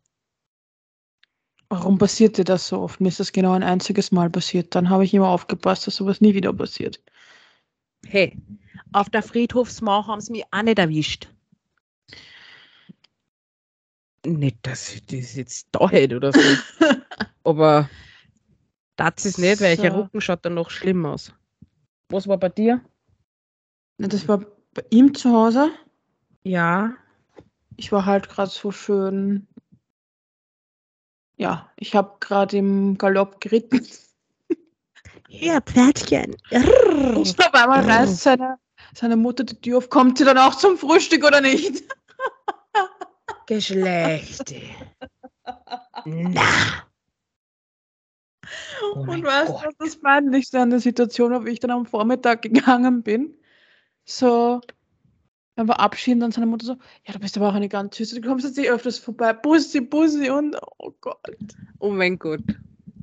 Warum 1.68 1.98
passiert 1.98 2.36
dir 2.36 2.44
das 2.44 2.66
so 2.66 2.80
oft? 2.80 3.00
Mir 3.00 3.08
ist 3.08 3.20
das 3.20 3.30
genau 3.30 3.52
ein 3.52 3.62
einziges 3.62 4.10
Mal 4.10 4.28
passiert. 4.28 4.74
Dann 4.74 4.90
habe 4.90 5.04
ich 5.04 5.14
immer 5.14 5.28
aufgepasst, 5.28 5.86
dass 5.86 5.94
sowas 5.94 6.20
nie 6.20 6.34
wieder 6.34 6.52
passiert. 6.52 7.00
Hey, 8.04 8.36
auf 8.92 9.08
der 9.08 9.22
Friedhofsmauer 9.22 10.08
haben 10.08 10.20
sie 10.20 10.32
mich 10.32 10.44
auch 10.50 10.62
nicht 10.62 10.80
erwischt. 10.80 11.31
Nicht, 14.24 14.58
dass 14.62 14.94
ich 14.94 15.04
das 15.06 15.34
jetzt 15.34 15.68
da 15.72 15.88
hätte 15.90 16.16
oder 16.16 16.32
so. 16.32 16.40
Aber 17.44 17.88
das 18.96 19.24
ist 19.24 19.38
nicht, 19.38 19.60
weil 19.60 19.76
So. 19.76 19.82
der 19.82 19.96
Rücken 19.96 20.20
schaut 20.20 20.44
dann 20.44 20.54
noch 20.54 20.70
schlimm 20.70 21.04
aus. 21.06 21.32
Was 22.08 22.28
war 22.28 22.38
bei 22.38 22.48
dir? 22.48 22.80
Na, 23.98 24.06
Das 24.08 24.28
war 24.28 24.38
bei 24.74 24.84
ihm 24.90 25.14
zu 25.14 25.30
Hause. 25.32 25.70
Ja. 26.44 26.92
Ich 27.76 27.90
war 27.90 28.06
halt 28.06 28.28
gerade 28.28 28.50
so 28.50 28.70
schön. 28.70 29.46
Ja, 31.36 31.70
ich 31.76 31.94
habe 31.96 32.16
gerade 32.20 32.56
im 32.58 32.96
Galopp 32.98 33.40
geritten. 33.40 33.86
Ja, 35.34 35.62
Pferdchen. 35.62 36.36
Und 36.50 37.40
auf 37.40 37.54
einmal 37.54 37.88
reißt 37.88 38.20
seine, 38.20 38.58
seine 38.94 39.16
Mutter 39.16 39.44
die 39.44 39.58
Tür 39.58 39.78
auf. 39.78 39.88
Kommt 39.88 40.18
sie 40.18 40.26
dann 40.26 40.36
auch 40.36 40.54
zum 40.54 40.76
Frühstück 40.76 41.24
oder 41.24 41.40
nicht? 41.40 41.84
Geschlechte. 43.52 44.62
Na. 46.06 46.42
Oh 48.82 49.00
Und 49.00 49.24
weißt 49.24 49.50
du, 49.50 49.54
was 49.54 49.76
das 49.78 49.96
peinlichste 50.00 50.60
an 50.60 50.70
der 50.70 50.80
Situation 50.80 51.32
war, 51.32 51.44
wie 51.44 51.50
ich 51.50 51.60
dann 51.60 51.70
am 51.70 51.84
Vormittag 51.84 52.42
gegangen 52.42 53.02
bin? 53.02 53.34
So, 54.04 54.60
dann 55.56 55.68
war 55.68 55.80
Abschied 55.80 56.14
und 56.14 56.20
dann 56.20 56.32
seine 56.32 56.46
Mutter 56.46 56.64
so, 56.64 56.76
ja, 57.06 57.12
du 57.12 57.18
bist 57.18 57.36
aber 57.36 57.50
auch 57.50 57.54
eine 57.54 57.68
ganz 57.68 57.96
süße, 57.96 58.20
du 58.20 58.26
kommst 58.26 58.46
jetzt 58.46 58.58
eh 58.58 58.70
öfters 58.70 58.98
vorbei, 58.98 59.34
Bussi, 59.34 59.82
Bussi 59.82 60.30
und 60.30 60.56
oh 60.78 60.92
Gott. 61.02 61.36
Oh 61.78 61.90
mein 61.90 62.18
Gott. 62.18 62.42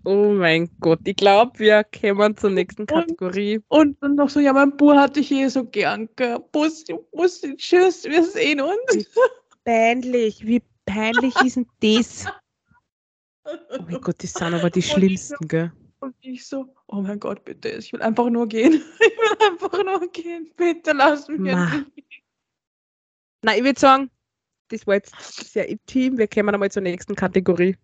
Oh 0.04 0.34
mein 0.34 0.68
Gott. 0.80 1.00
Ich 1.04 1.18
glaube, 1.18 1.60
wir 1.60 1.84
kommen 1.84 2.36
zur 2.36 2.50
nächsten 2.50 2.88
Kategorie. 2.88 3.62
Und 3.68 4.02
dann 4.02 4.16
noch 4.16 4.30
so, 4.30 4.40
ja, 4.40 4.54
mein 4.54 4.76
Bub 4.76 4.96
hatte 4.96 5.20
ich 5.20 5.32
eh 5.32 5.48
so 5.48 5.64
gern. 5.66 6.10
Bussi, 6.52 6.96
Bussi, 7.12 7.56
tschüss, 7.56 8.06
wir 8.06 8.24
sehen 8.24 8.62
uns. 8.62 9.08
Peinlich. 9.70 10.44
Wie 10.48 10.64
peinlich 10.88 11.36
ist 11.46 11.58
denn 11.58 11.68
das? 11.80 12.26
Oh 13.46 13.84
mein 13.88 14.02
Gott, 14.02 14.24
das 14.24 14.34
sind 14.34 14.52
aber 14.56 14.72
die 14.72 14.80
Und 14.80 14.86
ich 14.86 14.88
so- 14.88 14.94
schlimmsten, 14.98 15.48
gell? 15.48 15.72
Und 16.00 16.16
ich 16.22 16.48
so, 16.48 16.74
oh 16.88 17.02
mein 17.02 17.20
Gott, 17.20 17.46
bitte, 17.46 17.70
ich 17.70 17.94
will 17.94 18.02
einfach 18.02 18.32
nur 18.32 18.48
gehen. 18.48 18.82
Ich 19.00 19.16
will 19.16 19.48
einfach 19.48 19.84
nur 19.84 20.12
gehen. 20.12 20.52
Bitte 20.58 20.94
lass 20.94 21.28
mich 21.28 21.40
Ma. 21.40 21.72
endlich 21.72 22.24
Na, 23.44 23.56
ich 23.56 23.64
würde 23.64 23.80
sagen, 23.80 24.10
das 24.70 24.88
war 24.88 24.96
jetzt 24.96 25.14
sehr 25.52 25.70
intim. 25.70 26.18
Wir 26.18 26.28
kommen 26.28 26.50
einmal 26.52 26.72
zur 26.72 26.82
nächsten 26.82 27.14
Kategorie. 27.14 27.78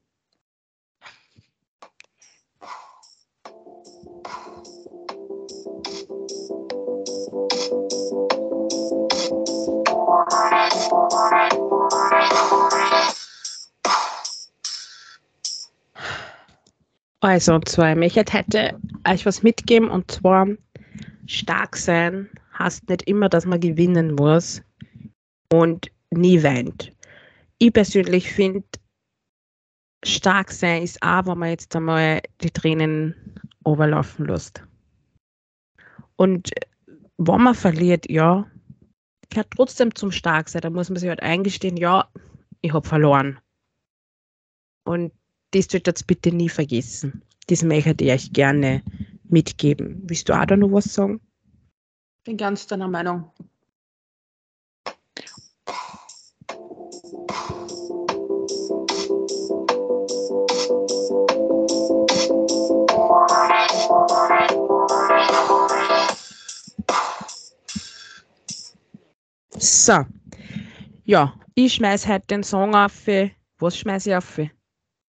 Also, 17.26 17.56
und 17.56 17.68
zwar, 17.68 17.98
ich 17.98 18.18
heute 18.18 18.80
euch 19.10 19.26
was 19.26 19.42
mitgeben 19.42 19.90
und 19.90 20.12
zwar 20.12 20.48
stark 21.26 21.76
sein 21.76 22.30
heißt 22.60 22.88
nicht 22.88 23.02
immer, 23.08 23.30
dass 23.30 23.48
man 23.48 23.60
gewinnen 23.60 24.14
muss 24.14 24.62
und 25.52 25.90
nie 26.12 26.44
weint. 26.44 26.92
Ich 27.58 27.74
persönlich 27.74 28.32
finde, 28.32 28.68
stark 30.06 30.52
sein 30.52 30.84
ist 30.84 31.02
auch, 31.02 31.26
wenn 31.26 31.40
man 31.40 31.50
jetzt 31.50 31.76
einmal 31.76 32.22
die 32.42 32.52
Tränen 32.52 33.16
overlaufen 33.64 34.28
lässt. 34.28 34.64
Und 36.18 36.52
wenn 37.18 37.42
man 37.42 37.56
verliert, 37.56 38.08
ja, 38.08 38.46
gehört 39.32 39.50
trotzdem 39.50 39.96
zum 39.96 40.12
stark 40.12 40.48
sein. 40.48 40.62
Da 40.62 40.70
muss 40.70 40.92
man 40.92 41.00
sich 41.00 41.10
halt 41.10 41.24
eingestehen, 41.24 41.76
ja, 41.76 42.08
ich 42.62 42.72
habe 42.72 42.88
verloren. 42.88 43.40
Und 44.88 45.12
das 45.52 45.72
wird 45.74 45.88
jetzt 45.88 46.08
bitte 46.08 46.32
nie 46.32 46.50
vergessen. 46.50 47.22
Das 47.48 47.64
möchte 47.64 48.04
ich 48.04 48.12
euch 48.12 48.34
gerne 48.34 48.82
mitgeben. 49.30 50.02
Willst 50.04 50.30
du 50.30 50.34
auch 50.34 50.46
da 50.46 50.56
noch 50.58 50.72
was 50.72 50.94
sagen? 50.94 51.22
bin 52.26 52.38
ganz 52.38 52.66
deiner 52.68 52.88
Meinung. 52.88 53.32
So. 69.58 70.04
Ja, 71.06 71.34
ich 71.54 71.76
schmeiß 71.76 72.08
heute 72.08 72.26
den 72.28 72.44
Song 72.44 72.74
auf. 72.74 73.06
Was 73.60 73.78
schmeiß 73.78 74.08
ich 74.08 74.16
auf? 74.16 74.40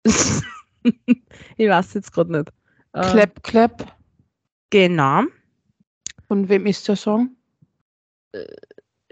ich 1.57 1.69
weiß 1.69 1.94
jetzt 1.95 2.14
gerade 2.14 2.32
nicht. 2.32 2.49
Äh, 2.94 3.02
Clap, 3.11 3.44
clap. 3.44 3.98
Genau. 4.69 5.23
Von 6.27 6.48
wem 6.49 6.65
ist 6.65 6.88
der 6.88 6.95
Song? 6.95 7.36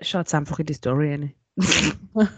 Schaut 0.02 0.34
einfach 0.34 0.60
in 0.60 0.66
die 0.66 0.74
Story 0.74 1.12
rein. 1.12 1.34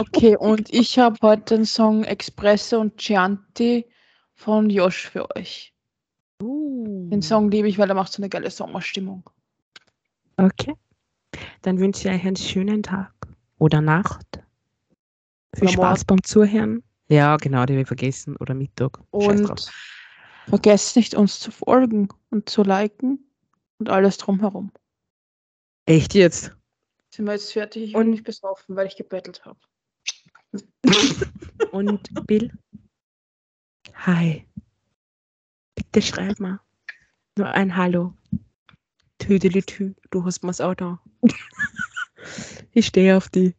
Okay, 0.00 0.36
und 0.36 0.72
ich 0.72 0.98
habe 0.98 1.16
heute 1.22 1.56
den 1.56 1.64
Song 1.64 2.04
Espresso 2.04 2.80
und 2.80 2.96
Chianti 2.96 3.86
von 4.32 4.70
Josh 4.70 5.08
für 5.10 5.28
euch. 5.36 5.72
Uh. 6.42 7.08
Den 7.10 7.22
Song 7.22 7.50
liebe 7.50 7.68
ich, 7.68 7.78
weil 7.78 7.88
er 7.88 7.94
macht 7.94 8.12
so 8.12 8.20
eine 8.20 8.28
geile 8.28 8.50
Sommerstimmung. 8.50 9.28
Okay. 10.36 10.74
Dann 11.62 11.78
wünsche 11.78 12.08
ich 12.08 12.14
euch 12.14 12.26
einen 12.26 12.36
schönen 12.36 12.82
Tag 12.82 13.12
oder 13.58 13.80
Nacht. 13.80 14.26
Viel 15.54 15.68
Spaß 15.68 16.06
beim 16.06 16.22
Zuhören. 16.22 16.82
Ja, 17.14 17.36
genau, 17.36 17.64
die 17.64 17.74
habe 17.74 17.82
ich 17.82 17.86
vergessen. 17.86 18.36
Oder 18.36 18.54
Mittag. 18.54 19.00
Und 19.10 19.70
vergesst 20.48 20.96
nicht, 20.96 21.14
uns 21.14 21.38
zu 21.38 21.50
folgen 21.52 22.08
und 22.30 22.48
zu 22.48 22.62
liken 22.64 23.24
und 23.78 23.88
alles 23.88 24.18
drumherum. 24.18 24.72
Echt 25.86 26.14
jetzt? 26.14 26.56
Sind 27.10 27.26
wir 27.26 27.32
jetzt 27.34 27.52
fertig? 27.52 27.84
Ich 27.84 27.94
Und- 27.94 28.02
bin 28.02 28.10
nicht 28.10 28.24
besoffen, 28.24 28.74
weil 28.74 28.88
ich 28.88 28.96
gebettelt 28.96 29.44
habe. 29.44 29.60
Und 31.72 32.26
Bill? 32.26 32.52
Hi. 33.94 34.46
Bitte 35.74 36.02
schreib 36.02 36.38
mal. 36.40 36.60
Nur 37.36 37.48
ein 37.48 37.76
Hallo. 37.76 38.14
Tüdelitü, 39.18 39.94
du 40.10 40.24
hast 40.24 40.42
mir's 40.44 40.60
auch 40.60 40.74
da. 40.74 41.00
ich 42.72 42.86
stehe 42.86 43.16
auf 43.16 43.28
die. 43.28 43.54